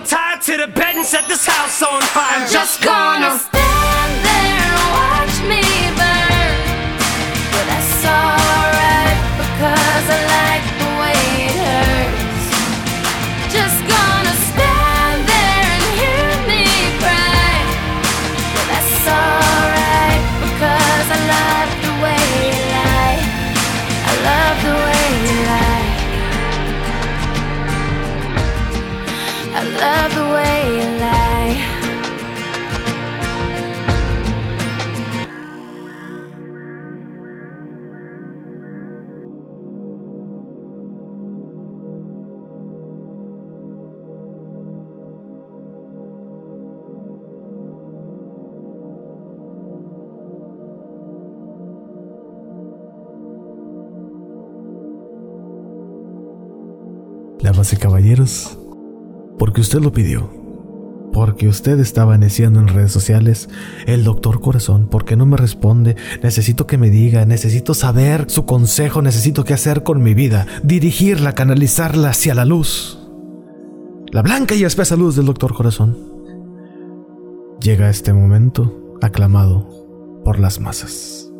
I'ma 0.00 0.08
tie 0.08 0.34
it 0.36 0.42
to 0.42 0.56
the 0.56 0.66
bed 0.66 0.96
and 0.96 1.04
set 1.04 1.28
this 1.28 1.44
house 1.46 1.82
on 1.82 2.00
fire. 2.00 2.40
I'm 2.40 2.50
Just 2.50 2.82
gonna 2.82 3.38
caballeros, 57.80 58.58
porque 59.38 59.60
usted 59.60 59.80
lo 59.80 59.92
pidió, 59.92 60.30
porque 61.12 61.48
usted 61.48 61.80
estaba 61.80 62.16
neciando 62.18 62.60
en 62.60 62.68
redes 62.68 62.92
sociales, 62.92 63.48
el 63.86 64.04
doctor 64.04 64.40
corazón, 64.40 64.88
porque 64.88 65.16
no 65.16 65.26
me 65.26 65.36
responde, 65.36 65.96
necesito 66.22 66.66
que 66.66 66.78
me 66.78 66.90
diga, 66.90 67.26
necesito 67.26 67.74
saber 67.74 68.26
su 68.28 68.46
consejo, 68.46 69.02
necesito 69.02 69.42
qué 69.42 69.54
hacer 69.54 69.82
con 69.82 70.02
mi 70.02 70.14
vida, 70.14 70.46
dirigirla, 70.62 71.34
canalizarla 71.34 72.10
hacia 72.10 72.34
la 72.34 72.44
luz. 72.44 72.98
La 74.12 74.22
blanca 74.22 74.54
y 74.54 74.64
espesa 74.64 74.96
luz 74.96 75.16
del 75.16 75.26
doctor 75.26 75.54
corazón. 75.54 75.96
Llega 77.60 77.90
este 77.90 78.12
momento 78.12 78.96
aclamado 79.02 80.20
por 80.24 80.38
las 80.38 80.60
masas. 80.60 81.30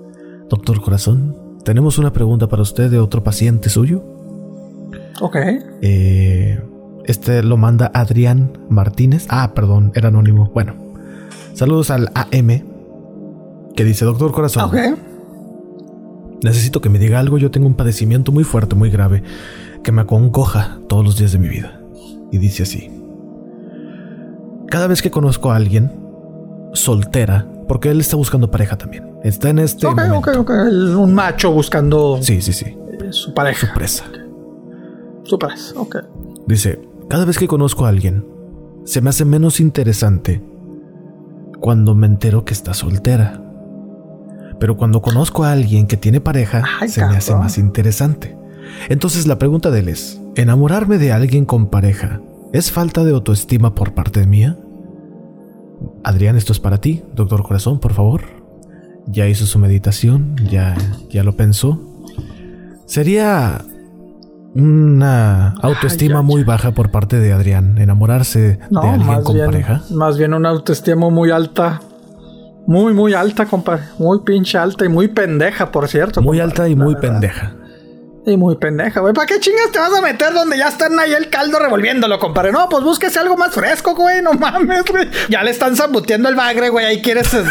Doctor 0.48 0.80
corazón, 0.80 1.36
tenemos 1.64 1.98
una 1.98 2.12
pregunta 2.12 2.48
para 2.48 2.62
usted 2.62 2.90
de 2.90 2.98
otro 2.98 3.22
paciente 3.22 3.68
suyo. 3.68 4.19
Ok. 5.20 5.37
Eh, 5.82 6.61
este 7.07 7.43
lo 7.43 7.57
manda 7.57 7.91
Adrián 7.95 8.59
Martínez. 8.69 9.27
Ah, 9.28 9.53
perdón, 9.55 9.93
era 9.95 10.09
anónimo. 10.09 10.51
Bueno, 10.55 10.74
saludos 11.55 11.91
al 11.91 12.11
AM 12.15 12.62
que 13.74 13.85
dice: 13.85 14.05
Doctor 14.05 14.32
Corazón, 14.32 14.70
necesito 16.43 16.81
que 16.81 16.89
me 16.89 16.99
diga 16.99 17.19
algo. 17.19 17.39
Yo 17.39 17.51
tengo 17.51 17.66
un 17.66 17.74
padecimiento 17.74 18.32
muy 18.32 18.45
fuerte, 18.45 18.74
muy 18.77 18.91
grave, 18.91 19.23
que 19.82 19.93
me 19.93 20.03
acongoja 20.03 20.78
todos 20.89 21.05
los 21.05 21.16
días 21.19 21.32
de 21.32 21.39
mi 21.39 21.49
vida. 21.49 21.81
Y 22.32 22.39
dice 22.39 22.62
así: 22.62 22.91
Cada 24.69 24.87
vez 24.87 25.03
que 25.03 25.11
conozco 25.11 25.51
a 25.51 25.57
alguien 25.57 25.91
soltera, 26.73 27.47
porque 27.66 27.91
él 27.91 28.01
está 28.01 28.16
buscando 28.16 28.51
pareja 28.51 28.78
también, 28.78 29.05
está 29.24 29.51
en 29.51 29.59
este. 29.59 29.87
Ok, 29.87 29.97
momento. 29.97 30.19
ok, 30.19 30.51
ok. 30.51 30.51
Un 30.99 31.12
macho 31.15 31.51
buscando 31.53 32.19
Sí, 32.23 32.41
sí, 32.41 32.53
sí. 32.53 32.77
su 33.11 33.35
pareja. 33.35 33.73
Presa. 33.74 34.05
Su 34.05 34.30
pareja. 35.38 35.62
Ok. 35.76 35.97
Dice, 36.47 36.80
cada 37.09 37.24
vez 37.24 37.38
que 37.38 37.48
conozco 37.48 37.86
a 37.86 37.88
alguien, 37.88 38.26
se 38.84 39.01
me 39.01 39.10
hace 39.10 39.24
menos 39.24 39.60
interesante 39.60 40.42
cuando 41.60 41.94
me 41.94 42.06
entero 42.06 42.44
que 42.44 42.55
está 42.55 42.74
soltera. 42.74 43.42
Pero 44.59 44.76
cuando 44.76 45.01
conozco 45.01 45.44
a 45.44 45.52
alguien 45.52 45.86
que 45.86 45.97
tiene 45.97 46.20
pareja, 46.20 46.62
Ay, 46.80 46.88
se 46.88 47.05
me 47.06 47.16
hace 47.16 47.34
más 47.34 47.59
interesante. 47.59 48.36
Entonces 48.88 49.26
la 49.26 49.38
pregunta 49.38 49.70
de 49.70 49.80
él 49.80 49.88
es, 49.88 50.20
¿enamorarme 50.36 50.98
de 50.98 51.12
alguien 51.12 51.44
con 51.44 51.68
pareja 51.68 52.20
es 52.52 52.70
falta 52.70 53.05
de 53.05 53.12
autoestima 53.12 53.74
por 53.74 53.94
parte 53.94 54.26
mía? 54.26 54.59
Adrián, 56.05 56.36
esto 56.36 56.52
es 56.52 56.60
para 56.60 56.78
ti, 56.78 57.02
doctor 57.14 57.42
corazón, 57.42 57.80
por 57.80 57.92
favor. 57.92 58.22
Ya 59.06 59.28
hizo 59.28 59.47
su 59.47 59.59
meditación, 59.59 60.36
ya, 60.51 60.76
ya 61.09 61.24
lo 61.24 61.36
pensó. 61.36 61.80
Sería 62.86 63.64
una 64.55 65.51
autoestima 65.62 66.20
Ay, 66.20 66.24
muy 66.24 66.44
baja 66.44 66.72
por 66.72 66.90
parte 66.90 67.18
de 67.20 67.32
Adrián, 67.32 67.78
enamorarse 67.78 68.59
No, 68.70 68.82
de 68.82 68.89
alguien 68.89 69.22
con 69.22 69.35
bien, 69.35 69.47
pareja. 69.47 69.82
más 69.90 70.18
bien 70.18 70.35
una 70.35 70.48
autoestima 70.51 71.09
muy 71.10 71.31
alta. 71.31 71.81
Muy, 72.66 72.93
muy 72.93 73.14
alta, 73.14 73.47
compadre. 73.47 73.82
Muy 73.98 74.20
pinche 74.20 74.56
alta 74.59 74.85
y 74.85 74.89
muy 74.89 75.09
pendeja, 75.09 75.72
por 75.72 75.89
cierto. 75.89 76.20
Muy 76.22 76.39
compadre, 76.39 76.51
alta 76.51 76.68
y 76.68 76.77
muy 76.77 76.94
verdad. 76.94 77.01
pendeja. 77.10 77.52
Y 78.31 78.36
muy 78.36 78.55
pendeja, 78.57 79.01
güey. 79.01 79.12
¿Para 79.12 79.27
qué 79.27 79.40
chingas 79.40 79.73
te 79.73 79.78
vas 79.81 79.93
a 79.93 80.01
meter 80.01 80.32
donde 80.32 80.57
ya 80.57 80.69
están 80.69 80.97
ahí 81.01 81.12
el 81.12 81.28
caldo 81.31 81.59
revolviéndolo, 81.59 82.19
compadre? 82.20 82.52
No, 82.52 82.69
pues 82.69 82.85
búsquese 82.85 83.19
algo 83.19 83.36
más 83.36 83.52
fresco, 83.52 83.94
güey. 83.97 84.23
No 84.23 84.35
mames, 84.35 84.85
güey. 84.85 85.09
Ya 85.28 85.43
le 85.43 85.51
están 85.51 85.74
zambuteando 85.74 86.28
el 86.28 86.36
bagre, 86.36 86.69
güey. 86.69 86.86
Ahí 86.86 87.02
quieres. 87.02 87.32
eh, 87.35 87.43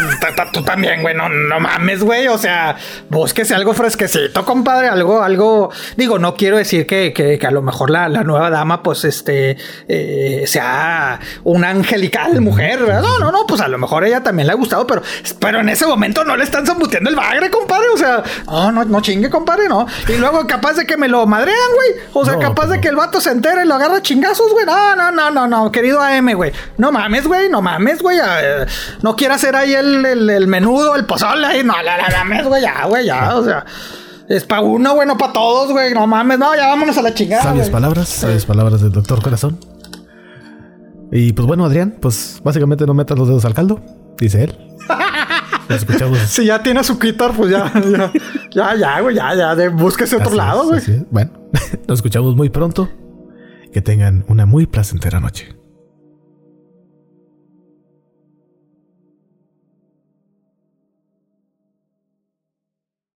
Tú 0.52 0.62
también, 0.62 1.02
güey. 1.02 1.14
No, 1.14 1.28
no 1.28 1.60
mames, 1.60 2.02
güey. 2.02 2.28
O 2.28 2.38
sea, 2.38 2.76
búsquese 3.10 3.54
algo 3.54 3.74
fresquecito, 3.74 4.44
compadre. 4.46 4.88
Algo, 4.88 5.22
algo. 5.22 5.70
Digo, 5.96 6.18
no 6.18 6.34
quiero 6.34 6.56
decir 6.56 6.86
que, 6.86 7.12
que, 7.12 7.38
a 7.46 7.50
lo 7.50 7.60
mejor 7.60 7.90
la, 7.90 8.08
la 8.08 8.24
nueva 8.24 8.48
dama, 8.48 8.82
pues, 8.82 9.04
este, 9.04 9.58
eh, 9.88 10.44
sea 10.46 11.20
una 11.44 11.68
angelical 11.70 12.40
mujer, 12.40 12.80
¿verdad? 12.80 13.02
No, 13.02 13.18
no, 13.18 13.30
no. 13.30 13.46
Pues 13.46 13.60
a 13.60 13.68
lo 13.68 13.76
mejor 13.76 14.04
ella 14.04 14.22
también 14.22 14.46
le 14.46 14.52
ha 14.52 14.56
gustado, 14.56 14.86
pero, 14.86 15.02
pero 15.38 15.60
en 15.60 15.68
ese 15.68 15.86
momento 15.86 16.24
no 16.24 16.36
le 16.36 16.44
están 16.44 16.64
zambuteando 16.66 17.10
el 17.10 17.16
bagre, 17.16 17.50
compadre. 17.50 17.86
O 17.92 17.98
sea, 17.98 18.22
no, 18.46 18.72
no, 18.72 18.84
no 18.86 19.00
chingue, 19.02 19.28
compadre, 19.28 19.68
no. 19.68 19.86
Y 20.08 20.12
luego 20.14 20.46
capaz 20.46 20.69
de 20.76 20.86
que 20.86 20.96
me 20.96 21.08
lo 21.08 21.26
madrean, 21.26 21.56
güey. 21.74 22.04
O 22.12 22.24
sea, 22.24 22.34
No, 22.34 22.40
capaz 22.40 22.64
de 22.66 22.70
pero- 22.72 22.80
que 22.82 22.88
el 22.88 22.96
vato 22.96 23.20
se 23.20 23.30
entere 23.30 23.64
y 23.64 23.66
lo 23.66 23.74
agarra 23.74 24.00
chingazos, 24.02 24.52
güey. 24.52 24.64
No, 24.66 24.96
no, 24.96 25.10
no, 25.10 25.30
no, 25.30 25.46
no, 25.46 25.70
querido 25.72 26.00
AM, 26.00 26.32
güey. 26.34 26.52
No 26.78 26.92
mames, 26.92 27.26
güey, 27.26 27.48
no 27.48 27.60
mames, 27.62 28.02
güey. 28.02 28.18
Eh, 28.18 28.66
no 29.02 29.16
quiera 29.16 29.34
hacer 29.36 29.54
ahí 29.56 29.74
el, 29.74 30.04
el, 30.04 30.30
el 30.30 30.46
menudo, 30.46 30.94
el 30.96 31.04
pozole 31.06 31.46
ahí. 31.46 31.64
No, 31.64 31.74
la, 31.82 31.96
la 31.96 32.08
mames, 32.24 32.46
güey, 32.46 32.62
ya, 32.62 32.86
güey, 32.86 33.06
ya. 33.06 33.36
O 33.36 33.44
sea, 33.44 33.64
es 34.28 34.44
para 34.44 34.62
uno, 34.62 34.94
güey, 34.94 35.06
no 35.06 35.16
para 35.18 35.32
todos, 35.32 35.70
güey. 35.72 35.92
No 35.94 36.06
mames, 36.06 36.38
no, 36.38 36.54
ya 36.54 36.68
vámonos 36.68 36.96
a 36.98 37.02
la 37.02 37.12
chingada. 37.14 37.42
Sabias 37.42 37.70
palabras, 37.70 38.08
sabias 38.08 38.44
palabras 38.46 38.80
del 38.80 38.92
doctor 38.92 39.22
corazón. 39.22 39.58
Y 41.12 41.32
pues 41.32 41.46
bueno, 41.46 41.64
Adrián, 41.64 41.96
pues 42.00 42.40
básicamente 42.44 42.86
no 42.86 42.94
metas 42.94 43.18
los 43.18 43.26
dedos 43.26 43.44
al 43.44 43.54
caldo, 43.54 43.80
dice 44.18 44.44
él. 44.44 44.69
Escuchamos. 45.70 46.18
Si 46.26 46.46
ya 46.46 46.62
tiene 46.62 46.82
su 46.84 46.98
quitar, 46.98 47.32
pues 47.32 47.50
ya, 47.50 47.72
ya, 47.74 48.12
ya, 48.50 48.76
ya, 48.76 49.00
güey, 49.00 49.16
ya, 49.16 49.34
ya, 49.34 49.54
de, 49.54 49.68
búsquese 49.68 50.16
otro 50.16 50.28
Así 50.28 50.36
lado, 50.36 50.74
es, 50.74 50.86
güey. 50.86 51.06
Bueno, 51.10 51.30
nos 51.88 51.98
escuchamos 51.98 52.36
muy 52.36 52.48
pronto. 52.48 52.88
Que 53.72 53.80
tengan 53.80 54.24
una 54.28 54.46
muy 54.46 54.66
placentera 54.66 55.20
noche. 55.20 55.59